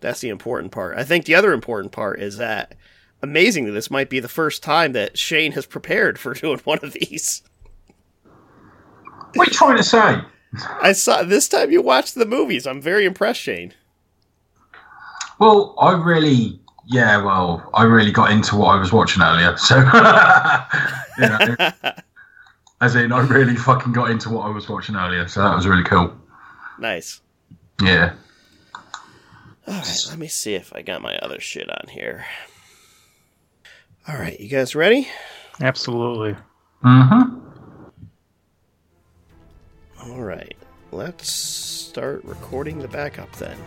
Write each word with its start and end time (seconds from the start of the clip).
That's 0.00 0.20
the 0.20 0.28
important 0.28 0.72
part. 0.72 0.96
I 0.96 1.04
think 1.04 1.24
the 1.24 1.34
other 1.34 1.52
important 1.52 1.92
part 1.92 2.20
is 2.20 2.36
that 2.36 2.74
amazingly, 3.22 3.70
this 3.70 3.90
might 3.90 4.10
be 4.10 4.20
the 4.20 4.28
first 4.28 4.62
time 4.62 4.92
that 4.92 5.18
Shane 5.18 5.52
has 5.52 5.66
prepared 5.66 6.18
for 6.18 6.34
doing 6.34 6.60
one 6.64 6.78
of 6.82 6.92
these. 6.92 7.42
What 9.34 9.48
are 9.48 9.50
you 9.50 9.56
trying 9.56 9.76
to 9.76 9.82
say? 9.82 10.20
I 10.80 10.92
saw 10.92 11.22
this 11.22 11.48
time 11.48 11.70
you 11.70 11.82
watched 11.82 12.14
the 12.14 12.24
movies. 12.24 12.66
I'm 12.66 12.80
very 12.80 13.04
impressed, 13.04 13.40
Shane. 13.40 13.74
Well, 15.38 15.74
I 15.78 15.92
really, 15.92 16.58
yeah, 16.86 17.22
well, 17.22 17.68
I 17.74 17.84
really 17.84 18.10
got 18.10 18.30
into 18.30 18.56
what 18.56 18.68
I 18.68 18.78
was 18.78 18.92
watching 18.92 19.22
earlier. 19.22 19.56
So, 19.56 19.80
know, 21.18 21.70
as 22.80 22.94
in, 22.96 23.12
I 23.12 23.20
really 23.20 23.56
fucking 23.56 23.92
got 23.92 24.10
into 24.10 24.30
what 24.30 24.46
I 24.46 24.50
was 24.50 24.68
watching 24.68 24.96
earlier. 24.96 25.28
So 25.28 25.42
that 25.42 25.54
was 25.54 25.66
really 25.66 25.84
cool. 25.84 26.12
Nice. 26.78 27.20
Yeah. 27.82 28.14
All 29.68 29.74
right, 29.74 30.06
let 30.08 30.18
me 30.18 30.28
see 30.28 30.54
if 30.54 30.72
I 30.74 30.80
got 30.80 31.02
my 31.02 31.16
other 31.18 31.40
shit 31.40 31.68
on 31.68 31.88
here. 31.88 32.24
All 34.08 34.16
right, 34.16 34.40
you 34.40 34.48
guys 34.48 34.74
ready? 34.74 35.08
Absolutely. 35.60 36.34
Mm-hmm. 36.82 37.38
All 40.00 40.22
right, 40.22 40.56
let's 40.90 41.30
start 41.30 42.24
recording 42.24 42.78
the 42.78 42.88
backup 42.88 43.30
then. 43.36 43.58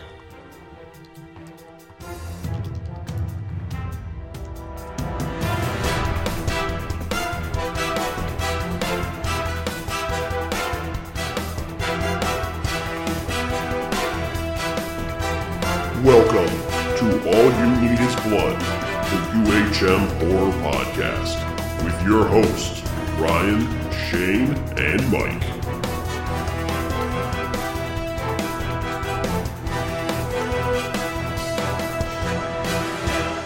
Welcome 16.12 16.54
to 16.98 17.06
All 17.30 17.46
You 17.58 17.68
Need 17.80 18.00
Is 18.02 18.16
Blood, 18.18 18.60
the 18.60 19.20
UHM 19.48 20.04
Horror 20.20 20.52
Podcast, 20.60 21.86
with 21.86 22.06
your 22.06 22.26
hosts, 22.26 22.82
Ryan, 23.18 23.62
Shane, 23.94 24.54
and 24.78 25.10
Mike. 25.10 25.42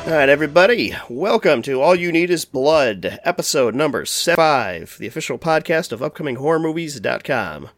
All 0.08 0.14
right, 0.14 0.28
everybody, 0.28 0.96
welcome 1.08 1.62
to 1.62 1.80
All 1.80 1.94
You 1.94 2.12
Need 2.12 2.32
Is 2.32 2.46
Blood, 2.46 3.20
episode 3.24 3.76
number 3.76 4.06
5, 4.06 4.98
the 4.98 5.06
official 5.06 5.38
podcast 5.38 5.92
of 5.92 6.00
upcominghorrormovies.com. 6.00 7.70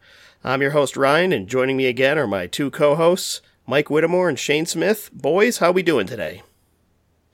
I'm 0.42 0.62
your 0.62 0.70
host, 0.70 0.96
Ryan, 0.96 1.34
and 1.34 1.46
joining 1.46 1.76
me 1.76 1.84
again 1.84 2.16
are 2.16 2.26
my 2.26 2.46
two 2.46 2.70
co 2.70 2.94
hosts, 2.94 3.42
Mike 3.68 3.90
Whittemore 3.90 4.30
and 4.30 4.38
Shane 4.38 4.64
Smith. 4.64 5.10
Boys, 5.12 5.58
how 5.58 5.70
we 5.72 5.82
doing 5.82 6.06
today? 6.06 6.42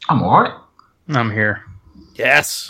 I'm 0.09 0.21
alright. 0.21 0.53
I'm 1.09 1.31
here. 1.31 1.63
Yes. 2.17 2.69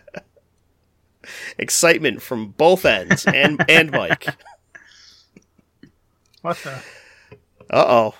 Excitement 1.58 2.20
from 2.20 2.48
both 2.50 2.84
ends 2.84 3.24
and 3.24 3.64
and 3.68 3.90
Mike. 3.90 4.26
What 6.42 6.56
the? 6.64 6.70
Uh 7.68 7.84
oh. 7.86 8.14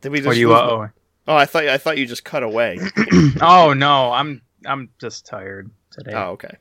Did 0.00 0.10
we 0.10 0.18
just 0.18 0.26
What 0.26 0.36
are 0.36 0.40
you? 0.40 0.52
Uh 0.52 0.88
Oh, 1.28 1.36
I 1.36 1.46
thought 1.46 1.68
I 1.68 1.78
thought 1.78 1.98
you 1.98 2.06
just 2.06 2.24
cut 2.24 2.42
away. 2.42 2.78
oh. 2.80 3.32
oh 3.40 3.72
no, 3.74 4.12
I'm 4.12 4.42
I'm 4.66 4.90
just 5.00 5.24
tired 5.24 5.70
today. 5.92 6.12
Oh, 6.14 6.30
okay. 6.32 6.56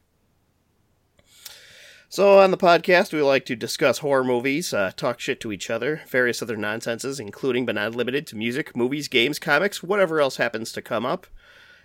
So 2.13 2.37
on 2.37 2.51
the 2.51 2.57
podcast, 2.57 3.11
we 3.11 3.23
like 3.23 3.43
to 3.45 3.55
discuss 3.55 3.97
horror 3.97 4.23
movies, 4.23 4.71
uh, 4.71 4.91
talk 4.95 5.19
shit 5.19 5.39
to 5.39 5.51
each 5.51 5.71
other, 5.71 6.03
various 6.07 6.43
other 6.43 6.55
nonsenses, 6.55 7.19
including 7.19 7.65
but 7.65 7.73
not 7.73 7.95
limited 7.95 8.27
to 8.27 8.35
music, 8.35 8.75
movies, 8.77 9.07
games, 9.07 9.39
comics, 9.39 9.81
whatever 9.81 10.21
else 10.21 10.35
happens 10.37 10.71
to 10.73 10.81
come 10.83 11.07
up. 11.07 11.25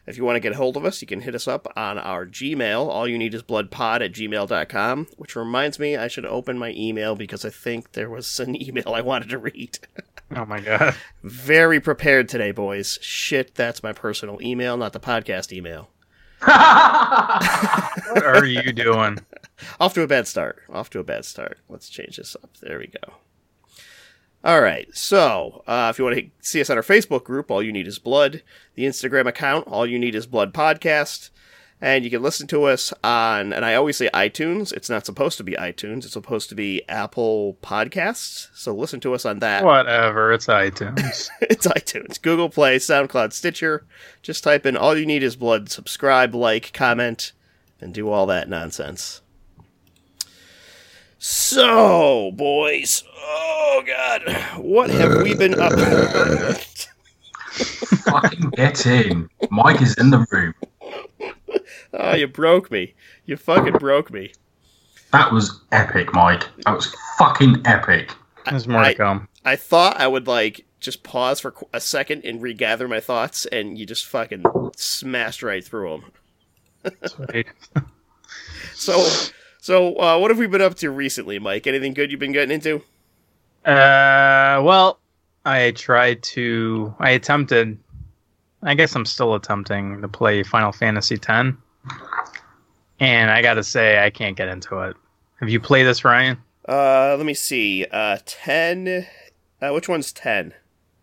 If 0.07 0.19
you 0.19 0.27
want 0.27 0.37
to 0.37 0.41
get 0.41 0.53
a 0.53 0.57
hold 0.57 0.77
of 0.77 0.85
us, 0.85 1.01
you 1.01 1.09
can 1.09 1.23
hit 1.23 1.35
us 1.35 1.49
up 1.49 1.67
on 1.75 1.97
our 1.97 2.27
Gmail. 2.27 2.89
All 2.89 3.09
you 3.09 3.17
need 3.17 3.33
is 3.33 3.43
bloodpod 3.43 4.03
at 4.03 4.13
gmail.com, 4.13 5.07
which 5.17 5.35
reminds 5.35 5.79
me 5.79 5.97
I 5.97 6.09
should 6.09 6.27
open 6.27 6.59
my 6.59 6.75
email 6.77 7.17
because 7.17 7.47
I 7.47 7.51
think 7.51 7.93
there 7.93 8.11
was 8.11 8.39
an 8.39 8.55
email 8.63 8.93
I 8.93 9.01
wanted 9.01 9.31
to 9.31 9.39
read. 9.39 9.79
Oh 10.37 10.45
my 10.45 10.61
god. 10.61 10.95
Very 11.23 11.81
prepared 11.81 12.29
today, 12.29 12.51
boys. 12.51 12.99
Shit, 13.01 13.55
that's 13.55 13.83
my 13.83 13.95
personal 13.95 14.43
email, 14.43 14.77
not 14.77 14.93
the 14.93 15.01
podcast 15.01 15.55
email. 15.55 15.89
What 18.09 18.25
are 18.25 18.47
you 18.47 18.73
doing? 18.73 19.19
Off 19.81 19.95
to 19.95 20.03
a 20.03 20.07
bad 20.07 20.27
start. 20.27 20.63
Off 20.71 20.89
to 20.91 20.99
a 20.99 21.05
bad 21.05 21.25
start. 21.25 21.59
Let's 21.69 21.89
change 21.89 22.17
this 22.17 22.37
up. 22.37 22.57
There 22.61 22.79
we 22.79 22.87
go. 22.87 23.15
All 24.45 24.61
right. 24.61 24.89
So, 24.95 25.63
uh, 25.67 25.89
if 25.91 25.99
you 25.99 26.05
want 26.05 26.17
to 26.17 26.31
see 26.41 26.61
us 26.61 26.71
on 26.71 26.77
our 26.77 26.83
Facebook 26.83 27.25
group, 27.25 27.51
all 27.51 27.63
you 27.63 27.73
need 27.73 27.87
is 27.87 27.99
blood. 27.99 28.43
The 28.75 28.85
Instagram 28.85 29.27
account, 29.27 29.67
all 29.67 29.87
you 29.87 29.99
need 29.99 30.15
is 30.15 30.27
blood 30.27 30.55
podcast. 30.55 31.31
And 31.81 32.05
you 32.05 32.11
can 32.11 32.23
listen 32.23 32.49
to 32.49 32.65
us 32.65 32.93
on, 33.05 33.53
and 33.53 33.65
I 33.65 33.75
always 33.77 33.97
say 33.97 34.11
iTunes. 34.13 34.73
It's 34.73 34.91
not 34.91 35.07
supposed 35.07 35.39
to 35.39 35.45
be 35.45 35.53
iTunes. 35.53 35.99
It's 35.99 36.13
supposed 36.13 36.49
to 36.49 36.57
be 36.57 36.83
Apple 36.89 37.57
Podcasts. 37.63 38.49
So 38.53 38.75
listen 38.75 38.99
to 39.01 39.15
us 39.15 39.25
on 39.25 39.39
that. 39.39 39.65
Whatever. 39.65 40.33
It's 40.33 40.47
iTunes. 40.47 41.29
it's 41.41 41.69
iTunes, 41.69 42.21
Google 42.21 42.49
Play, 42.51 42.79
SoundCloud, 42.79 43.33
Stitcher. 43.33 43.87
Just 44.23 44.43
type 44.43 44.67
in 44.67 44.77
all 44.77 44.97
you 44.97 45.07
need 45.07 45.23
is 45.23 45.37
blood, 45.37 45.69
subscribe, 45.69 46.35
like, 46.35 46.73
comment, 46.73 47.33
and 47.81 47.95
do 47.95 48.11
all 48.11 48.27
that 48.27 48.49
nonsense. 48.49 49.23
So, 51.21 52.31
boys, 52.33 53.03
oh 53.17 53.83
god, 53.85 54.23
what 54.57 54.89
have 54.91 55.21
we 55.23 55.35
been 55.35 55.59
up 55.59 55.73
to? 55.73 56.61
fucking 58.11 58.51
get 58.51 58.87
in. 58.87 59.29
Mike 59.51 59.83
is 59.83 59.95
in 59.95 60.11
the 60.11 60.25
room. 60.31 60.55
Oh, 61.95 62.15
you 62.15 62.27
broke 62.27 62.71
me. 62.71 62.95
You 63.27 63.37
fucking 63.37 63.75
broke 63.75 64.11
me. 64.13 64.33
That 65.13 65.33
was 65.33 65.61
epic, 65.73 66.13
Mike. 66.13 66.45
That 66.65 66.75
was 66.75 66.95
fucking 67.19 67.63
epic. 67.65 68.11
There's 68.49 68.69
more 68.69 68.83
I- 68.83 68.93
to 68.93 68.99
come. 68.99 69.29
I 69.45 69.57
thought 69.57 69.99
I 69.99 70.07
would 70.07 70.27
like 70.27 70.67
just 70.81 71.03
pause 71.03 71.41
for 71.41 71.55
a 71.73 71.81
second 71.81 72.25
and 72.25 72.43
regather 72.43 72.87
my 72.87 73.01
thoughts, 73.01 73.47
and 73.47 73.79
you 73.79 73.87
just 73.87 74.05
fucking 74.07 74.45
smashed 74.77 75.43
right 75.43 75.65
through 75.65 76.03
them. 76.85 76.93
Sweet. 77.07 77.47
So, 78.75 79.05
so 79.61 79.95
uh, 79.99 80.19
what 80.19 80.31
have 80.31 80.39
we 80.39 80.47
been 80.47 80.63
up 80.63 80.77
to 80.77 80.91
recently, 80.91 81.39
Mike? 81.41 81.67
Anything 81.67 81.95
good 81.95 82.11
you've 82.11 82.21
been 82.21 82.33
getting 82.33 82.55
into? 82.55 82.77
Uh, 83.65 84.61
well, 84.63 85.01
I 85.45 85.73
tried 85.73 86.23
to. 86.25 86.95
I 87.01 87.11
attempted. 87.11 87.77
I 88.63 88.75
guess 88.75 88.95
I'm 88.95 89.05
still 89.05 89.35
attempting 89.35 90.01
to 90.01 90.09
play 90.09 90.43
Final 90.45 90.71
Fantasy 90.73 91.17
X, 91.17 91.57
and 93.01 93.31
I 93.31 93.43
gotta 93.43 93.63
say 93.63 94.05
I 94.05 94.11
can't 94.11 94.37
get 94.37 94.49
into 94.49 94.79
it. 94.81 94.97
Have 95.41 95.49
you 95.49 95.61
played 95.61 95.85
this, 95.85 96.05
Ryan? 96.05 96.39
Uh, 96.69 97.15
let 97.17 97.25
me 97.25 97.35
see. 97.35 97.87
Uh, 97.91 98.19
ten. 98.27 99.07
Uh, 99.61 99.71
which 99.71 99.89
one's 99.89 100.13
ten? 100.13 100.55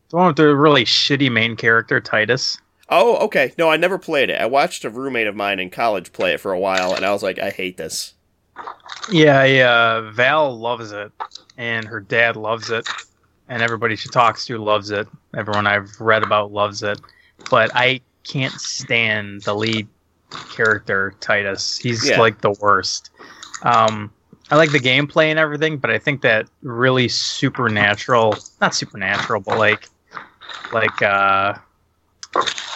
The 0.10 0.18
one 0.18 0.28
with 0.28 0.36
the 0.36 0.56
really 0.56 0.86
shitty 0.86 1.32
main 1.32 1.56
character, 1.56 2.00
Tidus. 2.00 2.60
Oh, 2.90 3.18
okay. 3.26 3.54
No, 3.58 3.70
I 3.70 3.78
never 3.78 3.98
played 3.98 4.30
it. 4.30 4.40
I 4.40 4.46
watched 4.46 4.86
a 4.86 4.90
roommate 4.90 5.28
of 5.28 5.36
mine 5.36 5.60
in 5.60 5.70
college 5.72 6.14
play 6.14 6.34
it 6.34 6.40
for 6.40 6.52
a 6.52 6.60
while, 6.60 6.94
and 6.94 7.04
I 7.04 7.12
was 7.12 7.24
like, 7.24 7.40
I 7.40 7.50
hate 7.50 7.78
this. 7.78 8.14
Yeah, 9.12 9.44
yeah. 9.44 10.12
Val 10.12 10.58
loves 10.58 10.92
it, 10.92 11.12
and 11.58 11.86
her 11.88 12.00
dad 12.00 12.36
loves 12.36 12.70
it, 12.70 12.88
and 13.50 13.64
everybody 13.64 13.96
she 13.96 14.10
talks 14.10 14.46
to 14.46 14.58
loves 14.58 14.92
it. 14.92 15.08
Everyone 15.36 15.66
I've 15.66 16.00
read 16.00 16.24
about 16.24 16.52
loves 16.52 16.84
it, 16.84 17.02
but 17.50 17.72
I 17.74 18.02
can't 18.24 18.54
stand 18.54 19.42
the 19.42 19.56
lead 19.56 19.88
character 20.52 21.14
Tidus. 21.20 21.82
He's 21.82 22.08
Yeah. 22.10 22.20
like 22.20 22.42
the 22.42 22.52
worst. 22.52 23.10
Um, 23.64 24.12
I 24.52 24.58
like 24.58 24.72
the 24.72 24.80
gameplay 24.80 25.26
and 25.26 25.40
everything, 25.40 25.78
but 25.78 25.90
I 25.90 25.98
think 25.98 26.22
that 26.22 26.48
really 26.62 27.08
supernatural, 27.08 28.36
not 28.62 28.76
supernatural, 28.76 29.42
but 29.42 29.58
like, 29.58 29.90
like 30.72 31.02
uh, 31.02 31.56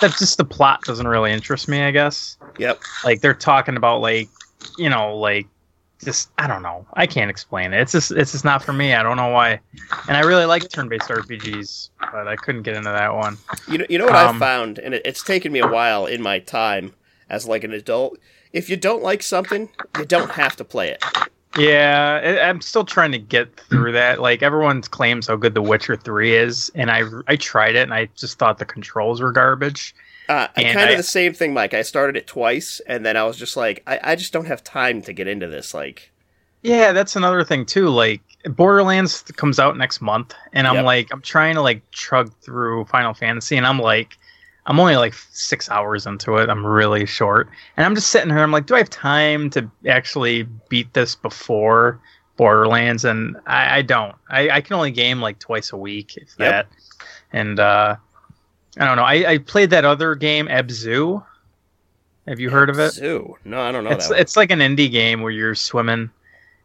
that's 0.01 0.17
just 0.19 0.37
the 0.37 0.45
plot 0.45 0.81
doesn't 0.83 1.07
really 1.07 1.31
interest 1.31 1.67
me. 1.67 1.81
I 1.83 1.91
guess 1.91 2.37
Yep. 2.57 2.79
like 3.05 3.21
they're 3.21 3.33
talking 3.33 3.77
about 3.77 4.01
like 4.01 4.29
you 4.77 4.89
know 4.89 5.15
like 5.17 5.47
just 6.03 6.29
i 6.37 6.47
don't 6.47 6.61
know 6.61 6.85
i 6.93 7.05
can't 7.07 7.29
explain 7.29 7.73
it 7.73 7.81
it's 7.81 7.91
just 7.91 8.11
it's 8.11 8.31
just 8.31 8.45
not 8.45 8.61
for 8.63 8.73
me 8.73 8.93
i 8.93 9.01
don't 9.03 9.17
know 9.17 9.29
why 9.29 9.59
and 10.07 10.17
i 10.17 10.21
really 10.21 10.45
like 10.45 10.67
turn-based 10.69 11.09
rpgs 11.09 11.89
but 12.11 12.27
i 12.27 12.35
couldn't 12.35 12.63
get 12.63 12.75
into 12.75 12.89
that 12.89 13.13
one 13.13 13.37
You 13.67 13.77
know, 13.79 13.85
you 13.89 13.97
know 13.97 14.05
what 14.05 14.15
I 14.15 14.27
Um, 14.27 14.39
found, 14.39 14.79
and 14.79 14.93
it, 14.93 15.01
it's 15.05 15.23
taken 15.23 15.51
me 15.51 15.59
a 15.59 15.67
while 15.67 16.05
in 16.05 16.21
my 16.21 16.39
time 16.39 16.93
as 17.29 17.47
like 17.47 17.63
an 17.63 17.71
adult. 17.73 18.17
If 18.53 18.69
you 18.69 18.77
don't 18.77 19.03
like 19.03 19.21
something, 19.23 19.69
you 19.97 20.05
don't 20.05 20.31
have 20.31 20.55
to 20.57 20.63
play 20.63 20.89
it. 20.89 21.03
yeah 21.57 22.47
i'm 22.47 22.61
still 22.61 22.85
trying 22.85 23.11
to 23.11 23.17
get 23.17 23.59
through 23.71 23.91
that 23.91 24.21
like 24.21 24.43
everyone 24.43 24.83
claims 24.83 25.25
how 25.25 25.35
good 25.35 25.55
the 25.55 25.61
witcher 25.63 25.95
3 25.95 26.35
is 26.35 26.71
and 26.75 26.91
i 26.91 27.01
i 27.27 27.35
tried 27.35 27.75
it 27.75 27.81
and 27.81 27.93
i 27.93 28.07
just 28.15 28.37
thought 28.37 28.59
the 28.59 28.65
controls 28.65 29.19
were 29.19 29.31
garbage 29.31 29.95
Uh, 30.29 30.47
kind 30.49 30.77
of 30.77 30.89
I- 30.89 30.95
the 30.95 31.01
same 31.01 31.33
thing, 31.33 31.55
Mike. 31.55 31.73
I 31.73 31.81
started 31.81 32.15
it 32.15 32.27
twice, 32.27 32.79
and 32.85 33.03
then 33.03 33.17
I 33.17 33.23
was 33.23 33.35
just 33.35 33.57
like, 33.57 33.81
I, 33.87 33.99
I 34.11 34.15
just 34.15 34.31
don't 34.31 34.45
have 34.45 34.63
time 34.63 35.01
to 35.01 35.11
get 35.11 35.27
into 35.27 35.47
this. 35.47 35.73
Like, 35.73 36.11
Yeah, 36.61 36.91
that's 36.91 37.15
another 37.15 37.43
thing 37.43 37.65
too. 37.65 37.89
Like 37.89 38.21
Borderlands 38.45 39.23
comes 39.35 39.57
out 39.57 39.75
next 39.75 40.01
month, 40.01 40.35
and 40.53 40.67
I'm 40.67 40.75
Yep. 40.75 40.85
like, 40.85 41.07
I'm 41.11 41.21
trying 41.23 41.55
to 41.55 41.63
like 41.63 41.81
chug 41.89 42.31
through 42.43 42.85
Final 42.85 43.15
Fantasy, 43.15 43.57
and 43.57 43.65
I'm 43.65 43.79
like, 43.79 44.18
I'm 44.65 44.79
only 44.79 44.95
like 44.97 45.13
six 45.13 45.69
hours 45.69 46.05
into 46.05 46.37
it. 46.37 46.49
I'm 46.49 46.65
really 46.65 47.05
short, 47.05 47.49
and 47.77 47.85
I'm 47.85 47.95
just 47.95 48.09
sitting 48.09 48.29
here. 48.29 48.39
I'm 48.39 48.51
like, 48.51 48.65
do 48.65 48.75
I 48.75 48.79
have 48.79 48.89
time 48.89 49.49
to 49.51 49.69
actually 49.87 50.43
beat 50.69 50.93
this 50.93 51.15
before 51.15 51.99
Borderlands? 52.37 53.03
And 53.05 53.37
I, 53.47 53.77
I 53.77 53.81
don't. 53.81 54.15
I, 54.29 54.49
I 54.49 54.61
can 54.61 54.75
only 54.75 54.91
game 54.91 55.21
like 55.21 55.39
twice 55.39 55.71
a 55.71 55.77
week, 55.77 56.17
if 56.17 56.35
Yep. 56.37 56.37
that. 56.37 56.67
And 57.31 57.59
uh, 57.59 57.95
I 58.77 58.85
don't 58.85 58.95
know. 58.97 59.03
I, 59.03 59.31
I 59.33 59.37
played 59.39 59.71
that 59.71 59.85
other 59.85 60.13
game, 60.15 60.47
Abzu. 60.47 61.23
Have 62.27 62.39
you 62.39 62.51
heard 62.51 62.69
of 62.69 62.77
it? 62.77 62.91
Zoo. 62.91 63.37
No, 63.43 63.59
I 63.61 63.71
don't 63.71 63.83
know 63.83 63.89
it's 63.91 64.09
that. 64.09 64.19
it's 64.19 64.37
like 64.37 64.51
an 64.51 64.59
indie 64.59 64.91
game 64.91 65.21
where 65.21 65.31
you're 65.31 65.55
swimming 65.55 66.11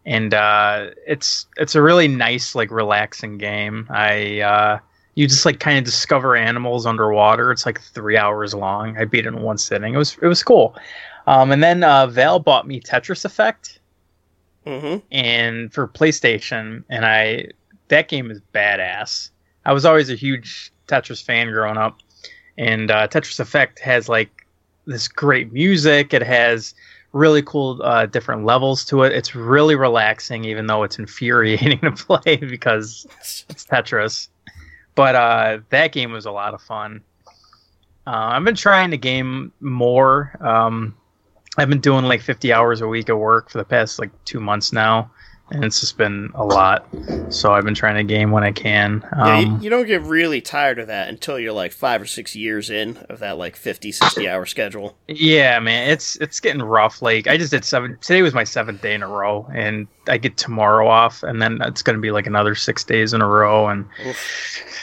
and 0.07 0.35
uh 0.35 0.91
it's 1.07 1.47
it's 1.57 1.75
a 1.75 1.81
really 1.81 2.07
nice 2.09 2.55
like 2.55 2.71
relaxing 2.71 3.39
game 3.39 3.87
i 3.89 4.41
uh 4.41 4.79
you 5.15 5.27
just 5.27 5.45
like 5.45 5.61
kind 5.61 5.79
of 5.79 5.85
discover 5.85 6.37
animals 6.37 6.87
underwater 6.87 7.51
it's 7.53 7.67
like 7.67 7.81
three 7.81 8.17
hours 8.17 8.55
long 8.55 8.97
i 8.99 9.05
beat 9.05 9.27
it 9.27 9.29
in 9.29 9.43
one 9.43 9.59
sitting 9.59 9.95
it 9.95 9.97
was 9.99 10.17
it 10.23 10.27
was 10.27 10.43
cool 10.43 10.77
um 11.27 11.51
and 11.53 11.63
then 11.63 11.83
uh 11.85 12.07
val 12.07 12.39
bought 12.39 12.67
me 12.67 12.81
tetris 12.81 13.25
effect 13.25 13.79
Mhm. 14.67 15.03
and 15.13 15.73
for 15.73 15.87
PlayStation, 15.87 16.85
and 16.89 17.05
I 17.05 17.49
that 17.89 18.09
game 18.09 18.31
is 18.31 18.41
badass. 18.55 19.29
I 19.67 19.75
was 19.75 19.85
always 19.85 20.09
a 20.09 20.15
huge 20.15 20.73
Tetris 20.89 21.23
fan 21.23 21.51
growing 21.53 21.77
up, 21.77 21.99
and 22.57 22.91
uh, 22.91 23.07
Tetris 23.09 23.41
Effect 23.41 23.79
has 23.81 24.09
like 24.09 24.47
this 24.87 25.07
great 25.07 25.53
music. 25.53 26.15
It 26.15 26.23
has 26.23 26.75
really 27.13 27.43
cool 27.43 27.81
uh, 27.83 28.07
different 28.07 28.47
levels 28.47 28.85
to 28.87 29.03
it. 29.03 29.13
It's 29.13 29.35
really 29.35 29.75
relaxing, 29.75 30.45
even 30.47 30.67
though 30.67 30.83
it's 30.83 30.99
infuriating 30.99 31.79
to 31.83 31.93
play 31.93 32.37
because 32.37 33.07
it's 33.51 33.67
Tetris. 33.67 34.29
But 34.95 35.15
uh, 35.15 35.59
that 35.71 35.93
game 35.93 36.13
was 36.13 36.27
a 36.27 36.31
lot 36.31 36.55
of 36.55 36.63
fun. 36.63 37.03
Uh, 38.07 38.33
I've 38.33 38.45
been 38.45 38.55
trying 38.55 38.91
to 38.91 38.99
game 38.99 39.53
more. 39.61 40.37
Um, 40.41 40.97
I've 41.57 41.69
been 41.69 41.81
doing 41.81 42.05
like 42.05 42.21
50 42.21 42.53
hours 42.53 42.81
a 42.81 42.89
week 42.89 43.09
of 43.09 43.19
work 43.19 43.51
for 43.51 43.59
the 43.59 43.65
past 43.65 43.99
like 43.99 44.11
two 44.25 44.41
months 44.41 44.73
now, 44.73 45.11
and 45.51 45.65
it's 45.65 45.81
just 45.81 45.97
been 45.99 46.31
a 46.35 46.45
lot. 46.45 46.87
So 47.29 47.53
I've 47.53 47.65
been 47.65 47.75
trying 47.75 47.97
to 47.97 48.05
game 48.05 48.31
when 48.31 48.43
I 48.45 48.53
can. 48.53 49.07
Yeah, 49.17 49.39
you, 49.39 49.47
Um, 49.47 49.61
you 49.63 49.71
don't 49.71 49.87
get 49.87 50.03
really 50.03 50.41
tired 50.41 50.79
of 50.79 50.87
that 50.87 51.09
until 51.09 51.39
you're 51.39 51.53
like 51.53 51.73
five 51.73 52.01
or 52.01 52.07
six 52.07 52.35
years 52.35 52.71
in 52.71 52.97
of 53.09 53.19
that 53.21 53.37
like 53.39 53.57
50, 53.57 53.93
60 53.93 54.29
hour 54.29 54.47
schedule. 54.47 54.97
Yeah, 55.07 55.59
man, 55.61 55.91
it's 55.91 56.17
it's 56.17 56.41
getting 56.41 56.63
rough. 56.63 57.03
Like 57.03 57.27
I 57.27 57.37
just 57.37 57.51
did 57.51 57.65
seven. 57.65 57.99
Today 58.01 58.23
was 58.23 58.35
my 58.35 58.45
seventh 58.45 58.81
day 58.83 58.95
in 58.95 59.03
a 59.03 59.09
row, 59.09 59.47
and 59.55 59.87
I 60.09 60.19
get 60.19 60.37
tomorrow 60.37 60.89
off, 60.89 61.23
and 61.23 61.41
then 61.41 61.61
it's 61.63 61.83
gonna 61.83 61.99
be 61.99 62.11
like 62.11 62.27
another 62.27 62.55
six 62.55 62.83
days 62.85 63.13
in 63.13 63.21
a 63.21 63.29
row. 63.29 63.69
And 63.69 63.87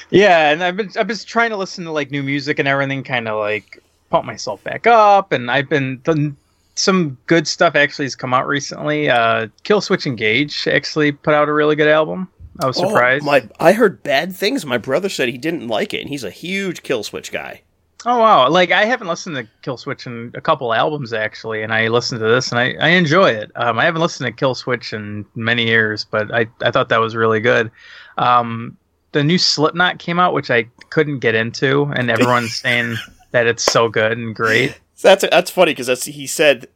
yeah, 0.10 0.52
and 0.52 0.64
I've 0.64 0.78
been 0.78 0.92
I've 0.98 1.08
been 1.08 1.18
trying 1.18 1.50
to 1.52 1.58
listen 1.58 1.86
to 1.86 1.92
like 1.92 2.12
new 2.12 2.24
music 2.24 2.60
and 2.60 2.68
everything, 2.68 3.04
kind 3.04 3.28
of 3.28 3.40
like 3.40 3.82
pump 4.10 4.26
myself 4.26 4.64
back 4.64 4.86
up. 4.88 5.32
And 5.32 5.50
I've 5.50 5.70
been 5.70 6.00
done 6.04 6.38
some 6.82 7.18
good 7.28 7.48
stuff 7.48 7.76
actually 7.76 8.06
has 8.06 8.16
come 8.16 8.34
out 8.34 8.48
recently. 8.48 9.10
Uh, 9.10 9.48
Killswitch 9.64 10.08
Engage 10.08 10.68
actually 10.68 11.12
put 11.12 11.34
out 11.34 11.48
a 11.48 11.54
really 11.54 11.76
good 11.76 11.88
album. 11.88 12.28
I 12.60 12.66
was 12.66 12.78
surprised. 12.78 13.24
Oh, 13.24 13.28
my, 13.28 13.48
I 13.60 13.72
heard 13.74 14.04
bad 14.04 14.36
things. 14.36 14.66
My 14.66 14.78
brother 14.78 15.08
said 15.08 15.30
he 15.30 15.38
didn't 15.38 15.68
like 15.68 15.94
it, 15.94 16.02
and 16.02 16.10
he's 16.10 16.24
a 16.24 16.32
huge 16.32 16.84
Killswitch 16.84 17.32
guy. 17.32 17.62
Oh 18.04 18.18
wow! 18.18 18.50
Like 18.50 18.72
I 18.72 18.86
haven't 18.86 19.08
listened 19.08 19.36
to 19.36 19.48
Killswitch 19.62 20.08
in 20.08 20.32
a 20.34 20.42
couple 20.42 20.74
albums 20.74 21.14
actually, 21.14 21.62
and 21.62 21.72
I 21.72 21.88
listened 21.88 22.20
to 22.20 22.28
this 22.28 22.50
and 22.50 22.60
I, 22.60 22.74
I 22.82 22.90
enjoy 22.90 23.30
it. 23.30 23.52
Um, 23.56 23.78
I 23.78 23.86
haven't 23.86 24.02
listened 24.02 24.26
to 24.26 24.32
Kill 24.32 24.56
Switch 24.56 24.92
in 24.92 25.24
many 25.36 25.68
years, 25.68 26.04
but 26.04 26.34
I, 26.34 26.48
I 26.64 26.72
thought 26.72 26.90
that 26.90 27.00
was 27.00 27.16
really 27.16 27.40
good. 27.40 27.70
Um, 28.18 28.76
the 29.12 29.24
new 29.24 29.38
Slipknot 29.38 30.00
came 30.00 30.20
out, 30.20 30.34
which 30.34 30.50
I 30.50 30.64
couldn't 30.90 31.20
get 31.20 31.36
into, 31.36 31.92
and 31.96 32.10
everyone's 32.10 32.56
saying 32.60 32.96
that 33.32 33.46
it's 33.46 33.64
so 33.64 33.88
good 33.88 34.18
and 34.18 34.36
great. 34.36 34.81
So 35.02 35.08
that's 35.08 35.26
that's 35.32 35.50
funny 35.50 35.72
because 35.72 35.88
that's 35.88 36.06
he 36.06 36.28
said 36.28 36.68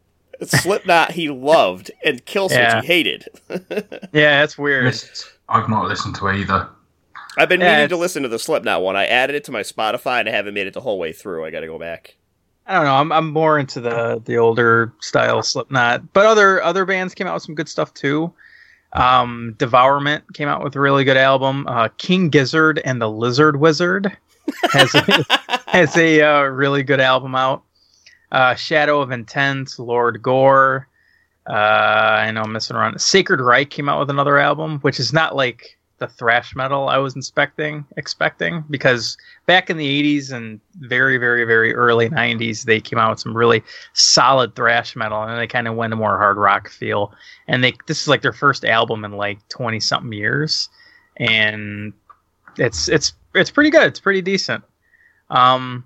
Slipknot 0.42 1.12
he 1.12 1.30
loved 1.30 1.92
and 2.04 2.26
Killswitch 2.26 2.54
Yeah. 2.54 2.82
he 2.82 2.88
hated. 2.88 3.28
Yeah, 4.14 4.40
that's 4.42 4.58
weird. 4.58 4.86
Missed- 4.86 5.32
I've 5.48 5.70
not 5.70 5.88
listened 5.88 6.16
to 6.16 6.30
either. 6.30 6.68
I've 7.38 7.50
been 7.50 7.62
Yeah, 7.62 7.74
meaning 7.76 7.90
to 7.90 7.98
listen 7.98 8.24
to 8.24 8.30
the 8.30 8.40
Slipknot 8.40 8.82
one. 8.82 8.96
I 8.96 9.06
added 9.06 9.36
it 9.36 9.44
to 9.44 9.52
my 9.52 9.62
Spotify 9.62 10.22
and 10.22 10.28
I 10.30 10.32
haven't 10.32 10.56
made 10.56 10.66
it 10.66 10.74
the 10.74 10.82
whole 10.82 10.98
way 10.98 11.14
through. 11.14 11.46
I 11.46 11.52
got 11.52 11.60
to 11.60 11.68
go 11.68 11.78
back. 11.78 12.16
I 12.66 12.74
don't 12.74 12.86
know. 12.86 12.96
I'm 12.96 13.12
I'm 13.12 13.30
more 13.30 13.60
into 13.60 13.80
the 13.80 14.20
the 14.26 14.38
older 14.38 14.92
style 15.02 15.44
Slipknot, 15.44 16.12
but 16.14 16.26
other 16.26 16.64
other 16.64 16.84
bands 16.86 17.14
came 17.14 17.28
out 17.28 17.36
with 17.36 17.44
some 17.44 17.54
good 17.54 17.70
stuff 17.70 17.94
too. 17.94 18.34
Um, 18.94 19.54
Devourment 19.60 20.24
came 20.34 20.48
out 20.48 20.64
with 20.64 20.76
a 20.76 20.80
really 20.80 21.04
good 21.04 21.18
album. 21.18 21.68
Uh, 21.68 21.90
King 22.00 22.30
Gizzard 22.30 22.82
and 22.86 23.00
the 23.00 23.10
Lizard 23.12 23.60
Wizard 23.60 24.18
has 24.72 24.96
a, 24.96 25.26
has 25.68 25.96
a 25.96 26.22
uh, 26.22 26.42
really 26.46 26.82
good 26.82 27.00
album 27.02 27.36
out. 27.36 27.62
Uh, 28.36 28.54
Shadow 28.54 29.00
of 29.00 29.12
Intent, 29.12 29.80
Lord 29.80 30.22
Gore. 30.22 30.90
Uh, 31.50 31.54
I 31.54 32.32
know 32.32 32.42
I'm 32.42 32.52
messing 32.52 32.76
around. 32.76 33.00
Sacred 33.00 33.40
Reich 33.40 33.70
came 33.70 33.88
out 33.88 33.98
with 33.98 34.10
another 34.10 34.38
album, 34.38 34.80
which 34.80 35.00
is 35.00 35.14
not 35.14 35.38
like 35.38 35.78
the 36.00 36.08
thrash 36.10 36.54
metal 36.54 36.90
I 36.90 36.98
was 36.98 37.16
expecting 37.16 37.86
expecting 37.96 38.66
because 38.70 39.16
back 39.46 39.70
in 39.70 39.78
the 39.78 40.18
80s 40.18 40.34
and 40.34 40.60
very 40.80 41.18
very 41.18 41.46
very 41.46 41.74
early 41.74 42.10
90s 42.10 42.66
they 42.66 42.82
came 42.82 43.00
out 43.00 43.12
with 43.12 43.22
some 43.22 43.38
really 43.38 43.64
solid 43.94 44.54
thrash 44.58 44.98
metal 44.98 45.24
and 45.24 45.40
they 45.40 45.48
kind 45.48 45.70
of 45.70 45.76
went 45.76 45.94
a 45.94 45.96
more 45.96 46.18
hard 46.18 46.36
rock 46.36 46.68
feel 46.70 47.14
and 47.48 47.64
they 47.64 47.74
this 47.88 48.02
is 48.02 48.10
like 48.10 48.22
their 48.22 48.34
first 48.34 48.66
album 48.66 49.06
in 49.06 49.14
like 49.14 49.40
20 49.48 49.80
something 49.80 50.12
years 50.12 50.68
and 51.16 51.94
it's 52.58 52.90
it's 52.90 53.14
it's 53.34 53.50
pretty 53.50 53.70
good 53.70 53.88
it's 53.88 54.02
pretty 54.02 54.22
decent 54.22 54.66
um 55.30 55.86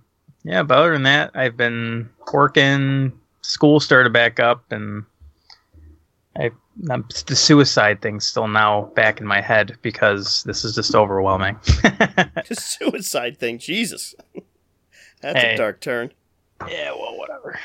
yeah 0.49 0.63
but 0.63 0.77
other 0.77 0.93
than 0.93 1.03
that 1.03 1.29
i've 1.35 1.55
been 1.55 2.09
working 2.33 3.13
school 3.41 3.79
started 3.79 4.11
back 4.11 4.39
up 4.39 4.71
and 4.71 5.05
i 6.37 6.49
I'm, 6.89 7.05
the 7.27 7.35
suicide 7.35 8.01
thing's 8.01 8.25
still 8.25 8.47
now 8.47 8.83
back 8.95 9.19
in 9.19 9.27
my 9.27 9.41
head 9.41 9.77
because 9.81 10.43
this 10.43 10.63
is 10.63 10.73
just 10.75 10.95
overwhelming 10.95 11.57
the 11.83 12.55
Suicide 12.57 13.37
thing, 13.37 13.59
Jesus. 13.59 14.15
That's 15.21 15.41
Hey. 15.41 15.53
a 15.55 15.57
dark 15.57 15.81
turn. 15.81 16.13
yeah 16.69 16.91
well 16.91 17.17
whatever 17.17 17.59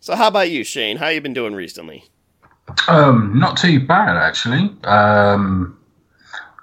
So 0.00 0.16
how 0.16 0.26
about 0.28 0.50
you, 0.50 0.64
Shane? 0.64 0.96
How 0.96 1.08
you 1.08 1.20
been 1.20 1.34
doing 1.34 1.54
recently? 1.54 2.04
Um, 2.88 3.38
not 3.38 3.56
too 3.58 3.78
bad 3.86 4.16
actually. 4.16 4.74
Um, 4.84 5.78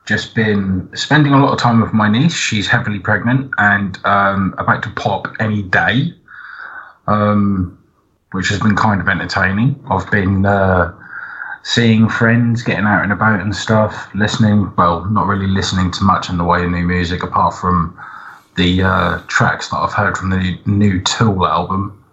just 0.10 0.36
been 0.36 0.90
spending 0.96 1.32
a 1.34 1.40
lot 1.40 1.54
of 1.54 1.60
time 1.60 1.80
with 1.80 1.94
my 1.94 2.10
niece. 2.10 2.33
She's 2.33 2.68
heavily 2.68 3.00
pregnant 3.00 3.54
and 3.57 3.98
um, 4.06 4.54
about 4.57 4.83
to 4.83 4.90
pop 4.90 5.28
any 5.40 5.62
day, 5.62 6.14
um, 7.07 7.78
which 8.31 8.50
has 8.50 8.60
been 8.60 8.76
kind 8.76 9.00
of 9.00 9.07
entertaining. 9.07 9.81
I've 9.90 10.10
been 10.12 10.45
uh, 10.45 10.94
seeing 11.64 12.10
friends, 12.10 12.64
getting 12.64 12.86
out 12.86 13.04
and 13.04 13.14
about 13.14 13.40
and 13.40 13.56
stuff, 13.56 14.10
listening. 14.14 14.74
Well, 14.76 15.06
not 15.06 15.28
really 15.28 15.48
listening 15.48 15.92
to 15.92 16.04
much 16.04 16.30
in 16.30 16.38
the 16.38 16.44
way 16.44 16.66
of 16.66 16.72
new 16.72 16.83
music, 16.83 17.24
apart 17.24 17.54
from 17.54 17.98
the 18.57 18.83
uh, 18.83 19.22
tracks 19.28 19.69
that 19.69 19.78
I've 19.78 19.94
heard 19.94 20.18
from 20.18 20.31
the 20.31 20.60
new 20.66 21.02
Tool 21.04 21.45
album. 21.48 22.04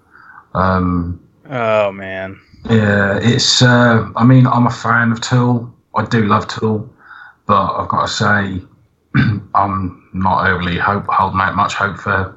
Um, 0.54 1.20
oh 1.50 1.90
man 1.90 2.40
yeah, 2.70 3.18
it's. 3.22 3.62
Uh, 3.62 4.08
I 4.16 4.24
mean, 4.24 4.46
I'm 4.46 4.66
a 4.66 4.70
fan 4.70 5.12
of 5.12 5.20
Tool. 5.20 5.72
I 5.94 6.04
do 6.04 6.24
love 6.24 6.48
Tool, 6.48 6.88
but 7.46 7.74
I've 7.74 7.88
got 7.88 8.06
to 8.06 8.12
say, 8.12 8.62
I'm 9.54 10.08
not 10.12 10.48
overly 10.48 10.78
hope 10.78 11.06
holding 11.08 11.40
out 11.40 11.54
much 11.56 11.74
hope 11.74 11.96
for 11.98 12.36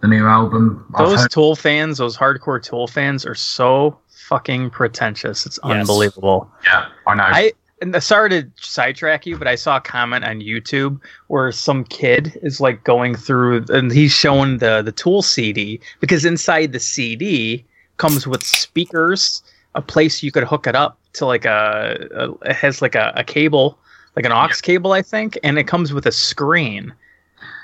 the 0.00 0.08
new 0.08 0.26
album. 0.26 0.92
Those 0.98 1.20
heard- 1.22 1.30
tool 1.30 1.56
fans 1.56 1.98
those 1.98 2.16
hardcore 2.16 2.62
tool 2.62 2.86
fans 2.86 3.24
are 3.26 3.34
so 3.34 3.98
fucking 4.08 4.70
pretentious 4.70 5.46
it's 5.46 5.58
Yes. 5.64 5.72
unbelievable 5.72 6.50
yeah, 6.64 6.86
I 7.06 7.14
know. 7.14 7.22
I 7.24 7.52
and 7.82 8.02
sorry 8.02 8.30
to 8.30 8.48
sidetrack 8.56 9.26
you, 9.26 9.36
but 9.36 9.46
I 9.46 9.54
saw 9.54 9.76
a 9.76 9.80
comment 9.82 10.24
on 10.24 10.40
YouTube 10.40 10.98
where 11.26 11.52
some 11.52 11.84
kid 11.84 12.38
is 12.42 12.58
like 12.60 12.84
going 12.84 13.14
through 13.14 13.66
and 13.68 13.92
he's 13.92 14.12
showing 14.12 14.58
the 14.58 14.80
the 14.82 14.92
Tool 14.92 15.20
CD 15.22 15.78
because 16.00 16.24
inside 16.24 16.72
the 16.72 16.80
CD 16.80 17.64
comes 17.98 18.26
with 18.26 18.42
speakers, 18.42 19.42
a 19.74 19.82
place 19.82 20.22
you 20.22 20.32
could 20.32 20.44
hook 20.44 20.66
it 20.66 20.74
up 20.74 20.98
to 21.14 21.26
like 21.26 21.44
a, 21.44 22.08
a 22.14 22.50
it 22.50 22.56
has 22.56 22.80
like 22.80 22.94
a, 22.94 23.12
a 23.14 23.24
cable, 23.24 23.78
like 24.16 24.24
an 24.24 24.32
aux 24.32 24.48
cable, 24.62 24.92
I 24.92 25.02
think, 25.02 25.38
and 25.44 25.58
it 25.58 25.64
comes 25.64 25.92
with 25.92 26.06
a 26.06 26.12
screen, 26.12 26.92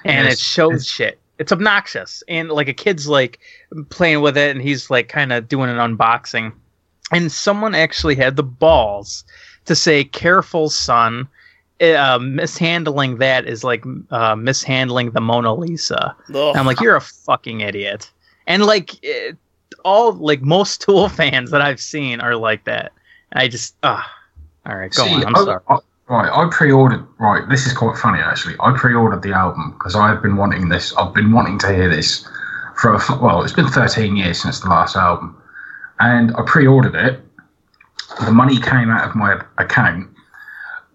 and 0.04 0.26
Yes, 0.26 0.35
it 0.35 0.38
shows 0.38 0.73
it's- 0.73 0.87
shit. 0.87 1.18
It's 1.38 1.50
obnoxious, 1.50 2.23
and 2.28 2.50
like 2.50 2.68
a 2.68 2.75
kid's 2.75 3.09
like 3.09 3.40
playing 3.88 4.21
with 4.21 4.37
it, 4.37 4.54
and 4.54 4.62
he's 4.62 4.90
like 4.90 5.09
kind 5.09 5.32
of 5.32 5.49
doing 5.49 5.71
an 5.71 5.76
unboxing, 5.78 6.52
and 7.11 7.32
someone 7.32 7.75
actually 7.75 8.14
had 8.14 8.37
the 8.37 8.42
balls 8.44 9.25
to 9.64 9.75
say, 9.75 10.04
"Careful, 10.04 10.71
son." 10.71 11.26
Uh, 11.80 12.16
mishandling 12.23 13.16
that 13.16 13.44
is 13.44 13.64
like 13.64 13.82
uh, 14.12 14.37
mishandling 14.37 15.11
the 15.11 15.21
Mona 15.21 15.52
Lisa. 15.52 16.14
I'm 16.32 16.64
like, 16.64 16.80
you're 16.80 16.94
a 16.94 17.00
fucking 17.00 17.61
idiot. 17.61 18.09
And 18.47 18.64
like, 18.66 19.02
it, 19.02 19.37
all 19.85 20.12
like 20.12 20.42
most 20.42 20.80
Tool 20.87 21.09
fans 21.09 21.50
that 21.50 21.61
I've 21.61 21.80
seen 21.80 22.21
are 22.21 22.37
like 22.37 22.62
that. 22.66 22.92
I 23.32 23.49
just 23.49 23.75
ah. 23.82 24.09
all 24.64 24.76
right, 24.76 24.92
go 24.94 25.04
See, 25.06 25.12
on. 25.12 25.25
I'm 25.25 25.35
I- 25.35 25.44
sorry. 25.44 25.80
I- 26.09 26.14
right, 26.14 26.30
I 26.32 26.49
pre-ordered. 26.50 27.06
Right, 27.18 27.49
this 27.49 27.66
is 27.66 27.73
quite 27.73 27.97
funny 27.99 28.21
actually. 28.21 28.54
I 28.61 28.73
pre-ordered 28.76 29.23
the 29.23 29.32
album 29.32 29.73
because 29.73 29.94
I've 29.94 30.23
been 30.23 30.37
wanting 30.37 30.68
this. 30.68 30.92
I've 30.97 31.14
been 31.14 31.32
wanting 31.32 31.59
to 31.61 31.73
hear 31.75 31.88
this 31.88 32.26
for 32.76 32.94
a, 32.94 33.00
well, 33.21 33.42
it's 33.42 33.52
been 33.52 33.68
13 33.68 34.16
years 34.16 34.40
since 34.42 34.61
the 34.61 34.68
last 34.68 34.97
album, 34.97 35.37
and 36.00 36.35
I 36.37 36.42
pre-ordered 36.47 36.94
it. 36.94 37.21
The 38.25 38.32
money 38.32 38.59
came 38.59 38.90
out 38.90 39.09
of 39.09 39.14
my 39.14 39.40
account, 39.59 40.09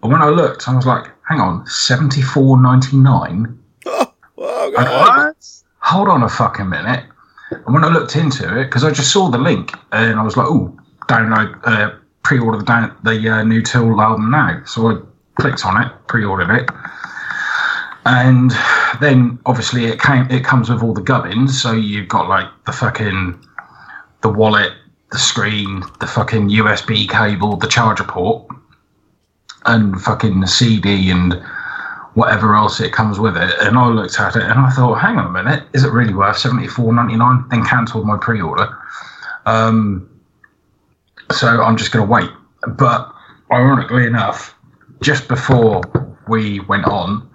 and 0.02 0.12
when 0.12 0.22
I 0.22 0.28
looked, 0.28 0.68
I 0.68 0.74
was 0.76 0.86
like, 0.86 1.10
"Hang 1.28 1.40
on, 1.40 1.64
74.99." 1.66 3.58
Oh, 3.86 4.12
oh 4.38 4.70
god. 4.72 5.34
Hold 5.80 6.08
on 6.08 6.22
a 6.22 6.28
fucking 6.28 6.68
minute. 6.68 7.04
And 7.50 7.74
when 7.74 7.84
I 7.84 7.88
looked 7.88 8.14
into 8.16 8.60
it, 8.60 8.64
because 8.66 8.84
I 8.84 8.90
just 8.90 9.10
saw 9.12 9.30
the 9.30 9.38
link 9.38 9.72
and 9.92 10.18
I 10.20 10.22
was 10.22 10.36
like, 10.36 10.46
oh, 10.46 10.76
download, 11.08 11.58
uh, 11.64 11.92
pre-order 12.22 12.58
the, 12.58 12.94
the 13.04 13.28
uh, 13.28 13.42
new 13.42 13.62
Tool 13.62 14.00
album 14.00 14.30
now. 14.30 14.62
So 14.66 14.88
I 14.88 15.00
clicked 15.40 15.64
on 15.64 15.82
it, 15.82 15.92
pre-ordered 16.08 16.50
it, 16.50 16.70
and 18.04 18.52
then 19.00 19.38
obviously 19.46 19.86
it 19.86 20.00
came. 20.00 20.30
It 20.30 20.44
comes 20.44 20.70
with 20.70 20.82
all 20.82 20.94
the 20.94 21.02
gubbins. 21.02 21.60
So 21.60 21.72
you've 21.72 22.08
got 22.08 22.28
like 22.28 22.48
the 22.66 22.72
fucking 22.72 23.38
the 24.22 24.28
wallet, 24.28 24.72
the 25.12 25.18
screen, 25.18 25.82
the 26.00 26.06
fucking 26.06 26.48
USB 26.48 27.08
cable, 27.08 27.56
the 27.56 27.68
charger 27.68 28.04
port, 28.04 28.48
and 29.66 30.00
fucking 30.00 30.40
the 30.40 30.46
CD 30.46 31.10
and 31.10 31.34
whatever 32.14 32.56
else 32.56 32.80
it 32.80 32.92
comes 32.92 33.20
with 33.20 33.36
it. 33.36 33.54
And 33.60 33.78
I 33.78 33.88
looked 33.88 34.18
at 34.18 34.36
it 34.36 34.42
and 34.42 34.58
I 34.58 34.70
thought, 34.70 34.94
hang 34.96 35.18
on 35.18 35.26
a 35.26 35.30
minute, 35.30 35.64
is 35.72 35.84
it 35.84 35.92
really 35.92 36.14
worth 36.14 36.38
seventy 36.38 36.66
four 36.66 36.92
ninety 36.92 37.16
nine? 37.16 37.44
Then 37.50 37.64
cancelled 37.64 38.06
my 38.06 38.16
pre 38.16 38.40
order. 38.40 38.76
Um, 39.46 40.07
so 41.32 41.62
I'm 41.62 41.76
just 41.76 41.92
going 41.92 42.06
to 42.06 42.10
wait. 42.10 42.30
But 42.76 43.12
ironically 43.52 44.06
enough, 44.06 44.54
just 45.02 45.28
before 45.28 45.82
we 46.28 46.60
went 46.60 46.84
on, 46.86 47.28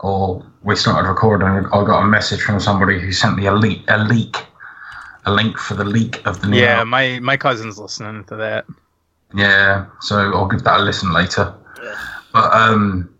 or 0.00 0.44
we 0.62 0.76
started 0.76 1.08
recording, 1.08 1.48
I 1.48 1.84
got 1.84 2.02
a 2.02 2.06
message 2.06 2.42
from 2.42 2.60
somebody 2.60 2.98
who 3.00 3.12
sent 3.12 3.36
me 3.36 3.46
a 3.46 3.54
leak, 3.54 3.82
a 3.88 3.98
leak, 3.98 4.36
a 5.26 5.32
link 5.32 5.58
for 5.58 5.74
the 5.74 5.84
leak 5.84 6.24
of 6.26 6.40
the 6.40 6.48
new. 6.48 6.58
Yeah, 6.58 6.78
album. 6.78 6.90
my 6.90 7.18
my 7.20 7.36
cousin's 7.36 7.78
listening 7.78 8.24
to 8.24 8.36
that. 8.36 8.66
Yeah, 9.34 9.86
so 10.00 10.16
I'll 10.34 10.48
give 10.48 10.64
that 10.64 10.80
a 10.80 10.82
listen 10.82 11.12
later. 11.12 11.54
Yeah. 11.82 11.94
But 12.32 12.52
um, 12.52 13.12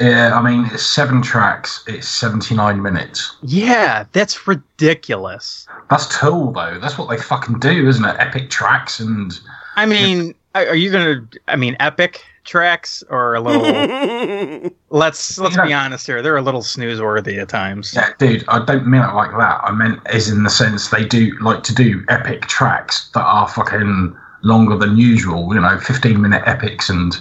yeah, 0.00 0.38
I 0.38 0.42
mean, 0.42 0.68
it's 0.72 0.86
seven 0.86 1.22
tracks. 1.22 1.82
It's 1.86 2.08
seventy 2.08 2.54
nine 2.54 2.82
minutes. 2.82 3.36
Yeah, 3.42 4.04
that's 4.12 4.46
ridiculous. 4.46 5.66
That's 5.90 6.18
Tool 6.18 6.52
though. 6.52 6.78
That's 6.80 6.98
what 6.98 7.08
they 7.08 7.16
fucking 7.16 7.58
do, 7.60 7.88
isn't 7.88 8.04
it? 8.04 8.16
Epic 8.18 8.50
tracks 8.50 9.00
and 9.00 9.32
I 9.76 9.86
mean, 9.86 10.34
are 10.54 10.68
are 10.68 10.74
you 10.74 10.90
gonna? 10.90 11.26
I 11.46 11.56
mean, 11.56 11.76
epic 11.78 12.24
tracks 12.44 13.04
or 13.10 13.34
a 13.34 13.40
little? 13.40 14.70
let's 14.90 15.38
let's 15.38 15.56
be 15.56 15.72
honest 15.72 16.06
here. 16.06 16.22
They're 16.22 16.36
a 16.36 16.42
little 16.42 16.62
snooze 16.62 17.00
worthy 17.00 17.38
at 17.38 17.48
times. 17.48 17.94
yeah, 17.94 18.10
dude. 18.18 18.44
I 18.48 18.64
don't 18.64 18.88
mean 18.88 19.02
it 19.02 19.14
like 19.14 19.30
that. 19.30 19.60
I 19.62 19.70
meant 19.70 20.00
is 20.12 20.30
in 20.30 20.42
the 20.42 20.50
sense 20.50 20.88
they 20.88 21.04
do 21.04 21.36
like 21.40 21.62
to 21.64 21.74
do 21.74 22.04
epic 22.08 22.42
tracks 22.42 23.10
that 23.10 23.22
are 23.22 23.46
fucking 23.48 24.16
longer 24.42 24.76
than 24.76 24.96
usual. 24.96 25.54
You 25.54 25.60
know, 25.60 25.78
fifteen 25.78 26.20
minute 26.20 26.42
epics 26.46 26.88
and 26.88 27.16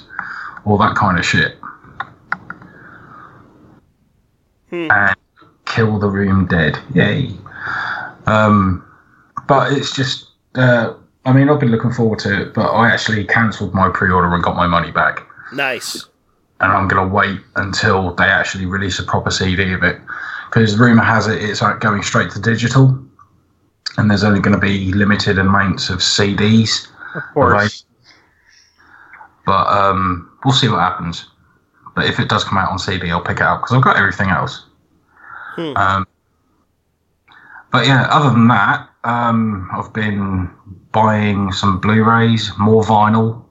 all 0.65 0.77
that 0.79 0.95
kind 0.95 1.19
of 1.19 1.25
shit. 1.25 1.56
Hmm. 4.69 4.91
and 4.91 5.15
kill 5.65 5.99
the 5.99 6.09
room 6.09 6.45
dead. 6.47 6.77
Yay. 6.93 7.31
Um, 8.25 8.83
but 9.47 9.71
it's 9.71 9.95
just, 9.95 10.27
uh, 10.55 10.93
I 11.25 11.33
mean, 11.33 11.49
I've 11.49 11.59
been 11.59 11.71
looking 11.71 11.91
forward 11.91 12.19
to 12.19 12.41
it, 12.41 12.53
but 12.53 12.67
I 12.67 12.91
actually 12.91 13.23
cancelled 13.25 13.73
my 13.73 13.89
pre 13.89 14.11
order 14.11 14.33
and 14.33 14.43
got 14.43 14.55
my 14.55 14.67
money 14.67 14.91
back. 14.91 15.25
nice. 15.53 16.05
And 16.59 16.71
I'm 16.71 16.87
going 16.87 17.07
to 17.07 17.13
wait 17.13 17.39
until 17.55 18.15
they 18.15 18.23
actually 18.23 18.65
release 18.65 18.97
a 18.97 19.03
proper 19.03 19.29
CD 19.29 19.73
of 19.73 19.83
it. 19.83 20.01
Because 20.49 20.75
rumour 20.75 21.03
has 21.03 21.27
it 21.27 21.43
it's 21.43 21.61
like 21.61 21.79
going 21.79 22.01
straight 22.01 22.31
to 22.31 22.41
digital. 22.41 22.97
And 23.97 24.09
there's 24.09 24.23
only 24.23 24.39
going 24.39 24.55
to 24.55 24.59
be 24.59 24.91
limited 24.91 25.37
amounts 25.37 25.89
of 25.89 25.99
CDs. 25.99 26.87
Of 27.13 27.23
course. 27.35 27.85
But 29.45 29.67
um, 29.67 30.31
we'll 30.43 30.53
see 30.53 30.67
what 30.67 30.79
happens. 30.79 31.29
But 31.97 32.05
if 32.05 32.19
it 32.19 32.29
does 32.29 32.43
come 32.43 32.59
out 32.59 32.69
on 32.69 32.77
CD, 32.77 33.09
I'll 33.09 33.21
pick 33.21 33.37
it 33.37 33.41
up 33.41 33.61
because 33.61 33.75
I've 33.75 33.83
got 33.83 33.97
everything 33.97 34.29
else. 34.29 34.63
Hmm. 35.55 35.75
Um, 35.75 36.07
but 37.71 37.87
yeah, 37.87 38.07
other 38.11 38.29
than 38.29 38.47
that, 38.49 38.87
um, 39.03 39.67
I've 39.73 39.91
been 39.93 40.47
buying 40.91 41.51
some 41.51 41.79
Blu-rays, 41.79 42.51
more 42.59 42.83
vinyl, 42.83 43.43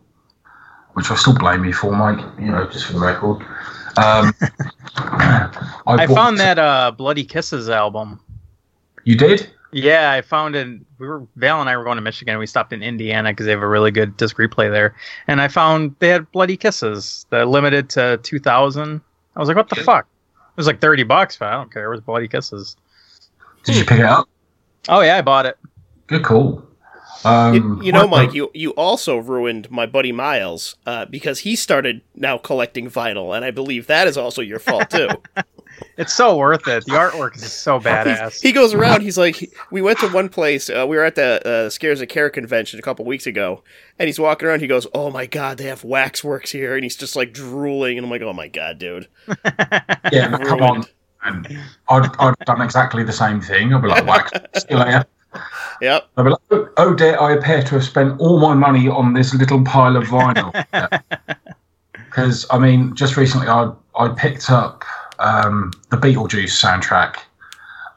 which 0.92 1.10
I 1.10 1.16
still 1.16 1.34
blame 1.34 1.64
you 1.64 1.72
for, 1.72 1.90
Mike. 1.90 2.24
You 2.38 2.52
know, 2.52 2.68
just 2.70 2.86
for 2.86 2.92
the 2.92 3.00
record. 3.00 3.42
Um, 3.96 4.32
I, 4.96 5.50
I 5.88 6.06
found 6.06 6.38
that 6.38 6.60
uh, 6.60 6.92
Bloody 6.92 7.24
Kisses 7.24 7.68
album. 7.68 8.20
You 9.02 9.16
did? 9.16 9.50
Yeah, 9.78 10.10
I 10.12 10.22
found 10.22 10.56
it. 10.56 10.80
We 10.98 11.06
were 11.06 11.26
Val 11.36 11.60
and 11.60 11.68
I 11.68 11.76
were 11.76 11.84
going 11.84 11.96
to 11.96 12.02
Michigan. 12.02 12.38
We 12.38 12.46
stopped 12.46 12.72
in 12.72 12.82
Indiana 12.82 13.30
because 13.32 13.44
they 13.44 13.52
have 13.52 13.60
a 13.62 13.68
really 13.68 13.90
good 13.90 14.16
disc 14.16 14.36
replay 14.38 14.70
there, 14.70 14.94
and 15.28 15.38
I 15.40 15.48
found 15.48 15.94
they 15.98 16.08
had 16.08 16.30
Bloody 16.32 16.56
Kisses, 16.56 17.26
the 17.28 17.44
limited 17.44 17.90
to 17.90 18.18
two 18.22 18.38
thousand. 18.38 19.02
I 19.36 19.40
was 19.40 19.48
like, 19.48 19.56
what 19.56 19.68
the 19.68 19.76
Yeah. 19.76 19.82
fuck? 19.84 20.06
It 20.34 20.56
was 20.56 20.66
like 20.66 20.80
thirty 20.80 21.02
bucks, 21.02 21.36
but 21.36 21.48
I 21.48 21.52
don't 21.52 21.70
care. 21.70 21.84
It 21.84 21.90
was 21.90 22.00
Bloody 22.00 22.26
Kisses. 22.26 22.74
Did 23.64 23.76
you 23.76 23.84
pick 23.84 23.98
it 23.98 24.06
up? 24.06 24.26
Oh 24.88 25.02
yeah, 25.02 25.18
I 25.18 25.22
bought 25.22 25.44
it. 25.44 25.58
Good 26.06 26.24
cool. 26.24 26.66
Um, 27.24 27.54
You, 27.54 27.82
you 27.86 27.92
know, 27.92 28.06
what- 28.06 28.26
Mike, 28.28 28.34
you 28.34 28.50
you 28.54 28.70
also 28.70 29.18
ruined 29.18 29.70
my 29.70 29.84
buddy 29.84 30.12
Miles 30.12 30.76
uh, 30.86 31.04
because 31.04 31.40
he 31.40 31.54
started 31.54 32.00
now 32.14 32.38
collecting 32.38 32.88
vinyl, 32.88 33.36
and 33.36 33.44
I 33.44 33.50
believe 33.50 33.88
that 33.88 34.08
is 34.08 34.16
also 34.16 34.40
your 34.40 34.58
fault 34.58 34.88
too. 34.88 35.08
It's 35.98 36.12
so 36.14 36.36
worth 36.36 36.66
it. 36.68 36.84
The 36.86 36.92
artwork 36.92 37.36
is 37.36 37.52
so 37.52 37.78
He's- 37.80 38.06
badass. 38.06 38.42
he 38.42 38.52
goes 38.52 38.74
around. 38.74 39.02
He's 39.02 39.18
like, 39.18 39.52
we 39.70 39.82
went 39.82 39.98
to 40.00 40.08
one 40.08 40.28
place. 40.28 40.68
Uh, 40.70 40.86
we 40.88 40.96
were 40.96 41.04
at 41.04 41.14
the 41.14 41.46
uh, 41.46 41.70
Scares 41.70 42.00
of 42.00 42.08
Care 42.08 42.30
convention 42.30 42.78
a 42.78 42.82
couple 42.82 43.04
weeks 43.04 43.26
ago, 43.26 43.62
and 43.98 44.06
he's 44.08 44.18
walking 44.18 44.48
around. 44.48 44.60
He 44.60 44.66
goes, 44.66 44.86
"Oh 44.94 45.10
my 45.10 45.26
god, 45.26 45.58
they 45.58 45.64
have 45.64 45.84
waxworks 45.84 46.52
here," 46.52 46.74
and 46.74 46.84
he's 46.84 46.96
just 46.96 47.16
like 47.16 47.32
drooling. 47.32 47.98
And 47.98 48.04
I'm 48.06 48.10
like, 48.10 48.22
"Oh 48.22 48.32
my 48.32 48.48
god, 48.48 48.78
dude!" 48.78 49.08
Yeah, 50.12 50.28
but 50.30 50.44
come 50.44 50.62
on. 50.62 50.84
I'd, 51.88 52.06
I'd 52.20 52.34
done 52.46 52.60
exactly 52.62 53.02
the 53.02 53.12
same 53.12 53.40
thing. 53.40 53.74
I'd 53.74 53.82
be 53.82 53.88
like, 53.88 54.06
wax, 54.06 54.30
see 54.58 54.66
you 54.70 54.76
later. 54.76 55.04
Yep. 55.80 56.08
I'd 56.16 56.22
be 56.22 56.30
like, 56.30 56.38
oh, 56.52 56.68
oh 56.76 56.94
dear, 56.94 57.18
I 57.18 57.32
appear 57.32 57.62
to 57.62 57.68
have 57.74 57.82
spent 57.84 58.20
all 58.20 58.38
my 58.38 58.54
money 58.54 58.88
on 58.88 59.12
this 59.12 59.34
little 59.34 59.64
pile 59.64 59.96
of 59.96 60.04
vinyl. 60.04 60.52
Because, 61.92 62.46
I 62.50 62.58
mean, 62.58 62.94
just 62.94 63.16
recently 63.16 63.48
I, 63.48 63.72
I 63.96 64.08
picked 64.08 64.50
up 64.50 64.84
um, 65.18 65.72
the 65.90 65.96
Beetlejuice 65.96 66.50
soundtrack, 66.62 67.16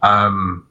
um, 0.03 0.65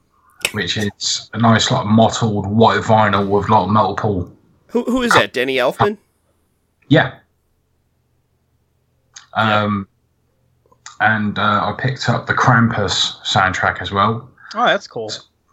which 0.51 0.77
is 0.77 1.29
a 1.33 1.37
nice, 1.37 1.69
like, 1.71 1.85
mottled 1.85 2.47
white 2.47 2.81
vinyl 2.81 3.27
with, 3.29 3.49
like, 3.49 3.67
multiple. 3.69 4.31
Who 4.67 4.83
who 4.83 5.01
is 5.01 5.13
that? 5.13 5.33
Danny 5.33 5.55
Elfman? 5.57 5.97
Yeah. 6.89 7.15
Um, 9.33 9.87
And 11.01 11.37
uh, 11.39 11.41
I 11.73 11.75
picked 11.81 12.09
up 12.09 12.27
the 12.27 12.33
Krampus 12.33 13.21
soundtrack 13.23 13.81
as 13.81 13.91
well. 13.91 14.29
oh, 14.55 14.65
that's 14.65 14.87
cool. 14.87 15.11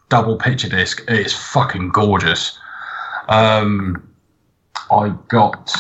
double 0.09 0.37
picture 0.37 0.69
disc. 0.69 1.05
It's 1.09 1.33
fucking 1.33 1.91
gorgeous. 1.91 2.59
Um, 3.29 4.09
I 4.91 5.11
got. 5.29 5.75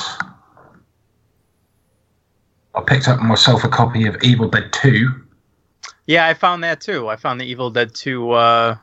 I 2.76 2.82
picked 2.82 3.08
up 3.08 3.20
myself 3.20 3.64
a 3.64 3.68
copy 3.68 4.06
of 4.06 4.16
Evil 4.22 4.48
Dead 4.48 4.72
2. 4.72 5.08
Yeah, 6.06 6.26
I 6.26 6.34
found 6.34 6.62
that 6.64 6.80
too. 6.80 7.08
I 7.08 7.16
found 7.16 7.40
the 7.40 7.44
Evil 7.46 7.70
Dead 7.70 7.94
2 7.94 8.30
uh, 8.32 8.76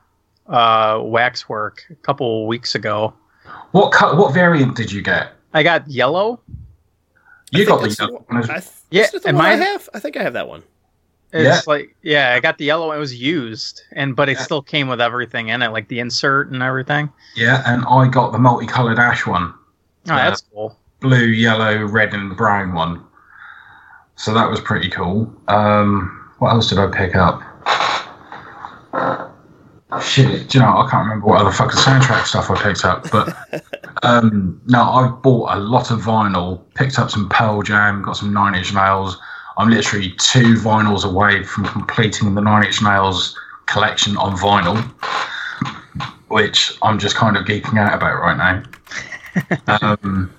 uh, 0.47 0.99
waxwork 1.03 1.85
a 1.91 1.95
couple 1.95 2.47
weeks 2.47 2.75
ago. 2.75 3.13
What 3.71 3.91
cut? 3.91 4.17
What 4.17 4.33
variant 4.33 4.75
did 4.75 4.91
you 4.91 5.01
get? 5.01 5.33
I 5.53 5.63
got 5.63 5.87
yellow. 5.87 6.41
You 7.51 7.63
I 7.63 7.65
got 7.65 7.81
the 7.81 7.87
that's 7.87 7.99
yellow 7.99 8.25
one. 8.27 8.39
as- 8.43 8.49
I 8.49 8.59
th- 8.59 8.71
Yeah, 8.89 9.03
is 9.03 9.13
it 9.13 9.21
the 9.23 9.29
and 9.29 9.37
one 9.37 9.45
I 9.45 9.55
mine- 9.55 9.61
have? 9.67 9.89
I 9.93 9.99
think 9.99 10.17
I 10.17 10.23
have 10.23 10.33
that 10.33 10.47
one. 10.47 10.63
It's 11.31 11.43
Yeah. 11.45 11.71
like 11.71 11.95
yeah, 12.01 12.33
I 12.35 12.39
got 12.39 12.57
the 12.57 12.65
yellow. 12.65 12.87
One, 12.87 12.97
it 12.97 12.99
was 12.99 13.15
used, 13.15 13.81
and 13.93 14.15
but 14.15 14.29
it 14.29 14.33
Yeah. 14.37 14.43
still 14.43 14.61
came 14.61 14.87
with 14.87 15.01
everything 15.01 15.49
in 15.49 15.61
it, 15.61 15.69
like 15.71 15.87
the 15.87 15.99
insert 15.99 16.51
and 16.51 16.61
everything. 16.63 17.11
Yeah, 17.35 17.63
and 17.65 17.83
I 17.87 18.07
got 18.07 18.31
the 18.31 18.37
multicolored 18.39 18.99
ash 18.99 19.25
one. 19.27 19.53
Oh, 19.53 20.15
Yeah. 20.15 20.29
that's 20.29 20.41
cool. 20.53 20.77
blue, 20.99 21.17
yellow, 21.25 21.83
red, 21.85 22.13
and 22.13 22.35
brown 22.37 22.73
one. 22.73 23.03
So 24.15 24.33
that 24.33 24.49
was 24.49 24.59
pretty 24.61 24.89
cool. 24.89 25.33
Um, 25.47 26.31
what 26.39 26.51
else 26.51 26.69
did 26.69 26.77
I 26.77 26.87
pick 26.87 27.15
up? 27.15 27.41
Shit, 30.01 30.49
do 30.49 30.57
you 30.57 30.63
know, 30.63 30.77
I 30.77 30.87
can't 30.89 31.05
remember 31.05 31.27
what 31.27 31.41
other 31.41 31.51
fucking 31.51 31.79
soundtrack 31.79 32.25
stuff 32.25 32.49
I 32.49 32.61
picked 32.61 32.83
up, 32.83 33.09
but 33.11 33.35
um, 34.03 34.59
no, 34.65 34.81
I've 34.81 35.21
bought 35.21 35.55
a 35.55 35.59
lot 35.59 35.91
of 35.91 36.01
vinyl, 36.01 36.61
picked 36.73 36.97
up 36.97 37.11
some 37.11 37.29
Pearl 37.29 37.61
Jam, 37.61 38.01
got 38.01 38.17
some 38.17 38.33
Nine 38.33 38.55
Inch 38.55 38.73
Nails. 38.73 39.19
I'm 39.57 39.69
literally 39.69 40.09
two 40.17 40.55
vinyls 40.55 41.05
away 41.05 41.43
from 41.43 41.65
completing 41.65 42.33
the 42.33 42.41
Nine 42.41 42.65
Inch 42.65 42.81
Nails 42.81 43.37
collection 43.67 44.17
on 44.17 44.35
vinyl, 44.35 44.81
which 46.27 46.75
I'm 46.81 46.97
just 46.97 47.15
kind 47.15 47.37
of 47.37 47.45
geeking 47.45 47.79
out 47.79 47.93
about 47.93 48.19
right 48.19 48.37
now. 49.67 49.87
um, 50.03 50.33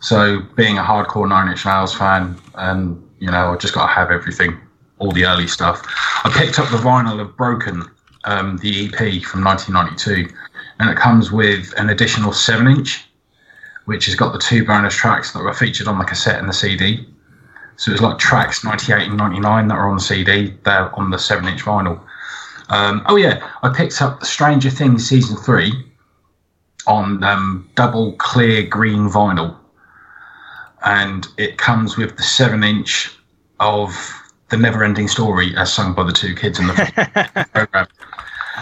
So, 0.00 0.40
being 0.54 0.78
a 0.78 0.82
hardcore 0.82 1.28
Nine 1.28 1.48
Inch 1.48 1.64
Nails 1.64 1.94
fan, 1.94 2.36
and 2.54 3.02
you 3.18 3.30
know, 3.30 3.52
I 3.52 3.56
just 3.56 3.74
got 3.74 3.86
to 3.86 3.92
have 3.92 4.10
everything, 4.10 4.58
all 4.98 5.10
the 5.12 5.24
early 5.24 5.46
stuff. 5.46 5.82
I 6.24 6.30
picked 6.32 6.58
up 6.58 6.70
the 6.70 6.76
vinyl 6.76 7.20
of 7.20 7.36
Broken, 7.36 7.84
um, 8.24 8.58
the 8.58 8.86
EP 8.86 9.22
from 9.22 9.42
1992, 9.44 10.32
and 10.78 10.90
it 10.90 10.96
comes 10.96 11.32
with 11.32 11.72
an 11.78 11.90
additional 11.90 12.32
seven 12.32 12.66
inch, 12.66 13.04
which 13.86 14.06
has 14.06 14.14
got 14.14 14.32
the 14.32 14.38
two 14.38 14.64
bonus 14.64 14.94
tracks 14.94 15.32
that 15.32 15.42
were 15.42 15.54
featured 15.54 15.88
on 15.88 15.98
the 15.98 16.04
cassette 16.04 16.38
and 16.38 16.48
the 16.48 16.52
CD. 16.52 17.06
So 17.76 17.92
it's 17.92 18.00
like 18.00 18.18
tracks 18.18 18.64
98 18.64 19.08
and 19.08 19.16
99 19.16 19.68
that 19.68 19.74
are 19.74 19.88
on 19.88 19.96
the 19.96 20.02
CD, 20.02 20.54
they're 20.64 20.94
on 20.98 21.10
the 21.10 21.18
seven 21.18 21.46
inch 21.46 21.62
vinyl. 21.62 22.00
Um, 22.68 23.02
oh 23.06 23.16
yeah, 23.16 23.48
I 23.62 23.68
picked 23.68 24.02
up 24.02 24.24
Stranger 24.24 24.70
Things 24.70 25.08
season 25.08 25.36
three 25.36 25.85
on 26.86 27.22
um, 27.24 27.68
double 27.74 28.12
clear 28.14 28.62
green 28.62 29.08
vinyl, 29.08 29.56
and 30.84 31.26
it 31.36 31.58
comes 31.58 31.96
with 31.96 32.16
the 32.16 32.22
seven 32.22 32.62
inch 32.62 33.12
of 33.60 33.92
the 34.50 34.56
Never 34.56 34.84
Ending 34.84 35.08
Story 35.08 35.56
as 35.56 35.72
sung 35.72 35.94
by 35.94 36.04
the 36.04 36.12
two 36.12 36.34
kids 36.34 36.58
in 36.58 36.66
the 36.68 37.46
program. 37.52 37.86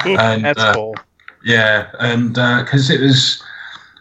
And, 0.05 0.45
That's 0.45 0.61
uh, 0.61 0.75
cool. 0.75 0.95
yeah, 1.45 1.91
and 2.01 2.35
because 2.35 2.91
it 2.91 3.01
was 3.01 3.43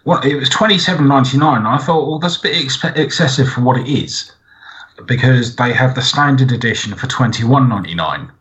what 0.04 0.26
it 0.26 0.36
was 0.36 0.50
twenty 0.50 0.78
seven 0.78 1.08
ninety 1.08 1.38
nine. 1.38 1.66
I 1.66 1.78
thought, 1.78 2.08
well, 2.08 2.20
that's 2.20 2.38
a 2.38 2.42
bit 2.42 2.56
exp- 2.56 2.98
excessive 2.98 3.50
for 3.50 3.62
what 3.62 3.78
it 3.78 3.88
is, 3.88 4.32
because 5.06 5.56
they 5.56 5.74
have 5.74 5.96
the 5.96 6.02
standard 6.02 6.52
edition 6.52 6.96
for 6.96 7.08
twenty 7.08 7.44
one 7.44 7.70
ninety 7.70 7.96
nine. 7.96 8.32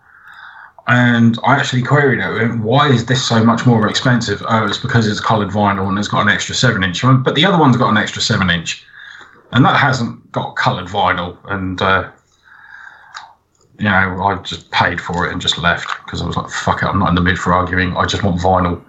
And 0.88 1.38
I 1.44 1.56
actually 1.56 1.82
queried 1.82 2.18
it. 2.18 2.58
Why 2.58 2.88
is 2.88 3.06
this 3.06 3.24
so 3.26 3.44
much 3.44 3.66
more 3.66 3.88
expensive? 3.88 4.42
Oh, 4.48 4.66
it's 4.66 4.78
because 4.78 5.06
it's 5.06 5.20
coloured 5.20 5.50
vinyl 5.50 5.88
and 5.88 5.98
it's 5.98 6.08
got 6.08 6.22
an 6.22 6.28
extra 6.28 6.54
seven 6.54 6.82
inch. 6.82 7.02
But 7.02 7.36
the 7.36 7.44
other 7.44 7.58
one's 7.58 7.76
got 7.76 7.90
an 7.90 7.96
extra 7.96 8.20
seven 8.20 8.50
inch, 8.50 8.84
and 9.52 9.64
that 9.64 9.76
hasn't 9.76 10.32
got 10.32 10.56
coloured 10.56 10.88
vinyl. 10.88 11.38
And 11.44 11.80
uh, 11.80 12.10
you 13.78 13.84
know, 13.84 14.24
I 14.24 14.42
just 14.42 14.70
paid 14.72 15.00
for 15.00 15.26
it 15.26 15.32
and 15.32 15.40
just 15.40 15.56
left 15.56 15.88
because 16.04 16.20
I 16.20 16.26
was 16.26 16.36
like, 16.36 16.50
fuck 16.50 16.82
it, 16.82 16.86
I'm 16.86 16.98
not 16.98 17.10
in 17.10 17.14
the 17.14 17.20
mood 17.20 17.38
for 17.38 17.52
arguing. 17.52 17.96
I 17.96 18.04
just 18.04 18.24
want 18.24 18.40
vinyl. 18.40 18.82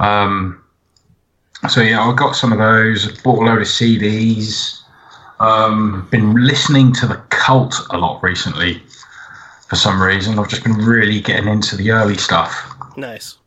Um, 0.00 0.62
so 1.68 1.82
yeah, 1.82 2.02
I 2.02 2.12
got 2.16 2.32
some 2.32 2.50
of 2.50 2.58
those. 2.58 3.20
Bought 3.22 3.42
a 3.42 3.46
load 3.46 3.60
of 3.60 3.68
CDs. 3.68 4.80
Um, 5.38 6.08
been 6.10 6.34
listening 6.34 6.92
to 6.94 7.06
the 7.06 7.16
Cult 7.30 7.74
a 7.90 7.98
lot 7.98 8.22
recently 8.22 8.82
for 9.72 9.76
some 9.76 10.02
reason. 10.02 10.38
I've 10.38 10.48
just 10.50 10.64
been 10.64 10.76
really 10.76 11.18
getting 11.22 11.48
into 11.48 11.76
the 11.76 11.92
early 11.92 12.18
stuff. 12.18 12.74
Nice. 12.98 13.38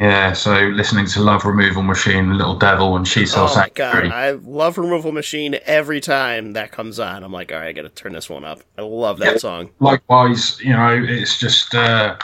Yeah, 0.00 0.32
so 0.32 0.52
listening 0.52 1.06
to 1.06 1.20
Love 1.20 1.44
Removal 1.44 1.84
Machine, 1.84 2.36
Little 2.36 2.56
Devil, 2.56 2.96
and 2.96 3.06
She 3.06 3.24
Sells 3.24 3.52
Oh 3.52 3.60
my 3.60 3.68
god, 3.72 3.92
Sanctuary. 3.92 4.10
I 4.10 4.30
love 4.32 4.78
Removal 4.78 5.12
Machine 5.12 5.60
every 5.66 6.00
time 6.00 6.54
that 6.54 6.72
comes 6.72 6.98
on. 6.98 7.22
I'm 7.22 7.30
like, 7.32 7.52
all 7.52 7.58
right, 7.58 7.68
I 7.68 7.72
gotta 7.72 7.88
turn 7.88 8.14
this 8.14 8.28
one 8.28 8.44
up. 8.44 8.62
I 8.76 8.82
love 8.82 9.18
that 9.18 9.34
Yeah. 9.34 9.36
song. 9.36 9.70
likewise, 9.78 10.58
you 10.60 10.72
know, 10.72 10.88
it's 11.08 11.38
just 11.38 11.72
uh, 11.72 12.16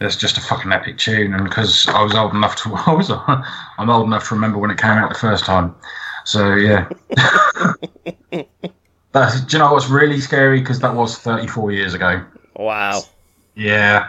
it's 0.00 0.16
just 0.16 0.38
a 0.38 0.40
fucking 0.40 0.72
epic 0.72 0.96
tune, 0.96 1.34
and 1.34 1.44
because 1.44 1.86
I 1.88 2.02
was 2.02 2.14
old 2.14 2.32
enough 2.34 2.56
to, 2.62 2.74
I 2.86 2.94
was, 2.94 3.10
I'm 3.10 3.90
old 3.90 4.06
enough 4.06 4.28
to 4.28 4.34
remember 4.34 4.56
when 4.56 4.70
it 4.70 4.78
came 4.78 4.92
out 4.92 5.12
the 5.12 5.18
first 5.18 5.44
time. 5.44 5.74
So 6.24 6.54
yeah, 6.54 6.88
that's. 9.12 9.42
Do 9.42 9.56
you 9.56 9.62
know 9.62 9.72
what's 9.74 9.90
really 9.90 10.22
scary? 10.22 10.60
Because 10.60 10.78
that 10.80 10.94
was 10.94 11.18
34 11.18 11.72
years 11.72 11.92
ago. 11.92 12.24
Wow. 12.56 13.02
Yeah, 13.54 14.08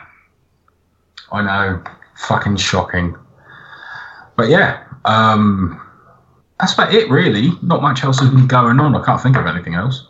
I 1.32 1.42
know, 1.42 1.84
fucking 2.16 2.58
shocking. 2.58 3.16
But 4.36 4.50
yeah, 4.50 4.84
um, 5.06 5.80
that's 6.60 6.74
about 6.74 6.94
it, 6.94 7.10
really. 7.10 7.52
Not 7.62 7.82
much 7.82 8.04
else 8.04 8.20
has 8.20 8.30
been 8.30 8.48
going 8.48 8.80
on. 8.80 8.96
I 8.96 9.04
can't 9.06 9.22
think 9.22 9.38
of 9.38 9.46
anything 9.46 9.76
else. 9.76 10.08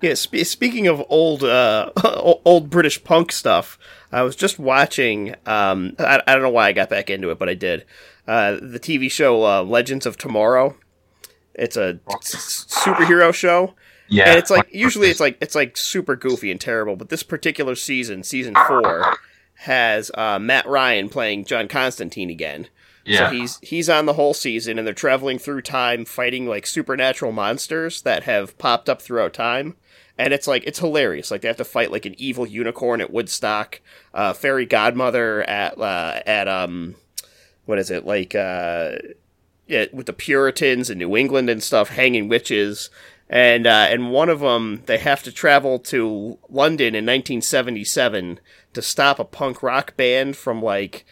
Yeah, 0.00 0.14
sp- 0.14 0.46
speaking 0.46 0.86
of 0.86 1.02
old 1.08 1.42
uh, 1.42 1.90
old 2.44 2.70
British 2.70 3.02
punk 3.02 3.32
stuff, 3.32 3.78
I 4.12 4.22
was 4.22 4.36
just 4.36 4.58
watching. 4.58 5.34
Um, 5.46 5.94
I, 5.98 6.22
I 6.26 6.34
don't 6.34 6.42
know 6.42 6.50
why 6.50 6.68
I 6.68 6.72
got 6.72 6.88
back 6.88 7.10
into 7.10 7.30
it, 7.30 7.38
but 7.38 7.48
I 7.48 7.54
did. 7.54 7.84
Uh, 8.26 8.58
the 8.60 8.78
TV 8.78 9.10
show 9.10 9.44
uh, 9.44 9.62
Legends 9.62 10.06
of 10.06 10.16
Tomorrow. 10.16 10.76
It's 11.54 11.76
a 11.76 11.98
superhero 12.06 13.34
show, 13.34 13.74
Yeah, 14.08 14.30
and 14.30 14.38
it's 14.38 14.50
like 14.50 14.68
usually 14.72 15.08
it's 15.08 15.20
like 15.20 15.38
it's 15.40 15.54
like 15.54 15.76
super 15.76 16.16
goofy 16.16 16.50
and 16.50 16.60
terrible. 16.60 16.96
But 16.96 17.08
this 17.08 17.22
particular 17.22 17.74
season, 17.74 18.22
season 18.22 18.54
four, 18.66 19.18
has 19.54 20.10
uh, 20.14 20.38
Matt 20.38 20.66
Ryan 20.66 21.08
playing 21.08 21.44
John 21.44 21.68
Constantine 21.68 22.30
again. 22.30 22.68
yeah. 23.04 23.30
So 23.30 23.36
he's 23.36 23.58
he's 23.62 23.88
on 23.88 24.06
the 24.06 24.14
whole 24.14 24.34
season, 24.34 24.78
and 24.78 24.86
they're 24.86 24.94
traveling 24.94 25.38
through 25.38 25.62
time, 25.62 26.04
fighting 26.04 26.46
like 26.46 26.66
supernatural 26.66 27.32
monsters 27.32 28.02
that 28.02 28.24
have 28.24 28.56
popped 28.58 28.88
up 28.88 29.02
throughout 29.02 29.34
time. 29.34 29.76
And 30.16 30.32
it's 30.32 30.48
like 30.48 30.64
it's 30.66 30.80
hilarious. 30.80 31.30
Like 31.30 31.42
they 31.42 31.48
have 31.48 31.56
to 31.58 31.64
fight 31.64 31.92
like 31.92 32.04
an 32.06 32.14
evil 32.18 32.46
unicorn 32.46 33.00
at 33.00 33.12
Woodstock, 33.12 33.80
uh, 34.14 34.32
fairy 34.32 34.66
godmother 34.66 35.42
at 35.48 35.78
uh, 35.78 36.20
at 36.26 36.48
um, 36.48 36.96
what 37.66 37.78
is 37.78 37.90
it 37.90 38.04
like? 38.04 38.34
Uh, 38.34 38.96
yeah, 39.68 39.84
with 39.92 40.06
the 40.06 40.12
Puritans 40.14 40.88
in 40.90 40.98
New 40.98 41.16
England 41.16 41.50
and 41.50 41.62
stuff, 41.62 41.90
hanging 41.90 42.28
witches, 42.28 42.88
and 43.30 43.66
uh, 43.66 43.86
and 43.90 44.10
one 44.10 44.28
of 44.28 44.40
them 44.40 44.82
they 44.86 44.98
have 44.98 45.22
to 45.22 45.32
travel 45.32 45.78
to 45.78 46.38
London 46.48 46.94
in 46.94 47.04
1977 47.04 48.40
to 48.74 48.82
stop 48.82 49.18
a 49.18 49.24
punk 49.24 49.62
rock 49.62 49.96
band 49.96 50.36
from 50.36 50.62
like 50.62 51.04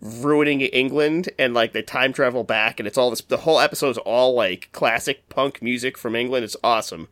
ruining 0.00 0.60
England 0.60 1.30
and 1.38 1.54
like 1.54 1.72
they 1.72 1.82
time 1.82 2.12
travel 2.12 2.44
back 2.44 2.78
and 2.78 2.86
it's 2.86 2.98
all 2.98 3.10
this 3.10 3.22
the 3.22 3.38
whole 3.38 3.60
episode's 3.60 3.98
all 3.98 4.34
like 4.34 4.68
classic 4.72 5.28
punk 5.28 5.62
music 5.62 5.96
from 5.96 6.14
England. 6.14 6.44
It's 6.44 6.56
awesome. 6.62 7.08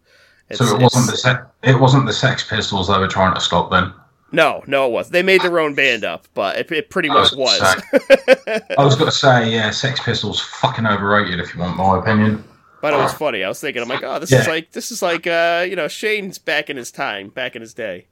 It's, 0.50 0.58
So 0.58 0.76
it 0.76 0.82
wasn't 0.82 1.06
the 1.10 1.16
se- 1.16 1.44
it 1.62 1.80
wasn't 1.80 2.06
the 2.06 2.12
Sex 2.12 2.44
Pistols 2.46 2.88
they 2.88 2.98
were 2.98 3.08
trying 3.08 3.34
to 3.34 3.40
stop 3.40 3.70
then. 3.70 3.92
no, 4.32 4.62
no, 4.66 4.86
it 4.86 4.92
was. 4.92 5.10
They 5.10 5.22
made 5.22 5.40
their 5.42 5.58
own 5.60 5.74
band 5.74 6.04
up, 6.04 6.26
but 6.34 6.56
it, 6.58 6.70
it 6.72 6.90
pretty 6.90 7.08
much 7.08 7.32
I 7.32 7.36
was. 7.36 7.60
was 7.60 8.62
I 8.78 8.84
was 8.84 8.96
going 8.96 9.10
to 9.10 9.16
say, 9.16 9.50
yeah, 9.50 9.70
Sex 9.70 10.00
Pistols 10.00 10.40
fucking 10.40 10.86
overrated 10.86 11.38
if 11.40 11.54
you 11.54 11.60
want 11.60 11.76
my 11.76 11.98
opinion. 11.98 12.44
But 12.82 12.92
it 12.92 12.98
was 12.98 13.14
funny. 13.14 13.42
I 13.42 13.48
was 13.48 13.60
thinking, 13.60 13.82
I'm 13.82 13.88
like, 13.88 14.02
oh, 14.02 14.18
this 14.18 14.30
Yeah. 14.30 14.40
is 14.42 14.46
like 14.48 14.72
this 14.72 14.92
is 14.92 15.00
like 15.00 15.26
uh, 15.26 15.64
you 15.68 15.76
know, 15.76 15.88
Shane's 15.88 16.38
back 16.38 16.68
in 16.68 16.76
his 16.76 16.90
time, 16.90 17.30
back 17.30 17.56
in 17.56 17.62
his 17.62 17.72
day. 17.72 18.06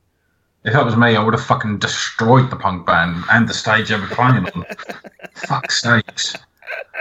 If 0.65 0.73
that 0.75 0.85
was 0.85 0.97
me, 0.97 1.17
I 1.17 1.23
would 1.23 1.35
have 1.35 1.45
fucking 1.45 1.79
destroyed 1.79 2.51
the 2.51 2.57
punk 2.57 2.87
band 2.87 3.25
and 3.31 3.49
the 3.49 3.55
stage 3.55 3.89
they 3.89 3.97
were 3.99 4.07
playing 4.07 4.47
on. 4.47 4.67
Fuck's 5.35 5.81
sakes. 5.83 6.37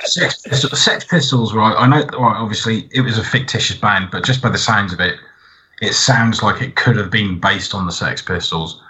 Sex 0.01 0.41
Pistols, 0.41 0.81
Sex 0.81 1.05
Pistols, 1.05 1.53
right? 1.53 1.75
I 1.77 1.85
know, 1.87 1.97
right, 2.17 2.37
obviously, 2.37 2.89
it 2.91 3.01
was 3.01 3.17
a 3.17 3.23
fictitious 3.23 3.77
band, 3.77 4.09
but 4.11 4.23
just 4.23 4.41
by 4.41 4.49
the 4.49 4.57
sounds 4.57 4.93
of 4.93 4.99
it, 4.99 5.19
it 5.81 5.93
sounds 5.93 6.41
like 6.41 6.61
it 6.61 6.75
could 6.75 6.95
have 6.95 7.11
been 7.11 7.39
based 7.39 7.75
on 7.75 7.85
the 7.85 7.91
Sex 7.91 8.21
Pistols. 8.21 8.81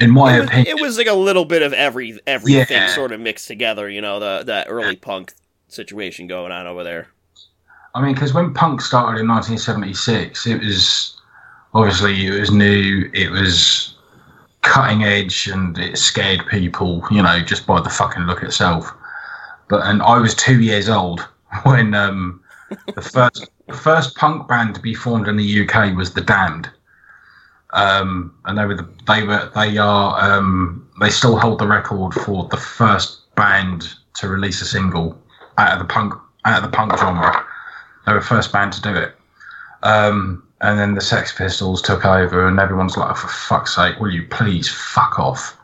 In 0.00 0.10
my 0.10 0.36
It 0.36 0.40
was, 0.40 0.48
opinion, 0.48 0.78
it 0.78 0.80
was 0.82 0.98
like 0.98 1.06
a 1.06 1.14
little 1.14 1.44
bit 1.44 1.62
of 1.62 1.72
every 1.72 2.18
everything 2.26 2.76
Yeah. 2.78 2.88
sort 2.94 3.12
of 3.12 3.20
mixed 3.20 3.46
together. 3.46 3.88
You 3.88 4.00
know, 4.00 4.18
the 4.18 4.42
that 4.44 4.66
early 4.68 4.96
punk 4.96 5.32
situation 5.68 6.26
going 6.26 6.52
on 6.52 6.66
over 6.66 6.82
there. 6.84 7.08
I 7.94 8.02
mean, 8.02 8.14
because 8.14 8.32
when 8.32 8.54
punk 8.54 8.80
started 8.80 9.20
in 9.20 9.28
1976, 9.28 10.46
it 10.46 10.60
was 10.60 11.20
obviously 11.74 12.26
it 12.26 12.38
was 12.38 12.50
new, 12.50 13.10
it 13.12 13.30
was 13.30 13.94
cutting 14.62 15.04
edge, 15.04 15.48
and 15.48 15.76
it 15.78 15.98
scared 15.98 16.46
people, 16.48 17.04
you 17.10 17.22
know, 17.22 17.40
just 17.40 17.66
by 17.66 17.80
the 17.80 17.90
fucking 17.90 18.24
look 18.24 18.42
itself. 18.42 18.92
But 19.68 19.86
and 19.86 20.02
I 20.02 20.18
was 20.18 20.34
two 20.34 20.60
years 20.60 20.88
old 20.88 21.20
when 21.64 21.94
um, 21.94 22.42
the 22.94 23.02
first 23.02 23.48
the 23.66 23.74
first 23.74 24.16
punk 24.16 24.48
band 24.48 24.74
to 24.74 24.80
be 24.80 24.94
formed 24.94 25.28
in 25.28 25.36
the 25.36 25.68
UK 25.68 25.96
was 25.96 26.14
the 26.14 26.20
Damned, 26.20 26.70
um, 27.72 28.34
and 28.44 28.56
they 28.56 28.66
were 28.66 28.76
the, 28.76 28.88
they 29.06 29.24
were 29.24 29.50
they 29.54 29.78
are 29.78 30.20
um, 30.20 30.88
they 31.00 31.10
still 31.10 31.36
hold 31.36 31.58
the 31.58 31.66
record 31.66 32.14
for 32.14 32.46
the 32.48 32.56
first 32.56 33.34
band 33.34 33.88
to 34.14 34.28
release 34.28 34.60
a 34.60 34.64
single 34.64 35.18
out 35.58 35.72
of 35.72 35.78
the 35.80 35.92
punk 35.92 36.14
out 36.44 36.62
of 36.62 36.70
the 36.70 36.76
punk 36.76 36.96
genre. 36.96 37.46
They 38.06 38.12
were 38.12 38.20
the 38.20 38.24
first 38.26 38.52
band 38.52 38.72
to 38.74 38.82
do 38.82 38.94
it. 38.94 39.14
Um, 39.82 40.46
and 40.60 40.78
then 40.78 40.94
the 40.94 41.00
Sex 41.00 41.32
Pistols 41.36 41.80
took 41.80 42.04
over, 42.04 42.46
and 42.46 42.60
everyone's 42.60 42.96
like, 42.96 43.10
oh, 43.10 43.14
for 43.14 43.28
fuck's 43.28 43.74
sake, 43.76 43.98
will 43.98 44.10
you 44.10 44.26
please 44.28 44.68
fuck 44.68 45.18
off? 45.18 45.56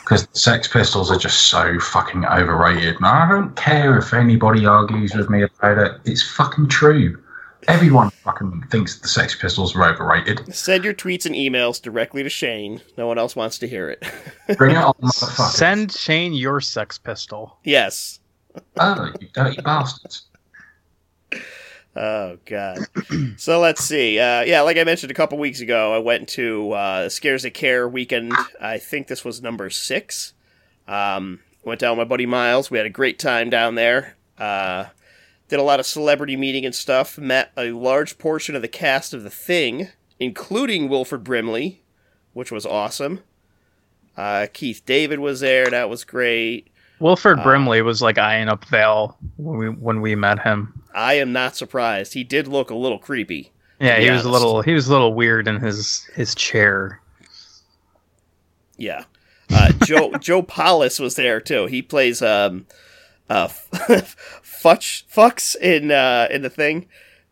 Because 0.00 0.26
the 0.26 0.38
Sex 0.38 0.68
Pistols 0.68 1.10
are 1.10 1.16
just 1.18 1.44
so 1.44 1.78
fucking 1.80 2.26
overrated. 2.26 2.96
And 2.96 3.06
I 3.06 3.26
don't 3.28 3.56
care 3.56 3.96
if 3.96 4.12
anybody 4.12 4.66
argues 4.66 5.14
with 5.14 5.30
me 5.30 5.42
about 5.42 5.78
it. 5.78 6.00
It's 6.04 6.22
fucking 6.22 6.68
true. 6.68 7.22
Everyone 7.68 8.10
fucking 8.10 8.66
thinks 8.70 8.98
the 8.98 9.08
Sex 9.08 9.34
Pistols 9.34 9.74
are 9.74 9.84
overrated. 9.84 10.54
Send 10.54 10.84
your 10.84 10.94
tweets 10.94 11.24
and 11.26 11.34
emails 11.34 11.80
directly 11.80 12.22
to 12.22 12.28
Shane. 12.28 12.82
No 12.98 13.06
one 13.06 13.18
else 13.18 13.34
wants 13.34 13.58
to 13.58 13.68
hear 13.68 13.88
it. 13.90 14.04
Bring 14.58 14.72
it 14.76 14.78
on, 14.78 14.92
motherfucker. 14.94 15.50
Send 15.50 15.92
Shane 15.92 16.34
your 16.34 16.60
sex 16.60 16.98
pistol. 16.98 17.58
yes. 17.64 18.20
Oh, 18.78 19.12
you 19.20 19.28
dirty 19.32 19.60
bastards. 19.62 20.27
Oh 22.00 22.38
God. 22.44 22.78
so 23.36 23.58
let's 23.58 23.82
see. 23.84 24.20
Uh, 24.20 24.42
yeah, 24.42 24.60
like 24.60 24.76
I 24.76 24.84
mentioned 24.84 25.10
a 25.10 25.14
couple 25.14 25.36
weeks 25.38 25.60
ago, 25.60 25.92
I 25.92 25.98
went 25.98 26.28
to 26.30 26.70
uh, 26.72 27.08
Scares 27.08 27.44
of 27.44 27.54
Care 27.54 27.88
weekend. 27.88 28.32
I 28.60 28.78
think 28.78 29.08
this 29.08 29.24
was 29.24 29.42
number 29.42 29.68
six. 29.68 30.32
Um, 30.86 31.40
went 31.64 31.80
down 31.80 31.96
with 31.98 32.06
my 32.06 32.08
buddy 32.08 32.24
Miles. 32.26 32.70
We 32.70 32.78
had 32.78 32.86
a 32.86 32.90
great 32.90 33.18
time 33.18 33.50
down 33.50 33.74
there. 33.74 34.16
Uh, 34.38 34.86
did 35.48 35.58
a 35.58 35.62
lot 35.64 35.80
of 35.80 35.86
celebrity 35.86 36.36
meeting 36.36 36.64
and 36.64 36.74
stuff. 36.74 37.18
Met 37.18 37.50
a 37.56 37.72
large 37.72 38.16
portion 38.18 38.54
of 38.54 38.62
the 38.62 38.68
cast 38.68 39.12
of 39.12 39.24
The 39.24 39.30
Thing, 39.30 39.88
including 40.20 40.88
Wilford 40.88 41.24
Brimley, 41.24 41.82
which 42.32 42.52
was 42.52 42.64
awesome. 42.64 43.20
Uh, 44.16 44.46
Keith 44.52 44.82
David 44.86 45.18
was 45.18 45.40
there. 45.40 45.66
That 45.66 45.88
was 45.90 46.04
great. 46.04 46.68
Wilford 47.00 47.40
Uh, 47.40 47.42
Brimley 47.42 47.82
was 47.82 48.00
like 48.02 48.18
eyeing 48.18 48.48
up 48.48 48.64
Val 48.66 49.16
when 49.36 49.58
we 49.58 49.68
when 49.68 50.00
we 50.00 50.14
met 50.14 50.40
him. 50.42 50.77
I 50.94 51.14
am 51.14 51.32
not 51.32 51.56
surprised. 51.56 52.14
He 52.14 52.24
did 52.24 52.48
look 52.48 52.70
a 52.70 52.74
little 52.74 52.98
creepy. 52.98 53.52
Yeah, 53.80 53.98
he 54.00 54.10
was 54.10 54.24
a 54.24 54.30
little 54.30 54.62
he 54.62 54.72
was 54.74 54.88
a 54.88 54.92
little 54.92 55.14
weird 55.14 55.46
in 55.46 55.60
his 55.60 56.04
his 56.14 56.34
chair. 56.34 57.00
Yeah. 58.76 59.04
Uh, 59.52 59.72
Joe 59.84 60.12
Joel 60.20 60.42
Polis 60.42 60.98
was 60.98 61.14
there 61.16 61.40
too. 61.40 61.66
He 61.66 61.82
plays 61.82 62.20
um, 62.22 62.66
uh, 63.30 63.48
Futch 63.72 65.04
Fucks 65.12 65.56
in 65.56 65.90
uh, 65.90 66.28
in 66.30 66.42
the 66.42 66.50
thing. 66.50 66.86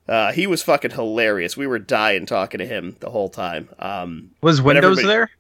Uh, 0.09 0.31
he 0.33 0.47
was 0.47 0.63
fucking 0.63 0.93
hilarious. 0.93 1.57
We 1.57 1.67
were 1.67 1.81
dying 1.81 2.27
talking 2.27 2.59
to 2.59 2.67
him 2.67 2.97
the 3.01 3.11
whole 3.11 3.29
time. 3.29 3.69
Um, 3.81 4.31
Was 4.41 4.63
Windows 4.63 5.03
there? 5.03 5.31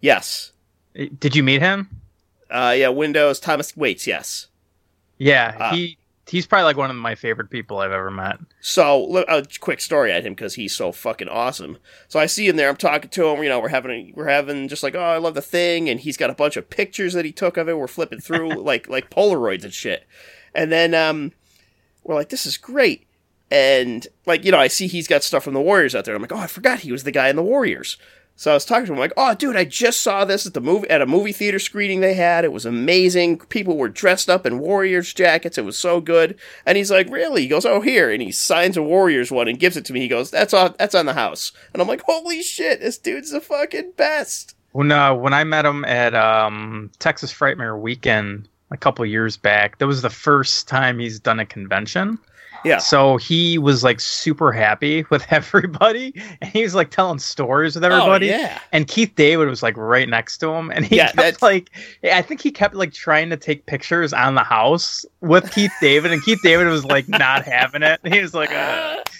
yes. 0.00 0.52
Did 0.94 1.34
you 1.34 1.42
meet 1.42 1.62
him? 1.62 1.88
Uh, 2.50 2.74
yeah. 2.76 2.88
Windows. 2.88 3.40
Thomas 3.40 3.74
Waites. 3.76 4.06
Yes. 4.06 4.48
Yeah, 5.18 5.56
Ah. 5.58 5.70
he 5.74 5.96
he's 6.28 6.46
probably 6.46 6.64
like 6.64 6.76
one 6.76 6.90
of 6.90 6.96
my 6.96 7.14
favorite 7.14 7.50
people 7.50 7.78
I've 7.78 7.92
ever 7.92 8.10
met. 8.10 8.38
So 8.60 9.24
a 9.28 9.44
quick 9.60 9.80
story 9.80 10.12
at 10.12 10.24
him 10.24 10.34
because 10.34 10.54
he's 10.54 10.74
so 10.74 10.92
fucking 10.92 11.28
awesome. 11.28 11.78
So 12.08 12.18
I 12.18 12.26
see 12.26 12.48
him 12.48 12.56
there. 12.56 12.68
I'm 12.68 12.76
talking 12.76 13.10
to 13.10 13.28
him. 13.28 13.42
You 13.42 13.48
know, 13.48 13.60
we're 13.60 13.68
having 13.68 14.12
we're 14.14 14.28
having 14.28 14.68
just 14.68 14.82
like 14.82 14.94
oh 14.94 15.00
I 15.00 15.18
love 15.18 15.34
the 15.34 15.42
thing, 15.42 15.88
and 15.88 16.00
he's 16.00 16.16
got 16.16 16.30
a 16.30 16.34
bunch 16.34 16.56
of 16.56 16.70
pictures 16.70 17.14
that 17.14 17.24
he 17.24 17.32
took 17.32 17.56
of 17.56 17.68
it. 17.68 17.78
We're 17.78 17.86
flipping 17.86 18.20
through 18.20 18.54
like 18.62 18.88
like 18.88 19.10
Polaroids 19.10 19.64
and 19.64 19.72
shit, 19.72 20.06
and 20.54 20.72
then 20.72 20.94
um 20.94 21.32
we're 22.02 22.14
like 22.14 22.28
this 22.28 22.46
is 22.46 22.56
great, 22.56 23.06
and 23.50 24.06
like 24.26 24.44
you 24.44 24.52
know 24.52 24.60
I 24.60 24.68
see 24.68 24.86
he's 24.86 25.08
got 25.08 25.22
stuff 25.22 25.44
from 25.44 25.54
the 25.54 25.60
Warriors 25.60 25.94
out 25.94 26.04
there. 26.04 26.14
I'm 26.14 26.22
like 26.22 26.32
oh 26.32 26.36
I 26.36 26.46
forgot 26.46 26.80
he 26.80 26.92
was 26.92 27.04
the 27.04 27.12
guy 27.12 27.28
in 27.28 27.36
the 27.36 27.42
Warriors. 27.42 27.96
So 28.38 28.50
I 28.50 28.54
was 28.54 28.66
talking 28.66 28.84
to 28.86 28.92
him 28.92 28.98
like, 28.98 29.14
"Oh, 29.16 29.34
dude, 29.34 29.56
I 29.56 29.64
just 29.64 30.00
saw 30.00 30.26
this 30.26 30.46
at 30.46 30.52
the 30.52 30.60
movie 30.60 30.88
at 30.90 31.00
a 31.00 31.06
movie 31.06 31.32
theater 31.32 31.58
screening 31.58 32.00
they 32.00 32.12
had. 32.12 32.44
It 32.44 32.52
was 32.52 32.66
amazing. 32.66 33.38
People 33.38 33.78
were 33.78 33.88
dressed 33.88 34.28
up 34.28 34.44
in 34.44 34.58
Warriors 34.58 35.14
jackets. 35.14 35.56
It 35.56 35.64
was 35.64 35.78
so 35.78 36.00
good." 36.00 36.38
And 36.66 36.76
he's 36.76 36.90
like, 36.90 37.08
"Really?" 37.10 37.42
He 37.42 37.48
goes, 37.48 37.64
"Oh, 37.64 37.80
here." 37.80 38.10
And 38.10 38.22
he 38.22 38.30
signs 38.30 38.76
a 38.76 38.82
Warriors 38.82 39.30
one 39.30 39.48
and 39.48 39.58
gives 39.58 39.78
it 39.78 39.86
to 39.86 39.94
me. 39.94 40.00
He 40.00 40.08
goes, 40.08 40.30
"That's 40.30 40.52
on 40.52 40.74
that's 40.78 40.94
on 40.94 41.06
the 41.06 41.14
house." 41.14 41.52
And 41.72 41.80
I'm 41.80 41.88
like, 41.88 42.02
"Holy 42.02 42.42
shit, 42.42 42.80
this 42.80 42.98
dude's 42.98 43.30
the 43.30 43.40
fucking 43.40 43.92
best." 43.96 44.54
When 44.72 44.92
uh, 44.92 45.14
when 45.14 45.32
I 45.32 45.44
met 45.44 45.64
him 45.64 45.86
at 45.86 46.14
um, 46.14 46.90
Texas 46.98 47.32
Frightmare 47.32 47.80
Weekend 47.80 48.48
a 48.70 48.76
couple 48.76 49.06
years 49.06 49.38
back, 49.38 49.78
that 49.78 49.86
was 49.86 50.02
the 50.02 50.10
first 50.10 50.68
time 50.68 50.98
he's 50.98 51.18
done 51.18 51.40
a 51.40 51.46
convention. 51.46 52.18
Yeah. 52.64 52.78
So 52.78 53.16
he 53.16 53.58
was 53.58 53.84
like 53.84 54.00
super 54.00 54.52
happy 54.52 55.04
with 55.10 55.24
everybody, 55.30 56.12
and 56.40 56.50
he 56.50 56.62
was 56.62 56.74
like 56.74 56.90
telling 56.90 57.18
stories 57.18 57.74
with 57.74 57.84
oh, 57.84 57.88
everybody. 57.88 58.32
Oh, 58.32 58.38
yeah. 58.38 58.60
And 58.72 58.86
Keith 58.88 59.12
David 59.14 59.48
was 59.48 59.62
like 59.62 59.76
right 59.76 60.08
next 60.08 60.38
to 60.38 60.50
him, 60.50 60.70
and 60.70 60.84
he 60.84 60.96
Yeah, 60.96 61.06
kept 61.06 61.16
that's- 61.16 61.42
like, 61.42 61.70
I 62.04 62.22
think 62.22 62.40
he 62.40 62.50
kept 62.50 62.74
like 62.74 62.92
trying 62.92 63.30
to 63.30 63.36
take 63.36 63.66
pictures 63.66 64.12
on 64.12 64.34
the 64.34 64.44
house 64.44 65.04
with 65.20 65.50
Keith 65.52 65.72
David, 65.80 66.12
and 66.12 66.22
Keith 66.22 66.40
David 66.42 66.66
was 66.68 66.84
like 66.84 67.08
not 67.08 67.44
having 67.44 67.82
it. 67.82 68.00
He 68.04 68.20
was 68.20 68.34
like, 68.34 68.50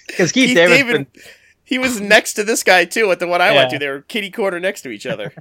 because 0.06 0.32
Keith, 0.32 0.48
Keith 0.48 0.56
David, 0.56 0.92
been, 1.12 1.22
he 1.64 1.78
was 1.78 2.00
next 2.00 2.34
to 2.34 2.44
this 2.44 2.62
guy 2.62 2.84
too 2.84 3.10
at 3.10 3.18
the 3.18 3.26
one 3.26 3.40
I 3.40 3.52
went 3.52 3.70
to. 3.70 3.78
They 3.78 3.88
were 3.88 4.02
kitty 4.02 4.30
corner 4.30 4.60
next 4.60 4.82
to 4.82 4.90
each 4.90 5.06
other. 5.06 5.32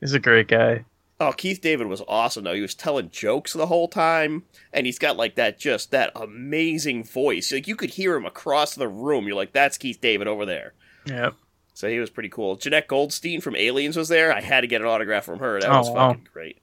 he's 0.00 0.12
a 0.12 0.18
great 0.18 0.48
guy. 0.48 0.84
Oh, 1.20 1.32
Keith 1.32 1.60
David 1.60 1.86
was 1.86 2.02
awesome 2.08 2.44
though. 2.44 2.54
He 2.54 2.60
was 2.60 2.74
telling 2.74 3.10
jokes 3.10 3.52
the 3.52 3.66
whole 3.66 3.86
time, 3.88 4.44
and 4.72 4.84
he's 4.84 4.98
got 4.98 5.16
like 5.16 5.36
that 5.36 5.58
just 5.58 5.90
that 5.92 6.10
amazing 6.16 7.04
voice. 7.04 7.52
Like 7.52 7.68
you 7.68 7.76
could 7.76 7.90
hear 7.90 8.16
him 8.16 8.26
across 8.26 8.74
the 8.74 8.88
room. 8.88 9.26
You're 9.26 9.36
like, 9.36 9.52
that's 9.52 9.78
Keith 9.78 10.00
David 10.00 10.26
over 10.26 10.44
there. 10.44 10.74
Yep. 11.06 11.34
So 11.72 11.88
he 11.88 11.98
was 11.98 12.10
pretty 12.10 12.28
cool. 12.28 12.56
Jenette 12.56 12.86
Goldstein 12.88 13.40
from 13.40 13.56
Aliens 13.56 13.96
was 13.96 14.08
there. 14.08 14.32
I 14.32 14.40
had 14.40 14.62
to 14.62 14.66
get 14.66 14.80
an 14.80 14.86
autograph 14.86 15.24
from 15.24 15.38
her. 15.40 15.60
That 15.60 15.70
Oh, 15.70 15.78
was 15.78 15.90
wow. 15.90 16.08
fucking 16.10 16.28
great. 16.32 16.58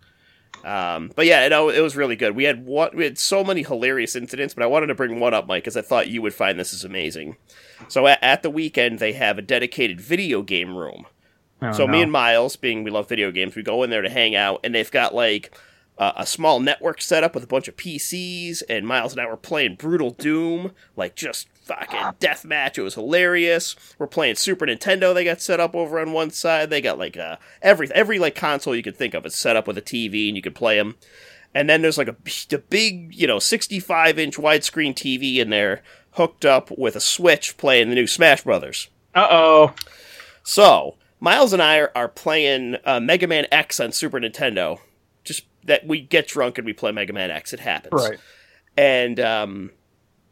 Um, 0.64 1.12
but 1.16 1.26
yeah, 1.26 1.48
no, 1.48 1.70
it 1.70 1.80
was 1.82 1.96
really 1.96 2.16
good. 2.16 2.36
We 2.36 2.44
had 2.44 2.66
one, 2.66 2.92
we 2.94 3.04
had 3.04 3.18
so 3.18 3.44
many 3.44 3.64
hilarious 3.64 4.16
incidents, 4.16 4.54
but 4.54 4.64
I 4.64 4.68
wanted 4.68 4.88
to 4.88 4.96
bring 4.96 5.20
one 5.20 5.34
up, 5.34 5.48
Mike, 5.48 5.64
because 5.64 5.76
I 5.76 5.82
thought 5.82 6.08
you 6.10 6.22
would 6.22 6.34
find 6.36 6.60
this 6.60 6.72
is 6.74 6.84
amazing. 6.84 7.38
So 7.88 8.06
at, 8.08 8.20
at 8.22 8.44
the 8.44 8.50
weekend, 8.50 9.00
they 9.00 9.14
have 9.14 9.38
a 9.38 9.42
dedicated 9.42 10.00
video 10.00 10.44
game 10.44 10.76
room. 10.78 11.08
Oh, 11.62 11.72
So 11.72 11.88
me 11.88 12.02
and 12.02 12.12
Miles, 12.12 12.56
being 12.56 12.84
we 12.84 12.92
love 12.92 13.08
video 13.08 13.32
games, 13.32 13.56
we 13.56 13.64
go 13.64 13.84
in 13.84 13.90
there 13.90 14.02
to 14.02 14.10
hang 14.10 14.36
out, 14.36 14.60
and 14.64 14.74
they've 14.74 14.90
got 14.90 15.14
like 15.14 15.56
uh, 15.98 16.14
a 16.18 16.26
small 16.26 16.60
network 16.60 17.02
set 17.02 17.24
up 17.24 17.36
with 17.36 17.44
a 17.44 17.48
bunch 17.48 17.68
of 17.68 17.78
PCs, 17.78 18.64
and 18.68 18.88
Miles 18.88 19.12
and 19.12 19.22
I 19.22 19.28
were 19.28 19.38
playing 19.38 19.76
Brutal 19.76 20.12
Doom, 20.12 20.72
like 20.96 21.16
just 21.16 21.48
fucking 21.64 22.00
deathmatch. 22.20 22.78
It 22.78 22.82
was 22.82 22.96
hilarious. 22.96 23.76
We're 24.00 24.08
playing 24.08 24.36
Super 24.36 24.66
Nintendo. 24.66 25.14
They 25.14 25.24
got 25.24 25.42
set 25.42 25.60
up 25.60 25.76
over 25.76 26.00
on 26.00 26.14
one 26.14 26.32
side. 26.32 26.70
They 26.72 26.82
got 26.82 26.98
like 26.98 27.18
uh, 27.18 27.38
every 27.62 27.92
every 27.92 28.18
like 28.18 28.36
console 28.36 28.76
you 28.76 28.84
could 28.84 28.98
think 28.98 29.14
of. 29.14 29.26
It's 29.26 29.38
set 29.38 29.56
up 29.56 29.68
with 29.68 29.78
a 29.78 29.82
TV, 29.82 30.28
and 30.28 30.36
you 30.36 30.42
could 30.42 30.56
play 30.56 30.78
them. 30.78 30.96
And 31.54 31.70
then 31.70 31.82
there's 31.82 31.98
like 31.98 32.08
a, 32.08 32.16
a 32.56 32.58
big, 32.58 33.14
you 33.14 33.28
know, 33.28 33.38
65 33.38 34.18
inch 34.18 34.38
widescreen 34.38 34.96
TV 34.96 35.38
in 35.38 35.50
there, 35.50 35.84
hooked 36.12 36.46
up 36.46 36.72
with 36.78 36.96
a 36.96 37.02
Switch, 37.02 37.58
playing 37.58 37.90
the 37.90 37.96
new 37.96 38.08
Smash 38.08 38.44
Brothers. 38.44 38.90
Uh 39.14 39.28
oh. 39.30 39.74
So 40.44 40.96
Miles 41.22 41.54
and 41.54 41.62
I 41.62 41.78
are, 41.78 41.92
are 41.96 42.08
playing 42.10 42.76
uh, 42.84 43.00
Mega 43.00 43.28
Man 43.28 43.46
X 43.52 43.80
on 43.80 43.94
Super 43.94 44.20
Nintendo. 44.20 44.80
Just 45.24 45.46
that 45.64 45.86
we 45.86 46.02
get 46.02 46.28
drunk 46.28 46.58
and 46.58 46.66
we 46.66 46.74
play 46.74 46.92
Mega 46.92 47.14
Man 47.14 47.32
X. 47.32 47.54
It 47.54 47.60
happens. 47.62 47.94
Right. 48.10 48.20
And 48.76 49.20
um, 49.20 49.72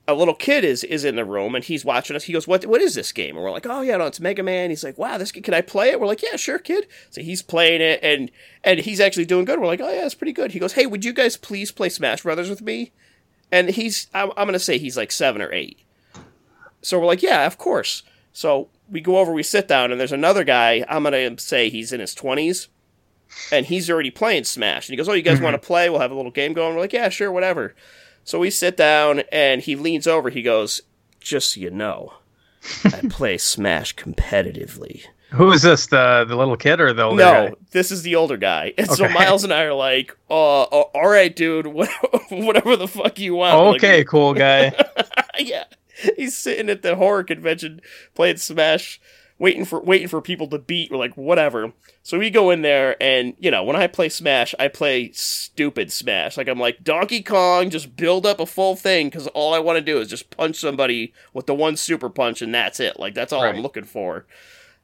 a 0.08 0.16
little 0.16 0.34
kid 0.34 0.64
is 0.64 0.84
is 0.84 1.06
in 1.06 1.16
the 1.16 1.24
room 1.24 1.54
and 1.54 1.64
he's 1.64 1.86
watching 1.86 2.16
us. 2.16 2.24
He 2.24 2.34
goes, 2.34 2.48
"What 2.48 2.66
what 2.66 2.82
is 2.82 2.96
this 2.96 3.12
game?" 3.12 3.36
And 3.36 3.44
we're 3.44 3.52
like, 3.52 3.68
"Oh 3.68 3.82
yeah, 3.82 3.98
no, 3.98 4.08
it's 4.08 4.20
Mega 4.20 4.42
Man." 4.42 4.72
He's 4.72 4.84
like, 4.84 4.98
"Wow, 4.98 5.20
this 5.20 5.32
can 5.32 5.54
I 5.54 5.62
play 5.62 5.90
it?" 5.90 6.00
We're 6.00 6.08
like, 6.08 6.24
"Yeah, 6.24 6.36
sure, 6.36 6.58
kid." 6.58 6.88
So 7.12 7.22
he's 7.22 7.44
playing 7.44 7.82
it 7.82 8.00
and 8.02 8.32
and 8.64 8.80
he's 8.80 9.00
actually 9.00 9.26
doing 9.26 9.46
good. 9.46 9.60
We're 9.60 9.68
like, 9.68 9.82
"Oh 9.82 9.92
yeah, 9.92 10.06
it's 10.06 10.16
pretty 10.16 10.34
good." 10.34 10.52
He 10.52 10.60
goes, 10.60 10.74
"Hey, 10.74 10.88
would 10.88 11.06
you 11.06 11.14
guys 11.14 11.38
please 11.38 11.72
play 11.72 11.90
Smash 11.90 12.24
Brothers 12.24 12.50
with 12.50 12.64
me?" 12.64 12.92
And 13.52 13.70
he's 13.70 14.08
I'm, 14.12 14.32
I'm 14.36 14.48
gonna 14.48 14.58
say 14.58 14.80
he's 14.80 14.98
like 14.98 15.12
seven 15.12 15.42
or 15.42 15.54
eight. 15.54 15.80
So 16.82 17.00
we're 17.00 17.06
like, 17.06 17.22
"Yeah, 17.22 17.46
of 17.46 17.60
course." 17.60 18.02
So 18.34 18.70
we 18.90 19.02
go 19.02 19.18
over, 19.18 19.32
we 19.32 19.44
sit 19.44 19.68
down, 19.68 19.92
and 19.92 20.00
there's 20.00 20.12
another 20.12 20.44
guy. 20.44 20.86
I'm 20.90 21.04
gonna 21.04 21.38
say 21.40 21.70
he's 21.70 21.92
in 21.94 22.00
his 22.00 22.16
twenties, 22.16 22.68
and 23.52 23.66
he's 23.66 23.90
already 23.90 24.12
playing 24.12 24.44
Smash. 24.46 24.88
And 24.88 24.94
he 24.94 24.98
goes, 24.98 25.08
"Oh, 25.10 25.14
you 25.14 25.22
guys 25.22 25.42
want 25.42 25.54
to 25.54 25.66
play? 25.66 25.90
We'll 25.90 26.00
have 26.02 26.12
a 26.12 26.16
little 26.16 26.32
game 26.32 26.54
going." 26.54 26.76
We're 26.76 26.82
like, 26.82 26.94
"Yeah, 26.94 27.10
sure, 27.10 27.32
whatever." 27.32 27.76
So 28.24 28.40
we 28.40 28.50
sit 28.50 28.78
down, 28.78 29.24
and 29.32 29.62
he 29.62 29.76
leans 29.76 30.08
over. 30.08 30.30
He 30.30 30.42
goes, 30.42 30.82
"Just 31.20 31.54
so 31.54 31.60
you 31.62 31.70
know, 31.70 32.14
I 32.86 33.02
play 33.10 33.38
Smash 33.38 33.96
competitively." 33.96 35.04
Who 35.32 35.52
is 35.52 35.62
this? 35.62 35.86
The 35.88 36.26
the 36.28 36.36
little 36.36 36.58
kid 36.58 36.82
or 36.82 36.92
the 36.92 37.04
older 37.04 37.18
no, 37.24 37.32
guy? 37.50 37.54
this 37.72 37.92
is 37.92 38.02
the 38.02 38.16
older 38.16 38.36
guy. 38.38 38.74
And 38.80 38.90
so 38.90 39.08
Miles 39.10 39.44
and 39.44 39.54
I 39.54 39.62
are 39.64 39.74
like, 39.76 40.18
uh, 40.28 40.64
uh, 40.64 40.66
all 40.66 41.08
right, 41.08 41.36
dude, 41.36 41.68
what- 41.68 41.90
whatever 42.32 42.76
the 42.76 42.88
fuck 42.88 43.20
you 43.20 43.36
want. 43.36 43.56
We're 43.56 43.68
like, 43.70 43.84
Okay, 43.84 44.04
cool 44.06 44.34
guy. 44.34 44.72
yeah, 45.40 45.66
he's 46.18 46.36
sitting 46.36 46.70
at 46.70 46.82
the 46.82 46.96
horror 46.96 47.24
convention 47.24 47.82
playing 48.16 48.38
Smash, 48.38 49.00
waiting 49.38 49.66
for 49.66 49.80
waiting 49.80 50.08
for 50.08 50.22
people 50.22 50.48
to 50.48 50.60
beat. 50.60 50.92
We're 50.92 50.98
like, 50.98 51.18
whatever. 51.18 51.74
So 52.04 52.18
we 52.18 52.30
go 52.30 52.50
in 52.50 52.62
there, 52.62 53.02
and 53.02 53.34
you 53.40 53.52
know, 53.52 53.64
when 53.64 53.76
I 53.76 53.88
play 53.88 54.10
Smash, 54.10 54.56
I 54.60 54.68
play 54.68 55.12
stupid 55.12 55.92
Smash. 55.92 56.38
Like 56.38 56.48
I'm 56.48 56.60
like 56.60 56.84
Donkey 56.84 57.22
Kong, 57.22 57.70
just 57.70 57.96
build 57.96 58.26
up 58.26 58.40
a 58.40 58.46
full 58.46 58.76
thing 58.76 59.08
because 59.08 59.28
all 59.28 59.54
I 59.54 59.60
want 59.60 59.78
to 59.78 59.82
do 59.84 60.00
is 60.00 60.08
just 60.08 60.30
punch 60.30 60.58
somebody 60.58 61.14
with 61.34 61.46
the 61.46 61.56
one 61.56 61.78
super 61.78 62.10
punch, 62.10 62.42
and 62.42 62.54
that's 62.54 62.80
it. 62.80 63.00
Like 63.00 63.14
that's 63.14 63.34
all 63.34 63.42
I'm 63.42 63.62
looking 63.62 63.86
for. 63.86 64.26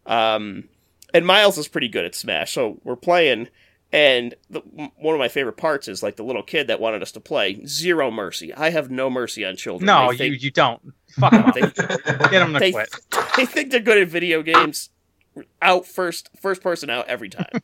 Um, 0.06 0.70
and 1.14 1.26
Miles 1.26 1.58
is 1.58 1.68
pretty 1.68 1.88
good 1.88 2.06
at 2.06 2.16
Smash, 2.16 2.54
so 2.54 2.80
we're 2.84 2.96
playing. 2.96 3.50
And 3.96 4.36
the, 4.50 4.60
one 4.98 5.16
of 5.16 5.20
my 5.20 5.30
favorite 5.30 5.56
parts 5.56 5.88
is 5.88 6.04
like 6.04 6.18
the 6.18 6.24
little 6.24 6.44
kid 6.44 6.68
that 6.68 6.82
wanted 6.82 7.02
us 7.02 7.14
to 7.14 7.22
play. 7.22 7.66
Zero 7.66 8.12
mercy. 8.12 8.54
I 8.54 8.70
have 8.72 8.92
no 8.92 9.10
mercy 9.10 9.46
on 9.46 9.56
children. 9.56 9.86
No, 9.86 10.08
They 10.12 10.26
you 10.26 10.32
think- 10.32 10.44
you 10.44 10.52
don't. 10.52 10.94
Fuck 11.12 11.32
up. 11.32 11.56
they, 11.56 11.62
Get 12.30 12.34
him 12.42 12.52
to 12.54 12.60
they, 12.60 12.74
quit. 12.74 12.90
they 13.38 13.46
think 13.46 13.72
they're 13.72 13.80
good 13.80 13.98
at 13.98 14.10
video 14.10 14.42
games. 14.44 14.90
Out 15.62 15.86
first, 15.86 16.30
first 16.42 16.62
person 16.62 16.90
out 16.90 17.08
every 17.08 17.30
time. 17.30 17.62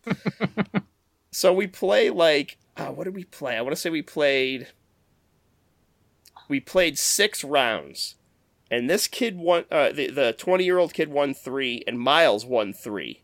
so 1.32 1.52
we 1.52 1.68
play 1.68 2.10
like, 2.10 2.58
uh, 2.78 2.88
what 2.88 3.04
did 3.04 3.16
we 3.16 3.26
play? 3.26 3.58
I 3.58 3.62
want 3.62 3.74
to 3.76 3.82
say 3.82 3.90
we 3.90 4.02
played. 4.02 4.68
We 6.48 6.60
played 6.62 6.98
six 6.98 7.44
rounds, 7.44 8.16
and 8.70 8.90
this 8.90 9.08
kid 9.08 9.38
won. 9.38 9.66
Uh, 9.72 9.92
the 9.92 10.08
the 10.10 10.34
twenty 10.34 10.64
year 10.66 10.78
old 10.78 10.94
kid 10.94 11.10
won 11.10 11.34
three, 11.34 11.84
and 11.88 11.98
Miles 12.00 12.46
won 12.46 12.74
three. 12.74 13.24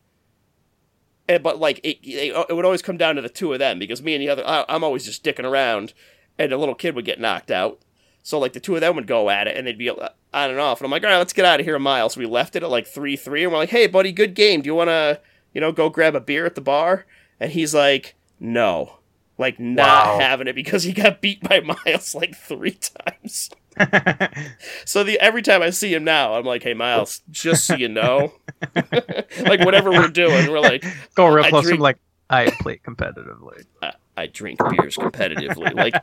And, 1.30 1.44
but 1.44 1.60
like 1.60 1.80
it, 1.84 1.98
it, 2.04 2.34
it 2.50 2.54
would 2.54 2.66
always 2.66 2.82
come 2.82 2.98
down 2.98 3.16
to 3.16 3.22
the 3.22 3.30
two 3.30 3.52
of 3.54 3.60
them 3.60 3.80
because 3.80 4.02
me 4.02 4.14
and 4.16 4.22
the 4.22 4.30
other, 4.30 4.48
I, 4.48 4.64
I'm 4.70 4.84
always 4.84 5.06
just 5.06 5.24
dicking 5.24 5.44
around, 5.44 5.94
and 6.40 6.52
the 6.52 6.58
little 6.58 6.76
kid 6.76 6.96
would 6.96 7.06
get 7.06 7.20
knocked 7.20 7.52
out. 7.52 7.80
So 8.24 8.40
like 8.40 8.54
the 8.54 8.60
two 8.60 8.76
of 8.76 8.82
them 8.82 8.96
would 8.96 9.08
go 9.08 9.30
at 9.30 9.48
it, 9.48 9.56
and 9.58 9.66
they'd 9.68 9.78
be 9.78 9.90
on 9.90 10.00
and 10.34 10.60
off. 10.60 10.80
And 10.80 10.86
I'm 10.86 10.92
like, 10.92 11.04
all 11.04 11.10
right, 11.10 11.18
let's 11.18 11.34
get 11.34 11.46
out 11.46 11.60
of 11.60 11.66
here, 11.66 11.80
Miles. 11.80 12.14
So 12.14 12.20
we 12.20 12.26
left 12.26 12.56
it 12.56 12.64
at 12.64 12.70
like 12.70 12.88
three 12.88 13.16
three, 13.16 13.44
and 13.44 13.52
we're 13.52 13.60
like, 13.60 13.70
hey, 13.70 13.88
buddy, 13.88 14.12
good 14.12 14.34
game. 14.34 14.62
Do 14.62 14.68
you 14.68 14.76
want 14.76 14.90
to, 14.90 15.20
you 15.54 15.62
know, 15.62 15.72
go 15.72 15.90
grab 15.90 16.16
a 16.16 16.20
beer 16.22 16.46
at 16.46 16.56
the 16.56 16.62
bar? 16.62 17.06
And 17.40 17.52
he's 17.52 17.74
like, 17.74 18.16
no. 18.40 19.00
like 19.38 19.60
not 19.60 19.88
Wow. 20.08 20.20
having 20.20 20.48
it 20.48 20.56
because 20.56 20.84
he 20.84 20.94
got 20.94 21.22
beat 21.22 21.42
by 21.42 21.60
Miles 21.86 22.16
like 22.16 22.36
three 22.36 22.72
times. 22.78 23.50
So 24.86 25.04
the 25.04 25.20
every 25.20 25.42
time 25.42 25.62
I 25.62 25.70
see 25.72 25.94
him 25.94 26.04
now, 26.04 26.34
I'm 26.36 26.46
like, 26.46 26.64
"Hey, 26.64 26.74
Miles, 26.74 27.22
just 27.30 27.66
so 27.66 27.76
you 27.76 27.90
know, 27.90 28.34
like 28.76 29.60
whatever 29.66 29.92
we're 29.92 30.08
doing, 30.08 30.50
we're 30.50 30.60
like, 30.60 30.84
Go 31.16 31.28
real 31.28 31.44
I 31.46 31.50
close. 31.50 31.64
drink- 31.66 31.78
I'm 31.80 31.84
like, 31.84 31.98
I 32.30 32.52
play 32.62 32.80
competitively. 32.86 33.66
I, 33.82 33.94
I 34.16 34.28
drink 34.28 34.60
beers 34.70 34.96
competitively." 34.98 35.74
Like, 35.74 35.94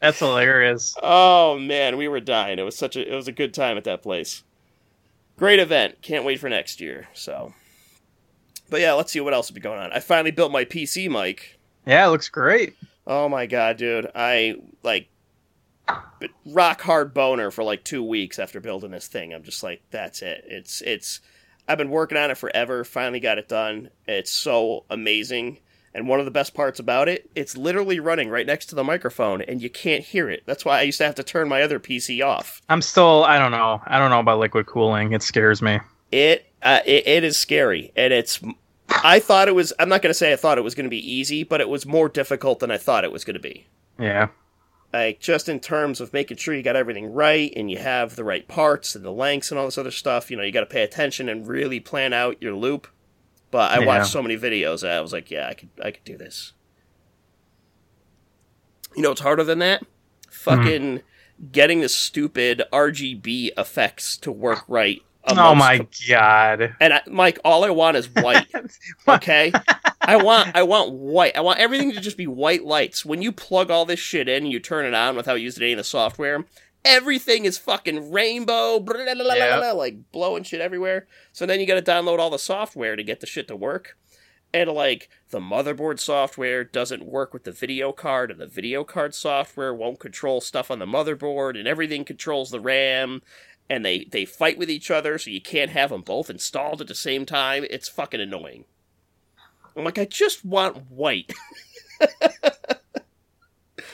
That's 0.00 0.18
hilarious. 0.20 0.96
oh 1.02 1.58
man, 1.58 1.96
we 1.96 2.06
were 2.08 2.20
dying. 2.20 2.58
It 2.58 2.62
was 2.62 2.76
such 2.76 2.96
a 2.96 3.12
it 3.12 3.14
was 3.14 3.26
a 3.28 3.32
good 3.32 3.52
time 3.54 3.76
at 3.76 3.84
that 3.84 4.02
place. 4.02 4.44
Great 5.36 5.58
event. 5.60 6.02
Can't 6.02 6.24
wait 6.24 6.40
for 6.40 6.48
next 6.48 6.80
year. 6.80 7.08
So, 7.14 7.54
but 8.70 8.80
yeah, 8.80 8.92
let's 8.94 9.12
see 9.12 9.20
what 9.20 9.34
else 9.34 9.50
will 9.50 9.54
be 9.54 9.60
going 9.60 9.78
on. 9.80 9.92
I 9.92 10.00
finally 10.00 10.30
built 10.32 10.50
my 10.52 10.64
PC 10.64 11.08
mic. 11.10 11.58
Yeah, 11.86 12.06
it 12.06 12.10
looks 12.10 12.28
great. 12.28 12.74
Oh 13.08 13.26
my 13.30 13.46
god, 13.46 13.78
dude! 13.78 14.10
I 14.14 14.56
like 14.82 15.08
rock 16.44 16.82
hard 16.82 17.14
boner 17.14 17.50
for 17.50 17.64
like 17.64 17.82
two 17.82 18.02
weeks 18.04 18.38
after 18.38 18.60
building 18.60 18.90
this 18.90 19.08
thing. 19.08 19.32
I'm 19.32 19.42
just 19.42 19.62
like, 19.62 19.80
that's 19.90 20.20
it. 20.20 20.44
It's 20.46 20.82
it's. 20.82 21.20
I've 21.66 21.78
been 21.78 21.90
working 21.90 22.18
on 22.18 22.30
it 22.30 22.36
forever. 22.36 22.84
Finally 22.84 23.20
got 23.20 23.38
it 23.38 23.48
done. 23.48 23.88
It's 24.06 24.30
so 24.30 24.84
amazing. 24.90 25.58
And 25.94 26.06
one 26.06 26.18
of 26.18 26.26
the 26.26 26.30
best 26.30 26.52
parts 26.52 26.78
about 26.78 27.08
it, 27.08 27.30
it's 27.34 27.56
literally 27.56 27.98
running 27.98 28.28
right 28.28 28.46
next 28.46 28.66
to 28.66 28.74
the 28.74 28.84
microphone, 28.84 29.40
and 29.40 29.62
you 29.62 29.70
can't 29.70 30.04
hear 30.04 30.28
it. 30.28 30.42
That's 30.44 30.64
why 30.64 30.78
I 30.78 30.82
used 30.82 30.98
to 30.98 31.04
have 31.04 31.14
to 31.14 31.22
turn 31.22 31.48
my 31.48 31.62
other 31.62 31.80
PC 31.80 32.24
off. 32.24 32.60
I'm 32.68 32.82
still. 32.82 33.24
I 33.24 33.38
don't 33.38 33.52
know. 33.52 33.80
I 33.86 33.98
don't 33.98 34.10
know 34.10 34.20
about 34.20 34.38
liquid 34.38 34.66
cooling. 34.66 35.12
It 35.12 35.22
scares 35.22 35.62
me. 35.62 35.80
It 36.12 36.44
uh, 36.62 36.80
it, 36.84 37.06
it 37.08 37.24
is 37.24 37.38
scary, 37.38 37.90
and 37.96 38.12
it's. 38.12 38.38
I 38.88 39.20
thought 39.20 39.48
it 39.48 39.54
was. 39.54 39.72
I'm 39.78 39.88
not 39.88 40.02
going 40.02 40.10
to 40.10 40.14
say 40.14 40.32
I 40.32 40.36
thought 40.36 40.58
it 40.58 40.64
was 40.64 40.74
going 40.74 40.84
to 40.86 40.90
be 40.90 41.12
easy, 41.12 41.44
but 41.44 41.60
it 41.60 41.68
was 41.68 41.84
more 41.86 42.08
difficult 42.08 42.58
than 42.60 42.70
I 42.70 42.78
thought 42.78 43.04
it 43.04 43.12
was 43.12 43.24
going 43.24 43.34
to 43.34 43.40
be. 43.40 43.66
Yeah. 43.98 44.28
like 44.92 45.18
just 45.20 45.48
in 45.48 45.60
terms 45.60 46.00
of 46.00 46.12
making 46.12 46.36
sure 46.36 46.54
you 46.54 46.62
got 46.62 46.76
everything 46.76 47.12
right 47.12 47.52
and 47.56 47.70
you 47.70 47.76
have 47.78 48.14
the 48.16 48.24
right 48.24 48.46
parts 48.48 48.94
and 48.94 49.04
the 49.04 49.10
lengths 49.10 49.50
and 49.50 49.58
all 49.58 49.66
this 49.66 49.76
other 49.76 49.90
stuff 49.90 50.30
you 50.30 50.36
know 50.36 50.42
you 50.44 50.52
got 50.52 50.60
to 50.60 50.66
pay 50.66 50.82
attention 50.82 51.28
and 51.28 51.48
really 51.48 51.80
plan 51.80 52.12
out 52.12 52.40
your 52.40 52.54
loop 52.54 52.86
but 53.50 53.72
i 53.72 53.80
Yeah. 53.80 53.86
watched 53.86 54.12
so 54.12 54.22
many 54.22 54.36
videos 54.38 54.82
that 54.82 54.92
i 54.92 55.00
was 55.00 55.12
like 55.12 55.30
yeah 55.32 55.48
i 55.48 55.54
could 55.54 55.68
i 55.84 55.90
could 55.90 56.04
do 56.04 56.16
this 56.16 56.52
you 58.96 59.02
know 59.02 59.10
it's 59.10 59.20
harder 59.20 59.44
than 59.44 59.58
that 59.58 59.82
mm-hmm. 59.82 60.30
fucking 60.30 61.02
getting 61.52 61.80
the 61.80 61.88
stupid 61.88 62.62
rgb 62.72 63.50
effects 63.58 64.16
to 64.18 64.30
work 64.32 64.64
right 64.68 65.02
Oh 65.26 65.54
my 65.54 65.78
the- 65.78 65.88
god. 66.08 66.74
and 66.80 66.94
I, 66.94 67.02
mike 67.06 67.38
all 67.44 67.64
i 67.64 67.70
want 67.70 67.96
is 67.96 68.08
white 68.14 68.46
okay? 69.06 69.52
I 70.00 70.16
want 70.16 70.54
i 70.56 70.62
want 70.62 70.92
white. 70.92 71.36
I 71.36 71.40
want 71.40 71.58
everything 71.58 71.92
to 71.92 72.00
just 72.00 72.16
be 72.16 72.26
white 72.26 72.64
lights. 72.64 73.04
When 73.04 73.20
you 73.20 73.30
plug 73.32 73.70
all 73.70 73.84
this 73.84 74.00
shit 74.00 74.28
in 74.28 74.44
and 74.44 74.52
you 74.52 74.58
turn 74.60 74.86
it 74.86 74.94
on 74.94 75.16
without 75.16 75.40
using 75.40 75.62
any 75.64 75.72
of 75.72 75.78
the 75.78 75.84
software 75.84 76.44
everything 76.84 77.44
is 77.44 77.58
fucking 77.58 78.12
rainbow 78.12 78.78
blah, 78.78 78.94
blah, 78.94 79.12
blah, 79.14 79.24
blah, 79.24 79.34
Yep. 79.34 79.58
blah, 79.60 79.72
like 79.72 80.10
blowing 80.12 80.44
shit 80.44 80.60
everywhere. 80.60 81.06
So 81.32 81.44
then 81.44 81.58
you 81.60 81.66
gotta 81.66 81.82
download 81.82 82.18
all 82.20 82.30
the 82.30 82.38
software 82.38 82.94
to 82.96 83.02
get 83.02 83.20
the 83.20 83.26
shit 83.26 83.48
to 83.48 83.56
work. 83.56 83.98
And 84.54 84.70
like 84.70 85.10
the 85.30 85.40
motherboard 85.40 85.98
software 85.98 86.64
doesn't 86.64 87.04
work 87.04 87.34
with 87.34 87.44
the 87.44 87.52
video 87.52 87.92
card 87.92 88.30
and 88.30 88.40
the 88.40 88.46
video 88.46 88.84
card 88.84 89.14
software 89.14 89.74
won't 89.74 89.98
control 89.98 90.40
stuff 90.40 90.70
on 90.70 90.78
the 90.78 90.86
motherboard 90.86 91.58
and 91.58 91.68
everything 91.68 92.04
controls 92.04 92.50
the 92.50 92.60
ram 92.60 93.20
and 93.70 93.84
they 93.84 94.04
they 94.10 94.24
fight 94.24 94.56
with 94.58 94.70
each 94.70 94.90
other 94.90 95.18
so 95.18 95.30
you 95.30 95.40
can't 95.40 95.70
have 95.70 95.90
them 95.90 96.02
both 96.02 96.30
installed 96.30 96.80
at 96.80 96.86
the 96.88 96.94
same 96.94 97.26
time 97.26 97.64
it's 97.70 97.88
fucking 97.88 98.20
annoying 98.20 98.64
i'm 99.76 99.84
like 99.84 99.98
i 99.98 100.04
just 100.04 100.44
want 100.44 100.90
white 100.90 101.32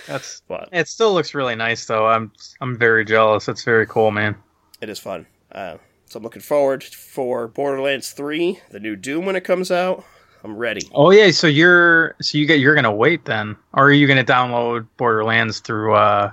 That's. 0.07 0.43
but 0.49 0.69
It 0.73 0.89
still 0.89 1.15
looks 1.15 1.35
really 1.35 1.55
nice 1.55 1.87
though. 1.87 2.07
I'm. 2.07 2.31
I'm 2.61 2.77
very 2.79 3.05
jealous. 3.07 3.49
It's 3.49 3.65
very 3.65 3.87
cool, 3.87 4.11
man. 4.11 4.37
it 4.81 4.89
is 4.91 4.99
fun 4.99 5.27
uh, 5.53 5.77
so 6.07 6.19
i'm 6.19 6.23
looking 6.23 6.43
forward 6.43 6.83
for 6.85 7.49
borderlands 7.49 8.11
3 8.13 8.61
the 8.71 8.81
new 8.81 8.97
doom 8.97 9.25
when 9.25 9.37
it 9.37 9.45
comes 9.45 9.71
out 9.71 10.05
i'm 10.43 10.57
ready 10.57 10.83
Oh 10.93 11.11
yeah. 11.11 11.31
So 11.31 11.47
you're. 11.47 12.15
So 12.21 12.37
you 12.39 12.47
get. 12.47 12.59
You're 12.59 12.75
gonna 12.75 12.95
wait 12.95 13.25
then, 13.25 13.57
or 13.73 13.85
are 13.87 13.93
you 13.93 14.07
gonna 14.07 14.25
download 14.25 14.87
Borderlands 14.99 15.61
through 15.61 15.95
uh, 15.95 16.33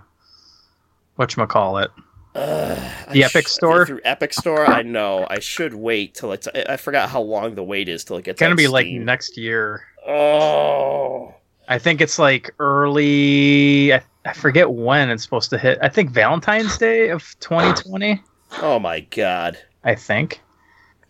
what 1.15 1.33
call 1.47 1.77
it? 1.77 1.91
Uh, 2.33 2.75
The 3.11 3.23
I 3.23 3.27
Epic 3.27 3.47
sh- 3.47 3.51
Store? 3.51 3.85
through 3.85 4.01
Epic 4.05 4.33
Store. 4.33 4.65
I 4.65 4.81
know. 4.83 5.27
I 5.29 5.39
should 5.39 5.73
wait 5.73 6.15
till 6.15 6.31
it's. 6.31 6.47
I 6.55 6.65
I 6.69 6.77
forgot 6.77 7.09
how 7.09 7.21
long 7.21 7.55
the 7.55 7.63
wait 7.63 7.89
is 7.89 8.03
till 8.03 8.17
it 8.17 8.23
gets. 8.23 8.35
It's 8.35 8.39
gonna 8.39 8.51
on 8.51 8.57
be 8.57 8.67
like 8.67 8.87
next 8.87 9.37
year. 9.37 9.83
Oh, 10.07 11.33
I 11.67 11.77
think 11.77 11.99
it's 12.01 12.17
like 12.19 12.49
early. 12.59 13.93
I, 13.93 14.01
I 14.25 14.33
forget 14.33 14.71
when 14.71 15.09
it's 15.09 15.23
supposed 15.23 15.49
to 15.51 15.57
hit. 15.57 15.77
I 15.81 15.89
think 15.89 16.11
Valentine's 16.11 16.77
Day 16.77 17.09
of 17.09 17.23
2020. 17.41 18.21
oh 18.61 18.79
my 18.79 19.01
god. 19.01 19.57
I 19.83 19.95
think. 19.95 20.41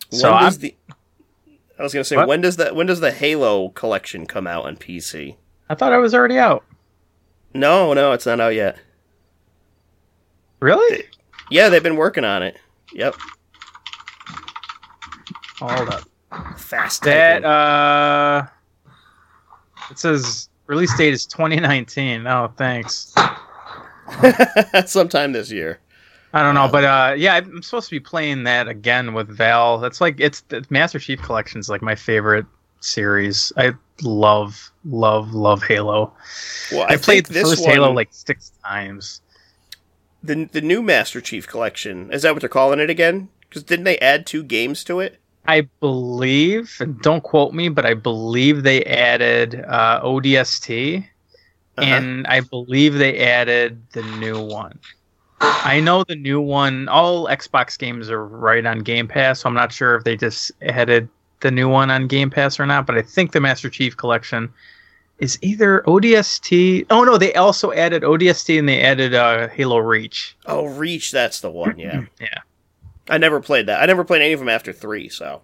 When 0.09 0.19
So 0.19 0.31
does 0.31 0.55
I'm- 0.55 0.61
the? 0.61 0.75
I 1.79 1.83
was 1.83 1.93
gonna 1.93 2.03
say 2.03 2.15
What? 2.15 2.27
when 2.27 2.41
does 2.41 2.57
that 2.57 2.75
when 2.75 2.85
does 2.87 2.99
the 2.99 3.11
Halo 3.11 3.69
collection 3.69 4.25
come 4.27 4.45
out 4.47 4.65
on 4.65 4.75
PC? 4.77 5.35
I 5.69 5.75
thought 5.75 5.93
I 5.93 5.97
was 5.97 6.13
already 6.13 6.37
out. 6.37 6.63
No, 7.53 7.93
no, 7.93 8.11
it's 8.11 8.25
not 8.25 8.39
out 8.39 8.53
yet. 8.55 8.77
Really? 10.61 11.05
Yeah, 11.49 11.69
they've 11.69 11.83
been 11.83 11.97
working 11.97 12.23
on 12.23 12.43
it. 12.43 12.57
Yep, 12.93 13.15
Hold 15.59 15.89
up. 15.89 16.03
fast. 16.57 17.03
That 17.03 17.43
uh, 17.45 18.47
it 19.89 19.99
says 19.99 20.49
release 20.67 20.95
date 20.97 21.13
is 21.13 21.25
2019. 21.25 22.25
Oh, 22.25 22.51
thanks. 22.57 23.13
sometime 24.85 25.33
this 25.33 25.51
year. 25.51 25.79
I 26.33 26.43
don't 26.43 26.55
know, 26.55 26.67
but 26.67 26.83
uh, 26.83 27.13
yeah, 27.17 27.35
I'm 27.35 27.61
supposed 27.61 27.89
to 27.89 27.95
be 27.95 27.99
playing 27.99 28.43
that 28.43 28.67
again 28.67 29.13
with 29.13 29.27
Val. 29.27 29.77
That's 29.79 29.99
like 29.99 30.19
it's 30.19 30.41
the 30.41 30.65
Master 30.69 30.97
Chief 30.97 31.21
Collection 31.21 31.59
is 31.59 31.69
like 31.69 31.81
my 31.81 31.95
favorite 31.95 32.45
series. 32.79 33.51
I 33.57 33.73
love, 34.01 34.71
love, 34.85 35.33
love 35.33 35.61
Halo. 35.61 36.13
Well, 36.71 36.85
I, 36.89 36.95
played 36.95 37.25
the 37.25 37.33
this 37.33 37.49
first 37.49 37.61
one, 37.63 37.71
Halo 37.71 37.91
like 37.91 38.09
six 38.11 38.53
times. 38.63 39.21
The 40.23 40.45
the 40.51 40.61
new 40.61 40.81
Master 40.81 41.21
Chief 41.21 41.47
collection. 41.47 42.11
Is 42.13 42.21
that 42.23 42.33
what 42.33 42.41
they're 42.41 42.49
calling 42.49 42.79
it 42.79 42.89
again? 42.89 43.29
Because 43.49 43.63
didn't 43.63 43.85
they 43.85 43.97
add 43.99 44.25
two 44.25 44.43
games 44.43 44.83
to 44.85 44.99
it? 44.99 45.17
I 45.47 45.61
believe, 45.79 46.77
and 46.79 47.01
don't 47.01 47.23
quote 47.23 47.53
me, 47.53 47.67
but 47.69 47.85
I 47.85 47.95
believe 47.95 48.63
they 48.63 48.83
added 48.85 49.55
uh, 49.67 49.99
ODST, 50.03 50.99
Uh-huh. 51.77 51.85
and 51.85 52.27
I 52.27 52.41
believe 52.41 52.93
they 52.95 53.17
added 53.19 53.81
the 53.93 54.03
new 54.19 54.39
one. 54.39 54.77
I 55.41 55.79
know 55.79 56.03
the 56.03 56.15
new 56.15 56.39
one. 56.39 56.87
All 56.87 57.25
Xbox 57.27 57.77
games 57.77 58.09
are 58.11 58.23
right 58.25 58.63
on 58.65 58.79
Game 58.79 59.07
Pass, 59.07 59.39
so 59.39 59.49
I'm 59.49 59.55
not 59.55 59.71
sure 59.71 59.95
if 59.95 60.03
they 60.03 60.15
just 60.15 60.51
added 60.61 61.09
the 61.39 61.49
new 61.49 61.67
one 61.67 61.89
on 61.89 62.05
Game 62.07 62.29
Pass 62.29 62.59
or 62.59 62.67
not. 62.67 62.85
But 62.85 62.97
I 62.97 63.01
think 63.01 63.31
the 63.31 63.41
Master 63.41 63.69
Chief 63.69 63.97
Collection 63.97 64.53
is 65.21 65.37
either 65.41 65.81
ODST. 65.87 66.87
Oh 66.89 67.03
no, 67.05 67.17
they 67.17 67.33
also 67.35 67.71
added 67.71 68.03
ODST 68.03 68.59
and 68.59 68.67
they 68.67 68.81
added 68.81 69.13
uh, 69.13 69.47
Halo 69.47 69.77
Reach. 69.77 70.35
Oh, 70.45 70.65
Reach, 70.65 71.11
that's 71.11 71.39
the 71.39 71.49
one. 71.49 71.79
Yeah. 71.79 72.01
Yeah. 72.19 72.39
I 73.09 73.17
never 73.17 73.39
played 73.39 73.67
that. 73.67 73.81
I 73.81 73.85
never 73.85 74.03
played 74.03 74.21
any 74.21 74.33
of 74.33 74.39
them 74.39 74.49
after 74.49 74.73
three. 74.73 75.09
So 75.09 75.41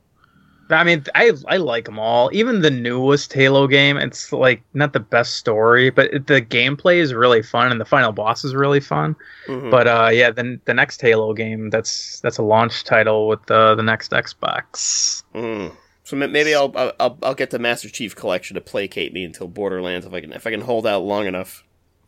I 0.69 0.83
mean, 0.83 1.03
I 1.15 1.31
I 1.47 1.57
like 1.57 1.85
them 1.85 1.99
all. 1.99 2.29
Even 2.33 2.61
the 2.61 2.71
newest 2.71 3.31
Halo 3.33 3.67
game, 3.67 3.97
it's 3.97 4.31
like 4.33 4.61
not 4.73 4.93
the 4.93 4.99
best 4.99 5.35
story, 5.37 5.89
but 5.89 6.13
it, 6.13 6.27
the 6.27 6.41
gameplay 6.41 6.97
is 6.97 7.13
really 7.13 7.41
fun, 7.41 7.71
and 7.71 7.79
the 7.79 7.85
final 7.85 8.11
boss 8.11 8.43
is 8.43 8.53
really 8.53 8.79
fun. 8.81 9.15
Mhm. 9.47 9.71
But 9.71 9.87
uh, 9.87 10.09
yeah, 10.11 10.31
then 10.31 10.59
the 10.65 10.73
next 10.73 11.01
Halo 11.01 11.33
game, 11.33 11.69
that's 11.69 12.19
that's 12.21 12.37
a 12.37 12.43
launch 12.43 12.83
title 12.83 13.27
with 13.27 13.45
the 13.45 13.75
the 13.75 13.83
next 13.83 14.11
Xbox. 14.11 15.23
Mm. 15.33 15.71
So 16.07 16.15
maybe 16.15 16.55
I'll, 16.55 16.71
I'll 17.01 17.17
I'll 17.21 17.35
get 17.35 17.49
the 17.49 17.59
Master 17.59 17.89
Chief 17.89 18.15
collection 18.15 18.55
to 18.55 18.61
placate 18.61 19.11
me 19.11 19.25
until 19.25 19.49
Borderlands 19.49 20.05
if 20.05 20.13
I 20.13 20.21
can 20.21 20.31
if 20.31 20.47
I 20.47 20.51
can 20.51 20.61
hold 20.61 20.87
out 20.87 21.03
long 21.03 21.25
enough. 21.25 21.65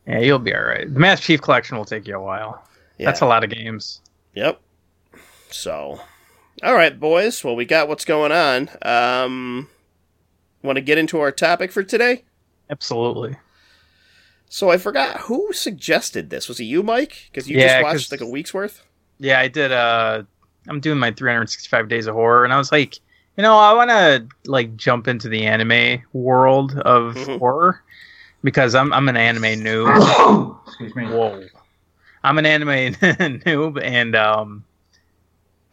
Yeah, 0.07 0.19
you'll 0.19 0.39
be 0.39 0.55
all 0.55 0.63
right. 0.63 0.91
The 0.91 0.99
Master 1.01 1.25
Chief 1.25 1.41
Collection 1.41 1.75
will 1.75 1.83
take 1.83 2.07
you 2.07 2.15
a 2.15 2.21
while. 2.21 2.65
Yeah. 2.97 3.07
That's 3.07 3.19
a 3.19 3.25
lot 3.25 3.43
of 3.43 3.49
games. 3.49 3.99
Yep. 4.35 4.61
So, 5.49 5.99
all 6.63 6.73
right, 6.75 6.97
boys. 6.97 7.43
Well, 7.43 7.57
we 7.57 7.65
got 7.65 7.89
what's 7.89 8.05
going 8.05 8.31
on. 8.31 8.69
Um, 8.83 9.67
want 10.63 10.77
to 10.77 10.81
get 10.81 10.97
into 10.97 11.19
our 11.19 11.33
topic 11.33 11.69
for 11.69 11.83
today? 11.83 12.23
Absolutely. 12.69 13.35
So 14.47 14.71
I 14.71 14.77
forgot 14.77 15.17
who 15.23 15.51
suggested 15.51 16.29
this. 16.29 16.47
Was 16.47 16.61
it 16.61 16.63
you, 16.63 16.83
Mike? 16.83 17.27
Because 17.29 17.49
you 17.49 17.57
Yeah, 17.57 17.81
just 17.81 17.83
watched 17.83 18.11
like 18.13 18.21
a 18.21 18.29
week's 18.31 18.53
worth. 18.53 18.81
Yeah, 19.19 19.41
I 19.41 19.49
did. 19.49 19.73
Uh, 19.73 20.23
I'm 20.69 20.79
doing 20.79 20.99
my 20.99 21.11
365 21.11 21.89
days 21.89 22.07
of 22.07 22.15
horror, 22.15 22.45
and 22.45 22.53
I 22.53 22.57
was 22.57 22.71
like, 22.71 22.97
you 23.39 23.43
know, 23.43 23.57
I 23.57 23.71
want 23.71 23.89
to 23.89 24.27
like 24.51 24.75
jump 24.75 25.07
into 25.07 25.29
the 25.29 25.45
anime 25.45 26.03
world 26.11 26.77
of 26.79 27.15
Mhm. 27.15 27.39
horror 27.39 27.81
because 28.43 28.75
I'm 28.75 28.91
I'm 28.91 29.07
an 29.07 29.15
anime 29.15 29.63
noob. 29.63 30.57
Excuse 30.67 30.93
me. 30.93 31.05
Whoa, 31.05 31.39
I'm 32.21 32.37
an 32.37 32.45
anime 32.45 32.67
noob, 32.99 33.81
and 33.81 34.13
um, 34.13 34.65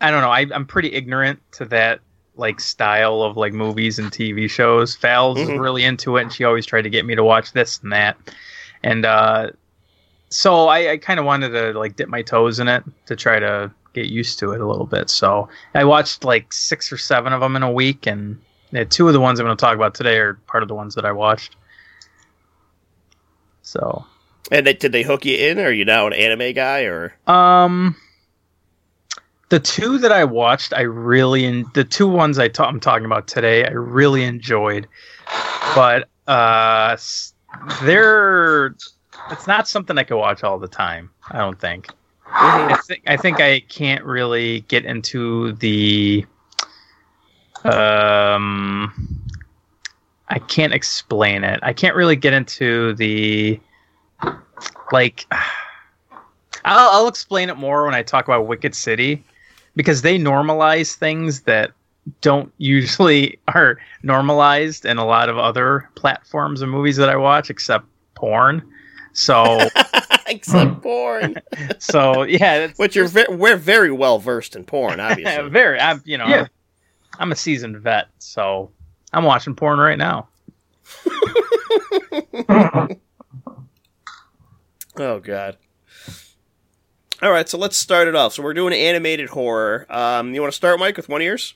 I 0.00 0.12
don't 0.12 0.20
know. 0.20 0.30
I, 0.30 0.46
I'm 0.54 0.64
pretty 0.64 0.92
ignorant 0.92 1.40
to 1.54 1.64
that 1.64 2.02
like 2.36 2.60
style 2.60 3.22
of 3.22 3.36
like 3.36 3.52
movies 3.52 3.98
and 3.98 4.12
TV 4.12 4.48
shows. 4.48 4.94
Val's 4.94 5.36
Mhm. 5.36 5.58
really 5.58 5.82
into 5.82 6.18
it, 6.18 6.22
and 6.22 6.32
she 6.32 6.44
always 6.44 6.66
tried 6.66 6.82
to 6.82 6.90
get 6.90 7.04
me 7.04 7.16
to 7.16 7.24
watch 7.24 7.50
this 7.50 7.80
and 7.82 7.90
that. 7.92 8.16
And 8.84 9.04
uh, 9.04 9.50
so 10.28 10.68
I, 10.68 10.92
I 10.92 10.96
kind 10.98 11.18
of 11.18 11.26
wanted 11.26 11.48
to 11.48 11.76
like 11.76 11.96
dip 11.96 12.08
my 12.08 12.22
toes 12.22 12.60
in 12.60 12.68
it 12.68 12.84
to 13.06 13.16
try 13.16 13.40
to 13.40 13.72
get 13.96 14.06
used 14.10 14.38
to 14.38 14.52
it 14.52 14.60
a 14.60 14.66
little 14.66 14.86
bit. 14.86 15.10
So 15.10 15.48
I 15.74 15.84
watched 15.84 16.24
like 16.24 16.52
six 16.52 16.92
or 16.92 16.96
seven 16.96 17.32
of 17.32 17.40
them 17.40 17.56
in 17.56 17.62
a 17.62 17.72
week, 17.72 18.06
and 18.06 18.40
yeah, 18.70 18.84
two 18.84 19.06
of 19.08 19.14
the 19.14 19.20
ones 19.20 19.40
I'm 19.40 19.46
going 19.46 19.56
to 19.56 19.60
talk 19.60 19.74
about 19.74 19.94
today 19.94 20.18
are 20.18 20.34
part 20.46 20.62
of 20.62 20.68
the 20.68 20.74
ones 20.74 20.94
that 20.94 21.04
I 21.04 21.12
watched. 21.12 21.56
So 23.62 24.04
And 24.50 24.66
they, 24.66 24.74
did 24.74 24.92
they 24.92 25.02
hook 25.02 25.24
you 25.24 25.36
in? 25.36 25.58
Or 25.58 25.64
are 25.64 25.72
you 25.72 25.84
now 25.84 26.06
an 26.06 26.12
anime 26.12 26.52
guy? 26.52 26.82
Or 26.82 27.14
Um, 27.26 27.96
the 29.48 29.60
two 29.60 29.98
that 29.98 30.12
I 30.12 30.24
watched, 30.24 30.72
I 30.72 30.82
really 30.82 31.44
in 31.44 31.66
the 31.74 31.84
two 31.84 32.08
ones 32.08 32.38
I 32.38 32.48
ta- 32.48 32.66
I'm 32.68 32.80
talking 32.80 33.06
about 33.06 33.26
today, 33.26 33.64
I 33.64 33.70
really 33.70 34.24
enjoyed, 34.24 34.86
but 35.74 36.08
uh, 36.26 36.96
they're 37.82 38.74
it's 39.30 39.46
not 39.46 39.66
something 39.66 39.98
I 39.98 40.04
could 40.04 40.18
watch 40.18 40.44
all 40.44 40.58
the 40.58 40.68
time. 40.68 41.10
I 41.30 41.38
don't 41.38 41.58
think. 41.60 41.88
I 42.28 42.76
think 42.86 43.02
I 43.06 43.16
think 43.16 43.40
I 43.40 43.60
can't 43.60 44.04
really 44.04 44.60
get 44.62 44.84
into 44.84 45.52
the 45.52 46.26
um 47.64 48.92
I 50.28 50.38
can't 50.40 50.74
explain 50.74 51.44
it. 51.44 51.60
I 51.62 51.72
can't 51.72 51.94
really 51.94 52.16
get 52.16 52.32
into 52.32 52.94
the 52.94 53.60
like 54.92 55.26
I'll, 56.64 56.90
I'll 56.90 57.08
explain 57.08 57.48
it 57.48 57.56
more 57.56 57.84
when 57.84 57.94
I 57.94 58.02
talk 58.02 58.26
about 58.26 58.46
Wicked 58.46 58.74
City 58.74 59.24
because 59.76 60.02
they 60.02 60.18
normalize 60.18 60.94
things 60.94 61.42
that 61.42 61.72
don't 62.20 62.52
usually 62.58 63.38
are 63.48 63.78
normalized 64.02 64.84
in 64.84 64.98
a 64.98 65.06
lot 65.06 65.28
of 65.28 65.38
other 65.38 65.88
platforms 65.94 66.62
and 66.62 66.70
movies 66.70 66.96
that 66.96 67.08
I 67.08 67.16
watch 67.16 67.50
except 67.50 67.86
porn. 68.14 68.62
So 69.12 69.60
except 70.26 70.82
porn, 70.82 71.36
so 71.78 72.22
yeah, 72.24 72.54
it's, 72.64 72.78
which 72.78 72.94
you're 72.96 73.08
ve- 73.08 73.26
we're 73.28 73.56
very 73.56 73.90
well 73.92 74.18
versed 74.18 74.56
in 74.56 74.64
porn, 74.64 75.00
obviously. 75.00 75.48
very 75.48 75.78
I'm 75.80 76.02
you 76.04 76.18
know 76.18 76.26
Yeah. 76.26 76.46
I'm 77.18 77.32
a 77.32 77.36
seasoned 77.36 77.78
vet, 77.78 78.08
so 78.18 78.70
I'm 79.12 79.24
watching 79.24 79.54
porn 79.54 79.78
right 79.78 79.98
now. 79.98 80.28
Oh 84.98 85.20
god. 85.20 85.56
All 87.22 87.30
right, 87.30 87.48
so 87.48 87.56
let's 87.58 87.76
start 87.76 88.08
it 88.08 88.14
off. 88.14 88.34
So 88.34 88.42
we're 88.42 88.52
doing 88.54 88.74
animated 88.74 89.28
horror. 89.30 89.86
Um, 89.88 90.34
you 90.34 90.40
want 90.42 90.52
to 90.52 90.56
start, 90.56 90.78
Mike, 90.78 90.96
with 90.98 91.08
one 91.08 91.20
of 91.20 91.24
yours? 91.24 91.54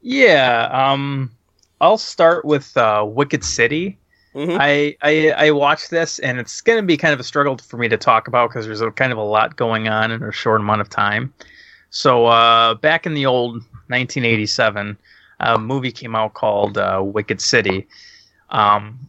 Yeah, 0.00 0.68
um 0.72 1.32
I'll 1.80 1.98
start 1.98 2.44
with 2.44 2.74
uh 2.76 3.04
Wicked 3.06 3.44
City. 3.44 3.98
Mhm. 4.36 4.58
I, 4.60 4.96
I 5.02 5.46
I 5.46 5.50
watched 5.52 5.90
this 5.90 6.18
and 6.18 6.38
it's 6.38 6.60
going 6.60 6.78
to 6.78 6.82
be 6.84 6.98
kind 6.98 7.14
of 7.14 7.20
a 7.20 7.24
struggle 7.24 7.56
for 7.56 7.78
me 7.78 7.88
to 7.88 7.96
talk 7.96 8.28
about 8.28 8.50
because 8.50 8.66
there's 8.66 8.82
a 8.82 8.90
kind 8.90 9.10
of 9.10 9.16
a 9.18 9.22
lot 9.22 9.56
going 9.56 9.88
on 9.88 10.12
in 10.12 10.22
a 10.22 10.30
short 10.32 10.60
amount 10.60 10.82
of 10.82 10.90
time. 10.90 11.32
So 11.90 12.26
uh, 12.26 12.74
back 12.74 13.06
in 13.06 13.14
the 13.14 13.24
old 13.24 13.54
1987, 13.88 14.98
a 15.40 15.58
movie 15.58 15.92
came 15.92 16.14
out 16.14 16.34
called 16.34 16.76
uh, 16.76 17.00
Wicked 17.02 17.40
City. 17.40 17.86
Um, 18.50 19.08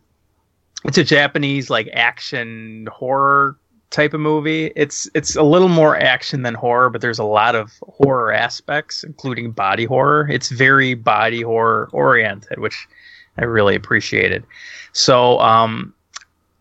it's 0.85 0.97
a 0.97 1.03
Japanese 1.03 1.69
like 1.69 1.89
action 1.93 2.87
horror 2.91 3.57
type 3.89 4.13
of 4.13 4.21
movie. 4.21 4.71
It's 4.77 5.09
it's 5.13 5.35
a 5.35 5.43
little 5.43 5.69
more 5.69 5.97
action 5.97 6.43
than 6.43 6.53
horror, 6.53 6.89
but 6.89 7.01
there's 7.01 7.19
a 7.19 7.25
lot 7.25 7.55
of 7.55 7.73
horror 7.81 8.31
aspects, 8.31 9.03
including 9.03 9.51
body 9.51 9.85
horror. 9.85 10.29
It's 10.29 10.49
very 10.49 10.93
body 10.93 11.41
horror 11.41 11.89
oriented, 11.91 12.59
which 12.59 12.87
I 13.37 13.45
really 13.45 13.75
appreciated. 13.75 14.45
So, 14.97 15.37
um, 15.41 15.93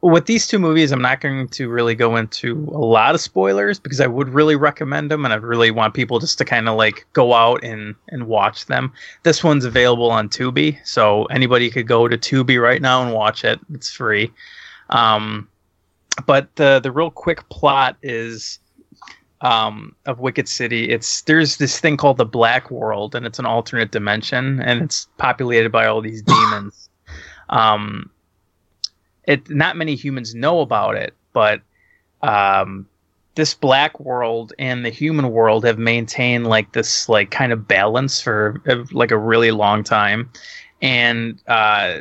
with 0.03 0.27
these 0.27 0.47
two 0.47 0.59
movies, 0.59 0.93
I'm 0.93 1.01
not 1.01 1.23
going 1.23 1.49
to 1.49 1.71
really 1.71 1.95
go 1.95 2.17
into 2.17 2.69
a 2.71 2.85
lot 2.85 3.15
of 3.15 3.21
spoilers 3.23 3.81
because 3.81 3.99
I 3.99 4.07
would 4.07 4.29
really 4.29 4.57
recommend 4.57 5.11
them, 5.11 5.25
and 5.25 5.33
I 5.33 5.39
really 5.39 5.71
want 5.71 5.95
people 5.95 6.19
just 6.19 6.37
to 6.39 6.45
kind 6.45 6.69
of 6.69 6.77
like 6.77 7.07
go 7.15 7.33
out 7.33 7.65
and 7.65 7.95
and 8.11 8.27
watch 8.27 8.67
them. 8.67 8.93
This 9.23 9.43
one's 9.43 9.65
available 9.65 10.11
on 10.11 10.29
Tubi, 10.29 10.79
so 10.85 11.25
anybody 11.27 11.71
could 11.71 11.89
go 11.89 12.09
to 12.09 12.19
Tubi 12.19 12.63
right 12.63 12.83
now 12.83 13.03
and 13.03 13.15
watch 13.15 13.43
it. 13.43 13.59
It's 13.73 13.91
free. 13.91 14.31
Um, 14.91 15.49
but 16.27 16.55
the 16.57 16.79
the 16.79 16.93
real 16.93 17.11
quick 17.11 17.49
plot 17.49 17.97
is 18.03 18.59
um, 19.41 19.97
of 20.05 20.21
Wicked 20.21 20.47
City. 20.47 20.91
It's 20.91 21.23
there's 21.23 21.57
this 21.57 21.81
thing 21.81 21.97
called 21.97 22.19
the 22.19 22.27
Black 22.27 22.71
World, 22.71 23.15
and 23.15 23.25
it's 23.25 23.39
an 23.39 23.47
alternate 23.47 23.93
dimension, 23.93 24.61
and 24.61 24.83
it's 24.83 25.09
populated 25.17 25.73
by 25.73 25.87
all 25.87 26.03
these 26.03 26.21
demons. 26.21 26.91
Um, 27.49 28.11
it 29.27 29.51
not 29.51 29.77
many 29.77 29.95
humans 29.95 30.35
know 30.35 30.61
about 30.61 30.97
it, 30.97 31.15
but 31.33 31.61
um, 32.23 32.87
this 33.35 33.55
Black 33.55 33.99
World 34.01 34.53
and 34.59 34.85
the 34.85 34.91
human 34.91 35.31
world 35.31 35.65
have 35.65 35.79
maintained 35.79 36.47
like 36.47 36.73
this 36.73 37.09
like 37.09 37.31
kind 37.31 37.53
of 37.53 37.69
balance 37.69 38.21
for 38.21 38.63
like 38.93 39.11
a 39.11 39.19
really 39.19 39.51
long 39.51 39.85
time, 39.85 40.31
and 40.81 41.41
uh, 41.47 42.01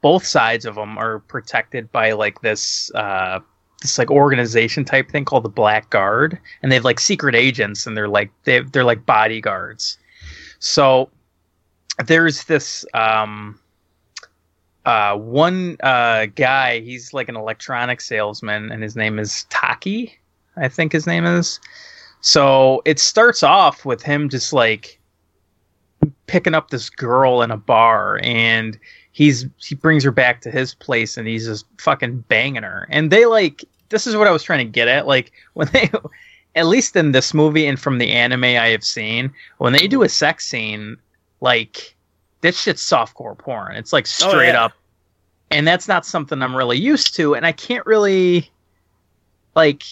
both 0.00 0.24
sides 0.24 0.64
of 0.64 0.74
them 0.74 0.96
are 0.98 1.20
protected 1.20 1.90
by 1.92 2.12
like 2.12 2.40
this. 2.40 2.90
Uh, 2.94 3.40
this 3.82 3.98
like 3.98 4.10
organization 4.10 4.82
type 4.82 5.10
thing 5.10 5.26
called 5.26 5.44
the 5.44 5.50
Black 5.50 5.90
Guard, 5.90 6.38
and 6.62 6.72
they 6.72 6.76
have 6.76 6.84
like 6.84 6.98
secret 6.98 7.34
agents, 7.34 7.86
and 7.86 7.94
they're 7.94 8.08
like 8.08 8.30
they 8.44 8.60
they're 8.60 8.82
like 8.82 9.04
bodyguards. 9.04 9.98
So 10.58 11.10
there's 12.06 12.44
this 12.44 12.86
um, 12.94 13.60
uh, 14.84 15.16
one 15.16 15.76
uh, 15.82 16.26
guy. 16.26 16.80
He's 16.80 17.12
like 17.12 17.28
an 17.28 17.36
electronic 17.36 18.00
salesman, 18.00 18.70
and 18.70 18.82
his 18.82 18.96
name 18.96 19.18
is 19.18 19.44
Taki. 19.50 20.18
I 20.56 20.68
think 20.68 20.92
his 20.92 21.06
name 21.06 21.24
is. 21.24 21.60
So 22.20 22.82
it 22.84 22.98
starts 22.98 23.42
off 23.42 23.84
with 23.84 24.02
him 24.02 24.28
just 24.28 24.52
like 24.52 24.98
picking 26.26 26.54
up 26.54 26.70
this 26.70 26.90
girl 26.90 27.42
in 27.42 27.50
a 27.50 27.56
bar, 27.56 28.20
and 28.22 28.78
he's 29.12 29.46
he 29.56 29.74
brings 29.74 30.04
her 30.04 30.10
back 30.10 30.40
to 30.42 30.50
his 30.50 30.74
place, 30.74 31.16
and 31.16 31.26
he's 31.26 31.46
just 31.46 31.66
fucking 31.78 32.20
banging 32.28 32.62
her. 32.62 32.86
And 32.90 33.10
they 33.10 33.26
like 33.26 33.64
this 33.88 34.06
is 34.06 34.16
what 34.16 34.26
I 34.26 34.32
was 34.32 34.42
trying 34.42 34.66
to 34.66 34.70
get 34.70 34.88
at. 34.88 35.06
Like 35.06 35.32
when 35.54 35.68
they, 35.68 35.90
at 36.54 36.66
least 36.66 36.96
in 36.96 37.12
this 37.12 37.34
movie 37.34 37.66
and 37.66 37.78
from 37.78 37.98
the 37.98 38.10
anime 38.10 38.44
I 38.44 38.68
have 38.68 38.84
seen, 38.84 39.32
when 39.58 39.72
they 39.72 39.86
do 39.88 40.02
a 40.02 40.08
sex 40.08 40.46
scene, 40.46 40.96
like 41.40 41.94
that 42.44 42.54
shit's 42.54 42.82
softcore 42.82 43.36
porn. 43.36 43.74
It's 43.74 43.92
like 43.92 44.04
Oh, 44.04 44.28
straight 44.28 44.48
yeah. 44.48 44.66
up, 44.66 44.72
and 45.50 45.66
that's 45.66 45.88
not 45.88 46.04
something 46.04 46.42
I'm 46.42 46.54
really 46.54 46.78
used 46.78 47.16
to, 47.16 47.34
and 47.34 47.44
I 47.46 47.52
can't 47.52 47.84
really, 47.86 48.50
like. 49.56 49.82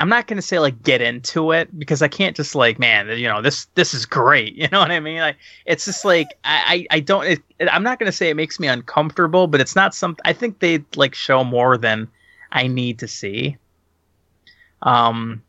I'm 0.00 0.08
not 0.08 0.26
gonna 0.26 0.42
say 0.42 0.58
like 0.58 0.82
get 0.82 1.00
into 1.00 1.52
it 1.52 1.78
because 1.78 2.02
I 2.02 2.08
can't 2.08 2.34
just 2.34 2.56
like 2.56 2.80
man 2.80 3.08
you 3.16 3.28
know 3.28 3.40
this 3.40 3.66
this 3.76 3.94
is 3.94 4.04
great 4.04 4.54
you 4.56 4.66
know 4.72 4.80
what 4.80 4.90
I 4.90 4.98
mean 4.98 5.20
like 5.20 5.36
it's 5.66 5.84
just 5.84 6.04
like 6.04 6.26
I 6.42 6.86
I, 6.90 6.96
I 6.96 7.00
don't 7.00 7.24
it, 7.24 7.40
I'm 7.70 7.84
not 7.84 8.00
gonna 8.00 8.10
say 8.12 8.28
it 8.28 8.34
makes 8.34 8.58
me 8.58 8.66
uncomfortable 8.66 9.46
but 9.46 9.60
it's 9.60 9.76
not 9.76 9.94
some 9.94 10.16
I 10.24 10.32
think 10.32 10.58
they 10.58 10.84
like 10.96 11.14
show 11.14 11.44
more 11.44 11.78
than 11.78 12.08
I 12.50 12.66
need 12.66 12.98
to 12.98 13.08
see. 13.08 13.56
Um, 14.82 15.42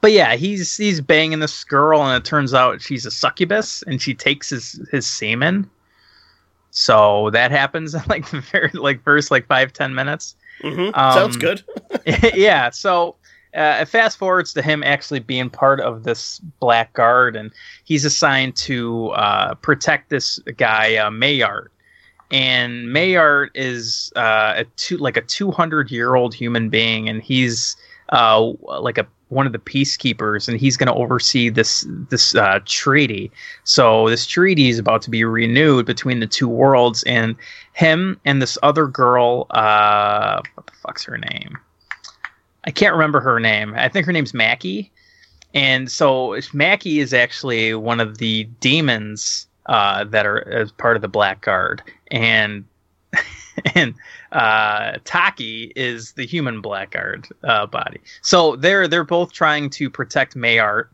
but 0.00 0.12
yeah, 0.12 0.36
he's 0.36 0.76
he's 0.76 1.00
banging 1.00 1.40
this 1.40 1.64
girl, 1.64 2.02
and 2.02 2.16
it 2.16 2.26
turns 2.26 2.54
out 2.54 2.80
she's 2.80 3.04
a 3.04 3.10
succubus, 3.10 3.82
and 3.82 4.00
she 4.00 4.14
takes 4.14 4.50
his 4.50 4.80
his 4.90 5.06
semen. 5.06 5.68
So 6.70 7.30
that 7.30 7.50
happens 7.50 7.94
in 7.94 8.02
like 8.08 8.28
the 8.30 8.40
very 8.40 8.70
like 8.72 9.02
first 9.02 9.30
like 9.30 9.46
five 9.46 9.72
ten 9.72 9.94
minutes. 9.94 10.34
Mm-hmm. 10.62 10.94
Um, 10.98 11.12
Sounds 11.12 11.36
good. 11.36 11.62
yeah. 12.34 12.70
So 12.70 13.16
uh, 13.54 13.78
it 13.82 13.88
fast 13.88 14.18
forwards 14.18 14.52
to 14.54 14.62
him 14.62 14.82
actually 14.82 15.20
being 15.20 15.50
part 15.50 15.80
of 15.80 16.04
this 16.04 16.38
black 16.60 16.92
guard, 16.94 17.36
and 17.36 17.50
he's 17.84 18.04
assigned 18.04 18.56
to 18.56 19.10
uh, 19.10 19.54
protect 19.56 20.10
this 20.10 20.38
guy 20.56 20.96
uh, 20.96 21.10
Mayart. 21.10 21.68
And 22.30 22.88
Mayart 22.88 23.50
is 23.54 24.10
uh, 24.16 24.54
a 24.56 24.64
two, 24.76 24.96
like 24.96 25.18
a 25.18 25.20
200 25.20 25.90
year 25.90 26.14
old 26.14 26.34
human 26.34 26.70
being, 26.70 27.10
and 27.10 27.22
he's 27.22 27.76
uh, 28.08 28.52
like 28.62 28.96
a 28.96 29.06
one 29.32 29.46
of 29.46 29.52
the 29.52 29.58
peacekeepers, 29.58 30.48
and 30.48 30.60
he's 30.60 30.76
going 30.76 30.86
to 30.86 30.94
oversee 30.94 31.48
this 31.48 31.86
this 32.10 32.34
uh, 32.34 32.60
treaty. 32.64 33.30
So 33.64 34.08
this 34.08 34.26
treaty 34.26 34.68
is 34.68 34.78
about 34.78 35.02
to 35.02 35.10
be 35.10 35.24
renewed 35.24 35.86
between 35.86 36.20
the 36.20 36.26
two 36.26 36.48
worlds, 36.48 37.02
and 37.04 37.34
him 37.72 38.20
and 38.24 38.40
this 38.42 38.58
other 38.62 38.86
girl. 38.86 39.46
Uh, 39.50 40.40
what 40.54 40.66
the 40.66 40.72
fuck's 40.72 41.04
her 41.04 41.18
name? 41.18 41.58
I 42.64 42.70
can't 42.70 42.94
remember 42.94 43.20
her 43.20 43.40
name. 43.40 43.74
I 43.76 43.88
think 43.88 44.06
her 44.06 44.12
name's 44.12 44.34
Makie. 44.34 44.92
And 45.54 45.90
so 45.90 46.38
Makie 46.54 47.00
is 47.00 47.12
actually 47.12 47.74
one 47.74 48.00
of 48.00 48.18
the 48.18 48.44
demons 48.60 49.46
uh, 49.66 50.04
that 50.04 50.26
are 50.26 50.48
as 50.48 50.72
part 50.72 50.96
of 50.96 51.02
the 51.02 51.08
Black 51.08 51.42
Guard, 51.42 51.82
and 52.10 52.64
and 53.74 53.94
uh, 54.32 54.98
Taki 55.04 55.72
is 55.76 56.12
the 56.12 56.26
human 56.26 56.62
Blackguard 56.62 57.28
uh, 57.44 57.66
body. 57.66 58.00
So 58.22 58.56
they're 58.56 58.88
they're 58.88 59.04
both 59.04 59.32
trying 59.32 59.70
to 59.70 59.90
protect 59.90 60.34
Mayart, 60.34 60.86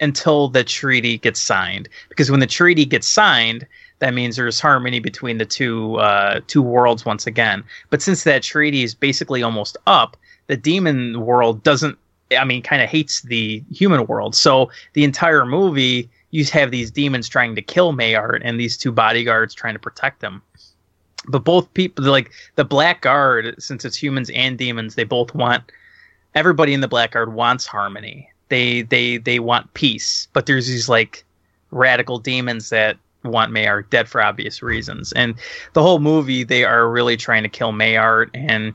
until 0.00 0.48
the 0.48 0.64
treaty 0.64 1.18
gets 1.18 1.40
signed. 1.40 1.88
Because 2.08 2.30
when 2.30 2.40
the 2.40 2.46
treaty 2.46 2.84
gets 2.84 3.08
signed, 3.08 3.66
that 3.98 4.14
means 4.14 4.36
there's 4.36 4.60
harmony 4.60 5.00
between 5.00 5.38
the 5.38 5.44
two 5.44 5.96
uh, 5.96 6.40
two 6.46 6.62
worlds 6.62 7.04
once 7.04 7.26
again. 7.26 7.64
But 7.90 8.02
since 8.02 8.24
that 8.24 8.42
treaty 8.42 8.82
is 8.82 8.94
basically 8.94 9.42
almost 9.42 9.76
up, 9.86 10.16
the 10.46 10.56
demon 10.56 11.20
world 11.20 11.62
doesn't. 11.62 11.98
I 12.38 12.44
mean, 12.44 12.62
kind 12.62 12.82
of 12.82 12.90
hates 12.90 13.22
the 13.22 13.64
human 13.72 14.06
world. 14.06 14.34
So 14.34 14.70
the 14.92 15.02
entire 15.02 15.46
movie, 15.46 16.10
you 16.30 16.44
have 16.44 16.70
these 16.70 16.90
demons 16.90 17.26
trying 17.26 17.54
to 17.54 17.62
kill 17.62 17.94
Mayart 17.94 18.42
and 18.44 18.60
these 18.60 18.76
two 18.76 18.92
bodyguards 18.92 19.54
trying 19.54 19.74
to 19.74 19.80
protect 19.80 20.22
him. 20.22 20.42
But 21.26 21.44
both 21.44 21.72
people, 21.74 22.04
like 22.04 22.30
the 22.54 22.64
Black 22.64 23.02
Guard, 23.02 23.54
since 23.58 23.84
it's 23.84 23.96
humans 23.96 24.30
and 24.30 24.56
demons, 24.56 24.94
they 24.94 25.04
both 25.04 25.34
want. 25.34 25.64
Everybody 26.34 26.74
in 26.74 26.80
the 26.80 26.88
Black 26.88 27.12
Guard 27.12 27.34
wants 27.34 27.66
harmony. 27.66 28.30
They 28.48 28.82
they 28.82 29.18
they 29.18 29.40
want 29.40 29.72
peace. 29.74 30.28
But 30.32 30.46
there's 30.46 30.66
these 30.66 30.88
like 30.88 31.24
radical 31.70 32.18
demons 32.18 32.70
that 32.70 32.96
want 33.24 33.52
Mayart 33.52 33.90
dead 33.90 34.08
for 34.08 34.22
obvious 34.22 34.62
reasons. 34.62 35.12
And 35.12 35.34
the 35.72 35.82
whole 35.82 35.98
movie, 35.98 36.44
they 36.44 36.64
are 36.64 36.88
really 36.88 37.16
trying 37.16 37.42
to 37.42 37.48
kill 37.48 37.72
Mayart, 37.72 38.30
and 38.34 38.74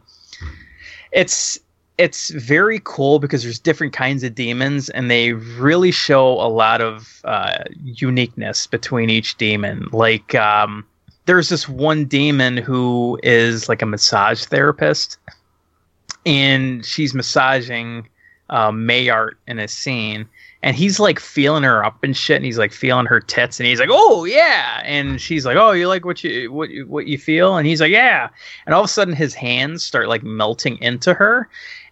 it's 1.12 1.60
it's 1.98 2.32
very 2.32 2.82
cool 2.84 3.20
because 3.20 3.44
there's 3.44 3.60
different 3.60 3.94
kinds 3.94 4.24
of 4.24 4.36
demons, 4.36 4.90
and 4.90 5.10
they 5.10 5.34
really 5.34 5.92
show 5.92 6.34
a 6.42 6.50
lot 6.50 6.82
of 6.82 7.22
uh, 7.24 7.64
uniqueness 7.84 8.68
between 8.68 9.10
each 9.10 9.38
demon. 9.38 9.88
Like 9.92 10.34
um, 10.36 10.86
there's 11.26 11.50
this 11.50 11.68
one 11.68 12.06
demon 12.06 12.58
who 12.58 13.20
is 13.24 13.70
like 13.70 13.82
a 13.82 13.86
massage 13.86 14.46
therapist, 14.46 15.18
and 16.26 16.86
she's 16.86 17.14
massaging 17.14 18.08
uh, 18.50 18.72
Mayart 18.72 19.34
in 19.48 19.60
a 19.60 19.68
scene 19.68 20.28
and 20.64 20.78
he's 20.78 21.00
like 21.00 21.20
feeling 21.20 21.64
her 21.64 21.84
up 21.84 22.04
and 22.04 22.16
shit 22.16 22.38
and 22.38 22.46
he's 22.46 22.58
like 22.58 22.72
feeling 22.72 23.06
her 23.06 23.20
tits 23.20 23.60
and 23.60 23.68
he's 23.68 23.80
like 23.80 23.90
oh 23.92 24.24
yeah! 24.24 24.82
And 24.86 25.20
she's 25.20 25.46
like 25.46 25.58
oh 25.58 25.72
you 25.72 25.88
like 25.88 26.06
what 26.06 26.24
you 26.24 26.52
what 26.52 26.70
you, 26.70 26.88
what 26.88 27.06
you 27.06 27.18
feel? 27.18 27.58
And 27.58 27.68
he's 27.68 27.82
like 27.82 27.92
yeah! 27.92 28.30
And 28.66 28.74
all 28.74 28.82
of 28.82 28.86
a 28.86 28.90
sudden 28.90 29.14
his 29.14 29.36
hands 29.36 29.84
start 29.84 30.08
like 30.08 30.24
melting 30.24 30.78
into 30.82 31.14
her 31.14 31.50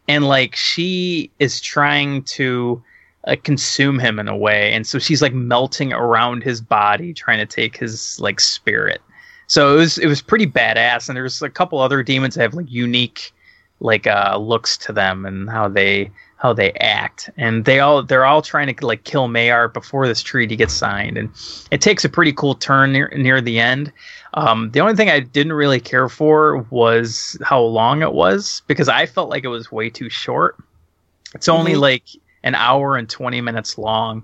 and 0.08 0.28
like 0.28 0.56
she 0.56 1.30
is 1.40 1.60
trying 1.60 2.24
to 2.24 2.82
uh, 3.28 3.36
consume 3.44 4.00
him 4.00 4.18
in 4.18 4.28
a 4.28 4.36
way 4.36 4.74
and 4.74 4.88
so 4.88 4.98
she's 4.98 5.22
like 5.22 5.34
melting 5.34 5.94
around 5.94 6.42
his 6.42 6.60
body 6.60 7.14
trying 7.14 7.38
to 7.38 7.46
take 7.46 7.78
his 7.78 8.20
like 8.20 8.40
spirit 8.40 9.02
so 9.52 9.74
it 9.74 9.78
was 9.78 9.98
it 9.98 10.08
was 10.08 10.22
pretty 10.22 10.48
badass 10.48 11.10
and 11.10 11.18
there's 11.18 11.42
a 11.42 11.50
couple 11.50 11.78
other 11.80 12.02
demons 12.04 12.36
that 12.36 12.42
have 12.42 12.54
like 12.54 12.72
unique 12.72 13.34
like 13.82 14.08
uh 14.08 14.38
looks 14.40 14.78
to 14.78 14.94
them 14.94 15.26
and 15.26 15.50
how 15.50 15.68
they 15.68 16.10
how 16.38 16.54
they 16.54 16.72
act. 16.74 17.30
And 17.36 17.66
they 17.66 17.82
all 17.82 18.02
they're 18.02 18.26
all 18.26 18.42
trying 18.42 18.74
to 18.74 18.86
like 18.88 19.04
kill 19.04 19.28
Mayart 19.28 19.74
before 19.74 20.08
this 20.08 20.22
treaty 20.22 20.56
gets 20.56 20.74
signed. 20.74 21.18
And 21.18 21.30
it 21.70 21.82
takes 21.82 22.06
a 22.06 22.10
pretty 22.10 22.32
cool 22.32 22.56
turn 22.56 22.94
near, 22.94 23.10
near 23.10 23.42
the 23.42 23.60
end. 23.60 23.92
Um, 24.36 24.72
the 24.72 24.80
only 24.80 24.96
thing 24.96 25.10
I 25.10 25.20
didn't 25.20 25.54
really 25.54 25.82
care 25.82 26.08
for 26.08 26.66
was 26.70 27.38
how 27.44 27.62
long 27.62 28.02
it 28.02 28.14
was 28.14 28.62
because 28.68 28.88
I 28.88 29.06
felt 29.06 29.30
like 29.30 29.44
it 29.44 29.50
was 29.50 29.70
way 29.70 29.90
too 29.90 30.10
short. 30.10 30.56
It's 31.36 31.50
only 31.50 31.74
Mhm. 31.74 31.82
like 31.82 32.04
an 32.44 32.56
hour 32.56 32.96
and 32.96 33.10
20 33.10 33.42
minutes 33.42 33.78
long 33.78 34.24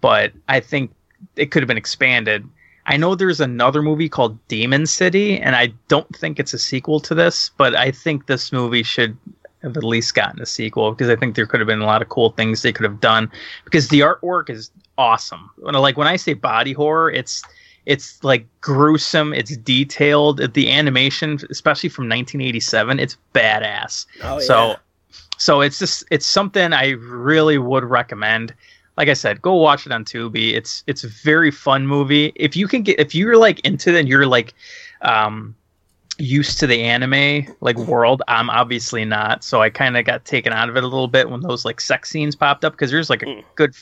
but 0.00 0.32
I 0.48 0.60
think 0.60 0.90
it 1.36 1.52
could 1.52 1.62
have 1.62 1.68
been 1.68 1.76
expanded 1.76 2.48
I 2.86 2.96
know 2.96 3.14
there's 3.14 3.40
another 3.40 3.82
movie 3.82 4.08
called 4.08 4.36
Demon 4.48 4.86
City, 4.86 5.38
and 5.38 5.54
I 5.54 5.72
don't 5.88 6.14
think 6.16 6.40
it's 6.40 6.52
a 6.52 6.58
sequel 6.58 7.00
to 7.00 7.14
this, 7.14 7.50
but 7.56 7.76
I 7.76 7.90
think 7.90 8.26
this 8.26 8.52
movie 8.52 8.82
should 8.82 9.16
have 9.62 9.76
at 9.76 9.84
least 9.84 10.14
gotten 10.14 10.40
a 10.42 10.46
sequel 10.46 10.90
because 10.90 11.08
I 11.08 11.16
think 11.16 11.36
there 11.36 11.46
could 11.46 11.60
have 11.60 11.68
been 11.68 11.80
a 11.80 11.86
lot 11.86 12.02
of 12.02 12.08
cool 12.08 12.30
things 12.30 12.62
they 12.62 12.72
could 12.72 12.84
have 12.84 13.00
done 13.00 13.30
because 13.64 13.88
the 13.88 14.00
artwork 14.00 14.50
is 14.50 14.70
awesome. 14.98 15.50
When, 15.58 15.74
like 15.74 15.96
when 15.96 16.08
I 16.08 16.16
say 16.16 16.34
body 16.34 16.72
horror, 16.72 17.10
it's 17.10 17.42
it's 17.86 18.22
like 18.22 18.46
gruesome, 18.60 19.32
it's 19.32 19.56
detailed. 19.56 20.54
The 20.54 20.70
animation, 20.70 21.38
especially 21.50 21.88
from 21.88 22.04
1987, 22.04 22.98
it's 22.98 23.16
badass. 23.34 24.06
Oh, 24.22 24.38
So 24.40 24.76
so 25.38 25.60
it's 25.60 25.78
just 25.78 26.04
it's 26.10 26.26
something 26.26 26.72
I 26.72 26.90
really 26.90 27.58
would 27.58 27.84
recommend. 27.84 28.54
Like 29.02 29.08
I 29.08 29.14
said, 29.14 29.42
go 29.42 29.56
watch 29.56 29.84
it 29.84 29.90
on 29.90 30.04
Tubi. 30.04 30.54
It's 30.54 30.84
it's 30.86 31.02
a 31.02 31.08
very 31.08 31.50
fun 31.50 31.88
movie. 31.88 32.32
If 32.36 32.54
you 32.54 32.68
can 32.68 32.82
get 32.82 33.00
if 33.00 33.16
you're 33.16 33.36
like 33.36 33.58
into 33.66 33.90
it 33.90 33.98
and 33.98 34.08
you're 34.08 34.28
like 34.28 34.54
um 35.00 35.56
used 36.18 36.60
to 36.60 36.68
the 36.68 36.84
anime 36.84 37.52
like 37.60 37.76
world, 37.78 38.22
I'm 38.28 38.48
obviously 38.48 39.04
not. 39.04 39.42
So 39.42 39.60
I 39.60 39.70
kind 39.70 39.96
of 39.96 40.04
got 40.04 40.24
taken 40.24 40.52
out 40.52 40.68
of 40.68 40.76
it 40.76 40.84
a 40.84 40.86
little 40.86 41.08
bit 41.08 41.28
when 41.28 41.40
those 41.40 41.64
like 41.64 41.80
sex 41.80 42.10
scenes 42.10 42.36
popped 42.36 42.64
up 42.64 42.74
because 42.74 42.92
there's 42.92 43.10
like 43.10 43.24
a 43.24 43.26
Mm. 43.26 43.44
good 43.56 43.74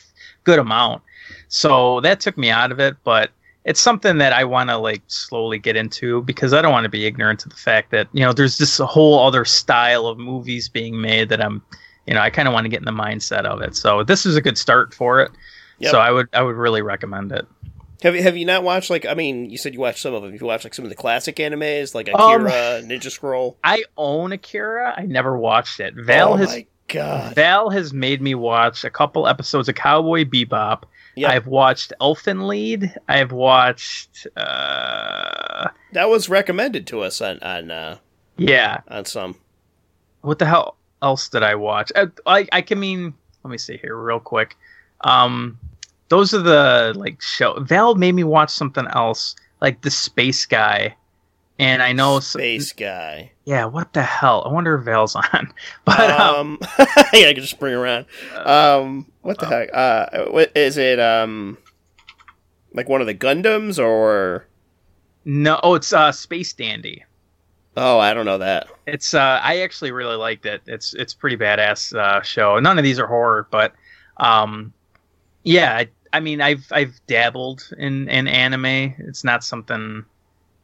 good 0.44 0.58
amount. 0.58 1.02
So 1.48 2.00
that 2.00 2.20
took 2.20 2.38
me 2.38 2.48
out 2.48 2.72
of 2.72 2.80
it, 2.80 2.96
but 3.04 3.28
it's 3.66 3.78
something 3.78 4.16
that 4.16 4.32
I 4.32 4.44
want 4.44 4.70
to 4.70 4.78
like 4.78 5.02
slowly 5.08 5.58
get 5.58 5.76
into 5.76 6.22
because 6.22 6.54
I 6.54 6.62
don't 6.62 6.72
want 6.72 6.84
to 6.84 6.88
be 6.88 7.04
ignorant 7.04 7.40
to 7.40 7.50
the 7.50 7.56
fact 7.56 7.90
that 7.90 8.08
you 8.14 8.20
know 8.24 8.32
there's 8.32 8.56
this 8.56 8.78
whole 8.78 9.18
other 9.26 9.44
style 9.44 10.06
of 10.06 10.16
movies 10.16 10.70
being 10.70 10.98
made 10.98 11.28
that 11.28 11.44
I'm 11.44 11.60
you 12.10 12.14
know 12.14 12.20
I 12.20 12.28
kind 12.28 12.48
of 12.48 12.52
want 12.52 12.64
to 12.64 12.68
get 12.68 12.80
in 12.80 12.84
the 12.84 12.90
mindset 12.90 13.44
of 13.44 13.62
it. 13.62 13.76
So 13.76 14.02
this 14.02 14.26
is 14.26 14.34
a 14.34 14.42
good 14.42 14.58
start 14.58 14.92
for 14.92 15.20
it. 15.20 15.30
Yep. 15.78 15.92
So 15.92 16.00
I 16.00 16.10
would 16.10 16.28
I 16.32 16.42
would 16.42 16.56
really 16.56 16.82
recommend 16.82 17.30
it. 17.30 17.46
Have 18.02 18.16
you 18.16 18.22
have 18.22 18.36
you 18.36 18.44
not 18.44 18.64
watched 18.64 18.90
like 18.90 19.06
I 19.06 19.14
mean 19.14 19.48
you 19.48 19.56
said 19.56 19.74
you 19.74 19.80
watched 19.80 20.00
some 20.00 20.12
of 20.12 20.22
them. 20.22 20.32
Have 20.32 20.40
you 20.40 20.46
watched 20.46 20.64
like 20.64 20.74
some 20.74 20.84
of 20.84 20.88
the 20.88 20.96
classic 20.96 21.36
animes 21.36 21.94
like 21.94 22.12
Um, 22.12 22.46
Akira, 22.46 22.82
Ninja 22.82 23.12
Scroll? 23.12 23.56
I 23.62 23.84
own 23.96 24.32
Akira. 24.32 24.92
I 24.96 25.02
never 25.06 25.38
watched 25.38 25.78
it. 25.78 25.94
Val 25.94 26.32
oh 26.32 26.36
has 26.36 26.48
my 26.48 26.66
god! 26.88 27.36
Val 27.36 27.70
has 27.70 27.92
made 27.92 28.20
me 28.20 28.34
watch 28.34 28.82
a 28.82 28.90
couple 28.90 29.28
episodes 29.28 29.68
of 29.68 29.76
Cowboy 29.76 30.24
Bebop. 30.24 30.82
Yep. 31.14 31.30
I've 31.30 31.46
watched 31.46 31.92
Elfen 32.00 32.42
Lied. 32.42 32.98
I've 33.08 33.30
watched 33.30 34.26
uh 34.36 35.68
That 35.92 36.08
was 36.08 36.28
recommended 36.28 36.88
to 36.88 37.02
us 37.02 37.20
on 37.20 37.38
on 37.40 37.70
uh, 37.70 37.98
yeah. 38.36 38.80
on 38.88 39.04
some. 39.04 39.36
what 40.22 40.40
the 40.40 40.46
hell 40.46 40.76
else 41.02 41.28
did 41.28 41.42
I 41.42 41.54
watch? 41.54 41.92
I, 41.96 42.06
I 42.26 42.46
I 42.52 42.62
can 42.62 42.78
mean 42.80 43.14
let 43.44 43.50
me 43.50 43.58
see 43.58 43.76
here 43.76 43.96
real 43.96 44.20
quick. 44.20 44.56
Um 45.02 45.58
those 46.08 46.34
are 46.34 46.42
the 46.42 46.92
like 46.96 47.20
show 47.22 47.58
Val 47.60 47.94
made 47.94 48.12
me 48.12 48.24
watch 48.24 48.50
something 48.50 48.86
else 48.92 49.36
like 49.60 49.82
the 49.82 49.90
space 49.90 50.46
guy. 50.46 50.94
And 51.58 51.82
I 51.82 51.92
know 51.92 52.20
Space 52.20 52.72
guy. 52.72 53.32
yeah, 53.44 53.66
what 53.66 53.92
the 53.92 54.02
hell? 54.02 54.44
I 54.46 54.48
wonder 54.50 54.76
if 54.76 54.84
Val's 54.84 55.14
on. 55.14 55.52
But 55.84 56.10
um, 56.10 56.58
um, 56.58 56.58
yeah, 57.12 57.28
I 57.28 57.34
can 57.34 57.42
just 57.42 57.60
bring 57.60 57.74
around. 57.74 58.06
Um, 58.34 59.04
what 59.20 59.38
the 59.38 59.44
heck? 59.46 59.68
Uh, 59.74 60.24
what 60.30 60.56
is 60.56 60.78
it? 60.78 60.98
Um, 60.98 61.58
like 62.72 62.88
one 62.88 63.02
of 63.02 63.06
the 63.06 63.14
Gundams 63.14 63.78
or? 63.78 64.46
no, 65.26 65.60
oh, 65.62 65.74
it's 65.74 65.92
uh 65.92 66.10
Space 66.12 66.54
Dandy. 66.54 67.04
Oh, 67.76 67.98
I 67.98 68.14
don't 68.14 68.26
know 68.26 68.38
that. 68.38 68.68
It's 68.86 69.14
uh 69.14 69.40
I 69.42 69.60
actually 69.60 69.92
really 69.92 70.16
liked 70.16 70.46
it. 70.46 70.62
It's 70.66 70.92
it's 70.94 71.14
pretty 71.14 71.36
badass 71.36 71.94
uh 71.94 72.22
show. 72.22 72.58
None 72.58 72.78
of 72.78 72.84
these 72.84 72.98
are 72.98 73.06
horror, 73.06 73.46
but 73.50 73.72
um 74.16 74.72
yeah, 75.44 75.76
I, 75.76 75.88
I 76.12 76.20
mean 76.20 76.40
I've 76.40 76.66
I've 76.72 77.00
dabbled 77.06 77.70
in 77.78 78.08
in 78.08 78.26
anime. 78.26 78.94
It's 78.98 79.24
not 79.24 79.44
something 79.44 80.04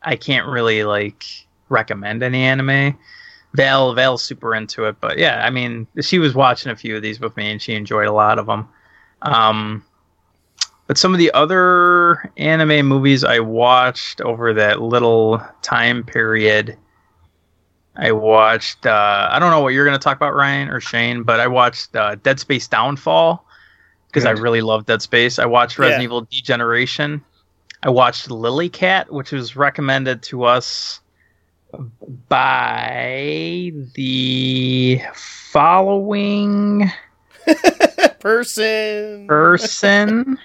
I 0.02 0.16
can't 0.16 0.46
really 0.48 0.84
like 0.84 1.24
recommend 1.68 2.22
any 2.22 2.42
anime. 2.42 2.98
Val 3.54 3.94
Val's 3.94 4.22
super 4.22 4.54
into 4.54 4.84
it, 4.84 4.96
but 5.00 5.16
yeah, 5.18 5.44
I 5.46 5.50
mean 5.50 5.86
she 6.00 6.18
was 6.18 6.34
watching 6.34 6.72
a 6.72 6.76
few 6.76 6.96
of 6.96 7.02
these 7.02 7.20
with 7.20 7.36
me 7.36 7.50
and 7.52 7.62
she 7.62 7.74
enjoyed 7.74 8.08
a 8.08 8.12
lot 8.12 8.38
of 8.38 8.46
them. 8.46 8.68
Um 9.22 9.84
but 10.88 10.98
some 10.98 11.12
of 11.14 11.18
the 11.18 11.32
other 11.32 12.32
anime 12.36 12.86
movies 12.86 13.24
I 13.24 13.40
watched 13.40 14.20
over 14.20 14.52
that 14.54 14.82
little 14.82 15.40
time 15.62 16.04
period 16.04 16.76
I 17.98 18.12
watched. 18.12 18.84
Uh, 18.86 19.28
I 19.30 19.38
don't 19.38 19.50
know 19.50 19.60
what 19.60 19.72
you're 19.72 19.86
going 19.86 19.98
to 19.98 20.02
talk 20.02 20.16
about, 20.16 20.34
Ryan 20.34 20.68
or 20.68 20.80
Shane, 20.80 21.22
but 21.22 21.40
I 21.40 21.46
watched 21.46 21.94
uh, 21.96 22.16
Dead 22.16 22.38
Space 22.38 22.68
Downfall 22.68 23.44
because 24.08 24.24
I 24.26 24.30
really 24.32 24.60
love 24.60 24.86
Dead 24.86 25.00
Space. 25.02 25.38
I 25.38 25.46
watched 25.46 25.78
Resident 25.78 26.02
Yeah. 26.02 26.04
Evil 26.04 26.20
Degeneration. 26.30 27.24
I 27.82 27.90
watched 27.90 28.30
Lily 28.30 28.68
Cat, 28.68 29.12
which 29.12 29.32
was 29.32 29.56
recommended 29.56 30.22
to 30.24 30.44
us 30.44 31.00
by 32.28 33.72
the 33.94 35.00
following 35.14 36.90
Person. 38.20 39.26
person, 39.28 40.38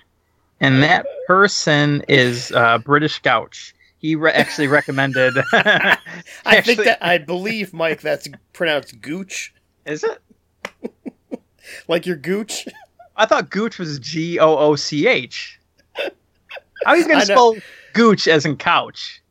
and 0.59 0.83
that 0.83 1.05
person 1.25 2.03
is 2.07 2.51
uh, 2.51 2.77
British 2.79 3.19
Gouch. 3.19 3.73
He 4.01 4.15
re- 4.15 4.31
actually 4.31 4.67
recommended. 4.67 5.33
I 5.53 5.97
Actually- 6.45 6.75
think 6.75 6.85
that 6.85 6.97
I 7.05 7.17
believe 7.19 7.73
Mike. 7.73 8.01
That's 8.01 8.27
pronounced 8.53 8.99
Gooch, 8.99 9.53
is 9.85 10.03
it? 10.03 10.19
like 11.87 12.05
your 12.07 12.15
Gooch. 12.15 12.67
I 13.15 13.25
thought 13.27 13.49
Gooch 13.51 13.77
was 13.77 13.99
G 13.99 14.39
O 14.39 14.57
O 14.57 14.75
C 14.75 15.07
H. 15.07 15.59
How 16.85 16.95
he's 16.95 17.05
I 17.05 17.09
gonna 17.09 17.25
spell 17.25 17.55
Gooch 17.93 18.27
as 18.27 18.43
in 18.45 18.57
couch? 18.57 19.21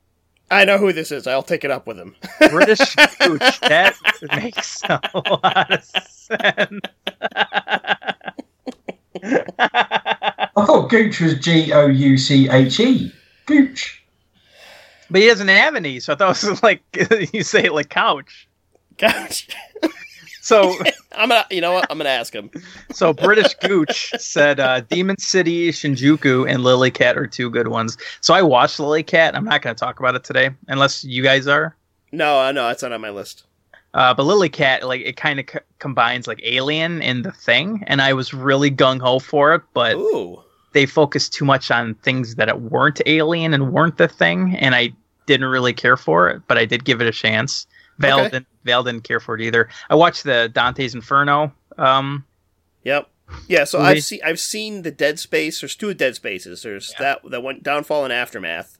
I 0.53 0.64
know 0.64 0.79
who 0.79 0.93
this 0.93 1.11
is. 1.12 1.27
I'll 1.27 1.43
take 1.43 1.64
it 1.64 1.71
up 1.73 1.87
with 1.89 1.99
him. 1.99 2.14
British 2.51 2.79
Gooch. 3.21 3.61
That 3.61 3.97
makes 4.37 4.83
a 4.85 5.01
lot 5.14 5.73
of 5.73 5.85
sense. 5.85 6.81
I 9.23 10.64
thought 10.64 10.89
Gooch 10.91 11.21
was 11.21 11.35
G 11.41 11.73
O 11.73 11.87
U 11.87 12.16
C 12.16 12.49
H 12.49 12.79
E. 12.81 13.12
Gooch. 13.47 14.00
But 15.11 15.21
he 15.21 15.27
doesn't 15.27 15.49
have 15.49 15.75
any, 15.75 16.01
so 16.01 16.13
I 16.13 16.17
thought 16.17 16.43
it 16.43 16.51
was 16.51 16.63
like 16.63 16.83
you 17.33 17.43
say 17.43 17.65
it 17.65 17.73
like 17.73 17.89
couch. 17.89 18.49
Couch. 18.99 19.49
So 20.43 20.75
I'm 21.13 21.29
gonna, 21.29 21.47
you 21.51 21.61
know 21.61 21.73
what? 21.73 21.87
I'm 21.91 21.99
gonna 21.99 22.09
ask 22.09 22.35
him. 22.35 22.51
so 22.91 23.13
British 23.13 23.55
Gooch 23.57 24.11
said 24.19 24.59
uh, 24.59 24.81
Demon 24.81 25.19
City, 25.19 25.71
Shinjuku, 25.71 26.51
and 26.51 26.65
Lily 26.65 26.91
Cat 26.91 27.17
are 27.17 27.27
two 27.27 27.51
good 27.51 27.69
ones. 27.69 27.97
So 28.21 28.33
I 28.33 28.43
watched 28.43 28.81
Lily 28.81 29.03
Cat. 29.03 29.37
I'm 29.37 29.45
not 29.45 29.61
going 29.63 29.77
to 29.77 29.79
talk 29.79 30.01
about 30.01 30.15
it 30.15 30.25
today, 30.25 30.51
unless 30.67 31.05
you 31.05 31.23
guys 31.23 31.47
are. 31.47 31.77
No, 32.11 32.41
uh, 32.41 32.53
no, 32.53 32.69
it's 32.71 32.83
not 32.83 32.91
on 32.91 33.01
my 33.01 33.11
list. 33.11 33.45
Uh, 33.93 34.15
but 34.15 34.23
Lily 34.25 34.49
Cat, 34.49 34.83
like 34.87 35.03
it 35.03 35.17
kind 35.17 35.39
of 35.41 35.47
c- 35.51 35.59
combines 35.79 36.27
like 36.27 36.41
Alien 36.43 37.03
and 37.03 37.25
The 37.25 37.33
Thing, 37.33 37.85
and 37.87 38.01
I 38.01 38.13
was 38.13 38.33
really 38.33 38.71
gung 38.71 39.01
ho 39.01 39.19
for 39.19 39.55
it, 39.55 39.63
but 39.75 39.95
Ooh. 39.97 40.43
they 40.73 40.87
focused 40.87 41.33
too 41.33 41.45
much 41.45 41.71
on 41.71 41.95
things 41.97 42.37
that 42.37 42.49
it 42.49 42.61
weren't 42.63 43.01
Alien 43.07 43.53
and 43.53 43.73
weren't 43.73 43.99
The 43.99 44.09
Thing, 44.09 44.57
and 44.57 44.75
I 44.75 44.93
didn't 45.31 45.49
really 45.49 45.72
care 45.72 45.97
for 45.97 46.28
it. 46.28 46.43
But 46.49 46.59
I 46.59 46.64
did 46.64 46.85
give 46.85 47.01
it 47.01 47.07
a 47.07 47.12
chance. 47.12 47.66
Val 47.99 48.20
Okay. 48.20 48.31
didn't. 48.31 48.47
Val 48.64 48.83
didn't 48.83 49.05
care 49.05 49.20
for 49.20 49.35
it 49.37 49.41
either. 49.43 49.68
I 49.89 49.95
watched 49.95 50.24
the 50.24 50.51
Dante's 50.53 50.95
Inferno. 50.95 51.53
Um, 51.78 52.24
Yep. 52.85 53.09
Yeah, 53.47 53.62
so 53.64 53.78
Movie. 53.78 53.91
I've 53.91 54.03
seen 54.05 54.20
I've 54.24 54.41
seen 54.41 54.83
the 54.83 54.91
Dead 54.91 55.20
Space. 55.20 55.61
There's 55.61 55.76
two 55.76 55.95
Dead 55.95 56.16
Spaces. 56.16 56.62
There's 56.62 56.93
that 56.99 57.20
that 57.31 57.43
one 57.43 57.61
Downfall 57.62 58.03
and 58.05 58.12
Aftermath, 58.12 58.78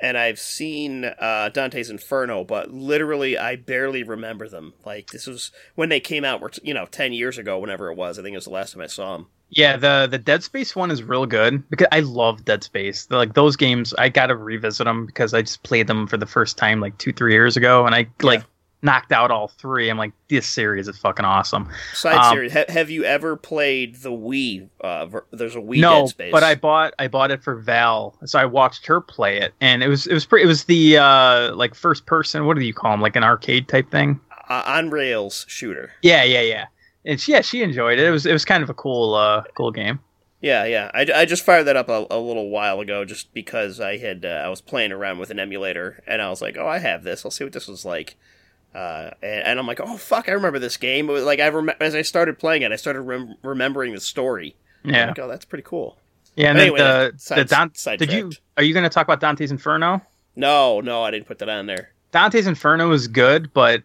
and 0.00 0.16
I've 0.16 0.38
seen 0.38 1.04
uh, 1.04 1.50
Dante's 1.50 1.90
Inferno, 1.90 2.42
but 2.44 2.70
literally 2.72 3.36
I 3.36 3.56
barely 3.56 4.02
remember 4.02 4.48
them. 4.48 4.72
Like 4.86 5.10
this 5.10 5.26
was 5.26 5.50
when 5.74 5.90
they 5.90 6.00
came 6.00 6.24
out, 6.24 6.40
were 6.40 6.52
you 6.62 6.72
know 6.72 6.86
ten 6.86 7.12
years 7.12 7.36
ago, 7.36 7.58
whenever 7.58 7.90
it 7.90 7.96
was. 7.96 8.18
I 8.18 8.22
think 8.22 8.32
it 8.32 8.38
was 8.38 8.44
the 8.46 8.50
last 8.50 8.72
time 8.72 8.82
I 8.82 8.86
saw 8.86 9.16
them. 9.18 9.26
Yeah, 9.54 9.76
the 9.76 10.08
the 10.10 10.18
Dead 10.18 10.42
Space 10.42 10.74
one 10.76 10.90
is 10.90 11.02
real 11.02 11.26
good 11.26 11.68
because 11.70 11.86
I 11.92 12.00
love 12.00 12.44
Dead 12.44 12.62
Space. 12.64 13.06
The- 13.06 13.16
like 13.16 13.34
those 13.34 13.56
games, 13.56 13.94
I 13.98 14.08
gotta 14.08 14.36
revisit 14.36 14.84
them 14.84 15.06
because 15.06 15.32
I 15.34 15.42
just 15.42 15.62
played 15.62 15.86
them 15.86 16.06
for 16.06 16.16
the 16.16 16.26
first 16.26 16.58
time 16.58 16.80
like 16.80 16.98
two 16.98 17.12
three 17.12 17.32
years 17.32 17.56
ago, 17.56 17.86
and 17.86 17.94
I 17.94 18.06
like 18.22 18.42
knocked 18.82 19.12
out 19.12 19.30
all 19.30 19.48
three. 19.48 19.88
I'm 19.88 19.96
like, 19.96 20.12
this 20.28 20.46
series 20.46 20.88
is 20.88 20.98
fucking 20.98 21.24
awesome. 21.24 21.70
Side 21.94 22.16
Um, 22.16 22.34
series. 22.34 22.52
Ha- 22.52 22.64
have 22.68 22.90
you 22.90 23.04
ever 23.04 23.34
played 23.34 23.94
the 23.96 24.10
Wii? 24.10 24.68
Uh, 24.80 25.06
ver- 25.06 25.24
there's 25.32 25.56
a 25.56 25.60
Wii 25.60 25.80
no, 25.80 26.00
Dead 26.02 26.08
Space. 26.10 26.32
but 26.32 26.42
I 26.42 26.54
bought 26.54 26.92
I 26.98 27.08
bought 27.08 27.30
it 27.30 27.42
for 27.42 27.54
Val, 27.54 28.14
so 28.26 28.38
I 28.38 28.44
watched 28.44 28.86
her 28.86 29.00
play 29.00 29.38
it, 29.40 29.54
and 29.60 29.82
it 29.82 29.88
was 29.88 30.06
it 30.06 30.12
was 30.14 30.26
pretty. 30.26 30.44
It 30.44 30.48
was 30.48 30.64
the 30.64 30.98
uh 30.98 31.54
like 31.54 31.74
first 31.74 32.06
person. 32.06 32.44
What 32.44 32.56
do 32.58 32.62
you 32.62 32.74
call 32.74 32.90
them? 32.90 33.00
Like 33.00 33.16
an 33.16 33.24
arcade 33.24 33.68
type 33.68 33.90
thing. 33.90 34.20
uh, 34.50 34.62
on 34.66 34.90
rails 34.90 35.46
shooter. 35.48 35.90
Yeah, 36.02 36.22
yeah, 36.24 36.42
yeah. 36.42 36.66
And 37.04 37.20
she, 37.20 37.32
yeah, 37.32 37.40
she 37.42 37.62
enjoyed 37.62 37.98
it. 37.98 38.06
It 38.06 38.10
was 38.10 38.24
it 38.26 38.32
was 38.32 38.44
kind 38.44 38.62
of 38.62 38.70
a 38.70 38.74
cool 38.74 39.14
uh 39.14 39.42
cool 39.54 39.70
game. 39.70 40.00
Yeah, 40.40 40.64
yeah. 40.64 40.90
I, 40.92 41.06
I 41.14 41.24
just 41.24 41.42
fired 41.44 41.64
that 41.64 41.76
up 41.76 41.88
a, 41.88 42.06
a 42.10 42.18
little 42.18 42.50
while 42.50 42.80
ago 42.80 43.04
just 43.06 43.32
because 43.32 43.80
I 43.80 43.96
had 43.96 44.24
uh, 44.26 44.42
I 44.44 44.48
was 44.48 44.60
playing 44.60 44.92
around 44.92 45.18
with 45.18 45.30
an 45.30 45.38
emulator 45.38 46.02
and 46.06 46.20
I 46.20 46.28
was 46.28 46.42
like, 46.42 46.56
oh, 46.58 46.66
I 46.68 46.78
have 46.78 47.02
this. 47.02 47.24
I'll 47.24 47.30
see 47.30 47.44
what 47.44 47.52
this 47.54 47.66
was 47.66 47.84
like. 47.84 48.16
Uh, 48.74 49.10
and, 49.22 49.46
and 49.46 49.58
I'm 49.58 49.66
like, 49.66 49.80
oh 49.80 49.96
fuck, 49.96 50.28
I 50.28 50.32
remember 50.32 50.58
this 50.58 50.76
game. 50.76 51.08
It 51.08 51.12
was 51.12 51.24
like 51.24 51.40
I 51.40 51.48
rem- 51.48 51.70
as 51.80 51.94
I 51.94 52.02
started 52.02 52.38
playing 52.38 52.62
it, 52.62 52.72
I 52.72 52.76
started 52.76 53.02
rem- 53.02 53.36
remembering 53.42 53.94
the 53.94 54.00
story. 54.00 54.56
Yeah, 54.84 55.06
like, 55.08 55.18
oh, 55.18 55.28
that's 55.28 55.44
pretty 55.46 55.62
cool. 55.62 55.96
yeah. 56.36 56.48
And 56.50 56.56
But 56.56 56.58
then 56.58 56.66
anyway, 56.68 56.78
the 56.80 57.12
the 57.12 57.18
side- 57.18 57.48
Don, 57.48 57.74
sidetracked. 57.74 58.10
did 58.10 58.12
you 58.18 58.32
are 58.58 58.62
you 58.64 58.74
going 58.74 58.82
to 58.84 58.90
talk 58.90 59.06
about 59.06 59.20
Dante's 59.20 59.50
Inferno? 59.50 60.02
No, 60.36 60.80
no, 60.80 61.02
I 61.04 61.10
didn't 61.10 61.26
put 61.26 61.38
that 61.38 61.48
on 61.48 61.66
there. 61.66 61.92
Dante's 62.10 62.46
Inferno 62.46 62.90
is 62.92 63.08
good, 63.08 63.52
but 63.54 63.82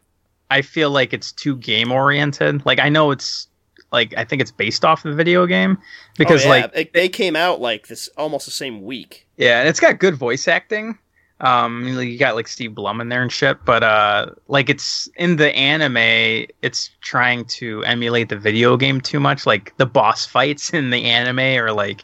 I 0.49 0.61
feel 0.61 0.89
like 0.89 1.13
it's 1.13 1.31
too 1.31 1.55
game 1.57 1.91
oriented. 1.91 2.65
Like 2.65 2.79
I 2.79 2.89
know 2.89 3.11
it's 3.11 3.47
like 3.91 4.13
I 4.17 4.23
think 4.25 4.41
it's 4.41 4.51
based 4.51 4.85
off 4.85 5.03
the 5.03 5.13
video 5.13 5.45
game 5.45 5.77
because 6.17 6.41
oh, 6.45 6.53
yeah. 6.53 6.61
like 6.61 6.71
it, 6.75 6.93
they 6.93 7.09
came 7.09 7.35
out 7.35 7.59
like 7.61 7.87
this 7.87 8.09
almost 8.17 8.45
the 8.45 8.51
same 8.51 8.83
week. 8.83 9.27
yeah, 9.37 9.59
and 9.59 9.69
it's 9.69 9.79
got 9.79 9.99
good 9.99 10.15
voice 10.15 10.47
acting. 10.47 10.97
Um, 11.41 11.87
you 11.87 12.17
got 12.19 12.35
like 12.35 12.49
Steve 12.49 12.75
Blum 12.75 12.99
in 12.99 13.07
there 13.07 13.21
and 13.21 13.31
shit, 13.31 13.63
but 13.63 13.81
uh, 13.81 14.31
like 14.49 14.69
it's 14.69 15.07
in 15.15 15.37
the 15.37 15.55
anime, 15.55 16.45
it's 16.61 16.89
trying 16.99 17.45
to 17.45 17.81
emulate 17.85 18.27
the 18.27 18.35
video 18.37 18.75
game 18.75 18.99
too 18.99 19.21
much. 19.21 19.45
Like 19.45 19.73
the 19.77 19.85
boss 19.85 20.25
fights 20.25 20.73
in 20.73 20.89
the 20.89 21.05
anime 21.05 21.39
are 21.63 21.71
like 21.71 22.03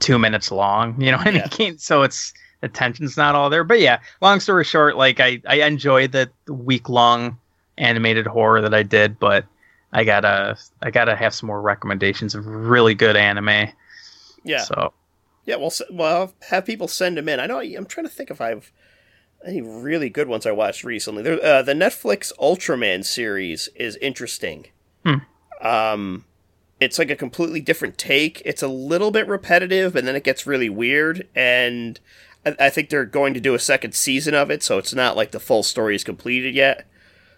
two 0.00 0.18
minutes 0.18 0.50
long. 0.50 1.00
You 1.00 1.12
know 1.12 1.18
what 1.18 1.28
I 1.28 1.30
Yeah. 1.30 1.48
mean? 1.58 1.78
So 1.78 2.02
it's 2.02 2.34
the 2.60 2.68
tension's 2.68 3.16
not 3.16 3.36
all 3.36 3.50
there. 3.50 3.62
But 3.62 3.78
yeah, 3.80 4.00
long 4.20 4.40
story 4.40 4.64
short, 4.64 4.96
like 4.96 5.20
I 5.20 5.40
I 5.46 5.62
enjoyed 5.62 6.10
the 6.10 6.28
week 6.48 6.88
long 6.88 7.38
animated 7.80 8.26
horror 8.26 8.60
that 8.60 8.74
I 8.74 8.84
did, 8.84 9.18
but 9.18 9.44
I 9.92 10.04
gotta 10.04 10.56
I 10.80 10.90
gotta 10.90 11.16
have 11.16 11.34
some 11.34 11.48
more 11.48 11.60
recommendations 11.60 12.34
of 12.34 12.46
really 12.46 12.94
good 12.94 13.16
anime. 13.16 13.68
Yeah, 14.44 14.62
So 14.62 14.92
yeah. 15.44 15.56
Well, 15.56 15.72
well, 15.90 16.32
have 16.48 16.64
people 16.64 16.86
send 16.86 17.16
them 17.16 17.28
in. 17.28 17.40
I 17.40 17.46
know. 17.46 17.58
I'm 17.60 17.86
trying 17.86 18.06
to 18.06 18.12
think 18.12 18.30
if 18.30 18.40
I've 18.40 18.72
any 19.44 19.60
really 19.60 20.10
good 20.10 20.28
ones 20.28 20.46
I 20.46 20.52
watched 20.52 20.84
recently. 20.84 21.22
There, 21.22 21.44
uh, 21.44 21.62
the 21.62 21.72
Netflix 21.72 22.32
Ultraman 22.38 23.04
series 23.04 23.68
is 23.74 23.96
interesting. 23.96 24.66
Hmm. 25.04 25.66
Um, 25.66 26.24
it's 26.78 26.98
like 26.98 27.10
a 27.10 27.16
completely 27.16 27.60
different 27.60 27.98
take. 27.98 28.42
It's 28.44 28.62
a 28.62 28.68
little 28.68 29.10
bit 29.10 29.26
repetitive, 29.26 29.96
and 29.96 30.06
then 30.06 30.16
it 30.16 30.24
gets 30.24 30.46
really 30.46 30.68
weird. 30.68 31.26
And 31.34 31.98
I, 32.44 32.56
I 32.58 32.70
think 32.70 32.90
they're 32.90 33.04
going 33.04 33.34
to 33.34 33.40
do 33.40 33.54
a 33.54 33.58
second 33.58 33.94
season 33.94 34.34
of 34.34 34.50
it, 34.50 34.62
so 34.62 34.78
it's 34.78 34.94
not 34.94 35.16
like 35.16 35.30
the 35.30 35.40
full 35.40 35.62
story 35.62 35.94
is 35.94 36.04
completed 36.04 36.54
yet. 36.54 36.86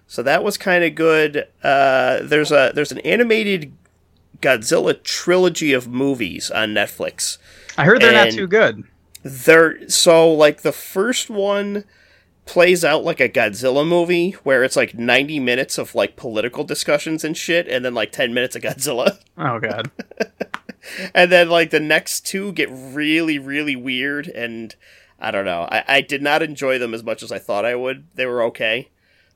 So 0.06 0.22
that 0.22 0.44
was 0.44 0.58
kind 0.58 0.84
of 0.84 0.94
good. 0.94 1.48
Uh, 1.62 2.20
there's 2.22 2.52
a 2.52 2.72
there's 2.74 2.92
an 2.92 2.98
animated 2.98 3.72
Godzilla 4.40 5.00
trilogy 5.02 5.72
of 5.72 5.88
movies 5.88 6.50
on 6.50 6.70
Netflix. 6.70 7.38
I 7.78 7.84
heard 7.84 8.02
they're 8.02 8.12
not 8.12 8.32
too 8.32 8.46
good. 8.46 8.84
They're 9.22 9.88
so 9.88 10.30
like 10.30 10.62
the 10.62 10.72
first 10.72 11.30
one 11.30 11.84
plays 12.44 12.84
out 12.84 13.04
like 13.04 13.20
a 13.20 13.28
Godzilla 13.28 13.86
movie 13.86 14.32
where 14.42 14.64
it's 14.64 14.74
like 14.76 14.98
90 14.98 15.38
minutes 15.38 15.78
of 15.78 15.94
like 15.94 16.16
political 16.16 16.64
discussions 16.64 17.24
and 17.24 17.36
shit 17.36 17.68
and 17.68 17.84
then 17.84 17.94
like 17.94 18.10
10 18.10 18.34
minutes 18.34 18.56
of 18.56 18.62
Godzilla. 18.62 19.18
Oh 19.38 19.58
god. 19.58 19.90
And 21.14 21.32
then 21.32 21.48
like 21.48 21.70
the 21.70 21.80
next 21.80 22.26
two 22.26 22.52
get 22.52 22.68
really 22.70 23.38
really 23.38 23.76
weird 23.76 24.26
and 24.28 24.74
I 25.18 25.30
don't 25.30 25.44
know. 25.44 25.68
I, 25.70 25.84
I 25.86 26.00
did 26.00 26.20
not 26.20 26.42
enjoy 26.42 26.78
them 26.78 26.92
as 26.92 27.04
much 27.04 27.22
as 27.22 27.30
I 27.30 27.38
thought 27.38 27.64
I 27.64 27.76
would. 27.76 28.08
They 28.14 28.26
were 28.26 28.42
okay. 28.44 28.88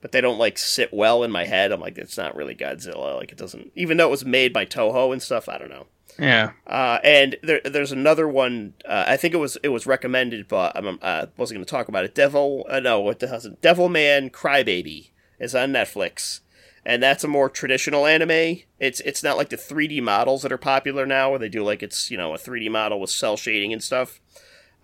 But 0.07 0.12
they 0.12 0.20
don't 0.20 0.38
like 0.38 0.57
sit 0.57 0.94
well 0.94 1.24
in 1.24 1.32
my 1.32 1.46
head. 1.46 1.72
I'm 1.72 1.80
like, 1.80 1.98
it's 1.98 2.16
not 2.16 2.36
really 2.36 2.54
Godzilla. 2.54 3.16
Like 3.16 3.32
it 3.32 3.38
doesn't 3.38 3.72
even 3.74 3.96
though 3.96 4.07
it 4.07 4.12
was 4.12 4.24
made 4.24 4.52
by 4.52 4.64
Toho 4.64 5.12
and 5.12 5.20
stuff, 5.20 5.48
I 5.48 5.59
don't 5.59 5.68
know. 5.68 5.88
Yeah. 6.16 6.52
Uh, 6.64 7.00
and 7.02 7.34
there, 7.42 7.61
there's 7.64 7.90
another 7.90 8.28
one. 8.28 8.74
Uh, 8.84 9.02
I 9.09 9.16
think 9.16 9.34
it 9.34 9.38
was 9.38 9.59
it 9.64 9.70
was 9.70 9.84
recommended, 9.84 10.46
but 10.46 10.76
I 10.76 10.78
uh, 10.78 11.26
wasn't 11.36 11.57
going 11.57 11.64
to 11.64 11.68
talk 11.68 11.88
about 11.88 12.04
it. 12.04 12.14
Devil, 12.14 12.64
uh, 12.70 12.78
no, 12.78 13.00
what 13.00 13.18
the 13.18 13.26
hell's 13.26 13.46
it? 13.46 13.61
Devilman 13.61 14.30
Crybaby 14.30 15.11
is 15.40 15.57
on 15.57 15.72
Netflix, 15.72 16.38
and 16.84 17.02
that's 17.02 17.24
a 17.24 17.28
more 17.28 17.50
traditional 17.50 18.07
anime. 18.07 18.61
It's 18.78 19.00
it's 19.00 19.24
not 19.24 19.36
like 19.36 19.48
the 19.48 19.57
3D 19.57 20.00
models 20.04 20.42
that 20.42 20.52
are 20.52 20.57
popular 20.57 21.04
now, 21.04 21.30
where 21.30 21.40
they 21.40 21.48
do 21.48 21.64
like 21.64 21.82
it's 21.82 22.12
you 22.12 22.16
know 22.16 22.32
a 22.32 22.38
3D 22.38 22.70
model 22.70 23.00
with 23.00 23.11
cell 23.11 23.36
shading 23.36 23.72
and 23.72 23.82
stuff. 23.82 24.20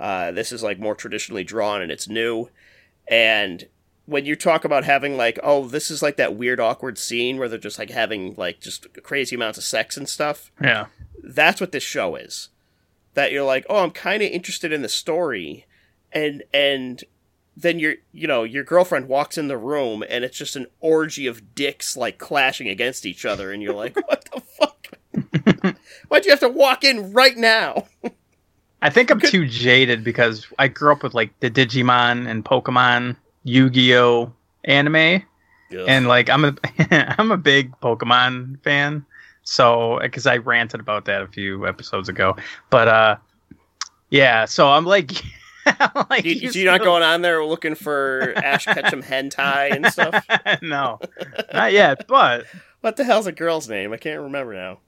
Uh, 0.00 0.32
this 0.32 0.50
is 0.50 0.64
like 0.64 0.80
more 0.80 0.96
traditionally 0.96 1.44
drawn, 1.44 1.80
and 1.80 1.92
it's 1.92 2.08
new. 2.08 2.50
And 3.06 3.68
when 4.12 4.26
you 4.26 4.36
talk 4.36 4.64
about 4.64 4.84
having 4.84 5.16
like, 5.16 5.38
oh, 5.42 5.66
this 5.66 5.90
is 5.90 6.02
like 6.02 6.16
that 6.18 6.36
weird 6.36 6.60
awkward 6.60 6.98
scene 6.98 7.38
where 7.38 7.48
they're 7.48 7.58
just 7.58 7.78
like 7.78 7.90
having 7.90 8.34
like 8.36 8.60
just 8.60 8.86
crazy 9.02 9.34
amounts 9.36 9.58
of 9.58 9.64
sex 9.64 9.96
and 9.96 10.08
stuff 10.08 10.52
Yeah. 10.60 10.86
that's 11.22 11.60
what 11.60 11.72
this 11.72 11.82
show 11.82 12.14
is. 12.16 12.48
That 13.14 13.32
you're 13.32 13.44
like, 13.44 13.66
oh, 13.68 13.82
I'm 13.82 13.90
kind 13.90 14.22
of 14.22 14.30
interested 14.30 14.72
in 14.72 14.80
the 14.82 14.88
story, 14.88 15.66
and 16.12 16.42
and 16.54 17.04
then 17.54 17.78
your 17.78 17.96
you 18.12 18.26
know 18.26 18.42
your 18.44 18.64
girlfriend 18.64 19.06
walks 19.08 19.36
in 19.36 19.48
the 19.48 19.58
room 19.58 20.02
and 20.08 20.24
it's 20.24 20.38
just 20.38 20.56
an 20.56 20.66
orgy 20.80 21.26
of 21.26 21.54
dicks 21.54 21.94
like 21.94 22.16
clashing 22.16 22.68
against 22.68 23.04
each 23.04 23.26
other, 23.26 23.52
and 23.52 23.62
you're 23.62 23.74
like, 23.74 23.96
what 24.08 24.26
the 24.32 24.40
fuck? 24.40 25.76
Why'd 26.08 26.24
you 26.24 26.30
have 26.30 26.40
to 26.40 26.48
walk 26.48 26.84
in 26.84 27.12
right 27.12 27.36
now? 27.36 27.86
I 28.80 28.88
think 28.90 29.10
I'm 29.10 29.20
too 29.20 29.46
jaded 29.46 30.02
because 30.02 30.46
I 30.58 30.68
grew 30.68 30.90
up 30.90 31.02
with 31.02 31.12
like 31.14 31.38
the 31.40 31.50
Digimon 31.50 32.26
and 32.26 32.44
Pokemon, 32.44 33.16
Yu-Gi-Oh 33.44 34.32
anime, 34.64 35.22
and 35.86 36.06
like 36.08 36.30
I'm 36.30 36.44
a 36.44 36.54
I'm 37.18 37.30
a 37.32 37.36
big 37.36 37.72
Pokemon 37.80 38.62
fan. 38.62 39.04
So 39.42 39.98
because 40.00 40.26
I 40.26 40.36
ranted 40.36 40.80
about 40.80 41.04
that 41.06 41.22
a 41.22 41.26
few 41.26 41.66
episodes 41.66 42.08
ago, 42.08 42.36
but 42.70 42.88
uh, 42.88 43.16
yeah. 44.10 44.44
So 44.44 44.68
I'm 44.68 44.84
like, 44.86 45.10
like 46.10 46.24
you, 46.24 46.32
you 46.34 46.50
you're 46.52 46.70
not 46.70 46.82
going 46.82 47.02
on 47.02 47.22
there 47.22 47.44
looking 47.44 47.74
for 47.74 48.32
Ash 48.36 48.64
Ketchum 48.66 49.02
hentai 49.02 49.72
and 49.74 49.86
stuff. 49.86 50.24
no, 50.62 51.00
not 51.52 51.72
yet. 51.72 52.06
But 52.06 52.44
What 52.82 52.96
the 52.96 53.02
hell's 53.04 53.26
a 53.26 53.32
girl's 53.32 53.68
name? 53.68 53.92
I 53.92 53.96
can't 53.96 54.20
remember 54.20 54.54
now. 54.54 54.78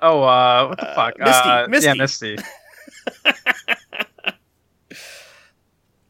oh, 0.00 0.22
uh, 0.22 0.66
what 0.68 0.78
the 0.80 0.88
Uh, 0.90 0.94
fuck? 0.96 1.18
Misty, 1.18 1.48
uh, 1.48 1.68
Misty. 1.68 1.86
Yeah, 1.86 1.94
Misty. 1.94 2.36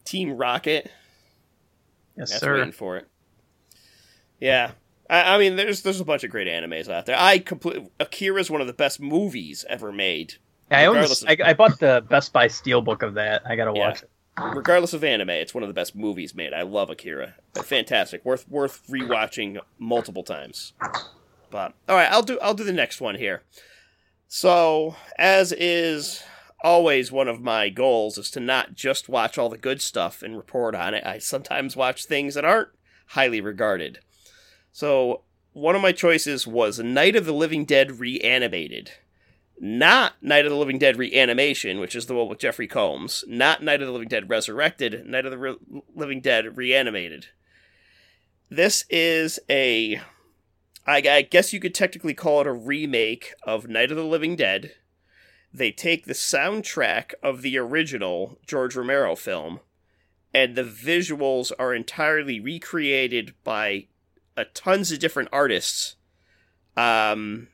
Team 0.04 0.36
Rocket. 0.36 0.90
Yes, 2.20 2.30
That's 2.30 2.40
sir. 2.42 2.54
waiting 2.54 2.72
for 2.72 2.96
it. 2.98 3.08
Yeah. 4.38 4.72
I, 5.08 5.34
I 5.34 5.38
mean, 5.38 5.56
there's 5.56 5.82
there's 5.82 6.00
a 6.00 6.04
bunch 6.04 6.22
of 6.22 6.30
great 6.30 6.46
animes 6.46 6.88
out 6.88 7.06
there. 7.06 7.16
I 7.18 7.38
complete 7.40 7.88
Akira 7.98 8.40
is 8.40 8.50
one 8.50 8.60
of 8.60 8.66
the 8.68 8.72
best 8.72 9.00
movies 9.00 9.64
ever 9.68 9.90
made. 9.90 10.34
I, 10.70 10.84
own 10.84 10.96
this, 10.96 11.22
of- 11.22 11.28
I, 11.28 11.36
I 11.46 11.54
bought 11.54 11.80
the 11.80 12.04
Best 12.08 12.32
Buy 12.32 12.46
Steelbook 12.46 13.02
of 13.02 13.14
that. 13.14 13.42
I 13.44 13.56
gotta 13.56 13.72
Yeah. 13.74 13.88
watch 13.88 14.02
it. 14.04 14.10
Regardless 14.54 14.92
of 14.94 15.02
anime, 15.02 15.30
it's 15.30 15.52
one 15.52 15.64
of 15.64 15.68
the 15.68 15.74
best 15.74 15.96
movies 15.96 16.34
made. 16.34 16.52
I 16.54 16.62
love 16.62 16.88
Akira. 16.90 17.34
Fantastic, 17.64 18.24
worth 18.24 18.48
worth 18.48 18.86
rewatching 18.88 19.58
multiple 19.78 20.22
times. 20.22 20.72
But 21.50 21.74
all 21.88 21.96
right, 21.96 22.10
I'll 22.10 22.22
do 22.22 22.38
I'll 22.40 22.54
do 22.54 22.62
the 22.64 22.72
next 22.72 23.00
one 23.00 23.16
here. 23.16 23.42
So, 24.28 24.94
as 25.18 25.50
is 25.52 26.22
always 26.62 27.10
one 27.12 27.28
of 27.28 27.40
my 27.40 27.68
goals 27.68 28.18
is 28.18 28.30
to 28.32 28.40
not 28.40 28.74
just 28.74 29.08
watch 29.08 29.38
all 29.38 29.48
the 29.48 29.58
good 29.58 29.80
stuff 29.80 30.22
and 30.22 30.36
report 30.36 30.74
on 30.74 30.94
it. 30.94 31.04
I 31.06 31.18
sometimes 31.18 31.76
watch 31.76 32.04
things 32.04 32.34
that 32.34 32.44
aren't 32.44 32.70
highly 33.08 33.40
regarded. 33.40 34.00
So, 34.72 35.22
one 35.52 35.74
of 35.74 35.82
my 35.82 35.92
choices 35.92 36.46
was 36.46 36.78
Night 36.78 37.16
of 37.16 37.26
the 37.26 37.32
Living 37.32 37.64
Dead 37.64 37.98
reanimated. 37.98 38.92
Not 39.58 40.22
Night 40.22 40.46
of 40.46 40.50
the 40.50 40.56
Living 40.56 40.78
Dead 40.78 40.96
reanimation, 40.96 41.80
which 41.80 41.96
is 41.96 42.06
the 42.06 42.14
one 42.14 42.28
with 42.28 42.38
Jeffrey 42.38 42.68
Combs. 42.68 43.24
Not 43.26 43.62
Night 43.62 43.82
of 43.82 43.86
the 43.86 43.92
Living 43.92 44.08
Dead 44.08 44.30
resurrected. 44.30 45.04
Night 45.06 45.24
of 45.26 45.32
the 45.32 45.38
Re- 45.38 45.56
Living 45.94 46.20
Dead 46.20 46.56
reanimated. 46.56 47.26
This 48.48 48.84
is 48.88 49.38
a 49.48 50.00
I, 50.86 51.02
I 51.08 51.22
guess 51.22 51.52
you 51.52 51.60
could 51.60 51.74
technically 51.74 52.14
call 52.14 52.40
it 52.40 52.46
a 52.46 52.52
remake 52.52 53.34
of 53.44 53.68
Night 53.68 53.90
of 53.90 53.96
the 53.96 54.04
Living 54.04 54.34
Dead. 54.34 54.72
They 55.52 55.72
take 55.72 56.06
the 56.06 56.12
soundtrack 56.12 57.14
of 57.22 57.42
the 57.42 57.58
original 57.58 58.38
George 58.46 58.76
Romero 58.76 59.16
film, 59.16 59.60
and 60.32 60.54
the 60.54 60.64
visuals 60.64 61.50
are 61.58 61.74
entirely 61.74 62.38
recreated 62.38 63.34
by 63.42 63.86
a 64.36 64.44
tons 64.44 64.92
of 64.92 65.00
different 65.00 65.28
artists 65.32 65.96
um, 66.76 67.48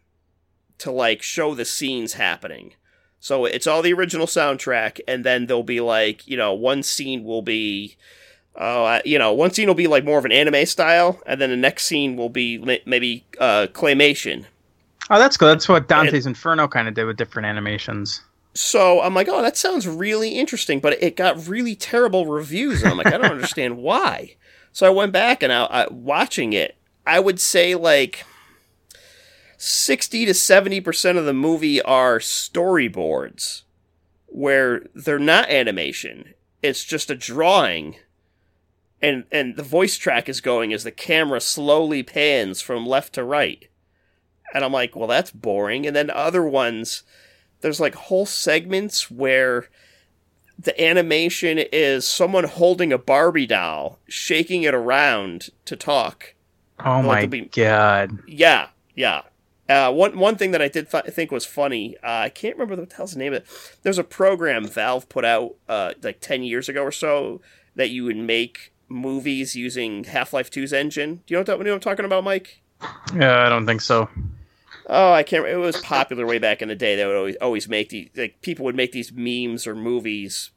to 0.78 0.90
like 0.90 1.22
show 1.22 1.54
the 1.54 1.64
scenes 1.64 2.14
happening. 2.14 2.74
So 3.18 3.46
it's 3.46 3.66
all 3.66 3.82
the 3.82 3.94
original 3.94 4.26
soundtrack, 4.26 5.00
and 5.08 5.24
then 5.24 5.46
there'll 5.46 5.62
be 5.62 5.80
like 5.80 6.26
you 6.28 6.36
know 6.36 6.52
one 6.52 6.82
scene 6.82 7.24
will 7.24 7.42
be 7.42 7.96
uh, 8.56 9.00
you 9.04 9.18
know, 9.18 9.32
one 9.32 9.50
scene 9.50 9.68
will 9.68 9.74
be 9.74 9.86
like 9.86 10.04
more 10.04 10.18
of 10.18 10.24
an 10.24 10.32
anime 10.32 10.64
style, 10.64 11.20
and 11.26 11.40
then 11.40 11.50
the 11.50 11.56
next 11.56 11.84
scene 11.84 12.16
will 12.16 12.30
be 12.30 12.58
maybe 12.86 13.24
uh, 13.38 13.66
claymation. 13.72 14.46
Oh, 15.10 15.18
that's 15.18 15.36
good. 15.36 15.48
That's 15.48 15.68
what 15.68 15.88
Dante's 15.88 16.26
Inferno 16.26 16.66
kind 16.66 16.88
of 16.88 16.94
did 16.94 17.04
with 17.04 17.16
different 17.16 17.46
animations. 17.46 18.22
So 18.54 19.02
I'm 19.02 19.14
like, 19.14 19.28
oh, 19.28 19.42
that 19.42 19.56
sounds 19.56 19.86
really 19.86 20.30
interesting, 20.30 20.80
but 20.80 21.00
it 21.02 21.16
got 21.16 21.46
really 21.46 21.76
terrible 21.76 22.26
reviews. 22.26 22.82
And 22.82 22.90
I'm 22.90 22.96
like, 22.96 23.06
I 23.08 23.18
don't 23.18 23.30
understand 23.30 23.76
why. 23.82 24.36
So 24.72 24.86
I 24.86 24.90
went 24.90 25.12
back 25.12 25.42
and 25.42 25.52
I, 25.52 25.64
I 25.64 25.86
watching 25.90 26.52
it. 26.52 26.76
I 27.06 27.20
would 27.20 27.38
say 27.38 27.74
like 27.74 28.24
sixty 29.56 30.26
to 30.26 30.34
seventy 30.34 30.80
percent 30.80 31.18
of 31.18 31.24
the 31.24 31.32
movie 31.32 31.80
are 31.82 32.18
storyboards, 32.18 33.62
where 34.26 34.84
they're 34.94 35.18
not 35.18 35.48
animation. 35.48 36.34
It's 36.62 36.82
just 36.82 37.10
a 37.10 37.14
drawing 37.14 37.96
and 39.00 39.24
and 39.30 39.56
the 39.56 39.62
voice 39.62 39.96
track 39.96 40.28
is 40.28 40.40
going 40.40 40.72
as 40.72 40.84
the 40.84 40.90
camera 40.90 41.40
slowly 41.40 42.02
pans 42.02 42.60
from 42.60 42.86
left 42.86 43.14
to 43.14 43.24
right. 43.24 43.68
And 44.56 44.64
I'm 44.64 44.72
like, 44.72 44.96
well, 44.96 45.06
that's 45.06 45.30
boring. 45.30 45.86
And 45.86 45.94
then 45.94 46.08
other 46.10 46.42
ones, 46.42 47.02
there's 47.60 47.78
like 47.78 47.94
whole 47.94 48.24
segments 48.24 49.10
where 49.10 49.66
the 50.58 50.80
animation 50.82 51.58
is 51.58 52.08
someone 52.08 52.44
holding 52.44 52.90
a 52.90 52.96
Barbie 52.96 53.46
doll, 53.46 53.98
shaking 54.08 54.62
it 54.62 54.72
around 54.74 55.50
to 55.66 55.76
talk. 55.76 56.32
Oh 56.82 57.00
Like 57.00 57.06
my 57.06 57.26
be- 57.26 57.40
god. 57.42 58.18
Yeah, 58.26 58.68
yeah. 58.94 59.22
Uh, 59.68 59.92
one 59.92 60.16
one 60.18 60.36
thing 60.36 60.52
that 60.52 60.62
I 60.62 60.68
did 60.68 60.90
th- 60.90 61.04
think 61.06 61.30
was 61.30 61.44
funny, 61.44 61.96
uh, 61.98 62.20
I 62.24 62.28
can't 62.30 62.54
remember 62.56 62.80
what 62.80 62.88
the 62.88 62.96
hell's 62.96 63.12
the 63.12 63.18
name 63.18 63.34
of 63.34 63.42
it. 63.42 63.78
There's 63.82 63.98
a 63.98 64.04
program 64.04 64.66
Valve 64.66 65.08
put 65.10 65.26
out 65.26 65.56
uh, 65.68 65.92
like 66.02 66.20
ten 66.20 66.42
years 66.44 66.68
ago 66.70 66.82
or 66.82 66.92
so 66.92 67.42
that 67.74 67.90
you 67.90 68.04
would 68.04 68.16
make 68.16 68.72
movies 68.88 69.54
using 69.54 70.04
Half 70.04 70.32
Life 70.32 70.50
2's 70.50 70.72
engine. 70.72 71.16
Do 71.26 71.34
you 71.34 71.36
know 71.36 71.40
what, 71.40 71.46
that, 71.46 71.58
you 71.58 71.64
know 71.64 71.70
what 71.72 71.76
I'm 71.76 71.80
talking 71.80 72.04
about, 72.06 72.24
Mike? 72.24 72.62
Yeah, 73.14 73.44
I 73.44 73.48
don't 73.48 73.66
think 73.66 73.80
so. 73.82 74.08
Oh, 74.88 75.12
I 75.12 75.22
can't. 75.22 75.46
It 75.46 75.56
was 75.56 75.76
popular 75.80 76.26
way 76.26 76.38
back 76.38 76.62
in 76.62 76.68
the 76.68 76.74
day. 76.76 76.94
They 76.96 77.06
would 77.06 77.16
always 77.16 77.36
always 77.36 77.68
make 77.68 77.88
these 77.88 78.08
like 78.16 78.40
people 78.40 78.64
would 78.64 78.76
make 78.76 78.92
these 78.92 79.12
memes 79.12 79.66
or 79.66 79.74
movies, 79.74 80.50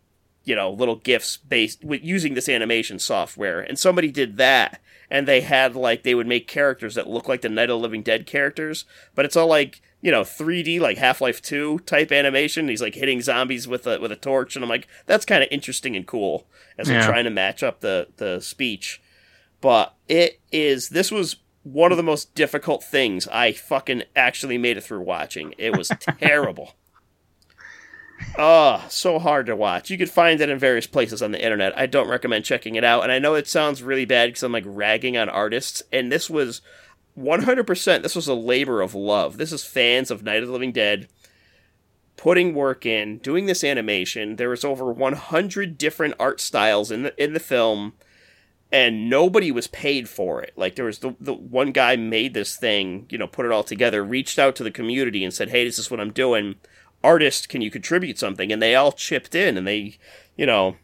you 0.44 0.56
know, 0.56 0.70
little 0.72 0.98
gifs 0.98 1.38
based 1.38 1.84
with 1.84 2.04
using 2.04 2.36
this 2.36 2.48
animation 2.50 3.00
software. 3.00 3.60
And 3.60 3.80
somebody 3.80 4.12
did 4.12 4.38
that, 4.38 4.82
and 5.10 5.28
they 5.28 5.42
had 5.42 5.76
like 5.76 6.04
they 6.04 6.14
would 6.14 6.28
make 6.28 6.48
characters 6.48 6.96
that 6.96 7.10
look 7.10 7.28
like 7.28 7.42
the 7.42 7.50
Night 7.50 7.64
of 7.72 7.80
the 7.80 7.80
Living 7.80 8.04
Dead 8.04 8.28
characters, 8.28 8.86
but 9.16 9.26
it's 9.26 9.36
all 9.36 9.48
like 9.48 9.82
you 10.02 10.12
know 10.12 10.22
3D 10.22 10.80
like 10.80 11.00
Half 11.00 11.22
Life 11.22 11.42
Two 11.42 11.80
type 11.80 12.12
animation. 12.12 12.68
He's 12.68 12.84
like 12.84 12.96
hitting 12.96 13.22
zombies 13.22 13.68
with 13.68 13.88
a 13.88 14.00
with 14.00 14.12
a 14.12 14.16
torch, 14.16 14.56
and 14.56 14.64
I'm 14.64 14.70
like 14.70 14.88
that's 15.08 15.26
kind 15.26 15.42
of 15.42 15.50
interesting 15.52 15.96
and 15.96 16.06
cool 16.06 16.46
as 16.78 16.88
Yeah. 16.88 17.04
trying 17.06 17.24
to 17.24 17.32
match 17.32 17.64
up 17.64 17.80
the 17.80 18.08
the 18.18 18.42
speech. 18.42 19.02
But 19.60 19.96
it 20.08 20.40
is 20.52 20.90
this 20.90 21.12
was 21.12 21.38
one 21.74 21.92
of 21.92 21.98
the 21.98 22.04
most 22.04 22.36
difficult 22.36 22.84
things 22.84 23.28
I 23.28 23.52
fucking 23.52 24.04
actually 24.16 24.58
made 24.58 24.78
it 24.78 24.84
through 24.84 25.02
watching. 25.02 25.54
It 25.58 25.78
was 25.78 25.92
terrible. 26.20 26.74
Oh, 28.38 28.86
so 28.90 29.20
hard 29.20 29.46
to 29.46 29.56
watch. 29.56 29.90
You 29.90 29.98
could 29.98 30.10
find 30.10 30.42
it 30.42 30.50
in 30.50 30.60
various 30.60 30.88
places 30.88 31.22
on 31.22 31.32
the 31.32 31.44
internet. 31.44 31.78
I 31.78 31.86
don't 31.86 32.10
recommend 32.10 32.46
checking 32.46 32.76
it 32.76 32.84
out. 32.84 33.04
And 33.04 33.12
I 33.12 33.20
know 33.20 33.36
it 33.36 33.48
sounds 33.48 33.84
really 33.84 34.06
bad 34.06 34.28
because 34.28 34.44
I'm 34.44 34.52
like 34.52 34.64
ragging 34.66 35.18
on 35.18 35.30
artists. 35.30 35.82
And 35.92 36.12
this 36.12 36.30
was 36.30 36.62
100%, 37.18 38.02
this 38.04 38.16
was 38.16 38.28
a 38.28 38.34
labor 38.34 38.82
of 38.82 38.96
love. 38.96 39.38
This 39.38 39.52
is 39.52 39.64
fans 39.64 40.12
of 40.12 40.24
Night 40.24 40.42
of 40.42 40.48
the 40.48 40.54
Living 40.54 40.72
Dead 40.72 41.08
putting 42.18 42.54
work 42.54 42.86
in, 42.86 43.18
doing 43.20 43.46
this 43.46 43.64
animation. 43.64 44.36
There 44.36 44.50
was 44.50 44.66
over 44.66 44.92
100 44.92 45.78
different 45.78 46.16
art 46.20 46.42
styles 46.42 46.92
in 46.92 47.04
the, 47.04 47.24
in 47.24 47.34
the 47.34 47.40
film 47.40 47.94
and 48.72 49.10
nobody 49.10 49.52
was 49.52 49.68
paid 49.68 50.08
for 50.08 50.42
it. 50.42 50.54
Like 50.56 50.76
there 50.76 50.86
was 50.86 51.00
the 51.00 51.16
the 51.20 51.34
one 51.34 51.72
guy 51.72 51.96
made 51.96 52.34
this 52.34 52.56
thing, 52.56 53.06
you 53.10 53.18
know, 53.18 53.28
put 53.28 53.46
it 53.46 53.52
all 53.52 53.64
together, 53.64 54.04
reached 54.04 54.38
out 54.40 54.56
to 54.58 54.64
the 54.64 54.72
community 54.72 55.24
and 55.24 55.34
said, 55.34 55.50
"Hey, 55.50 55.66
this 55.66 55.80
is 55.80 55.90
what 55.90 56.00
I'm 56.00 56.12
doing. 56.12 56.56
Artist, 57.04 57.50
can 57.50 57.62
you 57.62 57.72
contribute 57.72 58.20
something?" 58.20 58.52
And 58.52 58.62
they 58.62 58.76
all 58.76 58.92
chipped 58.92 59.34
in 59.34 59.58
and 59.58 59.68
they, 59.68 59.98
you 60.36 60.46
know, 60.46 60.76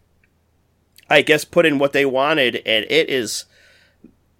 I 1.09 1.21
guess 1.21 1.45
put 1.45 1.65
in 1.65 1.77
what 1.77 1.93
they 1.93 2.05
wanted 2.05 2.55
and 2.65 2.86
it 2.89 3.09
is 3.09 3.45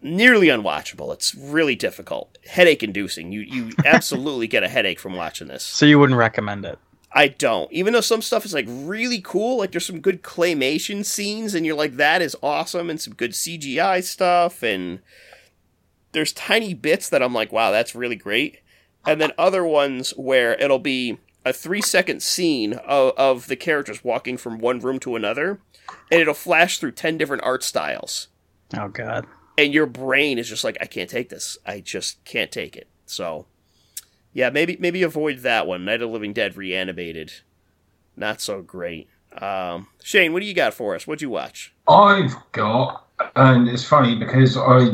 nearly 0.02 0.48
unwatchable. 0.48 1.14
It's 1.14 1.36
really 1.36 1.76
difficult. 1.76 2.38
Headache 2.48 2.84
inducing. 2.84 3.32
You 3.32 3.42
you 3.42 3.72
absolutely 3.86 4.48
get 4.48 4.64
a 4.64 4.70
headache 4.70 5.00
from 5.00 5.16
watching 5.16 5.48
this. 5.48 5.64
So 5.64 5.86
you 5.86 6.00
wouldn't 6.00 6.18
recommend 6.18 6.66
it? 6.66 6.80
I 7.16 7.30
don't. 7.30 7.72
Even 7.72 7.94
though 7.94 8.02
some 8.02 8.22
stuff 8.22 8.44
is 8.44 8.54
like 8.54 8.66
really 8.68 9.22
cool, 9.22 9.58
like 9.58 9.72
there's 9.72 9.86
some 9.86 10.02
good 10.02 10.22
claymation 10.22 11.06
scenes, 11.06 11.56
and 11.56 11.66
you're 11.66 11.76
like, 11.76 11.96
that 11.96 12.22
is 12.22 12.36
awesome, 12.44 12.90
and 12.90 13.00
some 13.00 13.16
good 13.16 13.32
CGI 13.32 14.04
stuff, 14.04 14.62
and 14.62 15.00
there's 16.12 16.34
tiny 16.34 16.74
bits 16.74 17.08
that 17.10 17.24
I'm 17.24 17.34
like, 17.34 17.54
wow, 17.54 17.72
that's 17.72 17.96
really 17.96 18.18
great. 18.18 18.60
And 19.08 19.22
then 19.22 19.32
other 19.38 19.64
ones 19.64 20.12
where 20.12 20.56
it'll 20.56 20.80
be 20.80 21.18
a 21.46 21.54
three 21.54 21.82
second 21.82 22.22
scene 22.22 22.74
of, 22.74 23.14
of 23.16 23.48
the 23.48 23.56
characters 23.56 24.04
walking 24.04 24.36
from 24.36 24.60
one 24.60 24.80
room 24.80 25.00
to 25.00 25.16
another, 25.16 25.62
and 26.12 26.20
it'll 26.20 26.34
flash 26.34 26.80
through 26.80 26.94
10 26.94 27.18
different 27.18 27.44
art 27.44 27.64
styles. 27.64 28.28
Oh 28.76 28.90
god. 28.90 29.26
And 29.58 29.74
your 29.74 29.86
brain 29.86 30.38
is 30.38 30.50
just 30.50 30.66
like, 30.66 30.78
I 30.82 30.86
can't 30.86 31.10
take 31.10 31.30
this. 31.30 31.58
I 31.66 31.80
just 31.80 32.22
can't 32.26 32.52
take 32.52 32.76
it. 32.76 32.90
So, 33.06 33.46
yeah, 34.36 34.50
maybe 34.50 34.76
maybe 34.82 35.02
avoid 35.02 35.40
that 35.40 35.66
one. 35.66 35.86
Night 35.86 36.02
of 36.02 36.02
the 36.02 36.08
Living 36.08 36.34
Dead 36.34 36.58
reanimated. 36.58 37.32
Not 38.18 38.42
so 38.42 38.62
great. 38.62 39.08
Um, 39.42 39.88
Shane, 40.04 40.34
what 40.34 40.42
do 40.42 40.46
you 40.46 40.54
got 40.54 40.74
for 40.74 40.94
us? 40.94 41.08
What'd 41.08 41.22
you 41.22 41.30
watch? 41.30 41.74
I've 41.88 42.36
got, 42.52 43.08
and 43.38 43.70
it's 43.70 43.86
funny 43.86 44.16
because 44.16 44.58
I, 44.58 44.90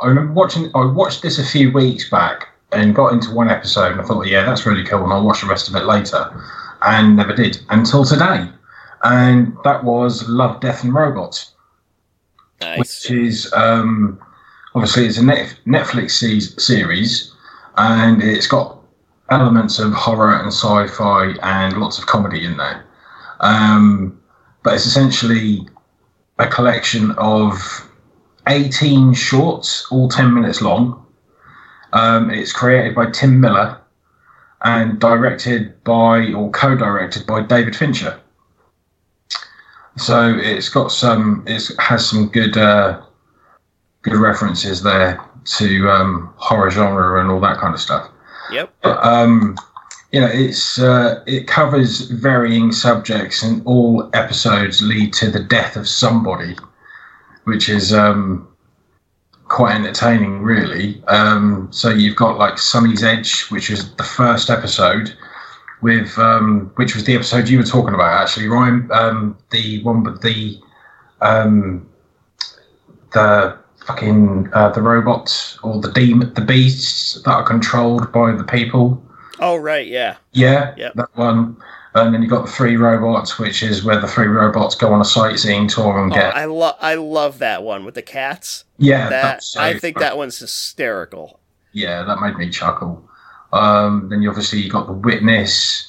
I 0.00 0.06
remember 0.06 0.32
watching. 0.32 0.70
I 0.74 0.86
watched 0.86 1.20
this 1.20 1.38
a 1.38 1.44
few 1.44 1.70
weeks 1.70 2.08
back 2.08 2.48
and 2.72 2.94
got 2.94 3.12
into 3.12 3.30
one 3.32 3.50
episode, 3.50 3.92
and 3.92 4.00
I 4.00 4.04
thought, 4.04 4.26
yeah, 4.26 4.46
that's 4.46 4.64
really 4.64 4.84
cool, 4.84 5.04
and 5.04 5.12
I'll 5.12 5.24
watch 5.26 5.42
the 5.42 5.46
rest 5.46 5.68
of 5.68 5.74
it 5.76 5.84
later, 5.84 6.42
and 6.80 7.16
never 7.16 7.34
did 7.34 7.60
until 7.68 8.06
today, 8.06 8.48
and 9.04 9.54
that 9.64 9.84
was 9.84 10.26
Love, 10.26 10.60
Death, 10.60 10.84
and 10.84 10.94
Robots, 10.94 11.52
Nice. 12.62 12.78
which 12.78 13.10
is 13.10 13.52
um, 13.52 14.18
obviously 14.74 15.04
it's 15.04 15.18
a 15.18 15.22
Netflix 15.22 16.12
series, 16.60 17.34
and 17.76 18.22
it's 18.22 18.46
got 18.46 18.78
elements 19.30 19.78
of 19.78 19.92
horror 19.92 20.36
and 20.36 20.48
sci-fi 20.48 21.34
and 21.42 21.76
lots 21.78 21.98
of 21.98 22.06
comedy 22.06 22.44
in 22.44 22.56
there. 22.56 22.84
Um, 23.40 24.20
but 24.62 24.74
it's 24.74 24.86
essentially 24.86 25.66
a 26.38 26.46
collection 26.46 27.12
of 27.12 27.88
18 28.48 29.14
shorts, 29.14 29.86
all 29.90 30.08
10 30.08 30.34
minutes 30.34 30.60
long. 30.60 31.06
Um, 31.92 32.30
it's 32.30 32.52
created 32.52 32.94
by 32.94 33.10
Tim 33.10 33.40
Miller 33.40 33.80
and 34.62 35.00
directed 35.00 35.82
by 35.84 36.32
or 36.32 36.50
co-directed 36.50 37.26
by 37.26 37.42
David 37.42 37.74
Fincher. 37.74 38.20
So 39.96 40.36
it's 40.36 40.68
got 40.68 40.92
some, 40.92 41.44
it 41.46 41.70
has 41.78 42.08
some 42.08 42.28
good, 42.28 42.56
uh, 42.56 43.00
good 44.02 44.14
references 44.14 44.82
there 44.82 45.20
to 45.44 45.90
um, 45.90 46.32
horror 46.36 46.70
genre 46.70 47.20
and 47.20 47.30
all 47.30 47.40
that 47.40 47.58
kind 47.58 47.74
of 47.74 47.80
stuff. 47.80 48.10
Yep. 48.52 48.72
But, 48.82 49.04
um, 49.04 49.56
you 50.12 50.20
know, 50.20 50.30
it's 50.32 50.78
uh, 50.78 51.22
it 51.26 51.46
covers 51.46 52.10
varying 52.10 52.72
subjects, 52.72 53.42
and 53.44 53.62
all 53.64 54.10
episodes 54.12 54.82
lead 54.82 55.12
to 55.14 55.30
the 55.30 55.38
death 55.38 55.76
of 55.76 55.86
somebody, 55.88 56.56
which 57.44 57.68
is 57.68 57.92
um, 57.92 58.48
quite 59.44 59.76
entertaining, 59.76 60.42
really. 60.42 61.00
Um, 61.06 61.68
so 61.70 61.90
you've 61.90 62.16
got 62.16 62.38
like 62.38 62.54
Sonnie's 62.54 63.04
Edge, 63.04 63.42
which 63.50 63.70
is 63.70 63.94
the 63.94 64.02
first 64.02 64.50
episode, 64.50 65.14
with 65.80 66.18
um, 66.18 66.72
which 66.74 66.96
was 66.96 67.04
the 67.04 67.14
episode 67.14 67.48
you 67.48 67.58
were 67.58 67.64
talking 67.64 67.94
about, 67.94 68.20
actually, 68.20 68.48
Ryan. 68.48 68.88
Um, 68.90 69.38
the 69.50 69.80
one 69.84 70.02
with 70.02 70.22
the 70.22 70.58
um, 71.20 71.88
the 73.12 73.59
fucking 73.86 74.48
uh, 74.52 74.70
the 74.70 74.82
robots 74.82 75.58
or 75.62 75.80
the 75.80 75.90
demon, 75.92 76.32
the 76.34 76.40
beasts 76.40 77.20
that 77.22 77.30
are 77.30 77.42
controlled 77.42 78.10
by 78.12 78.32
the 78.32 78.44
people. 78.44 79.02
Oh 79.40 79.56
right, 79.56 79.86
yeah. 79.86 80.16
Yeah, 80.32 80.74
Yep. 80.76 80.94
that 80.94 81.08
one. 81.16 81.56
And 81.94 82.14
then 82.14 82.22
you've 82.22 82.30
got 82.30 82.46
the 82.46 82.52
three 82.52 82.76
robots, 82.76 83.36
which 83.38 83.64
is 83.64 83.82
where 83.82 83.98
the 84.00 84.06
three 84.06 84.28
robots 84.28 84.76
go 84.76 84.92
on 84.92 85.00
a 85.00 85.04
sightseeing 85.04 85.66
tour 85.66 86.00
and 86.00 86.12
Oh, 86.12 86.14
get. 86.14 86.36
I 86.36 86.44
love 86.44 86.76
I 86.80 86.94
love 86.94 87.38
that 87.40 87.62
one 87.64 87.84
with 87.84 87.94
the 87.94 88.02
cats. 88.02 88.64
yeah, 88.78 89.08
That 89.08 89.22
that's 89.22 89.46
so 89.48 89.60
I 89.60 89.76
think 89.78 89.98
that 89.98 90.16
one's 90.16 90.38
hysterical. 90.38 91.40
Yeah, 91.72 92.04
that 92.04 92.20
made 92.20 92.36
me 92.36 92.48
chuckle. 92.50 93.02
Um, 93.52 94.08
then 94.08 94.22
you 94.22 94.28
obviously 94.28 94.60
you 94.60 94.70
got 94.70 94.86
the 94.86 94.92
witness. 94.92 95.86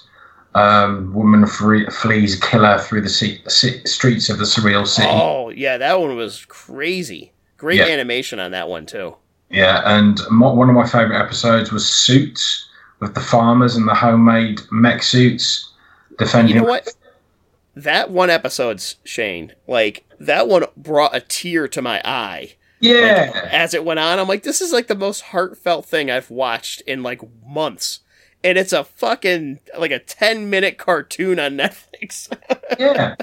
Um, 0.53 1.13
woman 1.13 1.45
free, 1.47 1.85
flees 1.85 2.35
killer 2.37 2.77
through 2.79 3.01
the 3.01 3.09
se- 3.09 3.41
se- 3.47 3.83
streets 3.85 4.29
of 4.29 4.37
the 4.37 4.43
surreal 4.43 4.85
city. 4.85 5.07
Oh 5.09 5.49
yeah, 5.49 5.77
that 5.77 5.99
one 5.99 6.15
was 6.17 6.45
crazy. 6.45 7.31
Great 7.61 7.77
Yeah. 7.77 7.85
animation 7.89 8.39
on 8.39 8.49
that 8.51 8.67
one 8.67 8.87
too. 8.87 9.15
Yeah, 9.51 9.83
and 9.85 10.19
mo- 10.31 10.51
one 10.55 10.67
of 10.67 10.75
my 10.75 10.87
favorite 10.87 11.19
episodes 11.19 11.71
was 11.71 11.87
Suits 11.87 12.67
with 12.99 13.13
the 13.13 13.19
farmers 13.19 13.75
and 13.75 13.87
the 13.87 13.93
homemade 13.93 14.61
mech 14.71 15.03
suits 15.03 15.71
defending. 16.17 16.55
You 16.55 16.61
know 16.61 16.67
what? 16.67 16.87
That 17.75 18.09
one 18.09 18.31
episode's 18.31 18.95
Shane, 19.03 19.53
like 19.67 20.05
that 20.19 20.47
one 20.47 20.65
brought 20.75 21.15
a 21.15 21.21
tear 21.21 21.67
to 21.67 21.81
my 21.83 22.01
eye. 22.03 22.39
Like, 22.41 22.55
Yeah, 22.79 23.49
as 23.51 23.75
it 23.75 23.85
went 23.85 23.99
on, 23.99 24.17
I'm 24.17 24.27
like, 24.27 24.41
this 24.41 24.59
is 24.59 24.73
like 24.73 24.87
the 24.87 24.95
most 24.95 25.21
heartfelt 25.21 25.85
thing 25.85 26.09
I've 26.09 26.31
watched 26.31 26.81
in 26.87 27.03
like 27.03 27.21
months. 27.45 27.99
And 28.43 28.57
it's 28.57 28.73
a 28.73 28.83
fucking 28.83 29.59
like 29.77 29.91
a 29.91 29.99
10 29.99 30.49
minute 30.49 30.79
cartoon 30.79 31.37
on 31.39 31.51
Netflix. 31.57 32.27
yeah, 32.79 33.15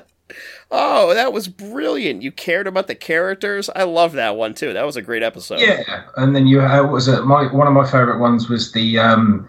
oh, 0.71 1.15
that 1.15 1.33
was 1.33 1.49
brilliant. 1.49 2.23
You 2.23 2.33
cared 2.33 2.67
about 2.67 2.87
the 2.87 2.95
characters. 2.95 3.71
I 3.75 3.85
love 3.85 4.13
that 4.13 4.37
one 4.37 4.55
too. 4.55 4.73
That 4.73 4.85
was 4.87 4.97
a 4.97 5.03
great 5.03 5.23
episode. 5.23 5.61
yeah. 5.61 6.03
And 6.17 6.35
then 6.35 6.47
you 6.47 6.61
uh, 6.61 6.87
was 6.87 7.09
it? 7.09 7.23
My 7.25 7.53
one 7.53 7.67
of 7.67 7.73
my 7.73 7.85
favorite 7.85 8.19
ones 8.19 8.49
was 8.49 8.73
the 8.73 8.99
um, 8.99 9.49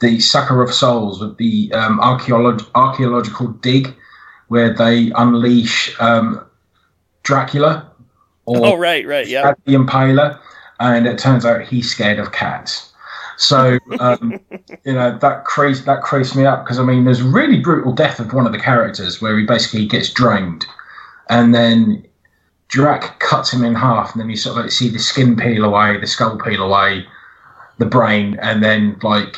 the 0.00 0.18
Sucker 0.20 0.62
of 0.62 0.72
Souls 0.72 1.20
with 1.20 1.36
the 1.36 1.70
um, 1.74 1.98
archaeolog- 2.00 2.68
archaeological 2.74 3.48
dig, 3.48 3.94
where 4.48 4.72
they 4.74 5.12
unleash 5.16 5.94
um, 6.00 6.44
Dracula 7.22 7.90
or 8.46 8.66
Oh, 8.66 8.76
right, 8.76 9.06
right. 9.06 9.26
Yeah. 9.28 9.52
the 9.66 9.74
Impaler, 9.74 10.38
and 10.80 11.06
it 11.06 11.18
turns 11.18 11.44
out 11.44 11.62
he's 11.62 11.90
scared 11.90 12.18
of 12.18 12.32
cats. 12.32 12.89
So 13.40 13.78
um, 14.00 14.38
you 14.84 14.92
know 14.92 15.16
that 15.18 15.46
crazed 15.46 15.86
that 15.86 16.02
crazed 16.02 16.36
me 16.36 16.44
up 16.44 16.62
because 16.62 16.78
I 16.78 16.82
mean 16.82 17.04
there's 17.04 17.22
really 17.22 17.58
brutal 17.58 17.90
death 17.90 18.20
of 18.20 18.34
one 18.34 18.44
of 18.44 18.52
the 18.52 18.58
characters 18.58 19.22
where 19.22 19.36
he 19.38 19.46
basically 19.46 19.86
gets 19.86 20.10
drained, 20.12 20.66
and 21.30 21.54
then 21.54 22.06
Drac 22.68 23.18
cuts 23.18 23.50
him 23.50 23.64
in 23.64 23.74
half, 23.74 24.12
and 24.12 24.20
then 24.20 24.28
you 24.28 24.36
sort 24.36 24.58
of 24.58 24.64
like 24.64 24.72
see 24.72 24.90
the 24.90 24.98
skin 24.98 25.36
peel 25.36 25.64
away, 25.64 25.98
the 25.98 26.06
skull 26.06 26.36
peel 26.38 26.62
away, 26.62 27.06
the 27.78 27.86
brain, 27.86 28.38
and 28.42 28.62
then 28.62 28.98
like 29.02 29.36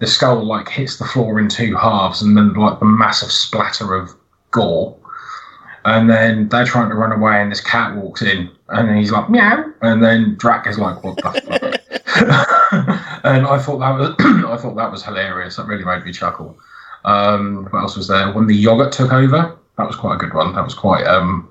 the 0.00 0.08
skull 0.08 0.44
like 0.44 0.68
hits 0.68 0.96
the 0.96 1.04
floor 1.04 1.38
in 1.38 1.48
two 1.48 1.76
halves, 1.76 2.22
and 2.22 2.36
then 2.36 2.54
like 2.54 2.80
the 2.80 2.84
massive 2.84 3.30
splatter 3.30 3.94
of 3.94 4.10
gore. 4.50 4.96
And 5.84 6.10
then 6.10 6.48
they're 6.48 6.66
trying 6.66 6.88
to 6.88 6.96
run 6.96 7.12
away, 7.12 7.40
and 7.40 7.52
this 7.52 7.60
cat 7.60 7.94
walks 7.94 8.20
in, 8.20 8.50
and 8.70 8.98
he's 8.98 9.12
like 9.12 9.30
meow, 9.30 9.72
and 9.80 10.02
then 10.02 10.34
Drac 10.38 10.66
is 10.66 10.76
like, 10.76 11.04
"What 11.04 11.18
the 11.18 11.80
fuck?" 12.10 13.10
and 13.24 13.46
I 13.46 13.58
thought 13.58 13.78
that 13.78 13.98
was, 13.98 14.14
I 14.18 14.56
thought 14.56 14.76
that 14.76 14.90
was 14.90 15.02
hilarious. 15.02 15.56
That 15.56 15.66
really 15.66 15.84
made 15.84 16.04
me 16.04 16.12
chuckle. 16.12 16.56
Um, 17.04 17.66
what 17.70 17.80
else 17.80 17.96
was 17.96 18.08
there? 18.08 18.32
When 18.32 18.46
the 18.46 18.54
yogurt 18.54 18.92
took 18.92 19.12
over, 19.12 19.56
that 19.76 19.86
was 19.86 19.96
quite 19.96 20.14
a 20.14 20.18
good 20.18 20.34
one. 20.34 20.54
That 20.54 20.64
was 20.64 20.74
quite, 20.74 21.06
um, 21.06 21.48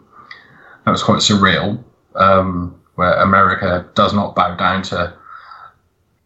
that 0.85 0.91
was 0.91 1.03
quite 1.03 1.19
surreal. 1.19 1.83
Um, 2.15 2.79
where 2.95 3.13
America 3.15 3.89
does 3.95 4.13
not 4.13 4.35
bow 4.35 4.55
down 4.55 4.83
to 4.83 5.13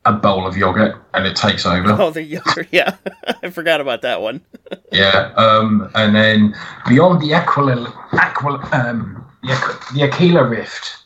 a 0.05 0.13
bowl 0.13 0.47
of 0.47 0.55
yogurt, 0.57 0.95
and 1.13 1.25
it 1.25 1.35
takes 1.35 1.65
over. 1.65 1.91
Oh, 1.91 2.11
the 2.11 2.23
younger. 2.23 2.67
Yeah. 2.71 2.95
I 3.43 3.49
forgot 3.49 3.81
about 3.81 4.01
that 4.01 4.21
one. 4.21 4.41
Yeah, 4.91 5.33
um, 5.35 5.89
and 5.95 6.15
then 6.15 6.55
beyond 6.87 7.21
the 7.21 7.33
Aquila, 7.33 7.93
Aquila, 8.13 8.67
um, 8.71 9.25
the 9.43 10.03
Aquila 10.03 10.45
Rift, 10.45 10.97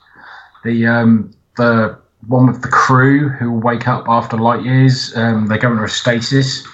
the 0.64 0.86
um, 0.86 1.32
the 1.58 2.00
one 2.28 2.47
with 2.47 2.61
the 2.61 2.67
crew 2.67 3.30
who 3.30 3.51
wake 3.51 3.88
up 3.88 4.07
after 4.07 4.38
light 4.38 4.63
years. 4.63 5.15
Um, 5.15 5.47
they 5.47 5.57
go 5.57 5.72
into 5.72 5.84
a 5.84 5.89
stasis, 5.89 6.65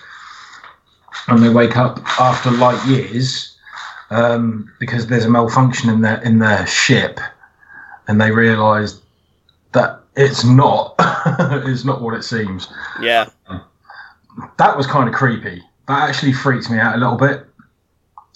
and 1.28 1.42
they 1.42 1.50
wake 1.50 1.78
up 1.78 2.00
after 2.20 2.52
light 2.52 2.84
years 2.88 3.58
um, 4.10 4.72
because 4.80 5.08
there's 5.08 5.26
a 5.26 5.30
malfunction 5.30 5.90
in 5.90 6.02
their 6.02 6.22
in 6.22 6.40
their 6.40 6.66
ship, 6.68 7.20
and 8.08 8.20
they 8.20 8.32
realise 8.32 9.00
that 9.74 10.02
it's 10.16 10.44
not 10.44 10.96
it's 11.66 11.86
not 11.86 12.02
what 12.02 12.14
it 12.14 12.24
seems 12.24 12.68
Yeah. 13.02 13.30
that 14.58 14.76
was 14.78 14.88
kind 14.88 15.08
of 15.08 15.16
creepy. 15.16 15.62
That 15.88 16.10
actually 16.10 16.34
freaked 16.34 16.70
me 16.70 16.80
out 16.80 16.96
a 16.96 16.98
little 16.98 17.18
bit 17.18 17.46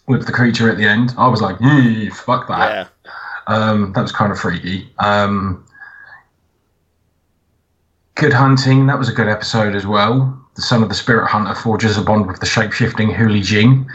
with 0.08 0.26
the 0.26 0.32
creature 0.32 0.70
at 0.70 0.78
the 0.78 0.86
end. 0.86 1.14
I 1.18 1.28
was 1.28 1.42
like, 1.42 1.60
"Yee, 1.60 2.10
fuck 2.10 2.48
that." 2.48 2.90
Yeah. 3.06 3.12
Um, 3.48 3.92
that 3.94 4.02
was 4.02 4.12
kind 4.12 4.32
of 4.32 4.40
freaky. 4.40 4.90
Um, 5.00 5.66
good 8.22 8.34
hunting. 8.34 8.86
That 8.86 9.00
was 9.00 9.10
a 9.10 9.14
good 9.14 9.28
episode 9.28 9.76
as 9.76 9.88
well. 9.88 10.38
The 10.56 10.62
son 10.62 10.84
of 10.84 10.90
the 10.90 10.96
spirit 10.96 11.28
hunter 11.28 11.56
forges 11.56 11.98
a 11.98 12.02
bond 12.04 12.28
with 12.28 12.40
the 12.40 12.46
shape 12.46 12.72
shifting 12.72 13.10
Huli 13.10 13.42
Jing. 13.44 13.90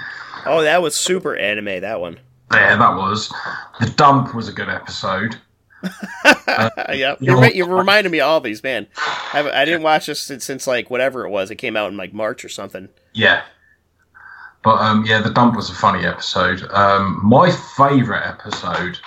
Oh, 0.45 0.63
that 0.63 0.83
was 0.83 0.97
super 0.97 1.37
anime, 1.37 1.81
that 1.81 2.01
one. 2.01 2.19
There, 2.51 2.77
that 2.77 2.97
was. 2.97 3.33
The 3.81 3.87
dump 3.91 4.35
was 4.35 4.49
a 4.49 4.53
good 4.53 4.69
episode. 4.69 5.37
yep. 6.25 6.73
you 6.91 7.17
You, 7.21 7.27
know- 7.35 7.41
re- 7.41 7.55
you 7.55 7.65
reminded 7.67 8.11
me 8.11 8.21
of 8.21 8.27
all 8.29 8.41
these, 8.41 8.63
man. 8.65 8.89
I, 9.33 9.49
I 9.63 9.65
didn't 9.65 9.83
watch 9.83 10.07
this 10.07 10.21
since, 10.21 10.45
since 10.45 10.67
like 10.67 10.91
whatever 10.91 11.25
it 11.25 11.31
was. 11.31 11.51
It 11.53 11.57
came 11.57 11.77
out 11.77 11.91
in 11.93 11.97
like 11.97 12.13
March 12.13 12.45
or 12.45 12.49
something. 12.49 12.89
Yeah. 13.13 13.43
But 14.65 14.81
um, 14.81 15.05
yeah, 15.07 15.21
the 15.21 15.31
dump 15.31 15.55
was 15.55 15.71
a 15.71 15.75
funny 15.75 16.05
episode. 16.05 16.63
Um, 16.73 17.21
my 17.23 17.51
favourite 17.77 18.27
episode 18.29 18.99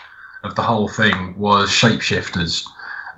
of 0.44 0.56
the 0.56 0.62
whole 0.62 0.88
thing 0.88 1.38
was 1.38 1.70
Shapeshifters, 1.70 2.64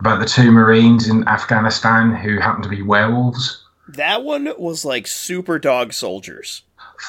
about 0.02 0.20
the 0.20 0.26
two 0.26 0.52
Marines 0.52 1.08
in 1.08 1.26
Afghanistan 1.28 2.14
who 2.14 2.40
happened 2.40 2.64
to 2.64 2.70
be 2.70 2.82
werewolves. 2.82 3.64
That 3.88 4.24
one 4.24 4.52
was 4.58 4.84
like 4.84 5.08
super 5.08 5.60
dog 5.60 5.94
soldiers. 5.94 6.64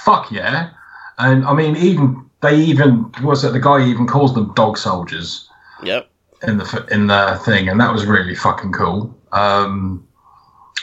Fuck 0.05 0.30
yeah! 0.30 0.70
And 1.18 1.45
I 1.45 1.55
mean, 1.55 1.76
even 1.76 2.28
they 2.43 2.57
even 2.57 3.11
was 3.22 3.45
it 3.45 3.53
the 3.53 3.61
guy 3.61 3.84
even 3.84 4.07
calls 4.07 4.34
them 4.34 4.53
dog 4.55 4.78
soldiers 4.78 5.49
Yep. 5.82 6.09
in 6.47 6.59
the 6.59 6.86
in 6.90 7.07
the 7.09 7.40
thing, 7.45 7.68
and 7.68 7.80
that 7.80 7.93
was 7.93 8.05
really 8.07 8.34
fucking 8.34 8.72
cool. 8.72 9.16
Um, 9.32 10.07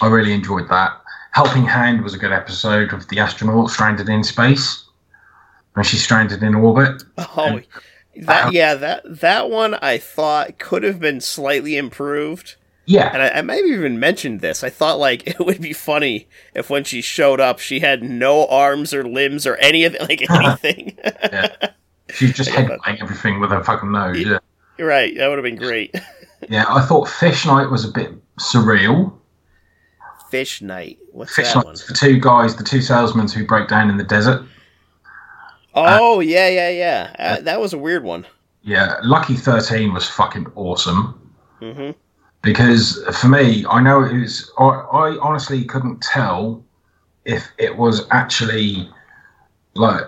I 0.01 0.07
really 0.07 0.33
enjoyed 0.33 0.67
that. 0.69 0.99
Helping 1.31 1.65
Hand 1.65 2.03
was 2.03 2.13
a 2.15 2.17
good 2.17 2.31
episode 2.31 2.91
of 2.91 3.07
the 3.09 3.19
astronaut 3.19 3.69
stranded 3.69 4.09
in 4.09 4.23
space. 4.23 4.85
When 5.73 5.85
she's 5.85 6.03
stranded 6.03 6.41
in 6.43 6.55
orbit. 6.55 7.03
Oh, 7.37 7.61
that 8.25 8.53
yeah 8.53 8.75
that 8.75 9.01
that 9.05 9.49
one 9.49 9.75
I 9.75 9.97
thought 9.97 10.59
could 10.59 10.83
have 10.83 10.99
been 10.99 11.21
slightly 11.21 11.77
improved. 11.77 12.55
Yeah, 12.85 13.11
And 13.13 13.21
I, 13.21 13.29
I 13.29 13.41
maybe 13.43 13.69
even 13.69 13.99
mentioned 13.99 14.41
this. 14.41 14.63
I 14.63 14.71
thought 14.71 14.97
like 14.97 15.27
it 15.27 15.39
would 15.39 15.61
be 15.61 15.73
funny 15.73 16.27
if 16.55 16.71
when 16.71 16.83
she 16.83 17.01
showed 17.01 17.39
up, 17.39 17.59
she 17.59 17.81
had 17.81 18.01
no 18.01 18.47
arms 18.47 18.95
or 18.95 19.03
limbs 19.07 19.45
or 19.45 19.57
any 19.57 19.83
of 19.85 19.95
like 19.99 20.27
anything. 20.31 20.97
she's 22.09 22.33
just 22.33 22.49
Yeah, 22.49 22.63
headbutting 22.65 23.01
everything 23.01 23.39
with 23.39 23.51
her 23.51 23.63
fucking 23.63 23.91
nose. 23.91 24.17
Yeah. 24.19 24.39
You're 24.79 24.87
right. 24.87 25.15
That 25.17 25.27
would 25.27 25.37
have 25.37 25.43
been 25.43 25.55
great. 25.57 25.93
yeah, 26.49 26.65
I 26.67 26.81
thought 26.83 27.07
Fish 27.07 27.45
Night 27.45 27.69
was 27.69 27.85
a 27.85 27.91
bit 27.91 28.11
surreal. 28.39 29.13
Fish 30.31 30.61
night. 30.61 30.99
What's 31.11 31.35
Fish 31.35 31.47
that 31.49 31.57
Night, 31.57 31.65
one? 31.65 31.75
the 31.87 31.93
two 31.93 32.19
guys, 32.19 32.55
the 32.55 32.63
two 32.63 32.81
salesmen 32.81 33.27
who 33.27 33.45
break 33.45 33.67
down 33.67 33.89
in 33.89 33.97
the 33.97 34.03
desert. 34.03 34.43
Oh 35.73 36.19
yeah, 36.19 36.47
yeah, 36.49 36.69
yeah. 36.69 37.15
Uh, 37.19 37.41
that 37.41 37.59
was 37.59 37.73
a 37.73 37.77
weird 37.77 38.03
one. 38.03 38.25
Yeah, 38.63 38.95
Lucky 39.03 39.35
Thirteen 39.35 39.93
was 39.93 40.07
fucking 40.07 40.47
awesome. 40.55 41.31
hmm 41.59 41.91
because 42.41 43.03
for 43.19 43.27
me, 43.27 43.65
I 43.69 43.81
know 43.81 44.03
it 44.03 44.13
was. 44.13 44.51
I, 44.57 44.63
I 44.63 45.17
honestly 45.21 45.63
couldn't 45.65 46.01
tell 46.01 46.63
if 47.25 47.47
it 47.57 47.77
was 47.77 48.07
actually 48.11 48.89
like 49.75 50.03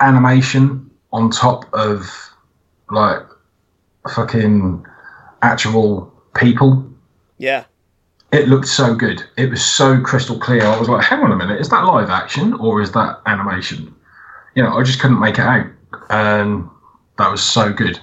animation 0.00 0.90
on 1.12 1.30
top 1.30 1.72
of 1.72 2.04
like 2.90 3.22
fucking 4.14 4.84
actual 5.42 6.12
people. 6.34 6.90
Yeah. 7.38 7.64
It 8.32 8.48
looked 8.48 8.68
so 8.68 8.94
good. 8.94 9.22
It 9.36 9.50
was 9.50 9.64
so 9.64 10.00
crystal 10.00 10.38
clear. 10.38 10.64
I 10.64 10.78
was 10.78 10.88
like, 10.88 11.04
hang 11.04 11.20
on 11.20 11.32
a 11.32 11.36
minute, 11.36 11.60
is 11.60 11.68
that 11.68 11.84
live 11.84 12.08
action 12.08 12.54
or 12.54 12.80
is 12.80 12.92
that 12.92 13.20
animation? 13.26 13.94
You 14.54 14.62
know, 14.62 14.76
I 14.76 14.82
just 14.82 15.00
couldn't 15.00 15.20
make 15.20 15.38
it 15.38 15.46
out. 15.46 15.66
And 16.10 16.68
that 17.18 17.30
was 17.30 17.42
so 17.42 17.72
good. 17.72 17.98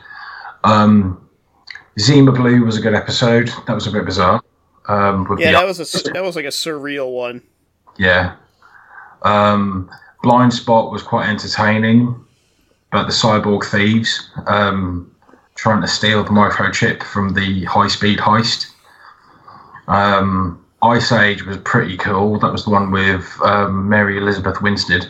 Um, 0.63 1.29
Zima 1.99 2.31
Blue 2.31 2.63
was 2.63 2.77
a 2.77 2.81
good 2.81 2.95
episode. 2.95 3.51
That 3.67 3.73
was 3.73 3.87
a 3.87 3.91
bit 3.91 4.05
bizarre. 4.05 4.41
Um, 4.87 5.27
with 5.29 5.39
Yeah, 5.39 5.51
that 5.51 5.65
was 5.65 5.79
a 5.79 6.11
that 6.13 6.23
was 6.23 6.35
like 6.35 6.45
a 6.45 6.49
surreal 6.49 7.11
one. 7.13 7.41
Yeah. 7.97 8.35
Um, 9.21 9.91
Blind 10.23 10.53
Spot 10.53 10.91
was 10.91 11.03
quite 11.03 11.27
entertaining, 11.27 12.15
but 12.91 13.05
the 13.05 13.11
cyborg 13.11 13.65
thieves 13.65 14.29
um, 14.47 15.13
trying 15.55 15.81
to 15.81 15.87
steal 15.87 16.23
the 16.23 16.31
microchip 16.31 17.03
from 17.03 17.33
the 17.33 17.65
high 17.65 17.87
speed 17.87 18.19
heist. 18.19 18.71
Um, 19.87 20.65
Ice 20.81 21.11
Age 21.11 21.43
was 21.43 21.57
pretty 21.57 21.97
cool. 21.97 22.39
That 22.39 22.51
was 22.51 22.63
the 22.63 22.69
one 22.69 22.91
with 22.91 23.29
um, 23.43 23.89
Mary 23.89 24.17
Elizabeth 24.17 24.61
Winstead. 24.61 25.07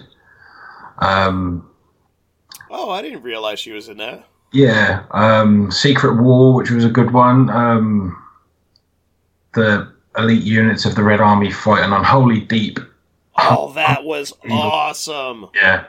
Um, 0.99 1.65
Oh, 2.71 2.89
I 2.91 3.01
didn't 3.01 3.23
realize 3.23 3.59
she 3.59 3.71
was 3.71 3.89
in 3.89 3.97
that. 3.97 4.25
yeah, 4.51 5.03
um, 5.11 5.71
Secret 5.71 6.21
War, 6.21 6.53
which 6.53 6.69
was 6.69 6.85
a 6.85 6.89
good 6.89 7.11
one. 7.11 7.49
Um, 7.49 8.15
the 9.53 9.91
elite 10.17 10.43
units 10.43 10.85
of 10.85 10.93
the 10.95 11.03
Red 11.03 11.19
Army 11.21 11.51
fight 11.51 11.83
an 11.83 11.93
unholy 11.93 12.41
Deep 12.41 12.79
Oh, 13.37 13.71
that 13.73 14.03
was 14.13 14.33
awesome. 14.49 15.47
Yeah. 15.55 15.85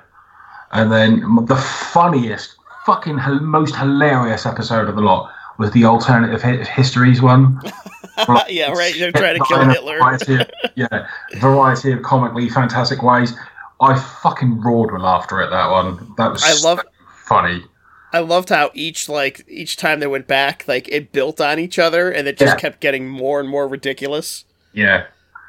And 0.72 0.90
then 0.92 1.20
the 1.46 1.56
funniest, 1.56 2.54
fucking 2.86 3.18
most 3.42 3.74
hilarious 3.76 4.46
episode 4.46 4.88
of 4.88 4.94
the 4.94 5.02
lot 5.02 5.30
was 5.58 5.70
the 5.72 5.84
alternative 5.84 6.40
hi- 6.42 6.64
histories 6.64 7.20
one. 7.20 7.60
yeah, 8.48 8.70
right. 8.72 8.94
They're 8.98 9.12
trying 9.12 9.36
to 9.38 9.44
kill 9.46 9.64
Hitler. 9.68 9.98
Variety 9.98 10.34
of, 10.40 10.50
yeah, 10.76 11.06
variety 11.38 11.92
of 11.92 12.02
comically 12.02 12.48
fantastic 12.48 13.02
ways. 13.02 13.36
I 13.80 13.98
fucking 13.98 14.60
roared 14.60 14.92
with 14.92 15.02
laughter 15.02 15.40
at 15.40 15.50
that 15.50 15.70
one. 15.70 16.14
That 16.16 16.30
was 16.32 16.42
I 16.44 16.68
love- 16.68 16.80
so 16.80 16.88
funny. 17.24 17.64
I 18.12 18.18
loved 18.18 18.48
how 18.48 18.70
each 18.74 19.08
like 19.08 19.44
each 19.48 19.76
time 19.76 20.00
they 20.00 20.06
went 20.08 20.26
back, 20.26 20.64
like 20.66 20.88
it 20.88 21.12
built 21.12 21.40
on 21.40 21.58
each 21.60 21.78
other, 21.78 22.10
and 22.10 22.26
it 22.26 22.36
just 22.36 22.54
Yeah. 22.56 22.60
kept 22.60 22.80
getting 22.80 23.08
more 23.08 23.38
and 23.38 23.48
more 23.48 23.68
ridiculous. 23.68 24.44
Yeah, 24.72 25.04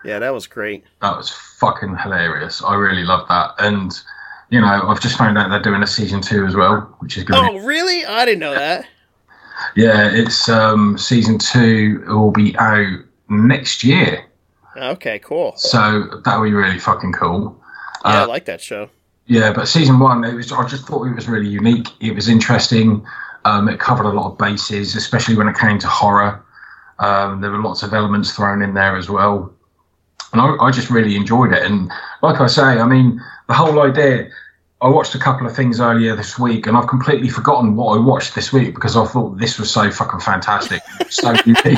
Yeah, 0.06 0.20
that 0.20 0.32
was 0.34 0.46
great. 0.48 0.84
that 1.02 1.18
was 1.18 1.30
fucking 1.32 1.98
hilarious. 1.98 2.64
I 2.64 2.76
really 2.76 3.04
loved 3.04 3.30
that. 3.30 3.52
And 3.60 3.92
you 4.50 4.60
know, 4.62 4.68
I've 4.88 5.00
just 5.00 5.18
found 5.18 5.38
out 5.38 5.50
they're 5.50 5.62
doing 5.62 5.82
a 5.82 5.88
season 5.88 6.20
two 6.22 6.46
as 6.46 6.56
well, 6.56 6.82
which 7.00 7.18
is 7.18 7.24
to 7.26 7.36
Oh, 7.36 7.58
really? 7.60 8.06
I 8.06 8.26
didn't 8.26 8.42
know 8.42 8.54
that. 8.54 8.86
Yeah, 9.76 10.10
it's 10.12 10.50
um, 10.50 10.98
season 10.98 11.38
two 11.40 12.04
will 12.08 12.32
be 12.32 12.56
out 12.58 13.00
next 13.30 13.84
year, 13.84 14.26
Okay, 14.76 15.20
cool. 15.20 15.54
so 15.56 16.22
that'll 16.26 16.44
be 16.44 16.52
really 16.52 16.80
fucking 16.80 17.14
cool. 17.14 17.58
Yeah, 18.06 18.12
I 18.12 18.24
Uh, 18.24 18.28
like 18.28 18.46
that 18.46 18.62
show. 18.62 18.90
yeah, 19.28 19.52
but 19.54 19.68
season 19.68 20.00
one, 20.00 20.24
it 20.24 20.34
was 20.34 20.52
I 20.52 20.66
just 20.68 20.86
thought 20.88 21.06
it 21.06 21.16
was 21.16 21.28
really 21.28 21.48
unique. 21.50 21.88
It 22.00 22.14
was 22.16 22.28
interesting. 22.28 23.06
Um, 23.46 23.68
it 23.70 23.80
covered 23.80 24.06
a 24.06 24.10
lot 24.14 24.32
of 24.32 24.38
bases, 24.38 24.96
especially 24.96 25.36
when 25.36 25.48
it 25.48 25.58
came 25.58 25.80
to 25.80 25.88
horror. 25.88 26.44
Um, 27.00 27.42
there 27.42 27.50
were 27.50 27.62
lots 27.62 27.82
of 27.84 27.94
elements 27.94 28.32
thrown 28.36 28.62
in 28.62 28.74
there 28.76 28.96
as 28.96 29.10
well, 29.10 29.52
and 30.34 30.42
I, 30.42 30.56
I 30.66 30.70
just 30.72 30.90
really 30.92 31.16
enjoyed 31.16 31.52
it. 31.54 31.64
And 31.64 31.92
like 32.22 32.40
I 32.40 32.48
say, 32.48 32.62
I 32.62 32.86
mean, 32.86 33.20
the 33.48 33.54
whole 33.54 33.82
idea. 33.82 34.30
I 34.84 34.88
watched 34.88 35.14
a 35.14 35.20
couple 35.20 35.46
of 35.46 35.56
things 35.56 35.80
earlier 35.80 36.16
this 36.16 36.40
week, 36.40 36.66
and 36.66 36.76
I've 36.76 36.88
completely 36.88 37.30
forgotten 37.30 37.76
what 37.76 37.96
I 37.96 38.00
watched 38.02 38.34
this 38.34 38.52
week 38.52 38.74
because 38.74 38.98
I 38.98 39.06
thought 39.06 39.38
this 39.38 39.60
was 39.60 39.70
so 39.70 39.92
fucking 39.92 40.22
fantastic, 40.22 40.82
so 41.08 41.34
unique. 41.46 41.78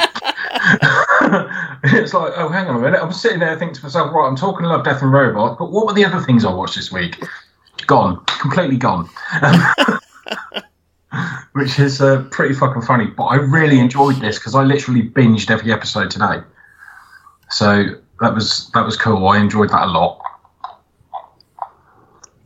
it's 1.83 2.13
like, 2.13 2.33
oh, 2.35 2.49
hang 2.49 2.67
on 2.67 2.75
a 2.75 2.79
minute. 2.79 2.99
I'm 3.01 3.13
sitting 3.13 3.39
there 3.39 3.57
thinking 3.57 3.75
to 3.75 3.83
myself, 3.83 4.13
right, 4.13 4.27
I'm 4.27 4.35
talking 4.35 4.65
Love, 4.65 4.83
Death, 4.83 5.01
and 5.01 5.11
Robots, 5.11 5.55
but 5.57 5.71
what 5.71 5.85
were 5.85 5.93
the 5.93 6.03
other 6.03 6.19
things 6.21 6.43
I 6.43 6.53
watched 6.53 6.75
this 6.75 6.91
week? 6.91 7.23
Gone, 7.87 8.23
completely 8.25 8.77
gone. 8.77 9.09
Which 11.53 11.79
is 11.79 12.01
uh, 12.01 12.23
pretty 12.31 12.55
fucking 12.55 12.81
funny. 12.81 13.05
But 13.05 13.25
I 13.25 13.35
really 13.35 13.79
enjoyed 13.79 14.15
this 14.17 14.37
because 14.39 14.55
I 14.55 14.63
literally 14.63 15.03
binged 15.03 15.49
every 15.51 15.71
episode 15.71 16.11
today. 16.11 16.39
So 17.49 17.85
that 18.19 18.33
was 18.33 18.69
that 18.73 18.83
was 18.83 18.97
cool. 18.97 19.27
I 19.27 19.39
enjoyed 19.39 19.69
that 19.69 19.83
a 19.83 19.91
lot. 19.91 20.19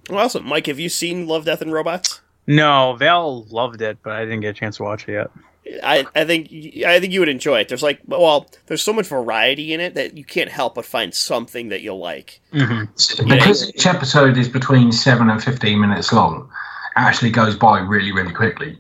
Awesome, 0.10 0.46
Mike. 0.46 0.68
Have 0.68 0.80
you 0.80 0.90
seen 0.90 1.28
Love, 1.28 1.46
Death, 1.46 1.62
and 1.62 1.72
Robots? 1.72 2.22
No, 2.46 2.96
Val 2.98 3.44
loved 3.46 3.82
it, 3.82 3.98
but 4.04 4.14
I 4.14 4.26
didn't 4.26 4.42
get 4.42 4.50
a 4.50 4.54
chance 4.54 4.78
to 4.78 4.84
watch 4.84 5.08
it 5.08 5.14
yet. 5.14 5.32
I, 5.84 6.06
I 6.16 6.26
think 6.26 6.52
I 6.86 7.00
think 7.00 7.14
you 7.14 7.20
would 7.20 7.30
enjoy 7.30 7.60
it. 7.60 7.68
There's 7.68 7.84
like 7.84 8.00
well, 8.06 8.48
there's 8.68 8.82
so 8.82 8.94
much 8.94 9.08
variety 9.08 9.74
in 9.74 9.80
it 9.80 9.94
that 9.96 10.18
you 10.18 10.24
can't 10.24 10.50
help 10.50 10.76
but 10.76 10.86
find 10.86 11.14
something 11.14 11.70
that 11.70 11.82
you'll 11.82 12.00
like. 12.00 12.40
Mm-hmm. 12.54 13.30
Because 13.30 13.70
each 13.70 13.86
episode 13.86 14.38
is 14.38 14.50
between 14.50 14.92
seven 14.92 15.30
and 15.30 15.44
fifteen 15.44 15.80
minutes 15.80 16.14
long, 16.14 16.50
it 16.96 17.00
actually 17.00 17.32
goes 17.32 17.56
by 17.56 17.80
really, 17.80 18.12
really 18.12 18.34
quickly, 18.34 18.78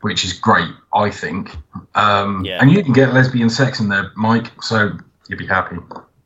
which 0.00 0.24
is 0.24 0.32
great, 0.32 0.70
I 0.94 1.10
think. 1.10 1.56
Um, 1.94 2.44
Yeah. 2.44 2.58
And 2.60 2.70
you 2.70 2.82
can 2.82 2.92
get 2.92 3.12
lesbian 3.12 3.50
sex 3.50 3.80
in 3.80 3.88
there, 3.88 4.12
Mike, 4.16 4.50
so 4.62 4.92
you'd 5.28 5.38
be 5.38 5.46
happy. 5.46 5.76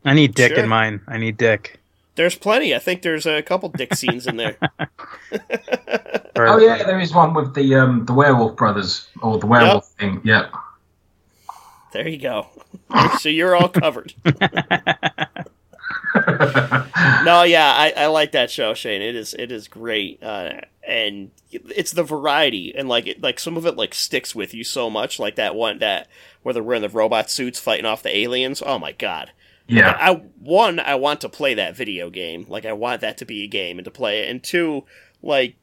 I 0.03 0.13
need 0.13 0.35
Dick 0.35 0.53
Sure. 0.53 0.63
in 0.63 0.69
mine. 0.69 1.01
I 1.07 1.17
need 1.17 1.37
Dick. 1.37 1.79
There's 2.15 2.35
plenty. 2.35 2.73
I 2.73 2.79
think 2.79 3.01
there's 3.01 3.25
a 3.25 3.41
couple 3.41 3.69
dick 3.69 3.93
scenes 3.95 4.27
in 4.27 4.37
there. 4.37 4.57
Oh 6.37 6.57
yeah, 6.57 6.83
there 6.83 6.99
is 6.99 7.13
one 7.13 7.33
with 7.33 7.55
the 7.55 7.75
um, 7.75 8.05
the 8.05 8.11
werewolf 8.11 8.57
brothers 8.57 9.07
or 9.21 9.39
the 9.39 9.47
werewolf 9.47 9.87
thing. 9.91 10.19
Yep. 10.25 10.51
There 11.93 12.09
you 12.09 12.17
go. 12.17 12.47
so 13.19 13.29
you're 13.29 13.55
all 13.55 13.69
covered. 13.69 14.13
No, 17.25 17.41
yeah, 17.43 17.73
I, 17.75 17.93
I 17.97 18.05
like 18.07 18.33
that 18.33 18.51
show, 18.51 18.73
Shane. 18.73 19.01
It 19.01 19.15
is 19.15 19.33
it 19.33 19.51
is 19.51 19.67
great, 19.67 20.21
uh, 20.21 20.61
and 20.87 21.31
it's 21.51 21.91
the 21.91 22.03
variety 22.03 22.75
and 22.75 22.87
like 22.87 23.07
it, 23.07 23.21
like 23.21 23.39
some 23.39 23.57
of 23.57 23.65
it 23.65 23.75
like 23.75 23.93
sticks 23.93 24.35
with 24.35 24.53
you 24.53 24.63
so 24.63 24.89
much, 24.89 25.19
like 25.19 25.35
that 25.35 25.55
one 25.55 25.79
that 25.79 26.07
where 26.43 26.53
they're 26.53 26.61
wearing 26.63 26.83
the 26.83 26.89
robot 26.89 27.31
suits 27.31 27.59
fighting 27.59 27.85
off 27.85 28.03
the 28.03 28.15
aliens. 28.15 28.61
Oh 28.65 28.77
my 28.77 28.91
god! 28.91 29.31
Yeah. 29.67 29.97
I 29.99 30.13
one, 30.39 30.79
I 30.79 30.95
want 30.95 31.21
to 31.21 31.29
play 31.29 31.53
that 31.55 31.75
video 31.75 32.09
game. 32.09 32.45
Like 32.47 32.65
I 32.65 32.73
want 32.73 33.01
that 33.01 33.17
to 33.17 33.25
be 33.25 33.43
a 33.43 33.47
game 33.47 33.77
and 33.79 33.85
to 33.85 33.91
play 33.91 34.21
it. 34.21 34.29
And 34.29 34.43
two, 34.43 34.83
like 35.21 35.55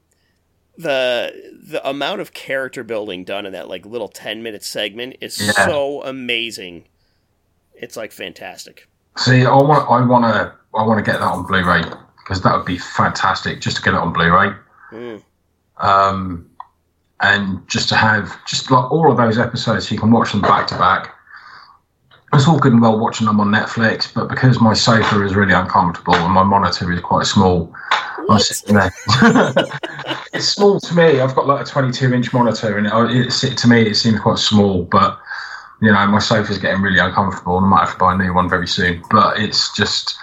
the 0.76 1.53
the 1.62 1.86
amount 1.88 2.20
of 2.20 2.32
character 2.32 2.82
building 2.82 3.24
done 3.24 3.46
in 3.46 3.53
that 3.53 3.68
like 3.68 3.86
little 3.86 4.09
ten 4.09 4.42
minute 4.42 4.64
segment 4.64 5.16
is 5.20 5.38
Yeah. 5.40 5.53
so 5.66 6.03
amazing. 6.03 6.84
It's 7.74 7.96
like 7.96 8.12
fantastic. 8.12 8.88
See, 9.18 9.44
I 9.44 9.55
want 9.55 9.88
I 9.90 10.05
want 10.05 10.24
to 10.34 10.53
I 10.74 10.84
want 10.84 11.05
to 11.05 11.11
get 11.11 11.20
that 11.20 11.26
on 11.26 11.46
Blu-ray 11.46 11.82
because 12.18 12.42
that 12.42 12.57
would 12.57 12.66
be 12.66 12.78
fantastic 12.78 13.61
just 13.61 13.76
to 13.76 13.82
get 13.82 13.94
it 13.94 14.00
on 14.00 14.12
Blu-ray. 14.12 14.53
Mm. 14.92 15.22
um, 15.78 16.48
and 17.20 17.66
just 17.68 17.88
to 17.88 17.94
have 17.94 18.36
just 18.46 18.70
like 18.70 18.90
all 18.90 19.11
of 19.11 19.16
those 19.16 19.38
episodes, 19.38 19.88
so 19.88 19.94
you 19.94 20.00
can 20.00 20.11
watch 20.11 20.32
them 20.32 20.42
back 20.42 20.66
to 20.66 20.76
back. 20.76 21.14
It's 22.35 22.49
all 22.49 22.59
good 22.59 22.72
and 22.72 22.80
well 22.80 22.99
watching 22.99 23.26
them 23.26 23.41
on 23.41 23.49
Netflix, 23.49 24.12
but 24.12 24.28
because 24.28 24.61
my 24.61 24.72
sofa 24.72 25.22
is 25.22 25.35
really 25.35 25.53
uncomfortable 25.53 26.14
and 26.14 26.33
my 26.33 26.43
monitor 26.43 26.91
is 26.91 27.01
quite 27.01 27.26
small, 27.26 27.74
I'm 28.28 28.39
sitting 28.39 28.76
there. 28.76 28.93
it's 30.33 30.49
small 30.49 30.80
to 30.80 30.95
me. 30.95 31.20
I've 31.20 31.35
got 31.35 31.47
like 31.47 31.66
a 31.66 31.68
22 31.68 32.14
inch 32.14 32.33
monitor, 32.33 32.78
and 32.78 32.87
it, 33.11 33.45
it 33.45 33.59
to 33.59 33.68
me 33.68 33.83
it 33.83 33.97
seems 33.97 34.20
quite 34.20 34.39
small. 34.39 34.85
But 34.85 35.18
you 35.80 35.93
know, 35.93 36.07
my 36.07 36.18
sofa's 36.18 36.59
getting 36.59 36.83
really 36.83 36.99
uncomfortable, 36.99 37.59
and 37.59 37.66
I 37.66 37.68
might 37.68 37.80
have 37.80 37.93
to 37.93 37.99
buy 37.99 38.14
a 38.14 38.16
new 38.16 38.33
one 38.33 38.49
very 38.49 38.66
soon. 38.66 39.03
But 39.11 39.39
it's 39.39 39.74
just. 39.76 40.16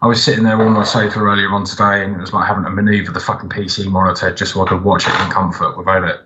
I 0.00 0.06
was 0.06 0.22
sitting 0.22 0.44
there 0.44 0.62
on 0.62 0.74
my 0.74 0.84
sofa 0.84 1.18
earlier 1.18 1.50
on 1.50 1.64
today, 1.64 2.04
and 2.04 2.14
it 2.14 2.20
was 2.20 2.32
like 2.32 2.46
having 2.46 2.62
to 2.62 2.70
manoeuvre 2.70 3.12
the 3.12 3.18
fucking 3.18 3.48
PC 3.48 3.90
monitor 3.90 4.32
just 4.32 4.54
so 4.54 4.64
I 4.64 4.68
could 4.68 4.84
watch 4.84 5.08
it 5.08 5.20
in 5.24 5.30
comfort 5.32 5.76
without 5.76 6.04
it 6.04 6.20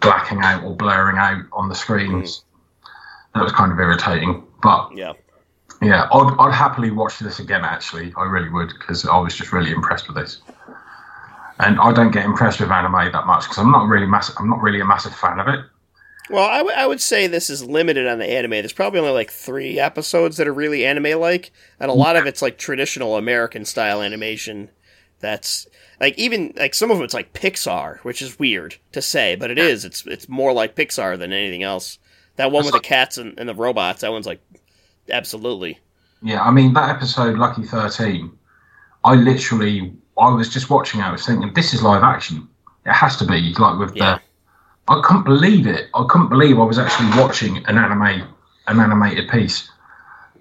blacking 0.00 0.40
out 0.42 0.64
or 0.64 0.74
blurring 0.74 1.18
out 1.18 1.42
on 1.52 1.68
the 1.68 1.74
screens. 1.74 2.38
Mm. 2.38 2.44
That 3.34 3.42
was 3.42 3.52
kind 3.52 3.72
of 3.72 3.78
irritating. 3.78 4.42
But 4.64 4.96
Yeah. 4.96 5.12
yeah, 5.82 6.08
I'd, 6.12 6.36
I'd 6.40 6.52
happily 6.54 6.90
watch 6.90 7.18
this 7.20 7.38
again. 7.38 7.64
Actually, 7.64 8.12
I 8.16 8.24
really 8.24 8.48
would 8.48 8.70
because 8.78 9.06
I 9.06 9.18
was 9.18 9.34
just 9.36 9.52
really 9.52 9.70
impressed 9.70 10.08
with 10.08 10.16
this. 10.16 10.40
And 11.60 11.78
I 11.78 11.92
don't 11.92 12.10
get 12.10 12.24
impressed 12.24 12.58
with 12.58 12.72
anime 12.72 13.12
that 13.12 13.26
much 13.26 13.44
because 13.44 13.58
I'm 13.58 13.70
not 13.70 13.86
really 13.86 14.06
massive. 14.06 14.34
I'm 14.40 14.48
not 14.50 14.60
really 14.60 14.80
a 14.80 14.84
massive 14.84 15.14
fan 15.14 15.38
of 15.38 15.46
it. 15.46 15.60
Well, 16.30 16.48
I, 16.48 16.58
w- 16.58 16.74
I 16.76 16.86
would 16.86 17.02
say 17.02 17.26
this 17.26 17.50
is 17.50 17.62
limited 17.62 18.06
on 18.06 18.18
the 18.18 18.26
anime. 18.26 18.52
There's 18.52 18.72
probably 18.72 18.98
only 18.98 19.12
like 19.12 19.30
three 19.30 19.78
episodes 19.78 20.38
that 20.38 20.48
are 20.48 20.54
really 20.54 20.84
anime 20.86 21.20
like, 21.20 21.52
and 21.78 21.90
a 21.90 21.94
lot 21.94 22.16
of 22.16 22.26
it's 22.26 22.40
like 22.40 22.56
traditional 22.56 23.16
American 23.16 23.66
style 23.66 24.00
animation. 24.02 24.70
That's 25.20 25.66
like 26.00 26.18
even 26.18 26.54
like 26.56 26.74
some 26.74 26.90
of 26.90 27.00
it's 27.02 27.14
like 27.14 27.34
Pixar, 27.34 27.98
which 27.98 28.22
is 28.22 28.38
weird 28.38 28.76
to 28.92 29.02
say, 29.02 29.36
but 29.36 29.50
it 29.50 29.58
is. 29.58 29.84
It's 29.84 30.04
it's 30.06 30.28
more 30.28 30.52
like 30.52 30.74
Pixar 30.74 31.18
than 31.18 31.32
anything 31.32 31.62
else. 31.62 31.98
That 32.36 32.50
one 32.50 32.64
with 32.64 32.74
the 32.74 32.80
cats 32.80 33.18
and, 33.18 33.38
and 33.38 33.48
the 33.48 33.54
robots, 33.54 34.00
that 34.00 34.10
one's 34.10 34.26
like 34.26 34.40
absolutely. 35.10 35.78
Yeah, 36.22 36.42
I 36.42 36.50
mean 36.50 36.72
that 36.74 36.90
episode, 36.90 37.38
Lucky 37.38 37.64
Thirteen. 37.64 38.32
I 39.04 39.14
literally, 39.14 39.92
I 40.18 40.32
was 40.32 40.48
just 40.48 40.70
watching. 40.70 41.00
it, 41.00 41.04
I 41.04 41.12
was 41.12 41.26
thinking, 41.26 41.52
this 41.54 41.74
is 41.74 41.82
live 41.82 42.02
action. 42.02 42.48
It 42.86 42.92
has 42.92 43.16
to 43.18 43.26
be 43.26 43.54
like 43.58 43.78
with 43.78 43.94
Yeah. 43.94 44.18
I 44.88 45.00
couldn't 45.02 45.24
believe 45.24 45.66
it. 45.66 45.88
I 45.94 46.04
couldn't 46.08 46.28
believe 46.28 46.58
I 46.58 46.64
was 46.64 46.78
actually 46.78 47.08
watching 47.20 47.58
an 47.66 47.78
anime, 47.78 48.26
an 48.66 48.80
animated 48.80 49.28
piece, 49.30 49.70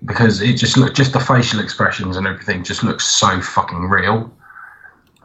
because 0.06 0.42
it 0.42 0.54
just 0.54 0.76
looked, 0.78 0.98
just 0.98 1.14
the 1.14 1.20
facial 1.20 1.60
expressions 1.62 2.18
and 2.18 2.28
everything 2.28 2.64
just 2.64 2.84
looks 2.84 3.06
so 3.06 3.40
fucking 3.40 3.90
real. 3.90 4.32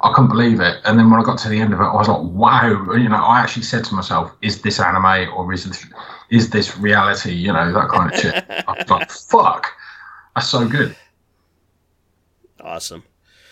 I 0.03 0.13
couldn't 0.13 0.31
believe 0.31 0.61
it. 0.61 0.81
And 0.85 0.99
then 0.99 1.11
when 1.11 1.21
I 1.21 1.25
got 1.25 1.39
to 1.39 1.49
the 1.49 1.61
end 1.61 1.73
of 1.73 1.81
it, 1.81 1.85
I 1.85 1.95
was 1.95 2.09
like, 2.09 2.23
wow. 2.23 2.93
You 2.95 3.09
know, 3.09 3.17
I 3.17 3.41
actually 3.41 3.65
said 3.65 3.85
to 3.87 3.95
myself, 3.95 4.33
is 4.43 4.63
this 4.63 4.79
anime 4.81 5.33
or 5.35 5.53
is 5.53 5.65
this, 5.65 5.87
is 6.31 6.51
this 6.51 6.77
reality? 6.77 7.33
You 7.33 7.53
know, 7.53 7.73
that 7.73 7.89
kind 7.89 8.13
of 8.13 8.19
shit. 8.19 8.45
I 8.49 8.65
was 8.73 8.89
like, 8.89 9.11
fuck. 9.31 9.67
That's 10.35 10.49
so 10.49 10.69
good. 10.69 10.95
Awesome. 12.61 13.03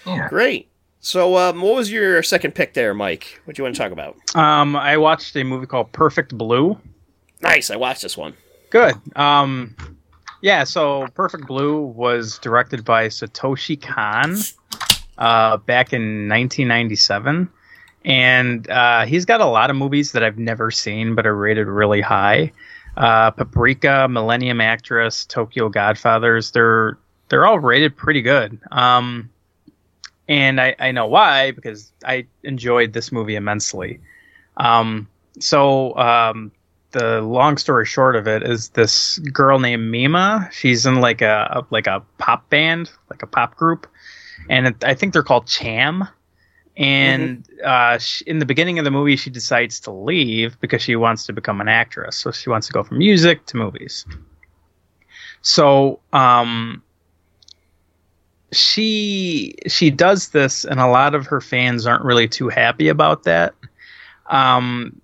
Yeah. 0.07 0.28
Great. 0.28 0.68
So, 1.01 1.36
um, 1.36 1.61
what 1.61 1.74
was 1.74 1.90
your 1.90 2.22
second 2.22 2.55
pick 2.55 2.74
there, 2.74 2.94
Mike? 2.94 3.40
What 3.44 3.57
do 3.57 3.61
you 3.61 3.64
want 3.64 3.76
to 3.76 3.82
talk 3.82 3.92
about? 3.92 4.16
Um, 4.36 4.76
I 4.76 4.97
watched 4.97 5.36
a 5.36 5.44
movie 5.44 5.66
called 5.66 5.92
Perfect 5.92 6.36
Blue. 6.36 6.78
Nice. 7.42 7.70
I 7.70 7.76
watched 7.76 8.03
this 8.03 8.16
one. 8.16 8.34
Good. 8.70 8.94
Um, 9.16 9.76
yeah. 10.42 10.64
So 10.64 11.07
Perfect 11.14 11.47
Blue 11.47 11.80
was 11.80 12.38
directed 12.38 12.84
by 12.84 13.09
Satoshi 13.09 13.80
Kon 13.80 14.36
uh, 15.18 15.56
back 15.58 15.92
in 15.92 16.28
1997, 16.28 17.48
and 18.04 18.70
uh, 18.70 19.04
he's 19.06 19.24
got 19.24 19.40
a 19.40 19.46
lot 19.46 19.70
of 19.70 19.76
movies 19.76 20.12
that 20.12 20.22
I've 20.22 20.38
never 20.38 20.70
seen 20.70 21.14
but 21.14 21.26
are 21.26 21.34
rated 21.34 21.66
really 21.66 22.00
high. 22.00 22.52
Uh, 22.96 23.30
Paprika, 23.30 24.08
Millennium 24.08 24.60
Actress, 24.60 25.26
Tokyo 25.26 25.68
Godfathers. 25.68 26.52
They're 26.52 26.96
they're 27.28 27.46
all 27.46 27.58
rated 27.58 27.96
pretty 27.96 28.22
good. 28.22 28.58
Um, 28.70 29.30
and 30.28 30.60
I, 30.60 30.74
I 30.78 30.92
know 30.92 31.06
why 31.06 31.50
because 31.50 31.92
I 32.04 32.26
enjoyed 32.42 32.92
this 32.92 33.12
movie 33.12 33.36
immensely. 33.36 34.00
Um, 34.56 35.08
so 35.38 35.96
um, 35.96 36.52
the 36.92 37.20
long 37.20 37.58
story 37.58 37.86
short 37.86 38.16
of 38.16 38.26
it 38.26 38.42
is 38.42 38.70
this 38.70 39.18
girl 39.18 39.58
named 39.58 39.90
Mima. 39.90 40.48
She's 40.52 40.86
in 40.86 40.96
like 40.96 41.22
a, 41.22 41.48
a 41.50 41.66
like 41.70 41.86
a 41.86 42.02
pop 42.18 42.48
band, 42.50 42.90
like 43.10 43.22
a 43.22 43.26
pop 43.26 43.56
group, 43.56 43.86
and 44.49 44.68
it, 44.68 44.84
I 44.84 44.94
think 44.94 45.12
they're 45.12 45.22
called 45.22 45.47
Cham. 45.47 46.09
And 46.76 47.49
uh, 47.64 47.97
she, 47.97 48.24
in 48.26 48.38
the 48.38 48.44
beginning 48.44 48.78
of 48.78 48.84
the 48.84 48.90
movie, 48.90 49.16
she 49.16 49.30
decides 49.30 49.80
to 49.80 49.90
leave 49.90 50.61
because 50.61 50.82
she 50.82 50.94
wants 50.94 51.24
to 51.24 51.32
become 51.32 51.61
an 51.62 51.68
actress. 51.68 52.16
So 52.16 52.30
she 52.32 52.51
wants 52.51 52.66
to 52.66 52.72
go 52.72 52.82
from 52.82 52.99
music 52.99 53.47
to 53.47 53.57
movies. 53.57 54.05
So 55.40 56.01
um, 56.12 56.82
she 58.53 59.55
she 59.66 59.90
does 59.90 60.30
this, 60.30 60.64
and 60.64 60.80
a 60.80 60.86
lot 60.86 61.14
of 61.14 61.26
her 61.26 61.40
fans 61.40 61.86
aren't 61.86 62.05
really 62.05 62.28
too 62.28 62.49
happy 62.49 62.88
about 62.88 63.24
that. 63.24 63.55
Um, 64.26 65.01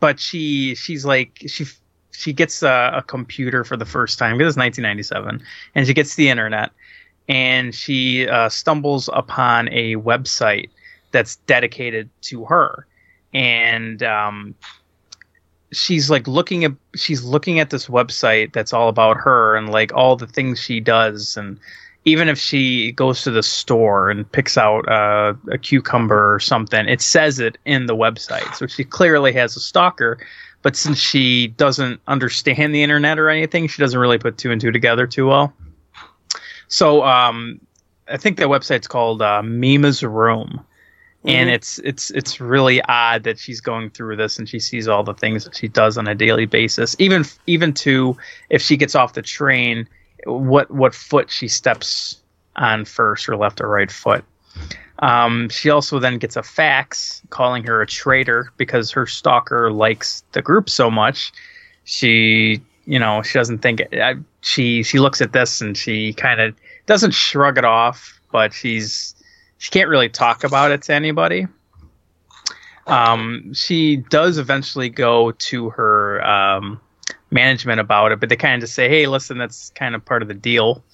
but 0.00 0.18
she 0.18 0.74
she's 0.74 1.04
like 1.04 1.42
she 1.46 1.66
she 2.10 2.32
gets 2.32 2.62
a, 2.62 2.92
a 2.96 3.02
computer 3.02 3.64
for 3.64 3.76
the 3.76 3.84
first 3.84 4.18
time 4.18 4.38
because 4.38 4.52
it's 4.52 4.58
1997, 4.58 5.42
and 5.74 5.86
she 5.86 5.94
gets 5.94 6.14
the 6.14 6.28
internet, 6.28 6.70
and 7.28 7.74
she 7.74 8.28
uh, 8.28 8.48
stumbles 8.48 9.08
upon 9.12 9.68
a 9.72 9.96
website 9.96 10.68
that's 11.10 11.36
dedicated 11.36 12.10
to 12.22 12.44
her, 12.44 12.86
and 13.32 14.02
um, 14.02 14.54
she's 15.72 16.10
like 16.10 16.26
looking 16.26 16.64
at 16.64 16.72
she's 16.94 17.24
looking 17.24 17.60
at 17.60 17.70
this 17.70 17.86
website 17.86 18.52
that's 18.52 18.72
all 18.72 18.88
about 18.88 19.16
her 19.16 19.56
and 19.56 19.70
like 19.70 19.92
all 19.94 20.16
the 20.16 20.26
things 20.26 20.60
she 20.60 20.80
does 20.80 21.36
and 21.36 21.58
even 22.04 22.28
if 22.28 22.38
she 22.38 22.92
goes 22.92 23.22
to 23.22 23.30
the 23.30 23.42
store 23.42 24.10
and 24.10 24.30
picks 24.32 24.58
out 24.58 24.86
uh, 24.88 25.34
a 25.50 25.58
cucumber 25.58 26.34
or 26.34 26.38
something, 26.38 26.86
it 26.86 27.00
says 27.00 27.40
it 27.40 27.56
in 27.64 27.86
the 27.86 27.96
website. 27.96 28.54
So 28.54 28.66
she 28.66 28.84
clearly 28.84 29.32
has 29.32 29.56
a 29.56 29.60
stalker. 29.60 30.18
But 30.62 30.76
since 30.76 30.98
she 30.98 31.48
doesn't 31.48 32.00
understand 32.06 32.74
the 32.74 32.82
internet 32.82 33.18
or 33.18 33.28
anything, 33.28 33.68
she 33.68 33.82
doesn't 33.82 33.98
really 33.98 34.18
put 34.18 34.38
two 34.38 34.50
and 34.50 34.60
two 34.60 34.70
together 34.70 35.06
too 35.06 35.26
well. 35.26 35.52
So 36.68 37.04
um, 37.04 37.60
I 38.08 38.16
think 38.16 38.36
the 38.36 38.44
website's 38.44 38.88
called 38.88 39.22
uh, 39.22 39.42
Mima's 39.42 40.02
Room. 40.02 40.64
And 41.26 41.48
it's 41.48 41.78
it's 41.78 42.10
it's 42.10 42.38
really 42.38 42.82
odd 42.82 43.22
that 43.22 43.38
she's 43.38 43.62
going 43.62 43.88
through 43.88 44.16
this 44.16 44.38
and 44.38 44.46
she 44.46 44.58
sees 44.58 44.86
all 44.86 45.02
the 45.02 45.14
things 45.14 45.44
that 45.44 45.56
she 45.56 45.68
does 45.68 45.96
on 45.96 46.06
a 46.06 46.14
daily 46.14 46.44
basis. 46.44 46.94
Even 46.98 47.24
even 47.46 47.72
to 47.72 48.14
if 48.50 48.60
she 48.60 48.76
gets 48.76 48.94
off 48.94 49.14
the 49.14 49.22
train 49.22 49.88
what 50.26 50.70
what 50.70 50.94
foot 50.94 51.30
she 51.30 51.48
steps 51.48 52.20
on 52.56 52.84
first, 52.84 53.28
or 53.28 53.36
left 53.36 53.60
or 53.60 53.68
right 53.68 53.90
foot. 53.90 54.24
Um, 55.00 55.48
she 55.48 55.70
also 55.70 55.98
then 55.98 56.18
gets 56.18 56.36
a 56.36 56.42
fax 56.42 57.20
calling 57.30 57.64
her 57.64 57.82
a 57.82 57.86
traitor 57.86 58.52
because 58.56 58.90
her 58.92 59.06
stalker 59.06 59.72
likes 59.72 60.22
the 60.32 60.42
group 60.42 60.70
so 60.70 60.90
much. 60.90 61.32
She, 61.84 62.62
you 62.86 62.98
know, 62.98 63.22
she 63.22 63.38
doesn't 63.38 63.58
think 63.58 63.80
it, 63.80 64.18
she 64.44 64.82
she 64.82 64.98
looks 64.98 65.22
at 65.22 65.32
this 65.32 65.60
and 65.62 65.76
she 65.76 66.12
kind 66.12 66.40
of 66.40 66.54
doesn't 66.86 67.12
shrug 67.12 67.56
it 67.56 67.64
off, 67.64 68.20
but 68.30 68.52
she's 68.52 69.14
she 69.56 69.70
can't 69.70 69.88
really 69.88 70.10
talk 70.10 70.44
about 70.44 70.70
it 70.70 70.82
to 70.82 70.94
anybody. 70.94 71.46
Um, 72.86 73.54
she 73.54 73.96
does 73.96 74.36
eventually 74.36 74.90
go 74.90 75.32
to 75.32 75.70
her 75.70 76.22
um, 76.22 76.78
management 77.30 77.80
about 77.80 78.12
it, 78.12 78.20
but 78.20 78.28
they 78.28 78.36
kind 78.36 78.54
of 78.54 78.60
just 78.60 78.74
say, 78.74 78.88
"Hey, 78.88 79.06
listen, 79.06 79.38
that's 79.38 79.70
kind 79.70 79.94
of 79.94 80.04
part 80.04 80.20
of 80.20 80.28
the 80.28 80.34
deal." 80.34 80.84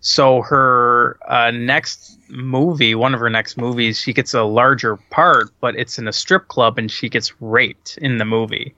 So 0.00 0.42
her 0.42 1.18
uh, 1.28 1.50
next 1.50 2.18
movie, 2.28 2.94
one 2.94 3.14
of 3.14 3.20
her 3.20 3.28
next 3.28 3.56
movies, 3.56 3.98
she 3.98 4.12
gets 4.12 4.32
a 4.32 4.44
larger 4.44 4.96
part, 5.10 5.50
but 5.60 5.74
it's 5.74 5.98
in 5.98 6.06
a 6.06 6.12
strip 6.12 6.46
club, 6.46 6.78
and 6.78 6.88
she 6.88 7.08
gets 7.08 7.40
raped 7.42 7.98
in 8.00 8.18
the 8.18 8.24
movie. 8.24 8.76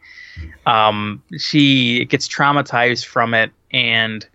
Um, 0.65 1.23
she 1.37 2.07
gets 2.07 2.27
traumatized 2.27 3.05
from 3.05 3.35
it, 3.35 3.53
and 3.71 4.27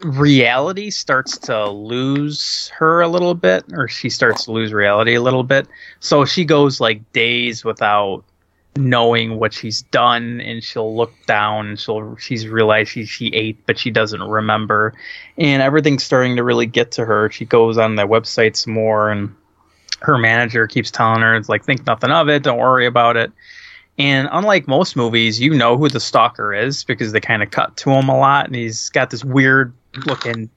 reality 0.00 0.90
starts 0.90 1.36
to 1.38 1.68
lose 1.68 2.68
her 2.76 3.00
a 3.00 3.08
little 3.08 3.34
bit, 3.34 3.64
or 3.72 3.88
she 3.88 4.08
starts 4.10 4.44
to 4.44 4.52
lose 4.52 4.72
reality 4.72 5.14
a 5.14 5.22
little 5.22 5.42
bit. 5.42 5.66
So 6.00 6.24
she 6.24 6.44
goes 6.44 6.80
like 6.80 7.12
days 7.12 7.64
without 7.64 8.24
knowing 8.76 9.40
what 9.40 9.52
she's 9.52 9.82
done 9.82 10.40
and 10.40 10.62
she'll 10.62 10.94
look 10.94 11.12
down 11.26 11.66
and 11.66 11.80
she'll 11.80 12.14
she's 12.14 12.46
realized 12.46 12.90
she, 12.90 13.04
she 13.04 13.26
ate 13.28 13.58
but 13.66 13.76
she 13.78 13.90
doesn't 13.90 14.22
remember. 14.22 14.94
And 15.36 15.62
everything's 15.62 16.04
starting 16.04 16.36
to 16.36 16.44
really 16.44 16.66
get 16.66 16.92
to 16.92 17.04
her. 17.04 17.28
She 17.30 17.44
goes 17.44 17.76
on 17.76 17.96
the 17.96 18.06
website 18.06 18.56
some 18.56 18.74
more 18.74 19.10
and 19.10 19.34
her 20.00 20.16
manager 20.16 20.68
keeps 20.68 20.92
telling 20.92 21.22
her 21.22 21.34
it's 21.34 21.48
like 21.48 21.64
think 21.64 21.84
nothing 21.86 22.12
of 22.12 22.28
it. 22.28 22.44
Don't 22.44 22.58
worry 22.58 22.86
about 22.86 23.16
it 23.16 23.32
and 23.98 24.28
unlike 24.32 24.68
most 24.68 24.96
movies 24.96 25.40
you 25.40 25.54
know 25.54 25.76
who 25.76 25.88
the 25.88 26.00
stalker 26.00 26.54
is 26.54 26.84
because 26.84 27.12
they 27.12 27.20
kind 27.20 27.42
of 27.42 27.50
cut 27.50 27.76
to 27.76 27.90
him 27.90 28.08
a 28.08 28.16
lot 28.16 28.46
and 28.46 28.54
he's 28.54 28.88
got 28.90 29.10
this 29.10 29.24
weird 29.24 29.74
looking 30.06 30.48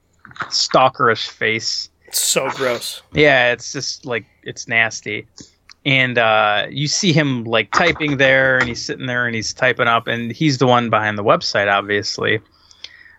stalkerish 0.44 1.28
face. 1.28 1.88
It's 2.06 2.20
so 2.20 2.48
gross. 2.50 3.02
yeah 3.12 3.52
it's 3.52 3.72
just 3.72 4.06
like 4.06 4.26
it's 4.42 4.68
nasty. 4.68 5.26
And 5.84 6.16
uh, 6.16 6.68
you 6.70 6.86
see 6.86 7.12
him 7.12 7.42
like 7.42 7.72
typing 7.72 8.18
there 8.18 8.56
and 8.56 8.68
he's 8.68 8.84
sitting 8.84 9.06
there 9.06 9.26
and 9.26 9.34
he's 9.34 9.52
typing 9.52 9.88
up 9.88 10.06
and 10.06 10.30
he's 10.30 10.58
the 10.58 10.66
one 10.66 10.90
behind 10.90 11.18
the 11.18 11.24
website 11.24 11.70
obviously. 11.72 12.40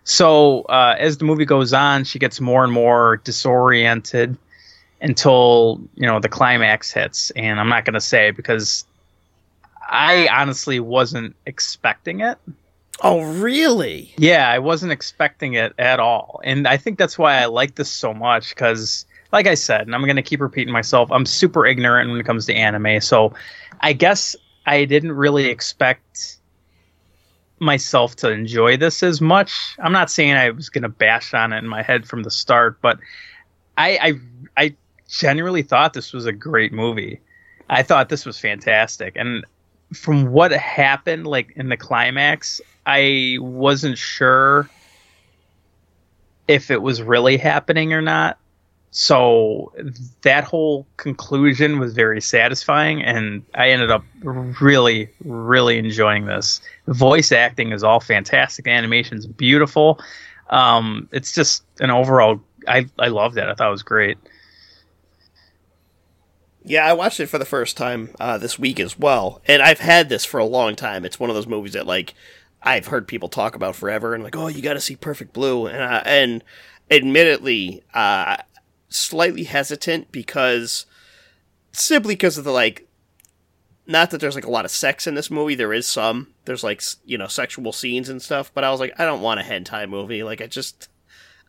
So 0.04 0.62
uh, 0.62 0.96
as 0.98 1.18
the 1.18 1.24
movie 1.24 1.44
goes 1.44 1.72
on 1.72 2.04
she 2.04 2.18
gets 2.18 2.40
more 2.40 2.64
and 2.64 2.72
more 2.72 3.18
disoriented 3.18 4.36
until 5.00 5.80
you 5.94 6.06
know 6.06 6.20
the 6.20 6.28
climax 6.28 6.92
hits. 6.92 7.30
And 7.32 7.60
i'm 7.60 7.68
not 7.68 7.84
going 7.84 7.94
to 7.94 8.00
say 8.00 8.30
because 8.30 8.86
i 9.90 10.28
honestly 10.28 10.80
wasn't 10.80 11.34
expecting 11.46 12.20
it 12.20 12.38
Oh, 13.02 13.22
really? 13.22 14.14
yeah 14.16 14.48
i 14.48 14.58
wasn't 14.58 14.92
expecting 14.92 15.54
it 15.54 15.72
at 15.78 15.98
all 16.00 16.40
and 16.44 16.66
i 16.68 16.76
think 16.76 16.98
that's 16.98 17.18
why 17.18 17.36
i 17.38 17.46
like 17.46 17.74
this 17.74 17.90
so 17.90 18.14
much 18.14 18.50
because 18.50 19.04
like 19.32 19.48
I 19.48 19.54
said, 19.54 19.80
and 19.80 19.96
I'm 19.96 20.02
going 20.04 20.14
to 20.14 20.22
keep 20.22 20.40
repeating 20.40 20.72
myself, 20.72 21.10
I'm 21.10 21.26
super 21.26 21.66
ignorant 21.66 22.08
when 22.08 22.20
it 22.20 22.24
comes 22.24 22.46
to 22.46 22.54
anime. 22.54 23.00
So 23.00 23.34
I 23.80 23.92
guess 23.92 24.36
I 24.64 24.84
didn't 24.84 25.10
really 25.10 25.46
expect 25.46 26.36
myself 27.58 28.14
to 28.16 28.30
enjoy 28.30 28.76
this 28.76 29.02
as 29.02 29.20
much. 29.20 29.52
I'm 29.80 29.90
not 29.90 30.08
saying 30.08 30.34
I 30.34 30.50
was 30.50 30.68
going 30.68 30.82
to 30.82 30.88
bash 30.88 31.34
on 31.34 31.52
it 31.52 31.58
in 31.58 31.66
my 31.66 31.82
head 31.82 32.06
from 32.06 32.22
the 32.22 32.30
start, 32.30 32.80
but 32.80 33.00
I, 33.76 33.98
I, 34.56 34.62
I 34.66 34.76
genuinely 35.08 35.62
thought 35.62 35.94
this 35.94 36.12
was 36.12 36.26
a 36.26 36.32
great 36.32 36.72
movie. 36.72 37.20
I 37.68 37.82
thought 37.82 38.10
this 38.10 38.24
was 38.24 38.38
fantastic. 38.38 39.14
And 39.16 39.44
from 39.94 40.32
what 40.32 40.52
happened, 40.52 41.26
like 41.26 41.52
in 41.56 41.68
the 41.68 41.76
climax, 41.76 42.60
I 42.86 43.38
wasn't 43.40 43.98
sure 43.98 44.68
if 46.48 46.70
it 46.70 46.82
was 46.82 47.02
really 47.02 47.36
happening 47.36 47.92
or 47.92 48.02
not. 48.02 48.38
So 48.90 49.72
that 50.22 50.44
whole 50.44 50.86
conclusion 50.98 51.80
was 51.80 51.94
very 51.94 52.20
satisfying 52.20 53.02
and 53.02 53.42
i 53.52 53.70
ended 53.70 53.90
up 53.90 54.04
really 54.22 55.10
really 55.24 55.78
enjoying 55.78 56.26
this. 56.26 56.60
Voice 56.86 57.32
acting 57.32 57.72
is 57.72 57.82
all 57.82 57.98
fantastic. 57.98 58.68
Animation's 58.68 59.26
beautiful. 59.26 59.98
Um, 60.50 61.08
it's 61.10 61.32
just 61.32 61.64
an 61.80 61.90
overall 61.90 62.40
i 62.68 62.86
i 62.98 63.08
loved 63.08 63.36
it. 63.36 63.48
I 63.48 63.54
thought 63.54 63.68
it 63.68 63.72
was 63.72 63.82
great 63.82 64.16
Yeah, 66.66 66.86
I 66.86 66.94
watched 66.94 67.20
it 67.20 67.26
for 67.26 67.38
the 67.38 67.44
first 67.44 67.76
time 67.76 68.10
uh, 68.18 68.38
this 68.38 68.58
week 68.58 68.80
as 68.80 68.98
well, 68.98 69.42
and 69.46 69.60
I've 69.62 69.80
had 69.80 70.08
this 70.08 70.24
for 70.24 70.40
a 70.40 70.46
long 70.46 70.74
time. 70.74 71.04
It's 71.04 71.20
one 71.20 71.28
of 71.28 71.36
those 71.36 71.46
movies 71.46 71.74
that 71.74 71.86
like 71.86 72.14
I've 72.62 72.86
heard 72.86 73.06
people 73.06 73.28
talk 73.28 73.54
about 73.54 73.76
forever, 73.76 74.14
and 74.14 74.24
like, 74.24 74.34
oh, 74.34 74.48
you 74.48 74.62
got 74.62 74.72
to 74.72 74.80
see 74.80 74.96
Perfect 74.96 75.34
Blue, 75.34 75.66
and 75.66 75.76
uh, 75.76 76.02
and 76.06 76.42
admittedly, 76.90 77.82
uh, 77.92 78.38
slightly 78.88 79.44
hesitant 79.44 80.10
because 80.10 80.86
simply 81.72 82.14
because 82.14 82.38
of 82.38 82.44
the 82.44 82.52
like, 82.52 82.88
not 83.86 84.10
that 84.10 84.20
there's 84.22 84.34
like 84.34 84.46
a 84.46 84.50
lot 84.50 84.64
of 84.64 84.70
sex 84.70 85.06
in 85.06 85.14
this 85.14 85.30
movie. 85.30 85.54
There 85.54 85.74
is 85.74 85.86
some. 85.86 86.28
There's 86.46 86.64
like 86.64 86.82
you 87.04 87.18
know 87.18 87.26
sexual 87.26 87.72
scenes 87.72 88.08
and 88.08 88.22
stuff, 88.22 88.50
but 88.54 88.64
I 88.64 88.70
was 88.70 88.80
like, 88.80 88.98
I 88.98 89.04
don't 89.04 89.20
want 89.20 89.40
a 89.40 89.42
hentai 89.42 89.86
movie. 89.86 90.22
Like, 90.22 90.40
I 90.40 90.46
just. 90.46 90.88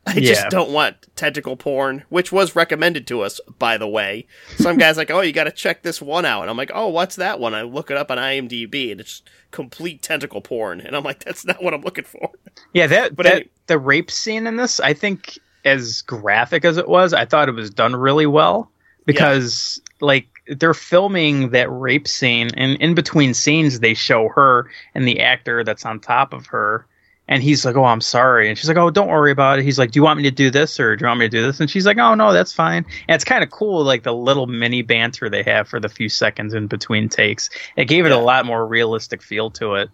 I 0.15 0.19
just 0.19 0.49
don't 0.49 0.69
want 0.69 1.07
tentacle 1.15 1.55
porn, 1.57 2.03
which 2.09 2.31
was 2.31 2.55
recommended 2.55 3.07
to 3.07 3.21
us, 3.21 3.39
by 3.57 3.77
the 3.77 3.87
way. 3.87 4.27
Some 4.57 4.77
guy's 4.77 4.97
like, 4.97 5.09
"Oh, 5.09 5.21
you 5.21 5.33
got 5.33 5.45
to 5.45 5.51
check 5.51 5.81
this 5.81 5.99
one 6.01 6.25
out," 6.25 6.41
and 6.41 6.49
I'm 6.49 6.57
like, 6.57 6.71
"Oh, 6.73 6.89
what's 6.89 7.15
that 7.15 7.39
one?" 7.39 7.55
I 7.55 7.63
look 7.63 7.89
it 7.89 7.97
up 7.97 8.11
on 8.11 8.19
IMDb, 8.19 8.91
and 8.91 9.01
it's 9.01 9.23
complete 9.49 10.03
tentacle 10.03 10.41
porn, 10.41 10.79
and 10.79 10.95
I'm 10.95 11.03
like, 11.03 11.23
"That's 11.23 11.43
not 11.43 11.63
what 11.63 11.73
I'm 11.73 11.81
looking 11.81 12.03
for." 12.03 12.29
Yeah, 12.73 12.85
that 12.87 13.15
But 13.15 13.23
that 13.23 13.35
any- 13.35 13.49
the 13.67 13.79
rape 13.79 14.11
scene 14.11 14.45
in 14.45 14.57
this, 14.57 14.79
I 14.79 14.93
think, 14.93 15.39
as 15.63 16.03
graphic 16.03 16.65
as 16.65 16.77
it 16.77 16.87
was, 16.87 17.11
I 17.13 17.25
thought 17.25 17.49
it 17.49 17.55
was 17.55 17.71
done 17.71 17.95
really 17.95 18.27
well 18.27 18.69
because 19.07 19.81
like 20.01 20.27
they're 20.47 20.75
filming 20.75 21.49
that 21.49 21.67
rape 21.71 22.07
scene, 22.07 22.49
and 22.55 22.77
in 22.79 22.93
between 22.93 23.33
scenes, 23.33 23.79
they 23.79 23.95
show 23.95 24.29
her 24.29 24.69
and 24.93 25.07
the 25.07 25.19
actor 25.19 25.63
that's 25.63 25.85
on 25.85 25.99
top 25.99 26.31
of 26.33 26.45
her. 26.45 26.85
And 27.27 27.41
he's 27.41 27.65
like, 27.65 27.75
"Oh, 27.75 27.85
I'm 27.85 28.01
sorry," 28.01 28.49
and 28.49 28.57
she's 28.57 28.67
like, 28.67 28.77
"Oh, 28.77 28.91
don't 28.91 29.07
worry 29.07 29.31
about 29.31 29.57
it." 29.57 29.65
He's 29.65 29.79
like, 29.79 29.89
"Do 29.91 29.97
you 29.99 30.03
want 30.03 30.17
me 30.17 30.23
to 30.23 30.31
do 30.31 30.51
this, 30.51 30.79
or 30.79 30.95
do 30.95 31.03
you 31.03 31.07
want 31.07 31.19
me 31.21 31.25
to 31.25 31.29
do 31.37 31.41
this?" 31.41 31.59
And 31.59 31.69
she's 31.69 31.85
like, 31.85 31.97
"Oh, 31.97 32.13
no, 32.13 32.31
that's 32.31 32.53
fine." 32.53 32.85
And 33.07 33.15
it's 33.15 33.23
kind 33.23 33.43
of 33.43 33.49
cool, 33.49 33.83
like 33.83 34.03
the 34.03 34.13
little 34.13 34.45
mini 34.45 34.83
banter 34.83 35.27
they 35.27 35.41
have 35.41 35.67
for 35.67 35.79
the 35.79 35.89
few 35.89 36.07
seconds 36.07 36.53
in 36.53 36.67
between 36.67 37.09
takes. 37.09 37.49
It 37.77 37.85
gave 37.85 38.05
it 38.05 38.09
Yeah. 38.09 38.17
a 38.17 38.21
lot 38.21 38.45
more 38.45 38.67
realistic 38.67 39.23
feel 39.23 39.49
to 39.51 39.73
it. 39.75 39.89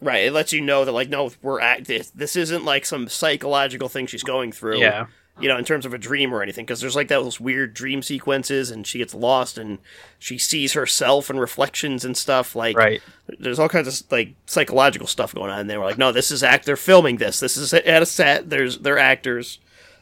Right? 0.00 0.24
It 0.24 0.32
lets 0.32 0.50
you 0.54 0.62
know 0.62 0.86
that, 0.86 0.92
like, 0.92 1.10
no, 1.10 1.30
we're 1.42 1.60
act. 1.60 1.86
This, 1.86 2.10
this 2.12 2.34
isn't 2.36 2.64
like 2.64 2.86
some 2.86 3.06
psychological 3.08 3.90
thing 3.90 4.06
she's 4.06 4.22
going 4.22 4.50
through. 4.50 4.78
Yeah, 4.78 5.06
you 5.38 5.48
know, 5.48 5.56
in 5.56 5.64
terms 5.64 5.86
of 5.86 5.94
a 5.94 5.98
dream 5.98 6.34
or 6.34 6.42
anything, 6.42 6.64
because 6.64 6.80
there's 6.80 6.96
like 6.96 7.08
those 7.08 7.40
weird 7.40 7.74
dream 7.74 8.02
sequences, 8.02 8.70
and 8.70 8.86
she 8.86 8.98
gets 8.98 9.14
lost, 9.14 9.58
and 9.58 9.78
she 10.18 10.38
sees 10.38 10.72
herself 10.72 11.30
and 11.30 11.40
reflections 11.40 12.04
and 12.04 12.16
stuff. 12.16 12.56
Like, 12.56 12.76
right. 12.76 13.02
there's 13.38 13.58
all 13.58 13.68
kinds 13.68 13.88
of 13.88 14.12
like 14.12 14.34
psychological 14.46 15.06
stuff 15.06 15.34
going 15.34 15.50
on. 15.50 15.60
And 15.60 15.70
they 15.70 15.78
were 15.78 15.84
like, 15.84 15.98
no, 15.98 16.12
this 16.12 16.30
is 16.30 16.42
act. 16.42 16.66
They're 16.66 16.76
filming 16.76 17.16
this. 17.18 17.40
This 17.40 17.56
is 17.56 17.72
at 17.72 18.02
a 18.02 18.06
set. 18.06 18.50
There's 18.50 18.78
they're 18.78 18.98
actors. 18.98 19.58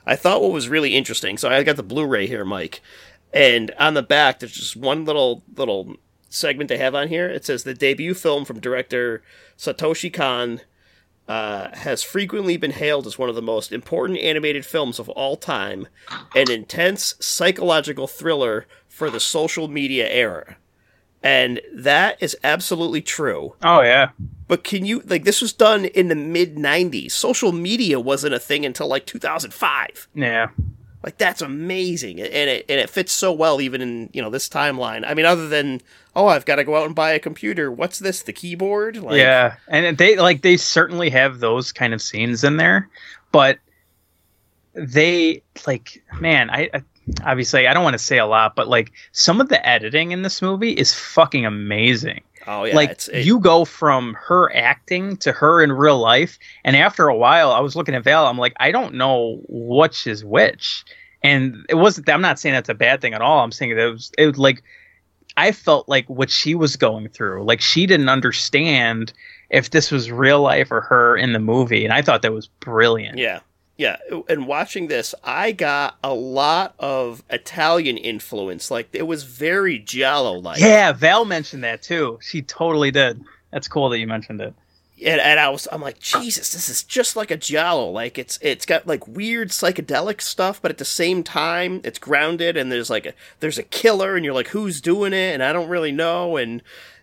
I 0.07 0.17
thought 0.17 0.41
what 0.43 0.53
was 0.53 0.69
really 0.69 0.97
interesting. 0.97 1.37
So 1.37 1.51
I 1.51 1.63
got 1.63 1.77
the 1.77 1.83
Blu-ray 1.83 2.27
here, 2.27 2.45
Mike, 2.45 2.81
and 3.33 3.71
on 3.79 3.95
the 3.95 4.03
back 4.03 4.39
there's 4.39 4.53
just 4.53 4.77
one 4.77 5.05
little 5.05 5.43
little 5.55 5.97
segment 6.31 6.69
they 6.69 6.79
have 6.79 6.95
on 6.95 7.09
here. 7.09 7.29
It 7.29 7.45
says 7.45 7.65
the 7.65 7.75
debut 7.75 8.15
film 8.15 8.45
from 8.45 8.61
director 8.61 9.23
Satoshi 9.59 10.13
Kon. 10.13 10.63
Uh, 11.29 11.69
has 11.77 12.03
frequently 12.03 12.57
been 12.57 12.71
hailed 12.71 13.07
as 13.07 13.19
one 13.19 13.29
of 13.29 13.35
the 13.35 13.43
most 13.43 13.71
important 13.71 14.19
animated 14.19 14.65
films 14.65 14.99
of 14.99 15.11
all 15.11 15.37
time, 15.37 15.87
an 16.35 16.51
intense 16.51 17.15
psychological 17.21 18.07
thriller 18.07 18.67
for 18.89 19.11
the 19.11 19.21
social 19.21 19.69
media 19.69 20.09
era. 20.09 20.57
And 21.23 21.61
that 21.75 22.17
is 22.23 22.37
absolutely 22.43 23.03
true. 23.03 23.55
Oh 23.63 23.83
yeah. 23.83 24.11
But 24.47 24.65
can 24.65 24.85
you 24.85 25.03
like 25.05 25.25
this 25.25 25.43
was 25.43 25.53
done 25.53 25.85
in 25.87 26.09
the 26.09 26.15
mid 26.15 26.57
90s. 26.57 27.13
Social 27.13 27.53
media 27.53 28.01
wasn't 28.01 28.35
a 28.35 28.39
thing 28.39 28.65
until 28.65 28.87
like 28.87 29.05
2005. 29.05 30.09
Yeah. 30.15 30.49
Like 31.03 31.19
that's 31.19 31.43
amazing. 31.43 32.21
And 32.21 32.33
it 32.33 32.67
and 32.69 32.81
it 32.81 32.89
fits 32.89 33.13
so 33.13 33.33
well 33.33 33.61
even 33.61 33.81
in, 33.81 34.11
you 34.13 34.23
know, 34.23 34.31
this 34.31 34.49
timeline. 34.49 35.05
I 35.07 35.15
mean 35.15 35.27
other 35.27 35.49
than 35.49 35.81
oh, 36.19 36.27
I've 36.27 36.45
got 36.45 36.57
to 36.57 36.65
go 36.65 36.77
out 36.77 36.87
and 36.87 36.95
buy 36.95 37.13
a 37.13 37.19
computer. 37.21 37.71
What's 37.71 38.01
this? 38.01 38.23
The 38.23 38.33
keyboard? 38.33 38.97
Like 38.97 39.19
yeah. 39.19 39.57
And 39.69 39.97
they 39.97 40.17
like 40.17 40.43
they 40.43 40.57
certainly 40.57 41.11
have 41.11 41.39
those 41.39 41.73
kind 41.73 41.95
of 41.95 42.03
scenes 42.03 42.43
in 42.43 42.57
there, 42.57 42.89
but 43.31 43.59
they 44.75 45.43
like 45.67 46.03
man, 46.21 46.51
I, 46.51 46.69
I 46.75 46.83
obviously 47.25 47.69
I 47.69 47.73
don't 47.73 47.85
want 47.85 47.95
to 47.95 48.03
say 48.03 48.19
a 48.19 48.27
lot, 48.27 48.57
but 48.57 48.69
like 48.69 48.93
some 49.13 49.41
of 49.41 49.49
the 49.49 49.67
editing 49.67 50.11
in 50.11 50.23
this 50.23 50.43
movie 50.43 50.73
is 50.73 50.93
fucking 50.93 51.47
amazing. 51.47 52.23
Oh 52.47 52.65
yeah, 52.65 52.75
like 52.75 52.91
it, 53.13 53.25
you 53.25 53.39
go 53.39 53.65
from 53.65 54.15
her 54.15 54.55
acting 54.55 55.17
to 55.19 55.33
her 55.33 55.63
in 55.63 55.71
real 55.71 55.99
life, 55.99 56.39
and 56.65 56.75
after 56.75 57.07
a 57.07 57.17
while, 57.17 57.53
I 57.53 57.61
was 57.61 57.77
looking 57.77 57.95
at 57.95 58.03
Val. 58.03 58.27
I'm 58.27 58.39
like, 58.39 58.55
I 58.59 58.73
don't 58.73 58.95
know 58.95 59.41
which 59.49 60.07
is 60.07 60.25
which, 60.25 60.85
and 61.23 61.65
it 61.69 61.77
wasn't. 61.77 62.09
I'm 62.09 62.23
not 62.23 62.41
saying 62.41 62.55
that's 62.55 62.69
a 62.69 62.75
bad 62.75 63.01
thing 63.01 63.15
at 63.15 63.21
all. 63.21 63.45
I'm 63.45 63.53
saying 63.53 63.77
that 63.77 63.87
it 63.87 63.93
was. 63.93 64.11
It 64.19 64.27
was 64.27 64.39
like 64.39 64.63
I 65.39 65.53
felt 65.53 65.89
like 65.89 66.09
what 66.11 66.31
she 66.31 66.57
was 66.57 66.75
going 66.77 67.09
through. 67.09 67.45
Like 67.45 67.61
she 67.61 67.87
didn't 67.87 68.09
understand 68.09 69.13
if 69.51 69.71
this 69.71 69.93
was 69.93 70.11
real 70.11 70.41
life 70.43 70.73
or 70.73 70.81
her 70.81 71.17
in 71.17 71.33
the 71.33 71.39
movie, 71.39 71.85
and 71.85 71.95
I 71.95 72.03
thought 72.03 72.23
that 72.23 72.33
was 72.33 72.49
brilliant. 72.61 73.19
Yeah. 73.19 73.41
Yeah, 73.77 73.99
and 74.29 74.49
watching 74.49 74.89
this, 74.89 75.15
I 75.23 75.53
got 75.53 75.97
a 76.03 76.13
lot 76.13 76.75
of 76.81 77.23
Italian 77.31 77.97
influence. 77.97 78.73
Like 78.73 78.89
it 78.93 79.07
was 79.07 79.23
very 79.23 79.79
giallo 79.79 80.33
like. 80.41 80.59
Yeah, 80.59 80.91
Val 80.91 81.25
mentioned 81.25 81.63
that 81.63 81.81
too. 81.81 82.19
She 82.21 82.43
totally 82.43 82.91
did. 82.91 83.23
That's 83.53 83.69
cool 83.69 83.89
that 83.91 84.01
you 84.01 84.09
mentioned 84.09 84.41
it. 84.41 84.53
And, 85.05 85.21
and 85.21 85.41
I 85.41 85.49
was 85.49 85.69
I'm 85.71 85.81
like 85.81 86.01
Jesus, 86.01 86.53
this 86.53 86.69
is 86.69 86.83
just 86.83 87.17
like 87.17 87.31
a 87.31 87.37
giallo. 87.37 87.91
Like 87.91 88.19
it's 88.19 88.39
it's 88.43 88.67
got 88.67 88.87
like 88.87 89.07
weird 89.07 89.51
psychedelic 89.51 90.21
stuff, 90.21 90.61
but 90.61 90.71
at 90.71 90.79
the 90.79 90.85
same 90.85 91.23
time 91.23 91.81
it's 91.85 91.99
grounded. 91.99 92.57
And 92.57 92.71
there's 92.71 92.91
like 92.91 93.07
a 93.07 93.15
there's 93.41 93.59
a 93.59 93.63
killer, 93.63 94.17
and 94.17 94.25
you're 94.25 94.35
like, 94.35 94.49
who's 94.49 94.81
doing 94.81 95.13
it? 95.13 95.35
And 95.35 95.43
I 95.43 95.53
don't 95.53 95.69
really 95.69 95.93
know. 95.93 96.37
And 96.37 96.63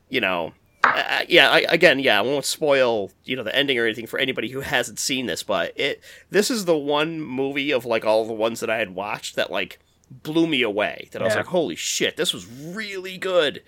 you 0.10 0.22
know, 0.22 0.54
uh, 0.84 1.24
yeah, 1.28 1.50
I, 1.50 1.66
again, 1.70 2.00
yeah, 2.00 2.20
I 2.20 2.22
won't 2.22 2.46
spoil 2.46 3.12
you 3.24 3.36
know 3.36 3.44
the 3.44 3.56
ending 3.56 3.80
or 3.80 3.86
anything 3.86 4.08
for 4.08 4.20
anybody 4.20 4.50
who 4.50 4.62
hasn't 4.62 5.00
seen 5.00 5.26
this, 5.26 5.44
but 5.44 5.74
it 5.76 6.02
this 6.30 6.52
is 6.52 6.66
the 6.66 6.78
one 6.78 7.22
movie 7.22 7.72
of 7.72 7.86
like 7.86 8.06
all 8.06 8.26
the 8.26 8.34
ones 8.34 8.60
that 8.60 8.70
I 8.70 8.78
had 8.78 8.96
watched 8.96 9.36
that 9.36 9.52
like 9.52 9.80
blew 10.10 10.48
me 10.48 10.62
away. 10.62 11.10
That 11.12 11.22
I 11.22 11.26
was 11.26 11.36
like, 11.36 11.48
holy 11.48 11.76
shit, 11.76 12.18
this 12.18 12.34
was 12.34 12.46
really 12.48 13.18
good 13.18 13.64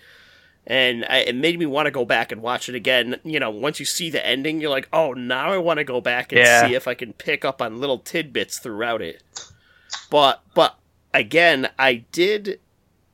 and 0.68 1.04
I, 1.08 1.18
it 1.20 1.34
made 1.34 1.58
me 1.58 1.66
want 1.66 1.86
to 1.86 1.90
go 1.90 2.04
back 2.04 2.30
and 2.30 2.40
watch 2.42 2.68
it 2.68 2.74
again. 2.76 3.18
You 3.24 3.40
know, 3.40 3.50
once 3.50 3.80
you 3.80 3.86
see 3.86 4.10
the 4.10 4.24
ending, 4.24 4.60
you're 4.60 4.70
like, 4.70 4.88
oh, 4.92 5.14
now 5.14 5.50
I 5.50 5.56
want 5.58 5.78
to 5.78 5.84
go 5.84 6.00
back 6.00 6.30
and 6.30 6.38
Yeah. 6.40 6.66
see 6.68 6.74
if 6.74 6.86
I 6.86 6.94
can 6.94 7.14
pick 7.14 7.44
up 7.44 7.60
on 7.60 7.80
little 7.80 7.98
tidbits 7.98 8.58
throughout 8.58 9.02
it. 9.02 9.22
But 10.10 10.42
but 10.54 10.76
again, 11.12 11.68
I 11.78 12.04
did 12.12 12.60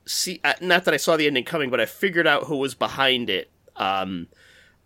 see 0.05 0.39
uh, 0.43 0.53
not 0.61 0.85
that 0.85 0.93
I 0.93 0.97
saw 0.97 1.17
the 1.17 1.25
ending 1.27 1.45
coming, 1.45 1.69
but 1.71 1.79
I 1.79 1.85
figured 1.85 2.27
out 2.27 2.43
who 2.43 2.57
was 2.57 2.75
behind 2.75 3.29
it 3.29 3.49
um, 3.77 4.27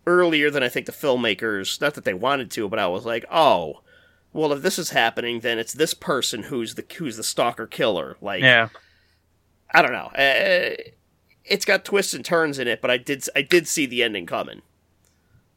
earlier 0.06 0.50
than 0.50 0.62
I 0.62 0.68
think 0.68 0.86
the 0.86 0.92
filmmakers. 0.92 1.80
Not 1.80 1.94
that 1.94 2.04
they 2.04 2.14
wanted 2.14 2.50
to, 2.52 2.68
but 2.68 2.78
I 2.78 2.86
was 2.86 3.04
like, 3.04 3.24
oh. 3.30 3.82
Well, 4.32 4.52
if 4.52 4.62
this 4.62 4.78
is 4.78 4.90
happening, 4.90 5.40
then 5.40 5.58
it's 5.58 5.72
this 5.72 5.92
person 5.92 6.44
who's 6.44 6.76
the 6.76 6.84
who's 6.96 7.16
the 7.16 7.24
stalker 7.24 7.66
killer. 7.66 8.16
Like, 8.20 8.42
Yeah. 8.42 8.68
I 9.74 9.82
don't 9.82 9.90
know. 9.90 10.06
Uh, 10.16 10.76
it's 11.50 11.64
got 11.64 11.84
twists 11.84 12.14
and 12.14 12.24
turns 12.24 12.58
in 12.58 12.68
it, 12.68 12.80
but 12.80 12.90
I 12.90 12.96
did 12.96 13.24
I 13.36 13.42
did 13.42 13.68
see 13.68 13.84
the 13.84 14.02
ending 14.02 14.24
coming. 14.24 14.62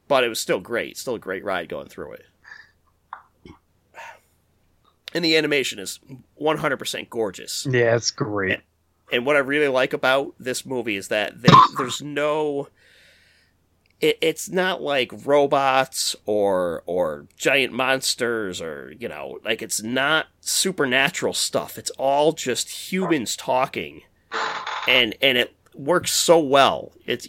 But 0.08 0.26
it 0.26 0.30
was 0.30 0.40
still 0.40 0.60
great. 0.60 0.98
Still 0.98 1.16
a 1.16 1.20
great 1.20 1.46
ride 1.46 1.70
going 1.70 1.88
through 1.88 2.14
it. 2.14 2.26
And 5.14 5.24
the 5.24 5.38
animation 5.38 5.78
is 5.78 6.00
100% 6.42 7.10
gorgeous. 7.10 7.68
Yeah, 7.70 7.96
it's 7.96 8.10
great. 8.12 8.60
And 9.12 9.28
what 9.28 9.36
I 9.36 9.40
really 9.40 9.68
like 9.68 9.94
about 9.94 10.34
this 10.40 10.66
movie 10.66 10.96
is 10.96 11.10
that 11.10 11.40
they, 11.40 11.54
there's 11.78 12.02
no 12.02 12.68
it, 14.02 14.18
it's 14.22 14.50
not 14.50 14.82
like 14.82 15.12
robots 15.26 16.16
or 16.26 16.84
or 16.88 17.28
giant 17.38 17.74
monsters 17.74 18.60
or 18.60 18.94
you 19.00 19.08
know 19.08 19.40
like 19.46 19.62
it's 19.62 19.84
not 19.84 20.28
supernatural 20.42 21.34
stuff 21.34 21.78
it's 21.78 21.92
all 21.92 22.34
just 22.34 22.92
humans 22.92 23.38
talking 23.38 24.02
and 24.88 25.16
and 25.22 25.38
it 25.38 25.56
works 25.76 26.12
so 26.14 26.40
well. 26.40 26.92
It's 27.06 27.28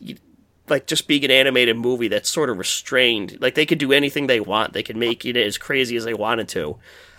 like 0.68 0.86
just 0.86 1.06
being 1.08 1.24
an 1.24 1.30
animated 1.30 1.76
movie 1.76 2.08
that's 2.08 2.30
sort 2.30 2.48
of 2.50 2.58
restrained. 2.58 3.38
Like 3.40 3.54
they 3.54 3.66
could 3.66 3.78
do 3.78 3.92
anything 3.92 4.26
they 4.26 4.40
want. 4.40 4.72
They 4.72 4.82
could 4.82 4.96
make 4.96 5.24
it 5.24 5.36
as 5.36 5.58
crazy 5.58 5.96
as 5.96 6.04
they 6.04 6.14
wanted 6.14 6.48
to. 6.50 6.78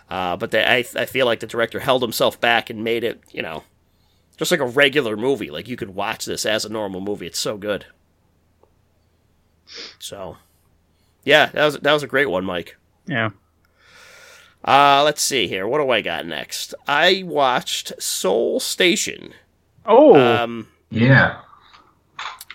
Uh, 0.10 0.36
but 0.38 0.52
they, 0.52 0.64
I, 0.64 0.86
I 0.96 1.06
feel 1.06 1.26
like 1.26 1.40
the 1.40 1.48
director 1.48 1.80
held 1.80 2.02
himself 2.02 2.40
back 2.40 2.70
and 2.70 2.84
made 2.84 3.04
it 3.04 3.22
you 3.32 3.42
know 3.42 3.64
just 4.38 4.52
like 4.52 4.60
a 4.60 4.66
regular 4.66 5.16
movie. 5.18 5.50
Like 5.52 5.68
you 5.68 5.76
could 5.78 5.96
watch 5.96 6.26
this 6.26 6.46
as 6.46 6.66
a 6.66 6.70
normal 6.70 7.02
movie. 7.02 7.28
It's 7.28 7.40
so 7.40 7.58
good. 7.58 7.86
So 10.00 10.38
yeah 11.24 11.48
that 11.48 11.66
was 11.66 11.80
that 11.80 11.94
was 11.94 12.04
a 12.04 12.08
great 12.08 12.30
one 12.30 12.46
mike. 12.46 12.78
Yeah. 13.08 13.30
uh, 14.64 15.04
let's 15.04 15.22
see 15.22 15.48
here. 15.48 15.68
What 15.68 15.80
do 15.80 15.90
I 15.92 16.02
got 16.02 16.26
next? 16.26 16.74
I 16.88 17.24
watched 17.26 17.94
Seoul 18.02 18.60
Station. 18.60 19.34
Oh, 19.86 20.16
Um, 20.16 20.68
Yeah. 20.90 21.38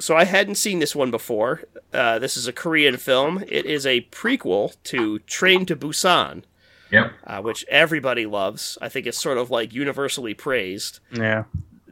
so 0.00 0.16
I 0.16 0.24
hadn't 0.24 0.54
seen 0.54 0.78
this 0.78 0.94
one 0.96 1.10
before. 1.10 1.62
Uh, 1.92 2.18
this 2.18 2.36
is 2.36 2.46
a 2.46 2.52
Korean 2.52 2.96
film. 2.96 3.44
It 3.48 3.66
is 3.66 3.84
a 3.86 4.02
prequel 4.12 4.76
to 4.84 5.18
Train 5.20 5.66
to 5.66 5.76
Busan, 5.76 6.42
Yep. 6.90 7.12
uh, 7.26 7.40
which 7.42 7.64
everybody 7.68 8.24
loves. 8.26 8.78
I 8.80 8.88
think 8.88 9.06
it's 9.06 9.20
sort 9.20 9.36
of 9.38 9.50
like 9.50 9.72
universally 9.74 10.34
praised. 10.34 11.00
yeah. 11.12 11.44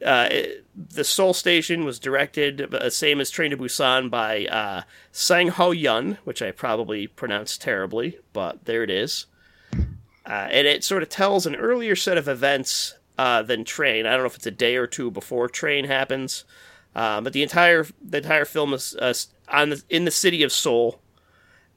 uh, 0.05 0.27
it- 0.31 0.65
the 0.91 1.03
Seoul 1.03 1.33
Station 1.33 1.83
was 1.83 1.99
directed, 1.99 2.73
uh, 2.73 2.89
same 2.89 3.19
as 3.19 3.29
Train 3.29 3.51
to 3.51 3.57
Busan, 3.57 4.09
by 4.09 4.45
uh, 4.45 4.83
Sang 5.11 5.49
Ho 5.49 5.71
Yun, 5.71 6.17
which 6.23 6.41
I 6.41 6.51
probably 6.51 7.05
pronounced 7.05 7.61
terribly, 7.61 8.17
but 8.31 8.63
there 8.63 8.81
it 8.81 8.89
is. 8.89 9.25
Uh, 10.25 10.47
and 10.51 10.65
it 10.67 10.85
sort 10.85 11.03
of 11.03 11.09
tells 11.09 11.45
an 11.45 11.55
earlier 11.57 11.97
set 11.97 12.17
of 12.17 12.29
events 12.29 12.95
uh, 13.19 13.41
than 13.41 13.65
Train. 13.65 14.05
I 14.05 14.11
don't 14.11 14.21
know 14.21 14.27
if 14.27 14.37
it's 14.37 14.47
a 14.47 14.51
day 14.51 14.77
or 14.77 14.87
two 14.87 15.11
before 15.11 15.49
Train 15.49 15.83
happens, 15.83 16.45
uh, 16.95 17.19
but 17.19 17.33
the 17.33 17.43
entire 17.43 17.85
the 18.01 18.19
entire 18.19 18.45
film 18.45 18.73
is 18.73 18.95
uh, 18.95 19.13
on 19.49 19.71
the, 19.71 19.83
in 19.89 20.05
the 20.05 20.11
city 20.11 20.41
of 20.41 20.53
Seoul, 20.53 21.01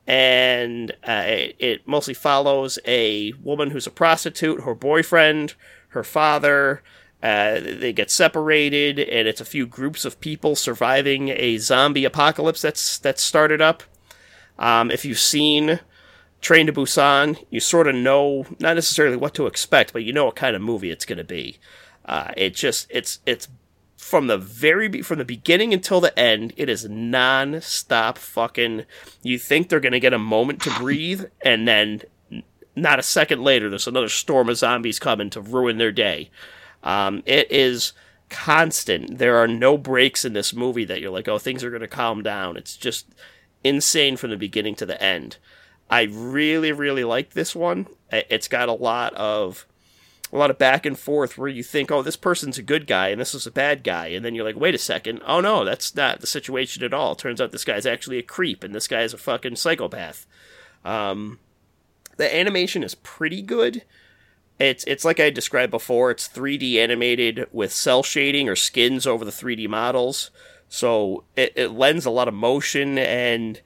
and 0.06 0.92
uh, 1.02 1.24
it, 1.26 1.56
it 1.58 1.88
mostly 1.88 2.14
follows 2.14 2.78
a 2.86 3.32
woman 3.42 3.72
who's 3.72 3.88
a 3.88 3.90
prostitute, 3.90 4.60
her 4.60 4.74
boyfriend, 4.76 5.54
her 5.88 6.04
father. 6.04 6.80
Uh, 7.20 7.58
they 7.58 7.92
get 7.92 8.12
separated, 8.12 9.00
and 9.00 9.26
it's 9.26 9.40
a 9.40 9.44
few 9.44 9.66
groups 9.66 10.04
of 10.04 10.20
people 10.20 10.54
surviving 10.54 11.30
a 11.30 11.58
zombie 11.58 12.04
apocalypse 12.04 12.62
that's 12.62 12.98
that's 12.98 13.22
started 13.22 13.60
up. 13.60 13.82
Um, 14.60 14.92
if 14.92 15.04
you've 15.04 15.18
seen 15.18 15.80
Train 16.42 16.66
to 16.66 16.72
Busan, 16.72 17.42
you 17.50 17.60
sort 17.60 17.86
of 17.86 17.94
know 17.94 18.44
not 18.60 18.74
necessarily 18.74 19.16
what 19.16 19.32
to 19.34 19.46
expect, 19.46 19.92
but 19.92 20.04
you 20.04 20.12
know 20.12 20.26
what 20.26 20.36
kind 20.36 20.54
of 20.54 20.60
movie 20.60 20.90
it's 20.90 21.04
going 21.04 21.18
to 21.18 21.24
be. 21.24 21.58
Uh, 22.04 22.32
it 22.36 22.54
just 22.54 22.86
it's 22.90 23.20
it's 23.24 23.48
from 23.96 24.26
the 24.26 24.36
very 24.36 24.88
be- 24.88 25.02
from 25.02 25.18
the 25.18 25.24
beginning 25.24 25.72
until 25.72 26.00
the 26.00 26.16
end. 26.18 26.52
It 26.56 26.68
is 26.68 26.88
non-stop 26.88 28.18
fucking. 28.18 28.84
You 29.22 29.38
think 29.38 29.68
they're 29.68 29.80
going 29.80 29.92
to 29.92 30.00
get 30.00 30.12
a 30.12 30.18
moment 30.18 30.60
to 30.62 30.70
breathe, 30.78 31.24
and 31.42 31.66
then 31.66 32.02
not 32.74 32.98
a 32.98 33.02
second 33.02 33.42
later, 33.42 33.68
there's 33.68 33.86
another 33.86 34.08
storm 34.08 34.48
of 34.48 34.56
zombies 34.56 34.98
coming 34.98 35.30
to 35.30 35.40
ruin 35.40 35.78
their 35.78 35.92
day. 35.92 36.30
Um, 36.82 37.22
it 37.26 37.50
is 37.50 37.92
constant. 38.30 39.18
There 39.18 39.36
are 39.36 39.48
no 39.48 39.76
breaks 39.76 40.24
in 40.24 40.32
this 40.32 40.54
movie 40.54 40.86
that 40.86 41.00
you're 41.00 41.10
like, 41.10 41.28
oh, 41.28 41.38
things 41.38 41.62
are 41.62 41.70
going 41.70 41.82
to 41.82 41.88
calm 41.88 42.22
down. 42.22 42.56
It's 42.56 42.76
just 42.76 43.06
insane 43.62 44.16
from 44.16 44.30
the 44.30 44.36
beginning 44.36 44.74
to 44.76 44.86
the 44.86 45.00
end. 45.00 45.36
I 45.92 46.04
really, 46.10 46.72
really 46.72 47.04
like 47.04 47.34
this 47.34 47.54
one. 47.54 47.86
It's 48.10 48.48
got 48.48 48.70
a 48.70 48.72
lot 48.72 49.12
of 49.12 49.66
a 50.32 50.38
lot 50.38 50.50
of 50.50 50.56
back 50.56 50.86
and 50.86 50.98
forth 50.98 51.36
where 51.36 51.50
you 51.50 51.62
think, 51.62 51.90
oh, 51.90 52.00
this 52.00 52.16
person's 52.16 52.56
a 52.56 52.62
good 52.62 52.86
guy 52.86 53.08
and 53.08 53.20
this 53.20 53.34
is 53.34 53.46
a 53.46 53.50
bad 53.50 53.84
guy, 53.84 54.06
and 54.06 54.24
then 54.24 54.34
you're 54.34 54.46
like, 54.46 54.56
wait 54.56 54.74
a 54.74 54.78
second, 54.78 55.20
oh 55.26 55.42
no, 55.42 55.66
that's 55.66 55.94
not 55.94 56.22
the 56.22 56.26
situation 56.26 56.82
at 56.82 56.94
all. 56.94 57.14
Turns 57.14 57.42
out 57.42 57.52
this 57.52 57.66
guy's 57.66 57.84
actually 57.84 58.16
a 58.16 58.22
creep 58.22 58.64
and 58.64 58.74
this 58.74 58.88
guy's 58.88 59.12
a 59.12 59.18
fucking 59.18 59.56
psychopath. 59.56 60.26
Um, 60.82 61.40
the 62.16 62.34
animation 62.34 62.82
is 62.82 62.94
pretty 62.94 63.42
good. 63.42 63.82
It's 64.58 64.84
it's 64.84 65.04
like 65.04 65.20
I 65.20 65.28
described 65.28 65.72
before. 65.72 66.10
It's 66.10 66.26
3D 66.26 66.76
animated 66.76 67.48
with 67.52 67.70
cell 67.70 68.02
shading 68.02 68.48
or 68.48 68.56
skins 68.56 69.06
over 69.06 69.26
the 69.26 69.30
3D 69.30 69.68
models, 69.68 70.30
so 70.70 71.24
it, 71.36 71.52
it 71.54 71.72
lends 71.72 72.06
a 72.06 72.10
lot 72.10 72.28
of 72.28 72.34
motion 72.34 72.96
and 72.96 73.60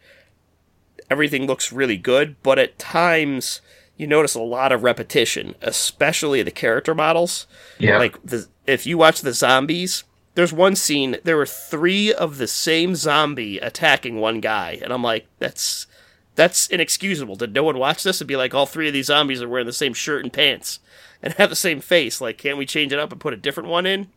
everything 1.11 1.47
looks 1.47 1.73
really 1.73 1.97
good. 1.97 2.37
But 2.43 2.59
at 2.59 2.79
times, 2.79 3.61
you 3.97 4.07
notice 4.07 4.35
a 4.35 4.41
lot 4.41 4.73
of 4.73 4.83
repetition, 4.83 5.55
especially 5.63 6.43
the 6.43 6.51
character 6.51 6.95
models. 6.95 7.47
Yeah. 7.79 7.99
Like 7.99 8.23
the 8.23 8.47
if 8.67 8.87
you 8.87 8.99
watch 8.99 9.21
the 9.21 9.33
zombies, 9.33 10.05
there's 10.35 10.53
one 10.53 10.77
scene. 10.77 11.17
There 11.25 11.37
were 11.37 11.47
three 11.47 12.13
of 12.13 12.39
the 12.39 12.47
same 12.47 12.95
zombie 12.95 13.59
attacking 13.59 14.21
one 14.21 14.41
guy, 14.41 14.79
and 14.83 14.93
I'm 14.93 15.03
like, 15.03 15.27
that's 15.39 15.87
that's 16.35 16.67
inexcusable. 16.69 17.37
Did 17.37 17.55
no 17.55 17.65
one 17.65 17.79
watch 17.79 18.03
this 18.03 18.21
and 18.21 18.29
be 18.29 18.37
like, 18.37 18.55
all 18.55 18.67
three 18.67 18.87
of 18.87 18.93
these 18.93 19.07
zombies 19.07 19.43
are 19.43 19.49
wearing 19.49 19.67
the 19.67 19.73
same 19.73 19.95
shirt 19.95 20.23
and 20.23 20.33
pants 20.33 20.79
and 21.23 21.33
have 21.35 21.51
the 21.51 21.57
same 21.57 21.81
face? 21.81 22.21
Like, 22.21 22.39
can't 22.39 22.59
we 22.59 22.67
change 22.67 22.93
it 22.93 22.99
up 22.99 23.11
and 23.11 23.21
put 23.21 23.33
a 23.33 23.39
different 23.39 23.71
one 23.71 23.87
in? 23.87 24.09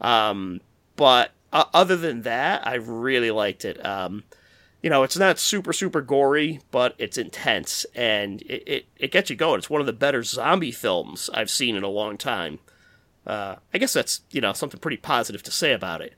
Um, 0.00 0.60
but 0.96 1.30
uh, 1.52 1.64
other 1.72 1.96
than 1.96 2.22
that, 2.22 2.66
I 2.66 2.74
really 2.74 3.30
liked 3.30 3.64
it. 3.64 3.84
Um, 3.84 4.24
you 4.82 4.90
know, 4.90 5.02
it's 5.02 5.16
not 5.16 5.38
super 5.38 5.72
super 5.72 6.00
gory, 6.00 6.60
but 6.70 6.94
it's 6.98 7.18
intense 7.18 7.84
and 7.94 8.42
it, 8.42 8.62
it, 8.66 8.86
it 8.96 9.12
gets 9.12 9.30
you 9.30 9.36
going. 9.36 9.58
It's 9.58 9.70
one 9.70 9.80
of 9.80 9.86
the 9.86 9.92
better 9.92 10.22
zombie 10.22 10.72
films 10.72 11.28
I've 11.34 11.50
seen 11.50 11.76
in 11.76 11.82
a 11.82 11.88
long 11.88 12.16
time. 12.16 12.58
Uh, 13.26 13.56
I 13.74 13.78
guess 13.78 13.92
that's 13.92 14.22
you 14.30 14.40
know 14.40 14.52
something 14.52 14.80
pretty 14.80 14.96
positive 14.96 15.42
to 15.44 15.50
say 15.50 15.72
about 15.72 16.00
it. 16.00 16.14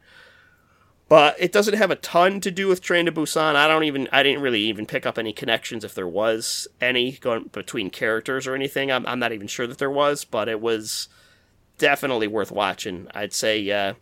But 1.09 1.37
it 1.39 1.53
doesn't 1.53 1.75
have 1.75 1.91
a 1.91 1.97
ton 1.97 2.41
to 2.41 2.51
do 2.51 2.69
with 2.69 2.81
Train 2.81 3.05
to 3.05 3.13
Busan. 3.13 3.55
I 3.55 3.69
don't 3.69 3.85
even 3.85 4.09
I 4.13 4.23
didn't 4.23 4.41
really 4.41 4.63
even 4.63 4.87
pick 4.87 5.05
up 5.05 5.19
any 5.19 5.33
connections 5.33 5.85
if 5.85 5.95
there 5.95 6.09
was 6.09 6.69
any 6.81 7.13
going 7.13 7.51
between 7.53 7.91
characters 7.91 8.47
or 8.47 8.55
anything. 8.55 8.91
I'm 8.91 9.05
I'm 9.07 9.19
not 9.19 9.33
even 9.33 9.47
sure 9.47 9.67
that 9.67 9.79
there 9.79 9.91
was, 9.91 10.25
but 10.25 10.49
it 10.49 10.61
was 10.61 11.09
definitely 11.77 12.29
worth 12.29 12.53
watching. 12.53 13.09
I'd 13.13 13.35
say 13.35 13.71
uh, 13.71 13.95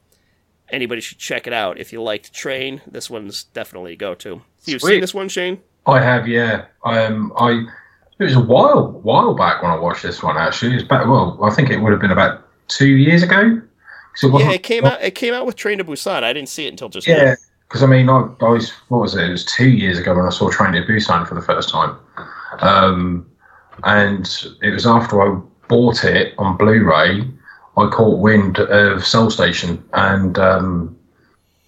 anybody 0.73 1.01
should 1.01 1.19
check 1.19 1.47
it 1.47 1.53
out 1.53 1.79
if 1.79 1.93
you 1.93 2.03
liked 2.03 2.33
Train. 2.33 2.81
This 2.87 3.11
one's 3.11 3.45
definitely 3.45 3.93
a 3.93 3.97
go 3.97 4.15
to. 4.17 4.43
You've 4.65 4.81
Sweet. 4.81 4.95
seen 4.95 5.01
this 5.01 5.15
one, 5.15 5.29
Shane? 5.29 5.61
I 5.87 6.01
have, 6.01 6.29
yeah. 6.29 6.67
Um, 6.85 7.33
I 7.37 7.67
it 8.21 8.25
was 8.25 8.37
a 8.37 8.41
while 8.41 8.93
while 9.03 9.35
back 9.35 9.63
when 9.63 9.71
I 9.71 9.77
watched 9.77 10.03
this 10.03 10.23
one. 10.23 10.37
Actually, 10.37 10.75
it's 10.75 10.83
was 10.83 10.89
back. 10.89 11.07
Well, 11.07 11.39
I 11.43 11.51
think 11.51 11.71
it 11.71 11.79
would 11.79 11.91
have 11.91 12.03
been 12.03 12.11
about 12.11 12.45
two 12.69 12.87
years 12.97 13.23
ago. 13.23 13.61
it 14.23 14.33
Yeah, 14.41 14.53
it 14.53 14.63
came 14.63 14.85
out. 14.85 15.03
It 15.03 15.15
came 15.15 15.33
out 15.33 15.47
with 15.47 15.57
Train 15.57 15.79
to 15.79 15.85
Busan. 15.85 16.23
I 16.23 16.33
didn't 16.35 16.51
see 16.51 16.67
it 16.67 16.69
until 16.69 16.91
just. 16.91 17.07
Yeah, 17.07 17.35
because 17.67 17.83
I 17.83 17.87
mean, 17.87 18.11
I, 18.11 18.29
I 18.41 18.49
was 18.49 18.71
what 18.89 19.01
was 19.01 19.17
it? 19.17 19.25
It 19.25 19.31
was 19.31 19.45
two 19.47 19.71
years 19.71 19.99
ago 19.99 20.15
when 20.15 20.27
I 20.27 20.31
saw 20.31 20.51
Train 20.51 20.73
to 20.73 20.83
Busan 20.83 21.27
for 21.27 21.35
the 21.35 21.41
first 21.41 21.71
time, 21.71 21.97
um, 22.59 23.27
and 23.85 24.29
it 24.61 24.71
was 24.71 24.87
after 24.87 25.23
I 25.23 25.41
bought 25.69 26.05
it 26.05 26.35
on 26.37 26.59
Blu-ray. 26.59 27.23
I 27.77 27.89
caught 27.89 28.19
wind 28.19 28.59
of 28.59 29.07
Seoul 29.07 29.31
Station, 29.31 29.83
and 29.93 30.39
um, 30.39 30.99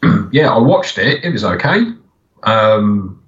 yeah, 0.32 0.52
I 0.52 0.58
watched 0.58 0.98
it. 0.98 1.24
It 1.24 1.30
was 1.30 1.44
okay, 1.44 1.86
um, 2.42 3.22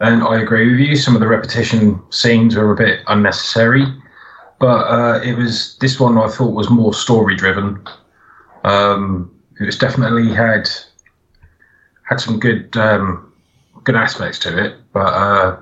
and 0.00 0.22
I 0.22 0.40
agree 0.40 0.70
with 0.70 0.80
you. 0.80 0.96
Some 0.96 1.14
of 1.14 1.20
the 1.20 1.26
repetition 1.26 2.00
scenes 2.10 2.56
were 2.56 2.72
a 2.72 2.76
bit 2.76 3.00
unnecessary, 3.08 3.84
but 4.58 4.86
uh, 4.86 5.20
it 5.22 5.34
was 5.34 5.76
this 5.78 5.98
one 5.98 6.18
I 6.18 6.28
thought 6.28 6.54
was 6.54 6.70
more 6.70 6.92
story-driven. 6.94 7.86
Um, 8.64 9.34
it 9.60 9.64
was 9.64 9.78
definitely 9.78 10.32
had 10.32 10.68
had 12.02 12.20
some 12.20 12.38
good 12.38 12.76
um, 12.76 13.32
good 13.84 13.96
aspects 13.96 14.38
to 14.40 14.62
it, 14.62 14.76
but 14.92 15.12
uh, 15.12 15.58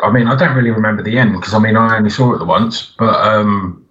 I 0.00 0.10
mean, 0.10 0.28
I 0.28 0.36
don't 0.36 0.54
really 0.54 0.70
remember 0.70 1.02
the 1.02 1.18
end 1.18 1.32
because 1.32 1.54
I 1.54 1.58
mean, 1.58 1.76
I 1.76 1.96
only 1.96 2.10
saw 2.10 2.34
it 2.34 2.38
the 2.38 2.44
once. 2.44 2.94
But 2.98 3.14
um, 3.14 3.83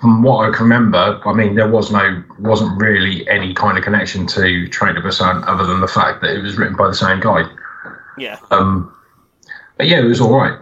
from 0.00 0.22
what 0.22 0.48
I 0.48 0.56
can 0.56 0.64
remember, 0.64 1.20
I 1.26 1.32
mean, 1.32 1.54
there 1.54 1.68
was 1.68 1.90
no 1.90 2.22
wasn't 2.38 2.80
really 2.80 3.28
any 3.28 3.52
kind 3.54 3.76
of 3.76 3.84
connection 3.84 4.26
to 4.28 4.68
Train 4.68 4.94
to 4.94 5.00
Busan 5.00 5.46
other 5.46 5.66
than 5.66 5.80
the 5.80 5.88
fact 5.88 6.22
that 6.22 6.34
it 6.34 6.42
was 6.42 6.56
written 6.56 6.76
by 6.76 6.86
the 6.86 6.94
same 6.94 7.20
guy. 7.20 7.44
Yeah. 8.16 8.38
Um, 8.50 8.94
but 9.76 9.88
yeah, 9.88 10.00
it 10.00 10.04
was 10.04 10.20
all 10.20 10.34
right. 10.34 10.58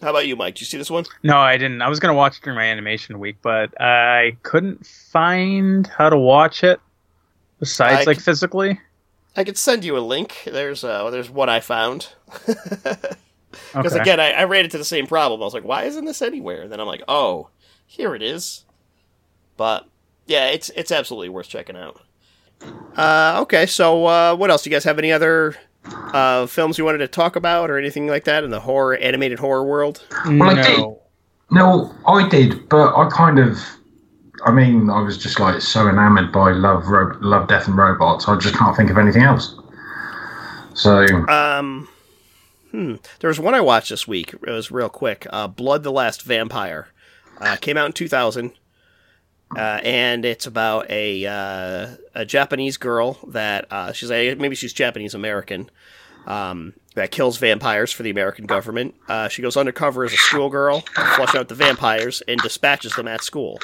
How 0.00 0.10
about 0.10 0.26
you, 0.28 0.36
Mike? 0.36 0.54
Did 0.54 0.60
you 0.62 0.66
see 0.66 0.78
this 0.78 0.90
one? 0.90 1.04
No, 1.24 1.38
I 1.38 1.56
didn't. 1.56 1.82
I 1.82 1.88
was 1.88 1.98
gonna 1.98 2.14
watch 2.14 2.38
it 2.38 2.42
during 2.44 2.56
my 2.56 2.64
animation 2.64 3.18
week, 3.18 3.36
but 3.42 3.80
I 3.80 4.36
couldn't 4.42 4.86
find 4.86 5.86
how 5.86 6.08
to 6.08 6.16
watch 6.18 6.62
it 6.62 6.80
besides 7.58 8.06
I 8.06 8.10
like 8.10 8.18
c- 8.18 8.22
physically. 8.24 8.80
I 9.36 9.44
could 9.44 9.58
send 9.58 9.84
you 9.84 9.96
a 9.96 10.00
link. 10.00 10.42
There's 10.44 10.84
uh, 10.84 11.10
there's 11.10 11.30
one 11.30 11.48
I 11.48 11.60
found. 11.60 12.08
Because 12.46 13.06
Okay. 13.74 13.98
again, 14.00 14.20
I, 14.20 14.32
I 14.32 14.44
ran 14.44 14.64
into 14.64 14.78
the 14.78 14.84
same 14.84 15.06
problem. 15.06 15.42
I 15.42 15.44
was 15.44 15.54
like, 15.54 15.64
why 15.64 15.84
isn't 15.84 16.04
this 16.04 16.22
anywhere? 16.22 16.62
And 16.62 16.72
then 16.72 16.80
I'm 16.80 16.86
like, 16.86 17.02
oh, 17.08 17.48
here 17.88 18.14
it 18.14 18.22
is. 18.22 18.64
But 19.56 19.86
yeah, 20.26 20.46
it's 20.50 20.70
it's 20.70 20.92
absolutely 20.92 21.30
worth 21.30 21.48
checking 21.48 21.76
out. 21.76 22.00
Uh, 22.96 23.38
okay, 23.42 23.66
so 23.66 24.06
uh, 24.06 24.36
what 24.36 24.50
else? 24.50 24.62
Do 24.62 24.70
you 24.70 24.76
guys 24.76 24.84
have 24.84 24.98
any 24.98 25.10
other 25.10 25.56
uh, 25.84 26.46
films 26.46 26.78
you 26.78 26.84
wanted 26.84 26.98
to 26.98 27.08
talk 27.08 27.34
about 27.34 27.70
or 27.70 27.78
anything 27.78 28.06
like 28.06 28.24
that 28.24 28.44
in 28.44 28.50
the 28.50 28.60
horror 28.60 28.96
animated 28.96 29.38
horror 29.40 29.64
world? 29.64 30.04
Well, 30.26 30.42
I 30.50 30.54
did. 30.54 30.78
no. 30.78 31.02
No, 31.50 31.94
I 32.06 32.28
did, 32.28 32.68
but 32.68 32.94
I 32.94 33.08
kind 33.08 33.38
of. 33.38 33.58
I 34.44 34.52
mean, 34.52 34.90
I 34.90 35.00
was 35.00 35.16
just 35.18 35.40
like 35.40 35.60
so 35.62 35.88
enamored 35.88 36.30
by 36.30 36.52
Love, 36.52 36.86
Ro- 36.88 37.16
Love, 37.20 37.48
Death, 37.48 37.66
and 37.66 37.76
Robots. 37.76 38.28
I 38.28 38.36
just 38.36 38.54
can't 38.54 38.76
think 38.76 38.90
of 38.90 38.98
anything 38.98 39.22
else. 39.22 39.56
So 40.74 41.06
Um, 41.26 41.88
hmm. 42.70 42.96
There 43.20 43.28
was 43.28 43.40
one 43.40 43.54
I 43.54 43.60
watched 43.62 43.88
this 43.88 44.06
week. 44.06 44.34
It 44.34 44.50
was 44.50 44.70
real 44.70 44.88
quick. 44.90 45.26
Uh, 45.30 45.48
Blood 45.48 45.82
the 45.82 45.90
Last 45.90 46.22
Vampire. 46.22 46.88
Uh, 47.40 47.56
came 47.56 47.76
out 47.76 47.86
in 47.86 47.92
2000. 47.92 48.52
Uh, 49.56 49.60
and 49.82 50.24
it's 50.26 50.46
about 50.46 50.90
a 50.90 51.24
uh, 51.24 51.96
a 52.14 52.24
Japanese 52.26 52.76
girl 52.76 53.18
that 53.28 53.66
uh, 53.70 53.92
she's 53.92 54.10
a, 54.10 54.34
maybe 54.34 54.54
she's 54.54 54.74
Japanese 54.74 55.14
American 55.14 55.70
um, 56.26 56.74
that 56.96 57.10
kills 57.10 57.38
vampires 57.38 57.90
for 57.90 58.02
the 58.02 58.10
American 58.10 58.44
government. 58.44 58.94
Uh, 59.08 59.28
she 59.28 59.40
goes 59.40 59.56
undercover 59.56 60.04
as 60.04 60.12
a 60.12 60.16
schoolgirl 60.18 60.82
to 60.82 61.00
flush 61.16 61.34
out 61.34 61.48
the 61.48 61.54
vampires 61.54 62.22
and 62.28 62.38
dispatches 62.42 62.92
them 62.96 63.08
at 63.08 63.22
school. 63.22 63.58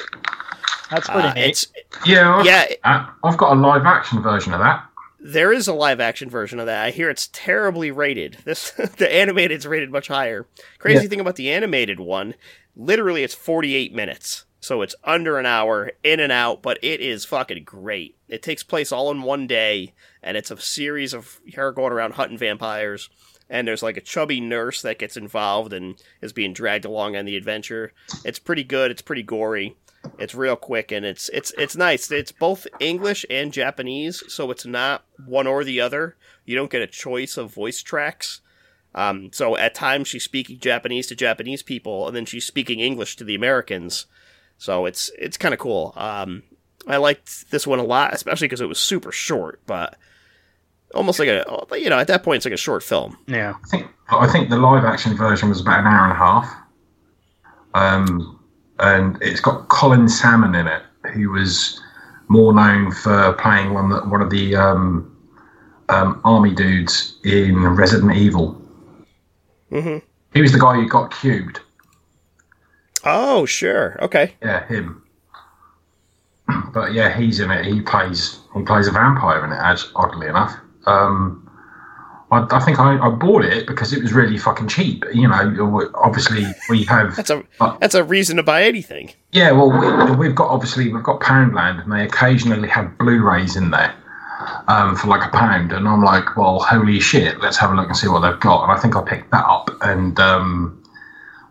That's 0.89 1.07
pretty 1.07 1.27
Uh, 1.27 1.33
neat. 1.35 1.49
it's 1.49 1.67
yeah, 2.03 2.35
I've, 2.35 2.45
yeah, 2.47 3.09
I've 3.23 3.37
got 3.37 3.55
a 3.55 3.59
live 3.59 3.85
action 3.85 4.23
version 4.23 4.53
of 4.53 4.59
that. 4.61 4.83
There 5.27 5.51
is 5.51 5.67
a 5.67 5.73
live 5.73 5.99
action 5.99 6.29
version 6.29 6.59
of 6.59 6.67
that. 6.67 6.85
I 6.85 6.91
hear 6.91 7.09
it's 7.09 7.29
terribly 7.33 7.89
rated. 7.91 8.37
This 8.45 8.71
the 8.97 9.11
animated's 9.13 9.65
rated 9.65 9.91
much 9.91 10.07
higher. 10.07 10.45
Crazy 10.77 11.03
Yeah. 11.03 11.09
thing 11.09 11.19
about 11.19 11.35
the 11.35 11.51
animated 11.51 11.99
one, 11.99 12.35
literally 12.75 13.23
it's 13.23 13.33
48 13.33 13.93
minutes. 13.93 14.45
So 14.59 14.81
it's 14.81 14.95
under 15.03 15.37
an 15.37 15.45
hour, 15.45 15.91
in 16.03 16.19
and 16.19 16.31
out, 16.31 16.63
but 16.63 16.79
it 16.83 16.99
is 16.99 17.23
fucking 17.25 17.63
great. 17.65 18.17
It 18.27 18.41
takes 18.41 18.63
place 18.63 18.91
all 18.91 19.11
in 19.11 19.21
one 19.21 19.45
day, 19.45 19.93
and 20.23 20.35
it's 20.35 20.49
a 20.49 20.59
series 20.59 21.13
of 21.13 21.39
her 21.55 21.71
going 21.71 21.93
around 21.93 22.13
hunting 22.13 22.37
vampires. 22.39 23.09
And 23.47 23.67
there's 23.67 23.83
like 23.83 23.95
a 23.97 24.01
chubby 24.01 24.41
nurse 24.41 24.81
that 24.81 24.97
gets 24.97 25.17
involved 25.17 25.71
and 25.71 26.01
is 26.19 26.33
being 26.33 26.51
dragged 26.51 26.83
along 26.85 27.15
on 27.15 27.25
the 27.25 27.35
adventure. 27.37 27.93
It's 28.23 28.39
pretty 28.39 28.63
good. 28.63 28.89
It's 28.89 29.03
pretty 29.03 29.21
gory. 29.21 29.75
It's 30.17 30.35
real 30.35 30.55
quick 30.55 30.91
and 30.91 31.05
it's 31.05 31.29
it's 31.29 31.51
it's 31.57 31.75
nice. 31.75 32.11
It's 32.11 32.31
both 32.31 32.67
English 32.79 33.25
and 33.29 33.53
Japanese, 33.53 34.23
so 34.27 34.51
it's 34.51 34.65
not 34.65 35.03
one 35.25 35.47
or 35.47 35.63
the 35.63 35.81
other. 35.81 36.15
You 36.45 36.55
don't 36.55 36.71
get 36.71 36.81
a 36.81 36.87
choice 36.87 37.37
of 37.37 37.53
voice 37.53 37.81
tracks. 37.81 38.41
Um, 38.93 39.31
so 39.33 39.57
at 39.57 39.75
times 39.75 40.07
she's 40.07 40.23
speaking 40.23 40.59
Japanese 40.59 41.07
to 41.07 41.15
Japanese 41.15 41.63
people, 41.63 42.07
and 42.07 42.15
then 42.15 42.25
she's 42.25 42.45
speaking 42.45 42.79
English 42.79 43.17
to 43.17 43.23
the 43.23 43.35
Americans. 43.35 44.05
So 44.57 44.85
it's 44.85 45.11
it's 45.17 45.37
kind 45.37 45.53
of 45.53 45.59
cool. 45.59 45.93
Um, 45.95 46.43
I 46.87 46.97
liked 46.97 47.51
this 47.51 47.67
one 47.67 47.79
a 47.79 47.83
lot, 47.83 48.13
especially 48.13 48.47
because 48.47 48.61
it 48.61 48.69
was 48.69 48.79
super 48.79 49.11
short, 49.11 49.59
but 49.65 49.97
almost 50.93 51.19
like 51.19 51.27
a 51.27 51.45
you 51.73 51.89
know 51.89 51.99
at 51.99 52.07
that 52.07 52.23
point 52.23 52.37
it's 52.37 52.45
like 52.45 52.53
a 52.53 52.57
short 52.57 52.83
film. 52.83 53.17
Yeah. 53.27 53.55
I 53.63 53.67
think 53.67 53.87
I 54.09 54.27
think 54.27 54.49
the 54.49 54.57
live 54.57 54.85
action 54.85 55.15
version 55.15 55.49
was 55.49 55.61
about 55.61 55.79
an 55.79 55.87
hour 55.87 56.03
and 56.03 56.11
a 56.11 56.15
half. 56.15 56.55
Um, 57.73 58.34
and 58.79 59.17
it's 59.21 59.39
got 59.39 59.67
Colin 59.69 60.07
Salmon 60.09 60.55
in 60.55 60.67
it, 60.67 60.83
who 61.13 61.31
was 61.31 61.79
more 62.27 62.53
known 62.53 62.91
for 62.91 63.33
playing 63.33 63.73
one 63.73 63.89
that 63.89 64.07
one 64.07 64.21
of 64.21 64.29
the 64.29 64.55
um, 64.55 65.15
um, 65.89 66.21
army 66.23 66.53
dudes 66.53 67.17
in 67.23 67.55
Resident 67.63 68.15
Evil. 68.15 68.53
hmm 69.69 69.97
He 70.33 70.41
was 70.41 70.51
the 70.51 70.59
guy 70.59 70.75
who 70.75 70.87
got 70.87 71.11
cubed. 71.11 71.59
Oh 73.03 73.45
sure, 73.45 73.97
okay. 74.01 74.33
Yeah, 74.41 74.65
him. 74.67 75.01
But 76.73 76.93
yeah, 76.93 77.17
he's 77.17 77.39
in 77.39 77.51
it. 77.51 77.65
He 77.65 77.81
plays 77.81 78.39
he 78.53 78.61
plays 78.63 78.87
a 78.87 78.91
vampire 78.91 79.45
in 79.45 79.51
it. 79.51 79.59
As 79.61 79.91
oddly 79.95 80.27
enough, 80.27 80.53
um, 80.85 81.44
I, 82.31 82.45
I 82.49 82.59
think 82.59 82.79
I, 82.79 82.97
I 82.97 83.09
bought 83.09 83.45
it 83.45 83.67
because 83.67 83.93
it 83.93 84.01
was 84.01 84.11
really 84.13 84.37
fucking 84.37 84.67
cheap. 84.67 85.05
You 85.13 85.27
know, 85.27 85.91
obviously 85.95 86.45
we 86.69 86.83
have 86.85 87.15
That's 87.15 87.29
a 87.29 87.43
uh, 87.59 87.77
that's 87.79 87.95
a 87.95 88.03
reason 88.03 88.37
to 88.37 88.43
buy 88.43 88.63
anything. 88.63 89.11
Yeah, 89.31 89.51
well, 89.51 89.69
we, 89.71 90.15
we've 90.15 90.35
got 90.35 90.49
obviously 90.49 90.91
we've 90.91 91.03
got 91.03 91.19
Poundland, 91.21 91.83
and 91.83 91.91
they 91.91 92.03
occasionally 92.03 92.69
have 92.69 92.97
Blu-rays 92.97 93.55
in 93.55 93.71
there 93.71 93.93
um, 94.67 94.95
for 94.95 95.07
like 95.07 95.27
a 95.27 95.37
pound, 95.37 95.71
and 95.71 95.87
I'm 95.87 96.03
like, 96.03 96.35
well, 96.35 96.59
holy 96.59 96.99
shit, 96.99 97.39
let's 97.41 97.57
have 97.57 97.71
a 97.71 97.75
look 97.75 97.87
and 97.87 97.97
see 97.97 98.07
what 98.07 98.21
they've 98.21 98.39
got. 98.39 98.63
And 98.63 98.71
I 98.71 98.81
think 98.81 98.95
I 98.95 99.03
picked 99.03 99.31
that 99.31 99.45
up, 99.45 99.69
and 99.81 100.19
um, 100.19 100.83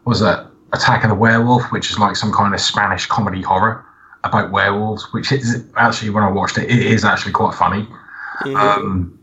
was 0.05 0.21
that 0.21 0.47
Attack 0.73 1.05
of 1.05 1.11
the 1.11 1.15
Werewolf, 1.15 1.71
which 1.71 1.91
is 1.91 1.99
like 1.99 2.17
some 2.17 2.33
kind 2.33 2.53
of 2.53 2.61
Spanish 2.61 3.07
comedy 3.07 3.43
horror 3.43 3.85
about 4.25 4.51
werewolves, 4.51 5.13
which 5.13 5.31
is 5.31 5.65
actually 5.77 6.11
when 6.11 6.25
I 6.25 6.31
watched 6.31 6.59
it, 6.59 6.69
it 6.69 6.81
is 6.81 7.05
actually 7.05 7.33
quite 7.33 7.55
funny. 7.55 7.87
Mhm. 8.43 8.57
Um, 8.57 9.19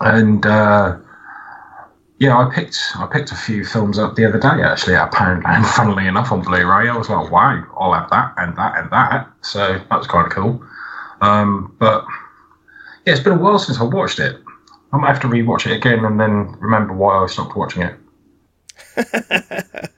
and 0.00 0.44
uh, 0.46 0.96
yeah, 2.18 2.36
I 2.36 2.52
picked 2.52 2.78
I 2.96 3.06
picked 3.06 3.30
a 3.30 3.36
few 3.36 3.64
films 3.64 3.98
up 3.98 4.16
the 4.16 4.24
other 4.24 4.38
day 4.38 4.62
actually 4.62 4.96
at 4.96 5.12
Poundland. 5.12 5.64
Funnily 5.76 6.06
enough, 6.06 6.32
on 6.32 6.42
Blu-ray, 6.42 6.88
I 6.88 6.96
was 6.96 7.08
like, 7.08 7.30
wow, 7.30 7.64
I'll 7.78 7.92
have 7.92 8.10
that 8.10 8.34
and 8.36 8.56
that 8.56 8.78
and 8.78 8.90
that. 8.90 9.28
So 9.42 9.78
that 9.78 9.98
was 9.98 10.06
kind 10.06 10.26
of 10.26 10.32
cool. 10.32 10.62
Um, 11.20 11.74
but 11.78 12.04
yeah, 13.06 13.12
it's 13.14 13.22
been 13.22 13.34
a 13.34 13.38
while 13.38 13.58
since 13.58 13.80
I 13.80 13.84
watched 13.84 14.18
it. 14.18 14.36
I 14.92 14.96
might 14.96 15.08
have 15.08 15.20
to 15.20 15.28
rewatch 15.28 15.66
it 15.66 15.76
again 15.76 16.04
and 16.04 16.18
then 16.18 16.56
remember 16.60 16.94
why 16.94 17.22
I 17.22 17.26
stopped 17.26 17.56
watching 17.56 17.82
it. 17.82 17.94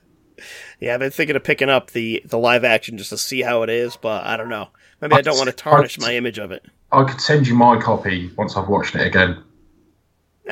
yeah, 0.81 0.95
I've 0.95 1.01
been 1.01 1.11
thinking 1.11 1.37
of 1.37 1.45
picking 1.45 1.71
up 1.71 1.93
the 1.93 2.23
the 2.27 2.39
live 2.39 2.65
action 2.65 2.99
just 2.99 3.11
to 3.11 3.19
see 3.19 3.43
how 3.43 3.63
it 3.63 3.71
is, 3.71 3.97
but 3.97 4.25
I 4.25 4.37
don't 4.37 4.49
know. 4.49 4.69
Maybe 5.01 5.15
I 5.15 5.23
don't 5.23 5.39
want 5.39 5.49
to 5.49 5.57
tarnish 5.57 5.99
my 5.99 6.15
image 6.15 6.39
of 6.39 6.53
it. 6.53 6.67
I 6.93 7.05
could 7.05 7.21
send 7.21 7.47
you 7.47 7.55
my 7.55 7.81
copy 7.81 8.31
once 8.37 8.57
I've 8.57 8.69
watched 8.69 8.95
it 8.95 9.07
again. 9.07 9.43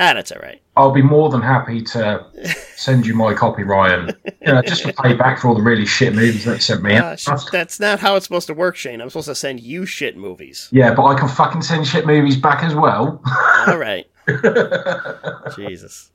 Ah, 0.00 0.14
that's 0.14 0.30
all 0.30 0.40
right. 0.40 0.62
I'll 0.76 0.92
be 0.92 1.02
more 1.02 1.28
than 1.28 1.42
happy 1.42 1.82
to 1.82 2.24
send 2.76 3.04
you 3.04 3.14
my 3.14 3.34
copy, 3.34 3.64
Ryan. 3.64 4.16
You 4.46 4.52
know, 4.52 4.62
just 4.62 4.84
to 4.84 4.92
pay 4.92 5.14
back 5.14 5.40
for 5.40 5.48
all 5.48 5.54
the 5.56 5.62
really 5.62 5.84
shit 5.84 6.14
movies 6.14 6.44
that 6.44 6.54
you 6.54 6.60
sent 6.60 6.84
me. 6.84 6.96
Uh, 6.96 7.16
that's 7.50 7.80
not 7.80 7.98
how 7.98 8.14
it's 8.14 8.24
supposed 8.24 8.46
to 8.46 8.54
work, 8.54 8.76
Shane. 8.76 9.00
I'm 9.00 9.10
supposed 9.10 9.26
to 9.26 9.34
send 9.34 9.58
you 9.58 9.84
shit 9.86 10.16
movies. 10.16 10.68
Yeah, 10.70 10.94
but 10.94 11.04
I 11.04 11.18
can 11.18 11.28
fucking 11.28 11.62
send 11.62 11.86
shit 11.86 12.06
movies 12.06 12.36
back 12.36 12.62
as 12.62 12.76
well. 12.76 13.20
All 13.66 13.76
right. 13.76 14.06
Jesus. 15.56 16.12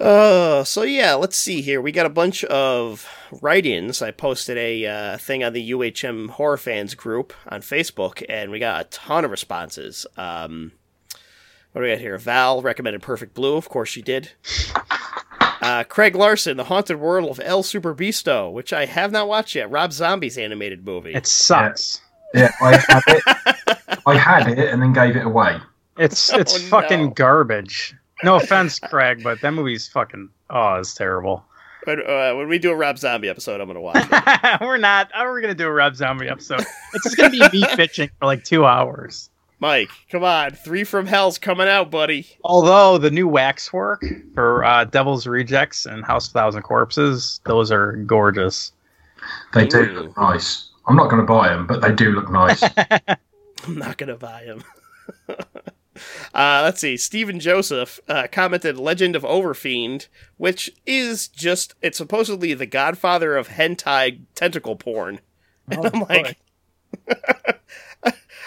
Uh, 0.00 0.64
so 0.64 0.82
yeah, 0.82 1.14
let's 1.14 1.36
see 1.36 1.62
here. 1.62 1.80
We 1.80 1.92
got 1.92 2.06
a 2.06 2.10
bunch 2.10 2.44
of 2.44 3.08
write-ins. 3.40 4.02
I 4.02 4.10
posted 4.10 4.58
a 4.58 4.86
uh, 4.86 5.16
thing 5.16 5.44
on 5.44 5.54
the 5.54 5.70
UHM 5.70 6.30
horror 6.30 6.56
fans 6.58 6.94
group 6.94 7.32
on 7.48 7.62
Facebook, 7.62 8.22
and 8.28 8.50
we 8.50 8.58
got 8.58 8.80
a 8.84 8.88
ton 8.88 9.24
of 9.24 9.30
responses. 9.30 10.06
Um, 10.16 10.72
what 11.72 11.80
do 11.80 11.86
we 11.86 11.90
got 11.92 12.00
here? 12.00 12.18
Val 12.18 12.62
recommended 12.62 13.02
Perfect 13.02 13.34
Blue. 13.34 13.56
Of 13.56 13.68
course, 13.68 13.88
she 13.88 14.02
did. 14.02 14.30
Uh, 15.60 15.84
Craig 15.84 16.16
Larson, 16.16 16.56
The 16.56 16.64
Haunted 16.64 16.98
World 16.98 17.30
of 17.30 17.40
El 17.44 17.62
Superbeasto, 17.62 18.52
which 18.52 18.72
I 18.72 18.84
have 18.86 19.12
not 19.12 19.28
watched 19.28 19.54
yet. 19.54 19.70
Rob 19.70 19.92
Zombie's 19.92 20.36
animated 20.36 20.84
movie. 20.84 21.14
It 21.14 21.26
sucks. 21.26 22.00
yeah, 22.34 22.50
I 22.60 22.76
had 22.76 23.02
it. 23.06 23.78
I 24.06 24.16
had 24.16 24.48
it 24.48 24.58
and 24.58 24.82
then 24.82 24.92
gave 24.92 25.14
it 25.16 25.24
away. 25.24 25.58
It's 25.98 26.32
Oh, 26.34 26.38
it's 26.38 26.60
fucking 26.68 27.02
no. 27.04 27.10
garbage. 27.10 27.94
No 28.24 28.36
offense, 28.36 28.78
Craig, 28.80 29.22
but 29.22 29.40
that 29.40 29.52
movie's 29.52 29.86
fucking 29.88 30.28
oh, 30.50 30.74
it's 30.76 30.94
terrible. 30.94 31.44
When, 31.84 32.00
uh, 32.00 32.34
when 32.36 32.48
we 32.48 32.58
do 32.58 32.70
a 32.70 32.76
Rob 32.76 32.96
Zombie 32.98 33.28
episode, 33.28 33.60
I'm 33.60 33.66
going 33.66 33.74
to 33.74 33.80
watch 33.80 33.96
it. 34.10 34.60
we're 34.60 34.76
not. 34.78 35.10
oh, 35.16 35.24
We're 35.24 35.40
gonna 35.40 35.54
do 35.54 35.66
a 35.66 35.72
Rob 35.72 35.96
Zombie 35.96 36.28
episode. 36.28 36.64
It's 36.94 37.04
just 37.04 37.16
gonna 37.16 37.30
be 37.30 37.40
me 37.40 37.62
bitching 37.62 38.10
for 38.20 38.26
like 38.26 38.44
two 38.44 38.64
hours. 38.64 39.30
Mike, 39.62 39.90
come 40.10 40.24
on. 40.24 40.50
Three 40.50 40.82
from 40.82 41.06
Hell's 41.06 41.38
coming 41.38 41.68
out, 41.68 41.88
buddy. 41.88 42.26
Although 42.42 42.98
the 42.98 43.12
new 43.12 43.28
waxwork 43.28 44.04
for 44.34 44.64
uh, 44.64 44.82
Devil's 44.86 45.24
Rejects 45.24 45.86
and 45.86 46.04
House 46.04 46.26
of 46.26 46.34
a 46.34 46.38
Thousand 46.40 46.62
Corpses, 46.62 47.40
those 47.44 47.70
are 47.70 47.92
gorgeous. 47.92 48.72
They 49.54 49.68
do 49.68 49.84
look 49.84 50.16
nice. 50.16 50.68
I'm 50.88 50.96
not 50.96 51.10
going 51.10 51.24
to 51.24 51.32
buy 51.32 51.50
them, 51.50 51.68
but 51.68 51.80
they 51.80 51.92
do 51.94 52.10
look 52.10 52.28
nice. 52.28 52.60
I'm 53.64 53.78
not 53.78 53.98
gonna 53.98 54.16
buy 54.16 54.44
them. 54.44 54.64
uh, 55.28 56.62
let's 56.64 56.80
see. 56.80 56.96
Stephen 56.96 57.38
Joseph 57.38 58.00
uh, 58.08 58.26
commented 58.32 58.76
"Legend 58.78 59.14
of 59.14 59.22
Overfiend," 59.22 60.08
which 60.38 60.72
is 60.86 61.28
just 61.28 61.76
it's 61.80 61.98
supposedly 61.98 62.52
the 62.52 62.66
godfather 62.66 63.36
of 63.36 63.50
hentai 63.50 64.22
tentacle 64.34 64.74
porn. 64.74 65.20
And 65.70 65.86
Oh, 65.86 65.90
I'm 65.94 66.00
like, 66.08 66.38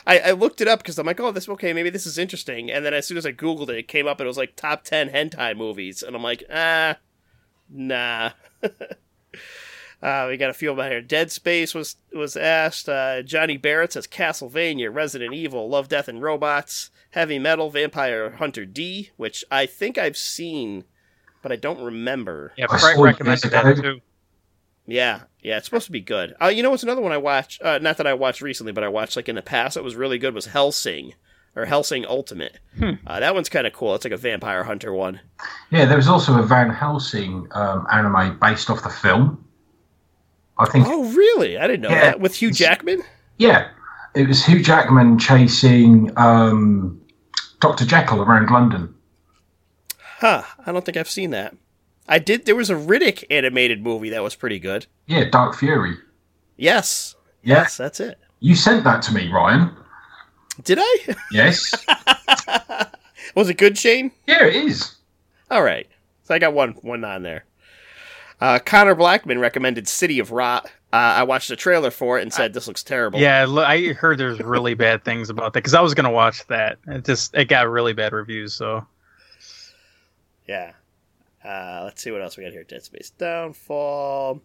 I, 0.08 0.20
I 0.20 0.32
looked 0.32 0.62
it 0.62 0.68
up 0.68 0.80
because 0.80 1.00
I'm 1.00 1.06
like, 1.06 1.20
oh, 1.20 1.32
this 1.32 1.50
okay, 1.50 1.74
maybe 1.74 1.90
this 1.90 2.06
is 2.06 2.18
interesting. 2.18 2.72
And 2.72 2.86
then 2.86 2.94
as 2.94 3.08
soon 3.08 3.18
as 3.18 3.26
I 3.26 3.32
googled 3.32 3.70
it, 3.70 3.78
it 3.78 3.88
came 3.88 4.08
up 4.08 4.20
and 4.20 4.26
it 4.26 4.28
was 4.28 4.38
like 4.38 4.56
top 4.56 4.84
ten 4.84 5.10
hentai 5.10 5.58
movies, 5.58 6.04
and 6.04 6.16
I'm 6.16 6.24
like, 6.24 6.44
ah, 6.54 6.98
nah. 7.70 8.32
Uh, 10.06 10.28
we 10.30 10.38
got 10.38 10.52
a 10.52 10.54
few 10.54 10.72
about 10.72 10.92
here. 10.92 11.02
Dead 11.02 11.32
Space 11.32 11.74
was 11.74 11.96
was 12.14 12.38
asked. 12.38 12.88
Uh, 12.88 13.24
Johnny 13.24 13.58
Barrett 13.58 13.94
says 13.94 14.06
Castlevania, 14.06 14.94
Resident 14.94 15.34
Evil, 15.34 15.68
Love, 15.68 15.88
Death, 15.88 16.08
and 16.08 16.22
Robots, 16.22 16.92
Heavy 17.12 17.40
Metal, 17.40 17.72
Vampire 17.72 18.32
Hunter 18.32 18.66
D, 18.66 19.10
which 19.18 19.44
I 19.50 19.66
think 19.66 19.98
I've 19.98 20.18
seen, 20.18 20.84
but 21.42 21.52
I 21.52 21.56
don't 21.56 21.84
remember. 21.84 22.54
yeah, 22.56 22.68
I 22.70 22.78
Craig 22.78 23.00
recommended 23.00 23.50
that 23.50 23.78
too. 23.78 24.02
Yeah, 24.88 25.22
yeah, 25.42 25.58
it's 25.58 25.66
supposed 25.66 25.88
to 25.88 25.92
be 25.92 26.02
good. 26.02 26.36
Uh, 26.42 26.48
you 26.48 26.62
know 26.62 26.70
what's 26.70 26.84
another 26.84 27.02
one 27.02 27.12
I 27.12 27.18
watched? 27.18 27.62
Uh, 27.62 27.80
not 27.80 27.98
that 27.98 28.06
I 28.08 28.14
watched 28.14 28.42
recently, 28.42 28.72
but 28.72 28.84
I 28.84 28.88
watched 28.88 29.16
like 29.16 29.28
in 29.30 29.36
the 29.36 29.42
past. 29.42 29.74
That 29.76 29.84
was 29.84 29.96
really 29.96 30.18
good. 30.20 30.34
Was 30.36 30.48
Hellsing 30.48 31.14
or 31.56 31.66
Hellsing 31.66 32.06
Ultimate? 32.06 32.60
Hmm. 32.78 32.92
Uh, 33.08 33.20
that 33.20 33.34
one's 33.34 33.50
kind 33.50 33.66
of 33.66 33.74
cool. 33.74 33.96
It's 33.96 34.06
like 34.06 34.14
a 34.14 34.18
vampire 34.18 34.64
hunter 34.64 34.94
one. 34.94 35.22
yeah, 35.72 35.86
there 35.86 35.98
was 35.98 36.08
also 36.08 36.38
a 36.38 36.44
Van 36.44 36.70
Helsing 36.70 37.48
um, 37.52 37.88
anime 37.92 38.38
based 38.40 38.70
off 38.70 38.84
the 38.84 38.90
film. 38.90 39.44
I 40.58 40.66
think, 40.70 40.86
Oh, 40.88 41.04
really? 41.14 41.58
I 41.58 41.66
didn't 41.68 41.82
know 41.82 41.90
Yeah. 41.90 42.02
that. 42.02 42.20
With 42.20 42.36
Hugh 42.36 42.52
Jackman. 42.52 43.02
yeah, 43.38 43.70
it 44.14 44.28
was 44.28 44.46
Hugh 44.46 44.62
Jackman 44.64 45.18
chasing 45.20 46.12
um, 46.18 47.02
Dr. 47.60 47.86
Jekyll 47.86 48.22
around 48.22 48.50
London. 48.52 48.94
Huh? 50.20 50.44
I 50.66 50.72
don't 50.72 50.86
think 50.86 50.96
I've 50.98 51.10
seen 51.10 51.32
that. 51.32 51.56
I 52.08 52.20
did. 52.20 52.46
There 52.46 52.56
was 52.56 52.70
a 52.70 52.76
Riddick 52.76 53.24
animated 53.30 53.82
movie 53.82 54.10
that 54.12 54.22
was 54.24 54.36
pretty 54.36 54.60
good. 54.60 54.86
Yeah, 55.08 55.26
Dark 55.30 55.56
Fury. 55.58 55.96
Yes. 56.58 57.16
Yeah. 57.44 57.56
Yes, 57.62 57.78
that's 57.78 58.00
it. 58.00 58.20
You 58.40 58.56
sent 58.56 58.84
that 58.84 59.02
to 59.04 59.14
me, 59.14 59.30
Ryan. 59.32 59.72
Did 60.64 60.80
I? 60.82 61.16
Yes. 61.32 61.74
was 63.36 63.50
it 63.50 63.58
good, 63.58 63.78
Shane? 63.78 64.12
yeah, 64.28 64.46
it 64.46 64.56
is. 64.56 64.96
All 65.52 65.64
right. 65.64 65.88
So 66.24 66.34
I 66.34 66.40
got 66.40 66.54
one 66.54 66.72
one 66.82 67.04
on 67.04 67.24
there. 67.24 67.46
Uh, 68.42 68.60
Connor 68.60 68.96
Blackman 68.96 69.40
recommended 69.40 69.88
City 69.88 70.20
of 70.20 70.32
Rot. 70.32 70.66
Uh, 70.92 70.98
I 70.98 71.24
watched 71.24 71.50
the 71.50 71.56
trailer 71.56 71.92
for 71.92 72.18
it 72.20 72.22
and 72.22 72.34
said 72.34 72.54
this 72.54 72.68
looks 72.68 72.84
terrible. 72.84 73.20
Yeah, 73.20 73.46
I 73.50 73.94
heard 73.94 74.18
there's 74.18 74.40
really 74.40 74.74
bad 74.76 75.04
things 75.04 75.30
about 75.30 75.54
that 75.54 75.60
because 75.60 75.74
I 75.74 75.82
was 75.82 75.94
gonna 75.94 76.12
watch 76.12 76.46
that. 76.48 76.78
It 76.88 77.06
just 77.06 77.36
it 77.36 77.46
got 77.46 77.70
really 77.70 77.94
bad 77.94 78.14
reviews. 78.14 78.54
So 78.54 78.86
Yeah. 80.48 80.72
Uh, 81.46 81.82
let's 81.84 82.02
see 82.02 82.12
what 82.12 82.22
else 82.22 82.38
we 82.38 82.44
got 82.44 82.54
here. 82.54 82.64
Dead 82.64 82.84
Space 82.84 83.12
Downfall. 83.12 84.42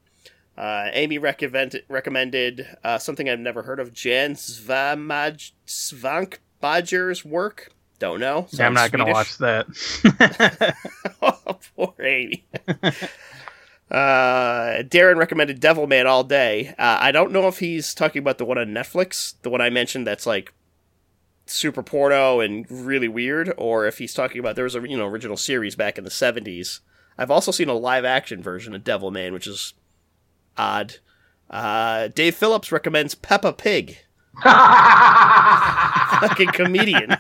Uh, 0.57 0.91
Amy 0.93 1.17
recommend, 1.19 1.81
recommended 1.89 2.67
uh, 2.85 2.99
something 2.99 3.29
I've 3.29 3.41
never 3.41 3.63
heard 3.63 3.81
of 3.81 3.95
Jan 3.95 4.35
Svamaj, 4.35 5.53
Svankbajer's 5.67 7.25
work. 7.25 7.73
Don't 7.99 8.21
know. 8.21 8.47
Yeah, 8.51 8.67
I'm 8.67 8.75
not 8.75 8.93
going 8.93 9.07
to 9.07 9.13
watch 9.13 9.39
that. 9.39 10.77
oh, 11.23 11.59
poor 11.77 11.95
Amy. 12.03 12.45
uh, 13.91 14.83
Darren 14.83 15.17
recommended 15.17 15.61
Devil 15.61 15.87
Devilman 15.87 16.07
all 16.07 16.25
day. 16.25 16.69
Uh, 16.79 16.99
I 17.01 17.13
don't 17.13 17.33
know 17.33 17.49
if 17.49 17.59
he's 17.59 17.95
talking 17.95 18.21
about 18.21 18.39
the 18.39 18.45
one 18.45 18.59
on 18.59 18.69
Netflix, 18.69 19.35
the 19.43 19.51
one 19.51 19.61
I 19.61 19.71
mentioned 19.71 20.07
that's 20.07 20.27
like 20.27 20.53
super 21.47 21.83
porno 21.83 22.41
and 22.41 22.71
really 22.71 23.09
weird, 23.09 23.53
or 23.57 23.87
if 23.87 23.99
he's 23.99 24.15
talking 24.15 24.39
about 24.39 24.57
there 24.57 24.65
was 24.65 24.75
a 24.75 24.89
you 24.89 24.97
know 24.97 25.07
original 25.07 25.37
series 25.37 25.75
back 25.75 25.99
in 25.99 26.05
the 26.05 26.11
'70s. 26.11 26.81
I've 27.19 27.31
also 27.31 27.53
seen 27.53 27.69
a 27.69 27.75
live 27.75 28.05
action 28.05 28.43
version 28.43 28.75
of 28.75 28.85
Devilman, 28.85 29.33
which 29.33 29.47
is 29.47 29.75
odd. 30.57 30.97
Uh, 31.49 32.09
Dave 32.09 32.35
Phillips 32.35 32.73
recommends 32.73 33.15
Peppa 33.15 33.53
Pig, 33.53 33.99
fucking 34.43 36.49
comedian. 36.53 37.17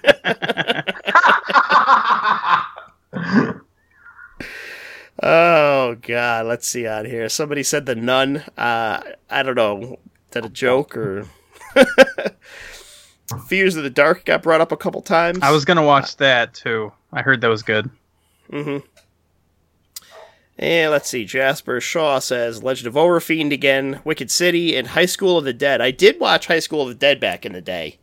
Oh 5.22 5.96
God, 6.00 6.46
let's 6.46 6.66
see 6.66 6.86
on 6.86 7.04
here. 7.04 7.28
Somebody 7.28 7.62
said 7.62 7.84
the 7.84 7.94
nun. 7.94 8.38
Uh, 8.56 9.02
I 9.28 9.42
don't 9.42 9.54
know. 9.54 9.82
Is 9.82 9.98
that 10.30 10.46
a 10.46 10.48
joke 10.48 10.96
or? 10.96 11.26
Fears 13.46 13.76
of 13.76 13.84
the 13.84 13.90
Dark 13.90 14.24
got 14.24 14.42
brought 14.42 14.60
up 14.60 14.72
a 14.72 14.76
couple 14.76 15.00
times. 15.02 15.38
I 15.42 15.52
was 15.52 15.64
going 15.64 15.76
to 15.76 15.84
watch 15.84 16.16
that 16.16 16.54
too. 16.54 16.92
I 17.12 17.22
heard 17.22 17.42
that 17.42 17.48
was 17.48 17.62
good. 17.62 17.88
Mm-hmm. 18.50 18.78
And 20.62 20.90
let's 20.90 21.08
see. 21.08 21.24
Jasper 21.24 21.80
Shaw 21.80 22.18
says 22.18 22.62
Legend 22.62 22.88
of 22.88 22.92
Overfiend 22.94 23.50
again, 23.50 24.00
Wicked 24.04 24.30
City, 24.30 24.76
and 24.76 24.88
High 24.88 25.06
School 25.06 25.38
of 25.38 25.44
the 25.44 25.54
Dead. 25.54 25.80
I 25.80 25.90
did 25.90 26.20
watch 26.20 26.48
High 26.48 26.58
School 26.58 26.82
of 26.82 26.88
the 26.88 26.94
Dead 26.94 27.18
back 27.18 27.46
in 27.46 27.54
the 27.54 27.62
day, 27.62 27.98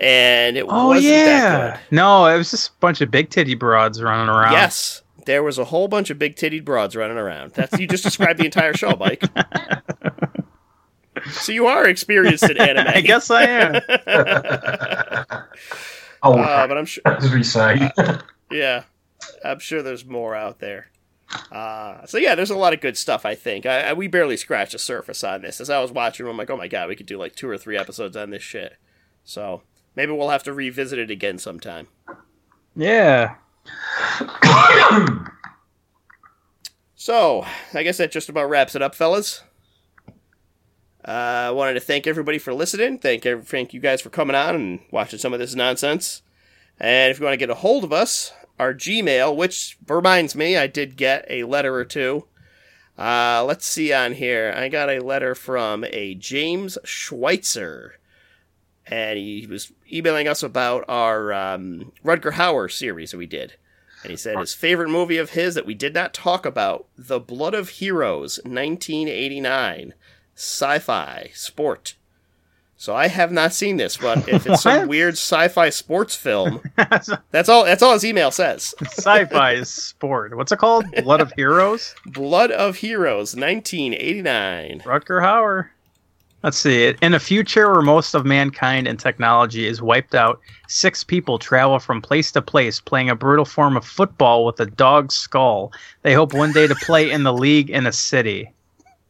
and 0.00 0.56
it 0.56 0.64
Oh 0.66 0.88
wasn't 0.88 1.12
yeah. 1.14 1.58
that 1.72 1.80
No, 1.90 2.24
it 2.24 2.38
was 2.38 2.50
just 2.50 2.70
a 2.70 2.72
bunch 2.80 3.02
of 3.02 3.10
big 3.10 3.28
titty 3.28 3.54
broads 3.54 4.02
running 4.02 4.30
around. 4.30 4.52
Yes, 4.52 5.02
there 5.26 5.42
was 5.42 5.58
a 5.58 5.64
whole 5.66 5.88
bunch 5.88 6.08
of 6.08 6.18
big 6.18 6.36
tittied 6.36 6.64
broads 6.64 6.96
running 6.96 7.18
around. 7.18 7.52
That's 7.52 7.78
you 7.78 7.86
just 7.86 8.04
described 8.04 8.40
the 8.40 8.46
entire 8.46 8.72
show, 8.72 8.96
Mike. 8.98 9.22
so 11.30 11.52
you 11.52 11.66
are 11.66 11.86
experienced 11.86 12.48
in 12.48 12.56
anime. 12.56 12.86
I 12.88 13.02
guess 13.02 13.30
I 13.30 13.42
am. 13.42 13.74
oh, 16.22 16.38
Uh, 16.38 16.66
but 16.66 16.78
I'm 16.78 16.86
sure. 16.86 17.02
as 17.04 17.30
we 17.30 17.42
say. 17.42 17.90
Yeah, 18.50 18.84
I'm 19.44 19.58
sure 19.58 19.82
there's 19.82 20.06
more 20.06 20.34
out 20.34 20.60
there. 20.60 20.86
Uh, 21.52 22.04
so 22.06 22.18
yeah, 22.18 22.34
there's 22.34 22.50
a 22.50 22.56
lot 22.56 22.72
of 22.72 22.80
good 22.80 22.96
stuff. 22.96 23.24
I 23.24 23.34
think 23.34 23.66
I, 23.66 23.82
I, 23.82 23.92
we 23.92 24.08
barely 24.08 24.36
scratched 24.36 24.72
the 24.72 24.78
surface 24.78 25.22
on 25.22 25.42
this. 25.42 25.60
As 25.60 25.70
I 25.70 25.80
was 25.80 25.92
watching, 25.92 26.26
I'm 26.26 26.36
like, 26.36 26.50
oh 26.50 26.56
my 26.56 26.68
god, 26.68 26.88
we 26.88 26.96
could 26.96 27.06
do 27.06 27.18
like 27.18 27.36
two 27.36 27.48
or 27.48 27.58
three 27.58 27.76
episodes 27.76 28.16
on 28.16 28.30
this 28.30 28.42
shit. 28.42 28.76
So 29.24 29.62
maybe 29.94 30.12
we'll 30.12 30.30
have 30.30 30.42
to 30.44 30.52
revisit 30.52 30.98
it 30.98 31.10
again 31.10 31.38
sometime. 31.38 31.88
Yeah. 32.74 33.36
So 37.02 37.46
I 37.72 37.82
guess 37.82 37.96
that 37.96 38.12
just 38.12 38.28
about 38.28 38.50
wraps 38.50 38.74
it 38.74 38.82
up, 38.82 38.94
fellas. 38.94 39.42
Uh, 41.02 41.48
I 41.48 41.50
wanted 41.50 41.72
to 41.72 41.80
thank 41.80 42.06
everybody 42.06 42.36
for 42.38 42.52
listening. 42.52 42.98
Thank 42.98 43.24
thank 43.46 43.72
you 43.72 43.80
guys 43.80 44.02
for 44.02 44.10
coming 44.10 44.36
on 44.36 44.54
and 44.54 44.80
watching 44.90 45.18
some 45.18 45.32
of 45.32 45.38
this 45.38 45.54
nonsense. 45.54 46.20
And 46.78 47.10
if 47.10 47.18
you 47.18 47.24
want 47.24 47.32
to 47.32 47.38
get 47.38 47.48
a 47.48 47.54
hold 47.54 47.84
of 47.84 47.92
us, 47.92 48.34
our 48.60 48.74
Gmail, 48.74 49.34
which 49.34 49.78
reminds 49.88 50.34
me, 50.36 50.54
I 50.54 50.66
did 50.66 50.98
get 50.98 51.24
a 51.30 51.44
letter 51.44 51.74
or 51.74 51.84
two. 51.86 52.26
Uh, 52.98 53.42
let's 53.42 53.66
see 53.66 53.90
on 53.90 54.12
here. 54.12 54.52
I 54.54 54.68
got 54.68 54.90
a 54.90 55.00
letter 55.00 55.34
from 55.34 55.82
a 55.84 56.14
James 56.14 56.76
Schweitzer, 56.84 57.98
and 58.86 59.18
he 59.18 59.46
was 59.48 59.72
emailing 59.90 60.28
us 60.28 60.42
about 60.42 60.84
our 60.88 61.32
um, 61.32 61.92
Rutger 62.04 62.32
Hauer 62.32 62.70
series 62.70 63.12
that 63.12 63.16
we 63.16 63.26
did. 63.26 63.54
And 64.02 64.10
he 64.10 64.16
said 64.16 64.38
his 64.38 64.52
favorite 64.52 64.90
movie 64.90 65.16
of 65.16 65.30
his 65.30 65.54
that 65.54 65.66
we 65.66 65.74
did 65.74 65.94
not 65.94 66.12
talk 66.12 66.44
about, 66.44 66.86
The 66.98 67.18
Blood 67.18 67.54
of 67.54 67.70
Heroes, 67.70 68.40
1989, 68.44 69.94
sci-fi 70.36 71.30
sport. 71.32 71.94
So 72.80 72.96
I 72.96 73.08
have 73.08 73.30
not 73.30 73.52
seen 73.52 73.76
this, 73.76 73.98
but 73.98 74.26
if 74.28 74.46
it's 74.46 74.62
some 74.62 74.88
weird 74.88 75.12
sci-fi 75.12 75.68
sports 75.68 76.16
film, 76.16 76.62
that's 77.30 77.50
all. 77.50 77.66
That's 77.66 77.82
all 77.82 77.92
his 77.92 78.06
email 78.06 78.30
says. 78.30 78.74
Sci-fi 78.80 79.52
is 79.52 79.68
sport. 79.68 80.34
What's 80.34 80.50
it 80.50 80.58
called? 80.60 80.86
Blood 81.04 81.20
of 81.20 81.30
Heroes? 81.32 81.94
Blood 82.06 82.50
of 82.50 82.76
Heroes, 82.76 83.36
1989. 83.36 84.80
Rutger 84.86 85.20
Hauer. 85.20 85.68
Let's 86.42 86.56
see. 86.56 86.94
In 87.02 87.12
a 87.12 87.20
future 87.20 87.70
where 87.70 87.82
most 87.82 88.14
of 88.14 88.24
mankind 88.24 88.86
and 88.86 88.98
technology 88.98 89.66
is 89.66 89.82
wiped 89.82 90.14
out, 90.14 90.40
six 90.66 91.04
people 91.04 91.38
travel 91.38 91.80
from 91.80 92.00
place 92.00 92.32
to 92.32 92.40
place 92.40 92.80
playing 92.80 93.10
a 93.10 93.14
brutal 93.14 93.44
form 93.44 93.76
of 93.76 93.84
football 93.84 94.46
with 94.46 94.58
a 94.58 94.64
dog's 94.64 95.14
skull. 95.14 95.70
They 96.00 96.14
hope 96.14 96.32
one 96.32 96.52
day 96.52 96.66
to 96.66 96.74
play 96.76 97.10
in 97.10 97.24
the 97.24 97.34
league 97.34 97.68
in 97.68 97.86
a 97.86 97.92
city. 97.92 98.50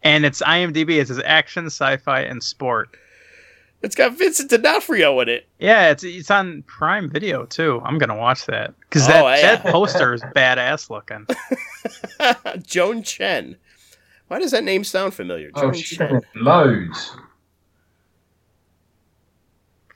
And 0.03 0.27
it's 0.27 0.43
IMDb. 0.43 1.01
It 1.01 1.07
says 1.07 1.23
action, 1.25 1.67
sci-fi, 1.67 2.23
and 2.23 2.43
sport. 2.43 2.97
It's 3.83 3.95
got 3.95 4.13
Vincent 4.19 4.51
D'Onofrio 4.51 5.19
in 5.21 5.29
it. 5.31 5.47
Yeah, 5.59 5.91
it's 5.91 6.05
it's 6.05 6.31
on 6.31 6.63
Prime 6.67 7.09
Video 7.09 7.47
too. 7.47 7.81
I'm 7.85 7.97
gonna 7.99 8.17
watch 8.17 8.45
that 8.47 8.75
because 8.81 9.09
Oh, 9.09 9.13
that, 9.13 9.39
yeah. 9.41 9.57
that 9.57 9.73
poster 9.73 10.13
is 10.13 10.21
badass 10.23 10.91
looking. 10.91 11.27
Joan 12.67 13.03
Chen. 13.03 13.57
Why 14.29 14.39
does 14.39 14.51
that 14.51 14.65
name 14.65 14.85
sound 14.85 15.15
familiar? 15.15 15.51
oh, 15.55 15.63
Joan 15.63 15.75
she's 15.75 15.97
Chen. 15.99 16.17
in 16.35 16.45
loads. 16.45 17.13
Well, 17.17 17.25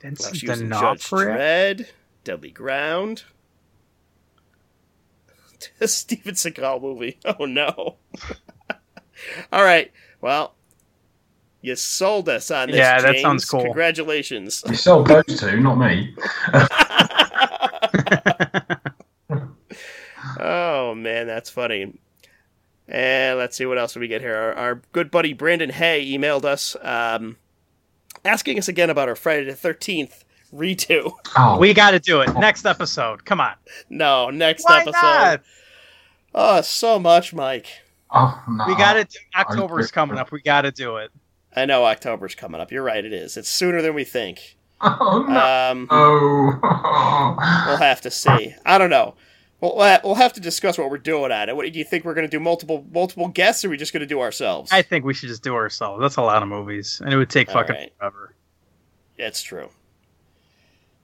Vincent 0.01 0.35
she 0.37 0.47
was 0.47 0.61
in 0.61 0.69
Judge 0.69 0.79
D'Onofrio. 1.09 1.35
Dredd, 1.35 1.87
Deadly 2.23 2.51
Ground. 2.51 3.23
A 5.79 5.87
Steven 5.87 6.33
Seagal 6.35 6.81
movie. 6.81 7.17
Oh 7.23 7.45
no. 7.45 7.95
All 9.51 9.63
right. 9.63 9.91
Well, 10.21 10.55
you 11.65 11.75
sold 11.75 12.29
us 12.29 12.51
on 12.51 12.69
this. 12.69 12.77
Yeah, 12.77 13.01
that 13.01 13.19
sounds 13.19 13.45
cool. 13.45 13.63
Congratulations. 13.63 14.63
You 14.67 14.75
sold 14.75 15.07
those 15.07 15.25
two, 15.25 15.59
not 15.59 15.75
me. 15.77 16.15
oh 20.39 20.93
man, 20.95 21.27
that's 21.27 21.49
funny. 21.49 21.97
And 22.87 23.39
let's 23.39 23.57
see 23.57 23.65
what 23.65 23.77
else 23.79 23.93
do 23.93 23.99
we 23.99 24.07
get 24.07 24.21
here. 24.21 24.35
Our, 24.35 24.53
our 24.53 24.81
good 24.91 25.09
buddy 25.09 25.33
Brandon 25.33 25.71
Hay 25.71 26.05
emailed 26.05 26.45
us, 26.45 26.75
um, 26.81 27.37
asking 28.23 28.59
us 28.59 28.67
again 28.67 28.89
about 28.91 29.09
our 29.09 29.15
Friday 29.15 29.45
the 29.45 29.55
Thirteenth 29.55 30.23
redo. 30.53 31.11
Oh, 31.37 31.57
We 31.57 31.73
got 31.73 31.91
to 31.91 31.99
do 31.99 32.21
it 32.21 32.33
next 32.35 32.65
episode. 32.65 33.25
Come 33.25 33.41
on. 33.41 33.55
No, 33.89 34.29
next 34.29 34.63
Why 34.65 34.81
episode. 34.81 34.93
not? 35.01 35.41
Oh, 36.33 36.61
so 36.61 36.99
much, 36.99 37.33
Mike. 37.33 37.67
oh 38.11 38.41
no. 38.47 38.65
We 38.67 38.75
got 38.75 38.93
to 38.93 39.05
do. 39.05 39.19
October's 39.35 39.91
coming 39.91 40.17
up. 40.17 40.31
We 40.31 40.41
got 40.41 40.61
to 40.61 40.71
do 40.71 40.97
it. 40.97 41.11
I 41.55 41.65
know 41.65 41.85
October's 41.85 42.35
coming 42.35 42.59
up. 42.61 42.71
You're 42.71 42.83
right. 42.83 43.03
It 43.03 43.13
is. 43.13 43.37
It's 43.37 43.49
sooner 43.49 43.81
than 43.81 43.93
we 43.93 44.03
think. 44.03 44.57
Oh 44.81 45.25
no. 45.27 45.39
Um, 45.71 45.87
Oh. 45.91 47.35
we'll 47.67 47.77
have 47.77 48.01
to 48.01 48.11
see. 48.11 48.53
I 48.65 48.77
don't 48.77 48.89
know. 48.89 49.15
We'll 49.61 49.75
we'll 49.77 49.99
we'll 50.03 50.15
have 50.15 50.33
to 50.33 50.41
discuss 50.41 50.77
what 50.77 50.89
we're 50.89 50.97
doing 50.97 51.31
at 51.31 51.47
it. 51.49 51.55
What 51.55 51.71
do 51.71 51.79
you 51.79 51.85
think? 51.85 52.03
We're 52.03 52.13
going 52.13 52.27
to 52.27 52.31
do 52.31 52.41
multiple 52.41 52.85
multiple 52.91 53.29
guests, 53.29 53.63
or 53.63 53.67
are 53.67 53.71
we 53.71 53.77
just 53.77 53.93
going 53.93 54.01
to 54.01 54.05
do 54.07 54.19
ourselves? 54.19 54.71
I 54.71 54.81
think 54.81 55.05
we 55.05 55.13
should 55.13 55.29
just 55.29 55.43
do 55.43 55.55
ourselves. 55.55 56.01
That's 56.01 56.17
a 56.17 56.21
lot 56.21 56.43
of 56.43 56.49
movies, 56.49 57.01
and 57.03 57.13
it 57.13 57.17
would 57.17 57.29
take 57.29 57.47
All 57.49 57.55
fucking 57.55 57.75
right. 57.75 57.93
forever. 57.97 58.35
That's 59.17 59.41
true. 59.41 59.69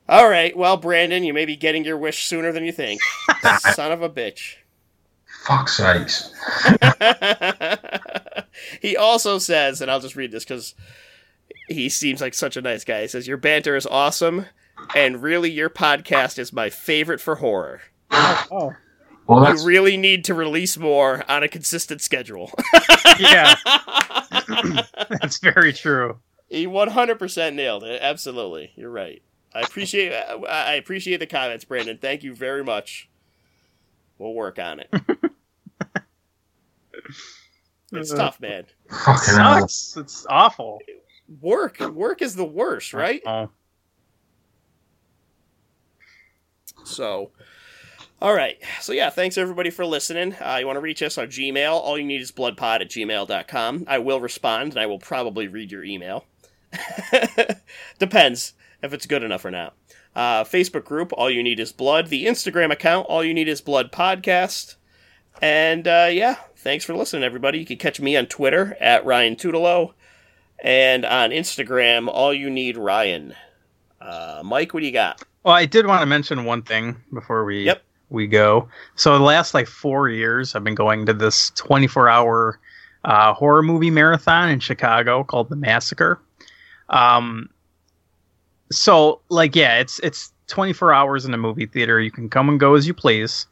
All 0.10 0.28
right. 0.28 0.56
Well, 0.58 0.76
Brandon, 0.76 1.24
you 1.24 1.34
may 1.34 1.46
be 1.46 1.56
getting 1.56 1.86
your 1.86 1.98
wish 1.98 2.26
sooner 2.26 2.52
than 2.52 2.66
you 2.66 2.74
think. 2.74 3.00
Son 3.74 3.94
of 3.94 4.02
a 4.02 4.10
bitch. 4.10 4.56
Fuck's 5.46 5.78
sakes. 5.78 6.34
he 8.82 8.96
also 8.98 9.38
says, 9.40 9.82
and 9.82 9.90
I'll 9.90 10.00
just 10.00 10.16
read 10.16 10.32
this 10.32 10.44
because 10.44 10.76
he 11.68 11.90
seems 11.90 12.22
like 12.22 12.34
such 12.34 12.58
a 12.58 12.62
nice 12.62 12.84
guy. 12.84 13.02
He 13.02 13.08
says, 13.08 13.28
Your 13.28 13.38
banter 13.38 13.76
is 13.76 13.86
awesome, 13.86 14.46
and 14.96 15.22
really, 15.22 15.52
your 15.52 15.70
podcast 15.70 16.40
is 16.40 16.54
my 16.54 16.70
favorite 16.70 17.22
for 17.22 17.36
horror. 17.36 17.82
Oh, 18.12 18.46
oh. 18.52 18.74
Well, 19.28 19.42
that's 19.42 19.62
You 19.62 19.68
really 19.68 19.98
need 19.98 20.26
to 20.26 20.34
release 20.34 20.78
more 20.78 21.24
on 21.30 21.44
a 21.44 21.48
consistent 21.48 22.02
schedule. 22.02 22.52
yeah, 23.20 23.56
that's 25.10 25.38
very 25.38 25.72
true. 25.72 26.20
he 26.50 26.68
100% 26.68 27.54
nailed 27.54 27.84
it. 27.84 28.02
Absolutely. 28.02 28.72
You're 28.76 28.90
right. 28.90 29.22
I 29.54 29.62
appreciate 29.62 30.14
I 30.14 30.74
appreciate 30.74 31.18
the 31.18 31.28
comments, 31.28 31.66
Brandon. 31.66 31.98
Thank 31.98 32.24
you 32.24 32.34
very 32.34 32.64
much. 32.64 33.10
We'll 34.18 34.34
work 34.34 34.60
on 34.60 34.82
it. 34.82 34.94
It's 37.92 38.14
tough, 38.14 38.40
man. 38.40 38.66
fucking 38.90 39.36
hell. 39.36 39.68
Sucks. 39.68 39.98
It's 39.98 40.26
awful. 40.30 40.80
Work, 41.42 41.80
work 41.80 42.22
is 42.22 42.36
the 42.36 42.46
worst, 42.46 42.94
right? 42.94 43.22
Oh, 43.26 43.50
So, 46.84 47.32
All 48.22 48.34
right. 48.34 48.58
So, 48.82 48.92
yeah, 48.94 49.10
thanks 49.10 49.38
everybody 49.38 49.70
for 49.70 49.86
listening. 49.86 50.34
Uh, 50.36 50.58
you 50.60 50.66
want 50.68 50.78
to 50.78 50.82
reach 50.82 51.02
us 51.02 51.18
on 51.18 51.28
Gmail? 51.28 51.72
All 51.72 51.98
you 51.98 52.04
need 52.04 52.22
is 52.22 52.32
bloodpod 52.32 52.82
at 52.82 52.90
gmail.com. 52.90 53.86
I 53.88 54.00
will 54.00 54.20
respond 54.20 54.74
and 54.74 54.80
I 54.80 54.86
will 54.86 55.00
probably 55.00 55.48
read 55.48 55.72
your 55.72 55.84
email. 55.84 56.26
Depends 58.00 58.54
if 58.84 58.94
it's 58.94 59.06
good 59.06 59.24
enough 59.24 59.46
or 59.46 59.52
not. 59.52 59.76
Uh, 60.16 60.44
Facebook 60.44 60.84
group, 60.84 61.12
all 61.14 61.30
you 61.30 61.42
need 61.44 61.60
is 61.60 61.72
blood. 61.72 62.08
The 62.08 62.26
Instagram 62.26 62.72
account, 62.72 63.08
all 63.08 63.24
you 63.24 63.34
need 63.34 63.48
is 63.48 63.62
blood 63.62 63.92
podcast. 63.92 64.76
And 65.42 65.88
uh, 65.88 66.10
yeah, 66.12 66.36
thanks 66.62 66.86
for 66.86 66.96
listening, 66.96 67.24
everybody. 67.24 67.60
You 67.60 67.66
can 67.66 67.78
catch 67.78 68.00
me 68.00 68.16
on 68.16 68.26
Twitter 68.28 68.78
at 68.80 69.06
Ryan 69.06 69.36
Tutelo 69.36 69.94
and 70.64 71.06
on 71.06 71.32
Instagram, 71.32 72.08
all 72.08 72.34
you 72.34 72.50
need 72.50 72.78
Ryan. 72.78 73.34
Uh, 74.00 74.42
Mike, 74.46 74.74
what 74.74 74.82
do 74.82 74.86
you 74.86 74.92
got? 74.92 75.22
Well, 75.44 75.56
I 75.56 75.66
did 75.66 75.88
want 75.88 76.02
to 76.02 76.06
mention 76.06 76.46
one 76.46 76.62
thing 76.62 76.96
before 77.14 77.44
we 77.46 77.64
Yep. 77.64 77.84
we 78.10 78.28
go. 78.28 78.70
So 78.96 79.18
the 79.18 79.24
last 79.24 79.54
like 79.54 79.68
four 79.68 80.10
years, 80.10 80.56
I've 80.56 80.64
been 80.64 80.76
going 80.76 81.06
to 81.08 81.14
this 81.14 81.52
24 81.56 82.10
hour 82.10 82.60
uh, 83.04 83.34
horror 83.34 83.64
movie 83.64 83.90
marathon 83.90 84.50
in 84.50 84.60
Chicago 84.60 85.24
called 85.24 85.50
The 85.50 85.56
Massacre. 85.56 86.20
Um, 86.90 87.50
so 88.72 89.22
like 89.30 89.56
yeah, 89.56 89.80
it's 89.80 90.00
it's 90.00 90.32
24 90.48 90.94
hours 90.94 91.26
in 91.26 91.34
a 91.34 91.38
movie 91.38 91.66
theater. 91.66 92.00
You 92.00 92.12
can 92.12 92.30
come 92.30 92.50
and 92.50 92.60
go 92.60 92.76
as 92.76 92.86
you 92.86 92.94
please. 92.94 93.48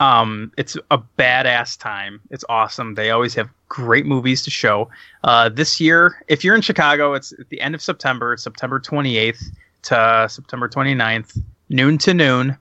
Um, 0.00 0.52
it's 0.56 0.76
a 0.90 0.98
badass 1.18 1.78
time. 1.78 2.20
It's 2.30 2.44
awesome. 2.48 2.94
They 2.94 3.10
always 3.10 3.34
have 3.34 3.48
great 3.68 4.06
movies 4.06 4.42
to 4.42 4.50
show. 4.50 4.90
Uh, 5.22 5.48
this 5.48 5.80
year, 5.80 6.22
if 6.28 6.42
you're 6.42 6.54
in 6.54 6.62
Chicago, 6.62 7.14
it's 7.14 7.32
at 7.32 7.48
the 7.48 7.60
end 7.60 7.74
of 7.74 7.82
September, 7.82 8.36
September 8.36 8.80
28th 8.80 9.44
to 9.82 10.26
September 10.28 10.68
29th, 10.68 11.38
noon 11.68 11.98
to 11.98 12.14
noon. 12.14 12.56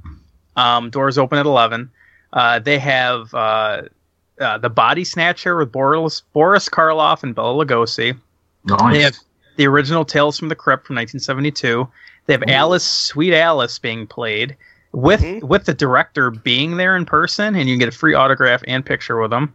Um, 0.55 0.89
doors 0.89 1.17
open 1.17 1.39
at 1.39 1.45
11. 1.45 1.89
Uh, 2.33 2.59
they 2.59 2.77
have 2.77 3.33
uh, 3.33 3.83
uh, 4.39 4.57
the 4.59 4.69
Body 4.69 5.03
Snatcher 5.03 5.55
with 5.55 5.71
Boris, 5.71 6.21
Boris 6.33 6.69
Karloff 6.69 7.23
and 7.23 7.33
Bela 7.33 7.65
Lugosi. 7.65 8.17
Nice. 8.65 8.93
They 8.93 9.01
have 9.01 9.17
the 9.55 9.67
original 9.67 10.05
Tales 10.05 10.37
from 10.37 10.49
the 10.49 10.55
Crypt 10.55 10.85
from 10.85 10.95
1972. 10.95 11.87
They 12.25 12.33
have. 12.33 12.43
Alice, 12.47 12.85
Sweet 12.85 13.33
Alice, 13.33 13.79
being 13.79 14.07
played 14.07 14.55
with 14.93 15.21
Mhm. 15.21 15.43
with 15.43 15.65
the 15.65 15.73
director 15.73 16.31
being 16.31 16.77
there 16.77 16.95
in 16.95 17.05
person, 17.05 17.55
and 17.55 17.67
you 17.67 17.73
can 17.75 17.79
get 17.79 17.89
a 17.89 17.97
free 17.97 18.13
autograph 18.13 18.61
and 18.67 18.85
picture 18.85 19.19
with 19.19 19.33
him. 19.33 19.53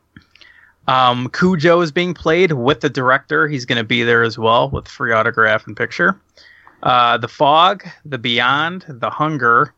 Um, 0.89 1.29
Cujo 1.31 1.81
is 1.81 1.93
being 1.93 2.15
played 2.15 2.53
with 2.53 2.81
the 2.81 2.89
director. 2.91 3.47
He's 3.47 3.65
going 3.67 3.77
to 3.79 3.85
be 3.85 4.03
there 4.05 4.23
as 4.23 4.39
well 4.39 4.71
with 4.71 4.89
free 4.89 5.13
autograph 5.13 5.67
and 5.67 5.77
picture. 5.77 6.19
Uh, 6.83 7.19
the 7.19 7.29
Fog, 7.29 7.85
The 8.05 8.19
Beyond, 8.19 8.85
The 8.89 9.11
Hunger, 9.11 9.75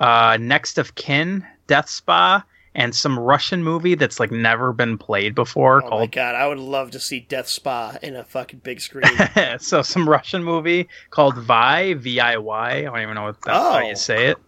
uh, 0.00 0.36
Next 0.40 0.76
of 0.78 0.94
Kin, 0.96 1.46
Death 1.68 1.88
Spa, 1.88 2.42
and 2.74 2.92
some 2.94 3.16
Russian 3.18 3.62
movie 3.62 3.94
that's 3.94 4.18
like 4.18 4.32
never 4.32 4.72
been 4.72 4.98
played 4.98 5.34
before 5.36 5.84
Oh 5.84 6.00
my 6.00 6.06
god, 6.06 6.34
I 6.34 6.48
would 6.48 6.58
love 6.58 6.90
to 6.92 6.98
see 7.00 7.20
Death 7.20 7.46
Spa 7.48 7.96
in 8.02 8.16
a 8.16 8.24
fucking 8.24 8.60
big 8.64 8.80
screen. 8.80 9.04
so 9.60 9.82
some 9.82 10.08
Russian 10.08 10.42
movie 10.42 10.88
called 11.10 11.36
Vi 11.38 11.94
V 11.94 12.18
I 12.18 12.36
Y. 12.38 12.70
I 12.78 12.82
don't 12.82 13.00
even 13.00 13.14
know 13.14 13.22
what 13.24 13.40
that's 13.42 13.56
how 13.56 13.76
Oh. 13.76 13.88
you 13.88 13.94
say 13.94 14.26
it. 14.26 14.38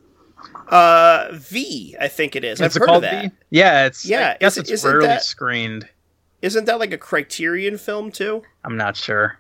Uh, 0.69 1.29
V, 1.33 1.97
I 2.01 2.09
think 2.09 2.37
it 2.37 2.45
is. 2.45 2.61
I've 2.61 2.69
Is 2.71 2.77
it 2.77 2.81
heard 2.81 2.91
of 2.91 3.03
that. 3.03 3.25
V? 3.25 3.31
Yeah, 3.51 3.87
it's 3.87 4.05
Yeah, 4.05 4.35
I 4.35 4.39
guess 4.39 4.57
is 4.57 4.71
it's 4.71 4.85
rarely 4.85 5.07
that- 5.07 5.23
screened. 5.23 5.89
Isn't 6.43 6.67
that 6.67 6.79
like 6.79 6.93
a 6.93 6.99
Criterion 6.99 7.79
film 7.79 8.13
too? 8.13 8.43
I'm 8.65 8.77
not 8.77 8.97
sure. 8.97 9.39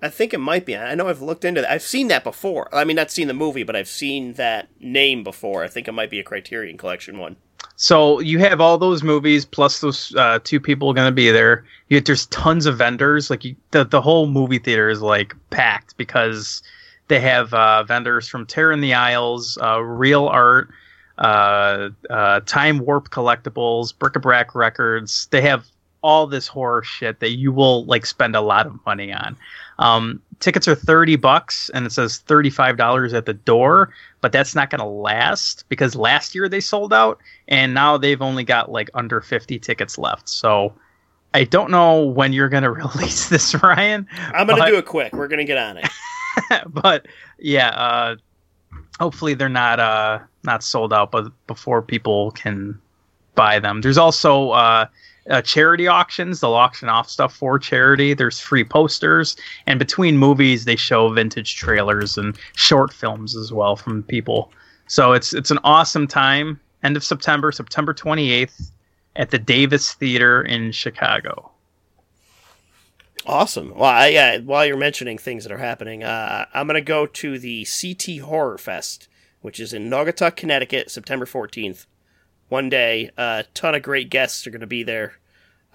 I 0.00 0.08
think 0.08 0.32
it 0.34 0.38
might 0.38 0.64
be. 0.66 0.76
I 0.76 0.94
know 0.94 1.08
I've 1.08 1.22
looked 1.22 1.44
into 1.44 1.62
that. 1.62 1.70
I've 1.70 1.82
seen 1.82 2.08
that 2.08 2.22
before. 2.22 2.72
I 2.74 2.84
mean, 2.84 2.96
not 2.96 3.10
seen 3.10 3.28
the 3.28 3.34
movie, 3.34 3.64
but 3.64 3.74
I've 3.74 3.88
seen 3.88 4.34
that 4.34 4.68
name 4.78 5.24
before. 5.24 5.64
I 5.64 5.68
think 5.68 5.88
it 5.88 5.92
might 5.92 6.10
be 6.10 6.20
a 6.20 6.22
Criterion 6.22 6.76
Collection 6.76 7.18
one. 7.18 7.36
So 7.76 8.20
you 8.20 8.38
have 8.38 8.60
all 8.60 8.78
those 8.78 9.02
movies 9.02 9.44
plus 9.44 9.80
those 9.80 10.14
uh, 10.16 10.38
two 10.44 10.60
people 10.60 10.92
going 10.94 11.08
to 11.08 11.12
be 11.14 11.30
there. 11.30 11.64
You, 11.88 12.00
there's 12.00 12.26
tons 12.26 12.66
of 12.66 12.78
vendors. 12.78 13.28
Like 13.30 13.44
you, 13.44 13.56
the 13.72 13.84
the 13.84 14.00
whole 14.00 14.26
movie 14.28 14.58
theater 14.58 14.88
is 14.88 15.02
like 15.02 15.34
packed 15.50 15.96
because 15.96 16.62
they 17.08 17.20
have 17.20 17.52
uh, 17.54 17.82
vendors 17.84 18.28
from 18.28 18.46
Terror 18.46 18.72
in 18.72 18.80
the 18.80 18.94
Isles, 18.94 19.58
uh, 19.62 19.80
Real 19.80 20.26
Art, 20.28 20.68
uh, 21.18 21.90
uh, 22.10 22.40
Time 22.46 22.78
Warp 22.80 23.10
Collectibles, 23.10 23.96
Bric-a-Brac 23.96 24.54
Records. 24.54 25.28
They 25.30 25.40
have 25.42 25.66
all 26.02 26.26
this 26.26 26.46
horror 26.46 26.82
shit 26.82 27.20
that 27.20 27.30
you 27.32 27.50
will 27.52 27.84
like 27.86 28.06
spend 28.06 28.36
a 28.36 28.40
lot 28.40 28.66
of 28.66 28.84
money 28.86 29.12
on. 29.12 29.36
Um, 29.78 30.22
tickets 30.40 30.68
are 30.68 30.74
30 30.74 31.16
bucks 31.16 31.70
and 31.74 31.84
it 31.86 31.90
says 31.92 32.22
$35 32.28 33.12
at 33.14 33.26
the 33.26 33.34
door, 33.34 33.92
but 34.20 34.30
that's 34.30 34.54
not 34.54 34.70
going 34.70 34.80
to 34.80 34.86
last 34.86 35.64
because 35.68 35.96
last 35.96 36.34
year 36.34 36.48
they 36.48 36.60
sold 36.60 36.92
out 36.92 37.18
and 37.48 37.74
now 37.74 37.96
they've 37.96 38.22
only 38.22 38.44
got 38.44 38.70
like 38.70 38.88
under 38.94 39.20
50 39.20 39.58
tickets 39.58 39.98
left. 39.98 40.28
So 40.28 40.72
I 41.34 41.44
don't 41.44 41.70
know 41.70 42.02
when 42.04 42.32
you're 42.32 42.48
going 42.50 42.62
to 42.62 42.70
release 42.70 43.28
this, 43.28 43.54
Ryan, 43.60 44.06
I'm 44.32 44.46
gonna 44.46 44.60
But- 44.62 44.68
do 44.68 44.76
it 44.76 44.86
quick. 44.86 45.12
We're 45.12 45.28
gonna 45.28 45.44
get 45.44 45.58
on 45.58 45.78
it. 45.78 45.88
but 46.68 47.06
yeah, 47.38 47.68
uh, 47.70 48.16
hopefully 48.98 49.34
they're 49.34 49.48
not 49.48 49.80
uh, 49.80 50.18
not 50.44 50.62
sold 50.62 50.92
out, 50.92 51.10
but 51.10 51.32
before 51.46 51.82
people 51.82 52.30
can 52.32 52.78
buy 53.34 53.58
them. 53.58 53.80
There's 53.80 53.98
also 53.98 54.50
uh, 54.50 54.86
uh, 55.30 55.42
charity 55.42 55.86
auctions. 55.86 56.40
They'll 56.40 56.54
auction 56.54 56.88
off 56.88 57.08
stuff 57.08 57.34
for 57.34 57.58
charity. 57.58 58.14
There's 58.14 58.40
free 58.40 58.64
posters, 58.64 59.36
and 59.66 59.78
between 59.78 60.18
movies, 60.18 60.64
they 60.64 60.76
show 60.76 61.08
vintage 61.10 61.56
trailers 61.56 62.16
and 62.16 62.36
short 62.54 62.92
films 62.92 63.36
as 63.36 63.52
well 63.52 63.76
from 63.76 64.02
people. 64.04 64.52
So 64.86 65.12
it's 65.12 65.32
it's 65.34 65.50
an 65.50 65.58
awesome 65.64 66.06
time. 66.06 66.60
End 66.82 66.96
of 66.96 67.02
September, 67.02 67.50
September 67.50 67.92
28th, 67.92 68.70
at 69.16 69.30
the 69.30 69.38
Davis 69.38 69.94
Theater 69.94 70.42
in 70.42 70.70
Chicago. 70.72 71.50
Awesome. 73.26 73.72
Well, 73.74 73.84
I, 73.90 74.08
yeah. 74.08 74.38
While 74.38 74.66
you're 74.66 74.76
mentioning 74.76 75.18
things 75.18 75.44
that 75.44 75.52
are 75.52 75.58
happening, 75.58 76.04
uh, 76.04 76.46
I'm 76.54 76.66
gonna 76.66 76.80
go 76.80 77.06
to 77.06 77.38
the 77.38 77.66
CT 77.66 78.20
Horror 78.20 78.58
Fest, 78.58 79.08
which 79.40 79.58
is 79.60 79.72
in 79.72 79.90
Naugatuck, 79.90 80.36
Connecticut, 80.36 80.90
September 80.90 81.26
14th. 81.26 81.86
One 82.48 82.68
day, 82.68 83.10
a 83.16 83.44
ton 83.54 83.74
of 83.74 83.82
great 83.82 84.10
guests 84.10 84.46
are 84.46 84.50
gonna 84.50 84.66
be 84.66 84.82
there. 84.84 85.14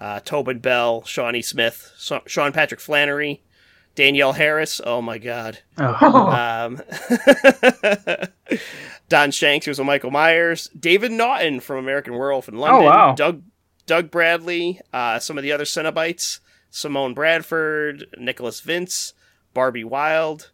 Uh, 0.00 0.20
Tobin 0.20 0.58
Bell, 0.58 1.04
Shawnee 1.04 1.42
Smith, 1.42 1.92
Sean 2.26 2.52
Patrick 2.52 2.80
Flanery, 2.80 3.42
Danielle 3.94 4.32
Harris. 4.32 4.80
Oh 4.84 5.02
my 5.02 5.18
God. 5.18 5.58
Oh, 5.78 6.30
Um, 6.64 6.80
Don 9.08 9.30
Shanks, 9.30 9.66
who's 9.66 9.78
with 9.78 9.86
Michael 9.86 10.10
Myers, 10.10 10.68
David 10.78 11.12
Naughton 11.12 11.60
from 11.60 11.76
American 11.76 12.14
Werewolf 12.14 12.48
in 12.48 12.56
London, 12.56 12.82
Oh, 12.82 12.84
wow. 12.84 13.14
Doug 13.14 13.42
Doug 13.86 14.10
Bradley, 14.10 14.80
uh, 14.92 15.18
some 15.18 15.36
of 15.36 15.42
the 15.42 15.52
other 15.52 15.64
Cenobites, 15.64 16.38
Simone 16.72 17.12
Bradford, 17.12 18.06
Nicholas 18.18 18.60
Vince, 18.60 19.12
Barbie 19.52 19.84
Wilde, 19.84 20.50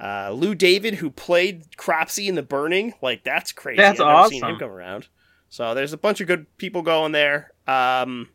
uh, 0.00 0.30
Lou 0.30 0.54
David, 0.54 0.94
who 0.94 1.10
played 1.10 1.76
Cropsy 1.76 2.28
in 2.28 2.36
The 2.36 2.42
Burning. 2.42 2.94
Like 3.02 3.24
that's 3.24 3.52
crazy. 3.52 3.78
That's 3.78 4.00
I've 4.00 4.06
never 4.06 4.28
seen 4.28 4.44
him 4.44 4.58
come 4.58 4.70
around. 4.70 5.08
So 5.50 5.74
there's 5.74 5.92
a 5.92 5.98
bunch 5.98 6.20
of 6.20 6.28
good 6.28 6.46
people 6.58 6.82
going 6.82 7.12
there. 7.12 7.52
Um, 7.66 8.28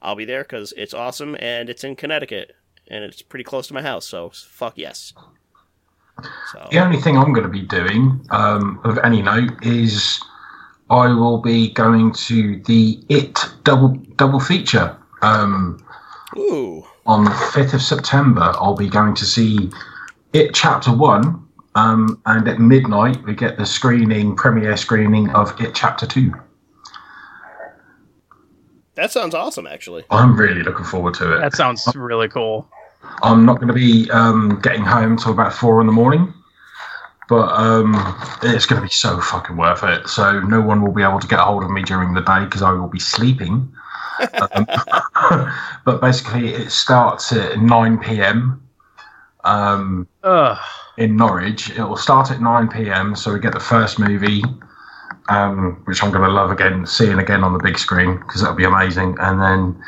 I'll 0.00 0.16
be 0.16 0.24
there 0.24 0.42
because 0.42 0.72
it's 0.76 0.94
awesome 0.94 1.36
and 1.40 1.68
it's 1.68 1.84
in 1.84 1.94
Connecticut 1.94 2.52
and 2.88 3.04
it's 3.04 3.20
pretty 3.20 3.44
close 3.44 3.68
to 3.68 3.74
my 3.74 3.82
house. 3.82 4.06
So 4.06 4.30
fuck 4.30 4.78
yes. 4.78 5.12
So. 6.52 6.68
The 6.72 6.78
only 6.78 6.96
thing 6.96 7.18
I'm 7.18 7.34
going 7.34 7.44
to 7.44 7.52
be 7.52 7.62
doing 7.62 8.24
um, 8.30 8.80
of 8.84 8.98
any 9.04 9.20
note 9.20 9.62
is 9.62 10.18
I 10.88 11.08
will 11.08 11.42
be 11.42 11.70
going 11.72 12.12
to 12.12 12.62
the 12.62 12.98
It 13.10 13.44
double 13.64 13.88
double 14.16 14.40
feature 14.40 14.96
um, 15.20 15.84
Ooh. 16.38 16.84
on 17.06 17.24
the 17.24 17.30
5th 17.30 17.74
of 17.74 17.82
September. 17.82 18.52
I'll 18.56 18.76
be 18.76 18.88
going 18.88 19.14
to 19.14 19.24
see 19.24 19.70
It 20.32 20.54
Chapter 20.54 20.92
One, 20.92 21.48
um, 21.74 22.20
and 22.26 22.48
at 22.48 22.58
midnight 22.58 23.22
we 23.24 23.34
get 23.34 23.56
the 23.56 23.66
screening 23.66 24.36
premiere 24.36 24.76
screening 24.76 25.30
of 25.30 25.58
It 25.60 25.74
Chapter 25.74 26.06
Two. 26.06 26.34
That 28.94 29.12
sounds 29.12 29.34
awesome, 29.34 29.66
actually. 29.66 30.04
I'm 30.10 30.36
really 30.36 30.62
looking 30.62 30.86
forward 30.86 31.14
to 31.14 31.36
it. 31.36 31.40
that 31.40 31.54
sounds 31.54 31.86
really 31.94 32.28
cool. 32.28 32.66
I'm 33.22 33.44
not 33.44 33.56
going 33.56 33.68
to 33.68 33.74
be 33.74 34.10
um, 34.10 34.58
getting 34.62 34.82
home 34.82 35.12
until 35.12 35.32
about 35.32 35.52
four 35.52 35.80
in 35.80 35.86
the 35.86 35.92
morning, 35.92 36.32
but 37.28 37.48
um, 37.48 37.94
it's 38.42 38.64
going 38.66 38.80
to 38.80 38.86
be 38.86 38.92
so 38.92 39.20
fucking 39.20 39.56
worth 39.56 39.82
it. 39.84 40.08
So 40.08 40.40
no 40.40 40.60
one 40.60 40.82
will 40.82 40.92
be 40.92 41.02
able 41.02 41.20
to 41.20 41.26
get 41.26 41.38
a 41.38 41.42
hold 41.42 41.62
of 41.62 41.70
me 41.70 41.82
during 41.82 42.14
the 42.14 42.22
day 42.22 42.44
because 42.44 42.62
I 42.62 42.72
will 42.72 42.88
be 42.88 42.98
sleeping. 42.98 43.72
Um, 44.20 44.66
but 45.84 46.00
basically, 46.00 46.54
it 46.54 46.70
starts 46.70 47.32
at 47.32 47.58
9 47.58 47.98
p.m. 47.98 48.62
Um, 49.44 50.08
in 50.98 51.16
Norwich. 51.16 51.70
It 51.70 51.82
will 51.82 51.96
start 51.96 52.30
at 52.30 52.40
9 52.40 52.68
p.m. 52.68 53.14
So 53.14 53.32
we 53.32 53.40
get 53.40 53.52
the 53.52 53.60
first 53.60 53.98
movie, 53.98 54.42
um, 55.28 55.82
which 55.84 56.02
I'm 56.02 56.10
going 56.10 56.24
to 56.24 56.30
love 56.30 56.50
again, 56.50 56.86
seeing 56.86 57.18
again 57.18 57.44
on 57.44 57.52
the 57.52 57.58
big 57.58 57.78
screen 57.78 58.18
because 58.18 58.40
that'll 58.40 58.56
be 58.56 58.64
amazing. 58.64 59.16
And 59.20 59.40
then 59.40 59.82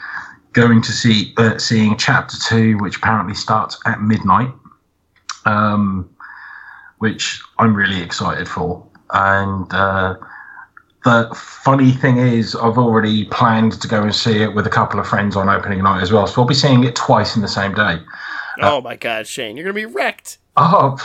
going 0.52 0.82
to 0.82 0.92
see 0.92 1.34
uh, 1.36 1.58
seeing 1.58 1.96
chapter 1.96 2.36
two, 2.48 2.78
which 2.78 2.96
apparently 2.96 3.34
starts 3.34 3.80
at 3.86 4.00
midnight, 4.00 4.52
um, 5.44 6.08
which 6.98 7.40
I'm 7.58 7.74
really 7.74 8.00
excited 8.00 8.48
for. 8.48 8.86
And 9.10 9.72
uh, 9.72 10.16
the 11.04 11.32
funny 11.34 11.92
thing 11.92 12.18
is, 12.18 12.54
I've 12.54 12.78
already 12.78 13.24
planned 13.26 13.80
to 13.80 13.88
go 13.88 14.02
and 14.02 14.14
see 14.14 14.42
it 14.42 14.54
with 14.54 14.66
a 14.66 14.70
couple 14.70 14.98
of 14.98 15.06
friends 15.06 15.36
on 15.36 15.48
opening 15.48 15.82
night 15.82 16.02
as 16.02 16.12
well. 16.12 16.26
So 16.26 16.40
we'll 16.40 16.48
be 16.48 16.54
seeing 16.54 16.84
it 16.84 16.96
twice 16.96 17.36
in 17.36 17.42
the 17.42 17.48
same 17.48 17.72
day. 17.72 17.98
oh 18.60 18.78
uh, 18.78 18.80
my 18.80 18.96
god, 18.96 19.26
Shane, 19.26 19.56
you're 19.56 19.64
gonna 19.64 19.74
be 19.74 19.86
wrecked. 19.86 20.38
Oh, 20.56 20.96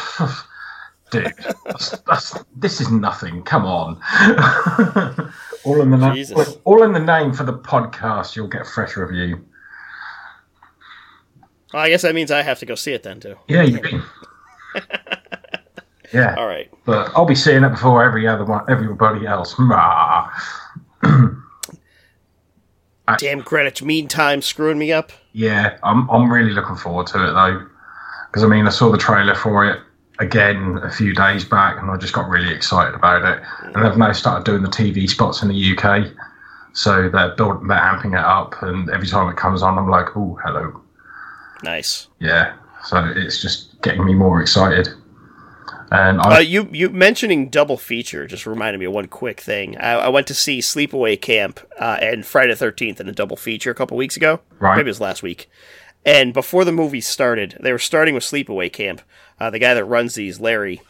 dude, 1.11 1.31
that's, 1.65 1.91
that's, 2.07 2.43
this 2.55 2.81
is 2.81 2.91
nothing. 2.91 3.43
Come 3.43 3.65
on. 3.65 4.01
all 5.63 5.81
in 5.81 5.91
the 5.91 5.97
name. 5.97 6.25
All 6.63 6.83
in 6.83 6.93
the 6.93 6.99
name 6.99 7.33
for 7.33 7.43
the 7.43 7.53
podcast. 7.53 8.35
You'll 8.35 8.47
get 8.47 8.63
a 8.63 8.65
fresh 8.65 8.97
review. 8.97 9.45
Well, 11.71 11.83
I 11.83 11.89
guess 11.89 12.01
that 12.01 12.15
means 12.15 12.31
I 12.31 12.41
have 12.41 12.59
to 12.59 12.65
go 12.65 12.75
see 12.75 12.93
it 12.93 13.03
then 13.03 13.19
too. 13.19 13.35
Yeah, 13.47 13.63
you 13.63 13.79
do. 13.79 14.01
yeah, 16.13 16.35
All 16.37 16.47
right. 16.47 16.69
but 16.85 17.11
I'll 17.15 17.25
be 17.25 17.35
seeing 17.35 17.63
it 17.63 17.69
before 17.69 18.03
every 18.03 18.27
other 18.27 18.45
one, 18.45 18.63
everybody 18.69 19.25
else. 19.25 19.55
Damn 23.17 23.41
Greenwich 23.41 23.83
Mean 23.83 24.07
Time 24.07 24.41
screwing 24.41 24.77
me 24.77 24.91
up. 24.91 25.11
Yeah, 25.33 25.77
I'm 25.83 26.09
I'm 26.09 26.31
really 26.31 26.51
looking 26.51 26.75
forward 26.75 27.07
to 27.07 27.17
it 27.29 27.33
though, 27.33 27.65
because 28.31 28.43
I 28.43 28.47
mean 28.47 28.65
I 28.65 28.69
saw 28.69 28.91
the 28.91 28.97
trailer 28.97 29.35
for 29.35 29.65
it 29.69 29.79
again 30.19 30.79
a 30.83 30.91
few 30.91 31.13
days 31.13 31.43
back, 31.43 31.77
and 31.81 31.89
I 31.91 31.97
just 31.97 32.13
got 32.13 32.29
really 32.29 32.53
excited 32.53 32.93
about 32.95 33.23
it. 33.23 33.43
And 33.75 33.85
they've 33.85 33.97
now 33.97 34.13
started 34.13 34.45
doing 34.45 34.61
the 34.63 34.69
TV 34.69 35.09
spots 35.09 35.41
in 35.41 35.49
the 35.49 35.77
UK, 35.77 36.11
so 36.73 37.09
they're 37.09 37.35
building, 37.35 37.67
they're 37.67 37.77
amping 37.79 38.13
it 38.17 38.23
up, 38.23 38.55
and 38.61 38.89
every 38.91 39.07
time 39.07 39.27
it 39.29 39.35
comes 39.35 39.61
on, 39.61 39.77
I'm 39.77 39.89
like, 39.89 40.15
oh, 40.15 40.39
hello, 40.43 40.79
Nice. 41.63 42.07
yeah. 42.19 42.53
So 42.85 43.03
it's 43.15 43.41
just 43.41 43.81
getting 43.81 44.05
me 44.05 44.13
more 44.13 44.41
excited. 44.41 44.89
And 45.93 46.19
Uh, 46.19 46.39
you 46.39 46.67
you 46.71 46.89
mentioning 46.89 47.49
double 47.49 47.77
feature 47.77 48.25
just 48.25 48.47
reminded 48.47 48.79
me 48.79 48.87
of 48.87 48.93
one 48.93 49.07
quick 49.07 49.39
thing. 49.39 49.77
I, 49.77 49.93
I 49.93 50.09
went 50.09 50.25
to 50.27 50.33
see 50.33 50.59
Sleepaway 50.59 51.21
Camp 51.21 51.59
uh, 51.79 51.97
and 52.01 52.25
Friday 52.25 52.53
the 52.53 52.55
Thirteenth 52.57 52.99
in 52.99 53.07
a 53.07 53.11
double 53.11 53.37
feature 53.37 53.69
a 53.69 53.75
couple 53.75 53.95
weeks 53.95 54.17
ago. 54.17 54.39
Right. 54.59 54.75
Maybe 54.75 54.87
it 54.87 54.91
was 54.91 54.99
last 54.99 55.21
week. 55.21 55.49
And 56.03 56.33
before 56.33 56.65
the 56.65 56.71
movie 56.71 56.99
started, 56.99 57.57
they 57.61 57.71
were 57.71 57.79
starting 57.79 58.15
with 58.15 58.23
Sleepaway 58.23 58.73
Camp. 58.73 59.01
Uh, 59.39 59.51
the 59.51 59.59
guy 59.59 59.73
that 59.73 59.85
runs 59.85 60.15
these, 60.15 60.39
Larry, 60.39 60.81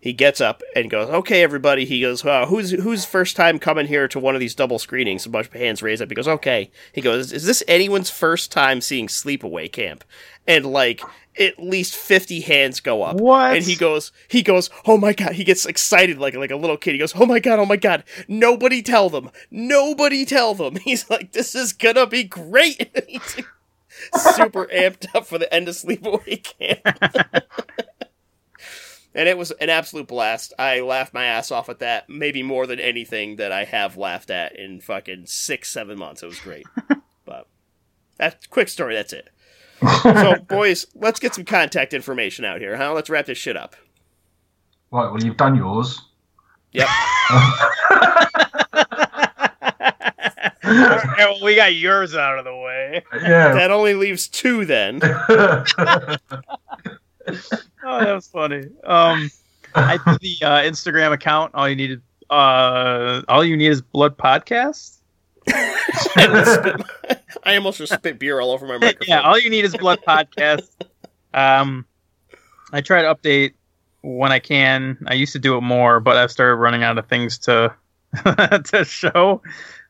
he 0.00 0.12
gets 0.12 0.40
up 0.40 0.62
and 0.74 0.90
goes, 0.90 1.08
"Okay, 1.08 1.42
everybody." 1.42 1.84
He 1.84 2.00
goes, 2.00 2.24
uh, 2.24 2.46
"Who's 2.46 2.70
who's 2.70 3.04
first 3.04 3.36
time 3.36 3.58
coming 3.58 3.86
here 3.86 4.06
to 4.08 4.18
one 4.20 4.34
of 4.34 4.40
these 4.40 4.54
double 4.54 4.78
screenings?" 4.78 5.26
A 5.26 5.28
bunch 5.28 5.48
of 5.48 5.52
hands 5.54 5.82
raised 5.82 6.00
up. 6.02 6.08
He 6.08 6.14
goes, 6.14 6.28
"Okay." 6.28 6.70
He 6.92 7.00
goes, 7.00 7.32
"Is 7.32 7.46
this 7.46 7.64
anyone's 7.66 8.10
first 8.10 8.52
time 8.52 8.80
seeing 8.80 9.08
Sleepaway 9.08 9.70
Camp?" 9.72 10.04
And 10.46 10.66
like 10.66 11.02
at 11.38 11.58
least 11.58 11.94
fifty 11.94 12.40
hands 12.40 12.80
go 12.80 13.02
up. 13.02 13.16
What? 13.16 13.56
And 13.56 13.64
he 13.64 13.76
goes, 13.76 14.12
he 14.28 14.42
goes, 14.42 14.70
"Oh 14.86 14.98
my 14.98 15.12
god!" 15.12 15.32
He 15.32 15.44
gets 15.44 15.66
excited 15.66 16.18
like 16.18 16.34
like 16.34 16.50
a 16.50 16.56
little 16.56 16.76
kid. 16.76 16.92
He 16.92 16.98
goes, 16.98 17.14
"Oh 17.16 17.26
my 17.26 17.38
god! 17.38 17.58
Oh 17.58 17.66
my 17.66 17.76
god! 17.76 18.04
Nobody 18.28 18.82
tell 18.82 19.08
them! 19.08 19.30
Nobody 19.50 20.24
tell 20.24 20.54
them!" 20.54 20.76
He's 20.84 21.08
like, 21.08 21.32
"This 21.32 21.54
is 21.54 21.72
gonna 21.72 22.06
be 22.06 22.24
great." 22.24 22.90
He's 23.08 23.44
super 24.34 24.66
amped 24.66 25.06
up 25.14 25.26
for 25.26 25.38
the 25.38 25.52
end 25.52 25.68
of 25.68 25.74
Sleepaway 25.74 26.42
Camp. 26.42 26.80
and 29.14 29.28
it 29.28 29.36
was 29.36 29.50
an 29.52 29.70
absolute 29.70 30.08
blast. 30.08 30.52
I 30.58 30.80
laughed 30.80 31.14
my 31.14 31.24
ass 31.24 31.50
off 31.50 31.68
at 31.68 31.78
that, 31.80 32.08
maybe 32.08 32.42
more 32.42 32.66
than 32.66 32.80
anything 32.80 33.36
that 33.36 33.52
I 33.52 33.64
have 33.64 33.96
laughed 33.96 34.30
at 34.30 34.56
in 34.56 34.80
fucking 34.80 35.26
six, 35.26 35.70
seven 35.70 35.98
months. 35.98 36.22
It 36.22 36.26
was 36.26 36.40
great. 36.40 36.66
but 37.24 37.46
that 38.16 38.48
quick 38.50 38.68
story. 38.68 38.94
That's 38.94 39.12
it. 39.12 39.28
So, 40.02 40.34
boys, 40.48 40.86
let's 40.94 41.20
get 41.20 41.34
some 41.34 41.44
contact 41.44 41.92
information 41.94 42.44
out 42.44 42.60
here, 42.60 42.76
huh? 42.76 42.92
Let's 42.92 43.10
wrap 43.10 43.26
this 43.26 43.38
shit 43.38 43.56
up. 43.56 43.76
right, 44.90 45.10
well, 45.10 45.22
you've 45.22 45.36
done 45.36 45.54
yours. 45.56 46.00
Yep. 46.72 46.88
Yeah, 50.64 51.04
well, 51.18 51.38
we 51.42 51.56
got 51.56 51.74
yours 51.74 52.14
out 52.14 52.38
of 52.38 52.44
the 52.44 52.54
way. 52.54 53.02
Yeah. 53.14 53.52
That 53.52 53.70
only 53.70 53.94
leaves 53.94 54.28
two 54.28 54.64
then. 54.64 55.00
Oh, 57.84 58.04
that 58.04 58.12
was 58.14 58.28
funny. 58.28 58.64
Um, 58.84 59.30
I 59.74 59.98
did 60.06 60.20
the 60.20 60.46
uh, 60.46 60.58
Instagram 60.60 61.12
account. 61.12 61.52
All 61.54 61.68
you 61.68 61.76
need 61.76 62.00
uh, 62.30 63.22
all 63.28 63.44
you 63.44 63.56
need 63.56 63.68
is 63.68 63.80
blood 63.80 64.16
podcast. 64.16 64.98
I 67.44 67.56
almost 67.56 67.78
just 67.78 67.92
spit 67.92 68.18
beer 68.18 68.40
all 68.40 68.50
over 68.52 68.66
my 68.66 68.78
microphone. 68.78 69.08
yeah, 69.08 69.20
all 69.20 69.38
you 69.38 69.50
need 69.50 69.64
is 69.64 69.76
blood 69.76 70.00
podcast. 70.06 70.68
Um, 71.34 71.86
I 72.72 72.80
try 72.80 73.02
to 73.02 73.14
update 73.14 73.54
when 74.02 74.32
I 74.32 74.38
can. 74.38 74.98
I 75.06 75.14
used 75.14 75.32
to 75.34 75.38
do 75.38 75.56
it 75.56 75.62
more, 75.62 76.00
but 76.00 76.16
I've 76.16 76.30
started 76.30 76.56
running 76.56 76.82
out 76.82 76.98
of 76.98 77.06
things 77.08 77.38
to 77.40 77.74
to 78.24 78.84
show. 78.86 79.40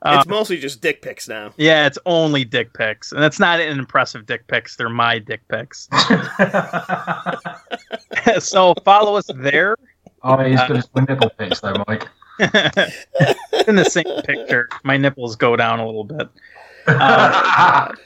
it's 0.04 0.26
mostly 0.28 0.58
just 0.58 0.80
dick 0.80 1.02
pics 1.02 1.28
now. 1.28 1.52
Yeah, 1.56 1.86
it's 1.86 1.98
only 2.06 2.44
dick 2.44 2.72
pics, 2.72 3.12
and 3.12 3.24
it's 3.24 3.40
not 3.40 3.60
an 3.60 3.78
impressive 3.78 4.26
dick 4.26 4.46
pics. 4.46 4.76
They're 4.76 4.88
my 4.88 5.18
dick 5.18 5.40
pics. 5.48 5.88
so 8.38 8.74
follow 8.84 9.16
us 9.16 9.28
there. 9.34 9.76
oh, 10.22 10.38
he's 10.44 10.56
got 10.56 10.70
his 10.76 10.88
nipple 10.94 11.30
pics 11.30 11.60
though, 11.60 11.82
Mike. 11.88 12.08
in 12.38 13.76
the 13.76 13.84
same 13.88 14.04
picture, 14.22 14.68
my 14.84 14.96
nipples 14.96 15.36
go 15.36 15.54
down 15.56 15.80
a 15.80 15.86
little 15.86 16.04
bit. 16.04 16.28
Um, 16.86 17.96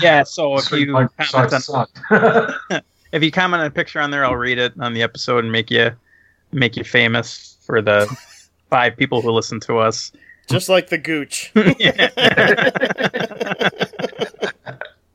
yeah, 0.00 0.22
so 0.22 0.56
if 0.56 0.64
Sweet 0.64 0.88
you 0.88 1.08
comment 1.18 1.68
on, 1.70 1.86
if 3.12 3.22
you 3.22 3.30
comment 3.30 3.60
on 3.60 3.66
a 3.66 3.70
picture 3.70 4.00
on 4.00 4.10
there, 4.10 4.24
I'll 4.24 4.36
read 4.36 4.58
it 4.58 4.72
on 4.78 4.94
the 4.94 5.02
episode 5.02 5.44
and 5.44 5.52
make 5.52 5.70
you 5.70 5.90
make 6.52 6.76
you 6.76 6.84
famous 6.84 7.56
for 7.62 7.82
the 7.82 8.06
five 8.70 8.96
people 8.96 9.22
who 9.22 9.30
listen 9.30 9.60
to 9.60 9.78
us. 9.78 10.12
Just 10.48 10.68
like 10.68 10.88
the 10.88 10.98
gooch. 10.98 11.52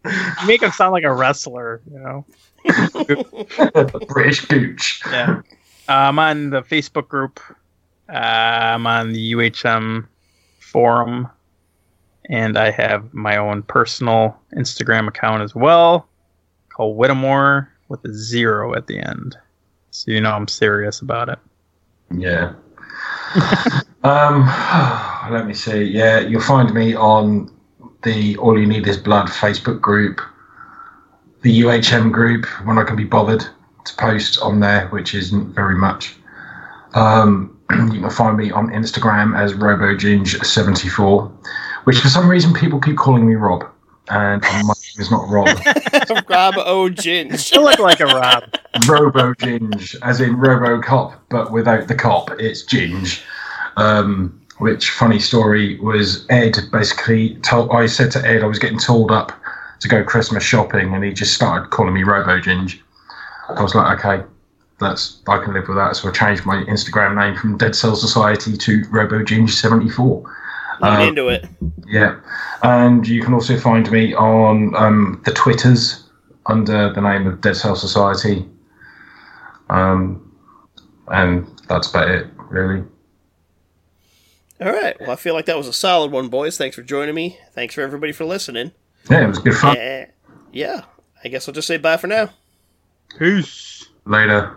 You 0.04 0.48
make 0.48 0.64
him 0.64 0.72
sound 0.72 0.94
like 0.94 1.04
a 1.04 1.14
wrestler, 1.14 1.82
you 1.92 2.00
know. 2.00 2.26
British 4.08 4.46
gooch. 4.46 5.02
Yeah. 5.06 5.42
Uh, 5.88 5.92
I'm 5.92 6.18
on 6.18 6.50
the 6.50 6.64
Facebook 6.64 7.08
group. 7.08 7.40
Uh, 8.10 8.14
I'm 8.14 8.88
on 8.88 9.14
the 9.14 9.34
UHM 9.34 10.08
forum. 10.60 11.30
And 12.32 12.58
I 12.58 12.72
have 12.72 13.14
my 13.14 13.38
own 13.38 13.62
personal 13.64 14.36
Instagram 14.56 15.08
account 15.08 15.44
as 15.44 15.54
well 15.54 16.08
called 16.70 16.98
Whittemore 16.98 17.70
with 17.90 18.04
a 18.06 18.14
zero 18.14 18.74
at 18.74 18.88
the 18.88 18.98
end. 18.98 19.38
So 19.92 20.12
you 20.12 20.22
know 20.22 20.32
I'm 20.32 20.48
serious 20.48 21.02
about 21.02 21.30
it. 21.30 21.40
Yeah. 22.10 22.54
um, 24.04 24.48
let 25.32 25.46
me 25.46 25.54
see. 25.54 25.84
Yeah, 25.84 26.20
you'll 26.20 26.42
find 26.42 26.74
me 26.74 26.96
on 26.96 27.52
the 28.04 28.38
All 28.38 28.60
You 28.60 28.66
Need 28.66 28.88
Is 28.88 28.98
Blood 28.98 29.28
Facebook 29.28 29.82
group, 29.82 30.22
the 31.42 31.62
UHM 31.62 32.12
group 32.12 32.46
when 32.66 32.78
I 32.78 32.84
can 32.84 32.96
be 32.96 33.04
bothered 33.04 33.46
to 33.86 33.96
post 33.98 34.40
on 34.42 34.60
there, 34.60 34.88
which 34.88 35.14
isn't 35.14 35.54
very 35.54 35.76
much. 35.76 36.16
Um, 36.94 37.60
you 37.72 38.02
can 38.02 38.10
find 38.10 38.38
me 38.38 38.52
on 38.52 38.70
Instagram 38.70 39.38
as 39.38 39.54
RoboGinge74, 39.54 41.32
which 41.84 42.00
for 42.00 42.10
some 42.10 42.30
reason 42.30 42.54
people 42.54 42.80
keep 42.80 42.98
calling 42.98 43.28
me 43.28 43.36
Rob, 43.36 43.66
and 44.10 44.42
my 44.42 44.52
name 44.62 45.00
is 45.00 45.12
not 45.12 45.28
Rob. 45.30 45.48
Rob 46.30 46.58
O'Ginge. 46.58 47.52
You 47.52 47.62
look 47.62 47.80
like 47.80 48.00
a 48.00 48.06
Rob. 48.06 48.44
Robo 48.88 49.34
Ginge, 49.34 49.96
as 50.02 50.22
in 50.22 50.38
Robo 50.38 50.82
Cop, 50.82 51.22
but 51.30 51.52
without 51.52 51.88
the 51.88 51.96
cop, 51.96 52.32
it's 52.40 52.64
Ginge. 52.64 53.22
Um, 53.78 54.40
which 54.60 54.92
funny 54.92 55.20
story 55.20 55.80
was 55.80 56.26
Ed 56.30 56.58
basically 56.72 57.36
told 57.38 57.72
I 57.72 57.88
said 57.88 58.12
to 58.12 58.26
Ed 58.26 58.44
I 58.44 58.48
was 58.48 58.60
getting 58.60 58.78
told 58.78 59.12
up 59.12 59.32
to 59.80 59.88
go 59.88 60.04
Christmas 60.04 60.44
shopping 60.44 60.94
and 60.94 61.04
he 61.04 61.12
just 61.12 61.34
started 61.34 61.70
calling 61.72 61.94
me 61.94 62.04
Robo 62.04 62.40
Ginge. 62.40 62.80
I 63.50 63.62
was 63.62 63.74
like, 63.74 64.00
okay, 64.00 64.24
that's 64.80 65.22
I 65.28 65.44
can 65.44 65.54
live 65.54 65.68
with 65.68 65.78
that. 65.78 65.96
So 65.96 66.10
I 66.10 66.12
changed 66.12 66.46
my 66.46 66.64
Instagram 66.66 67.16
name 67.16 67.36
from 67.36 67.58
Dead 67.58 67.76
Cell 67.76 67.96
Society 67.96 68.56
to 68.56 68.84
Robo 68.90 69.24
Ginge 69.24 69.50
74 69.50 70.24
I'm 70.82 71.02
um, 71.02 71.08
into 71.08 71.28
it. 71.30 71.46
Yeah, 71.88 72.20
and 72.64 73.08
you 73.08 73.22
can 73.22 73.34
also 73.34 73.58
find 73.58 73.90
me 73.92 74.14
on 74.14 74.76
um, 74.76 75.22
the 75.26 75.32
Twitters 75.32 76.10
under 76.48 76.92
the 76.94 77.02
name 77.02 77.28
of 77.28 77.42
Dead 77.42 77.56
Cell 77.56 77.76
Society. 77.76 78.48
Um, 79.70 80.32
and 81.08 81.48
that's 81.68 81.90
about 81.90 82.10
it, 82.10 82.28
really. 82.50 82.84
All 84.60 84.72
right. 84.72 85.00
Well, 85.00 85.12
I 85.12 85.16
feel 85.16 85.34
like 85.34 85.46
that 85.46 85.58
was 85.58 85.68
a 85.68 85.74
solid 85.74 86.12
one, 86.12 86.28
boys. 86.28 86.58
Thanks 86.58 86.76
for 86.76 86.84
joining 86.84 87.16
me. 87.16 87.40
Thanks 87.54 87.74
for 87.74 87.82
everybody 87.82 88.12
for 88.12 88.26
listening. 88.26 88.72
Yeah, 89.10 89.24
it 89.24 89.28
was 89.28 89.40
good 89.40 89.56
fun. 89.56 89.78
Uh, 89.78 90.06
yeah, 90.52 90.82
I 91.24 91.30
guess 91.30 91.48
I'll 91.48 91.54
just 91.54 91.68
say 91.68 91.78
bye 91.78 91.98
for 91.98 92.08
now. 92.08 92.30
Peace. 93.18 93.90
Later. 94.06 94.56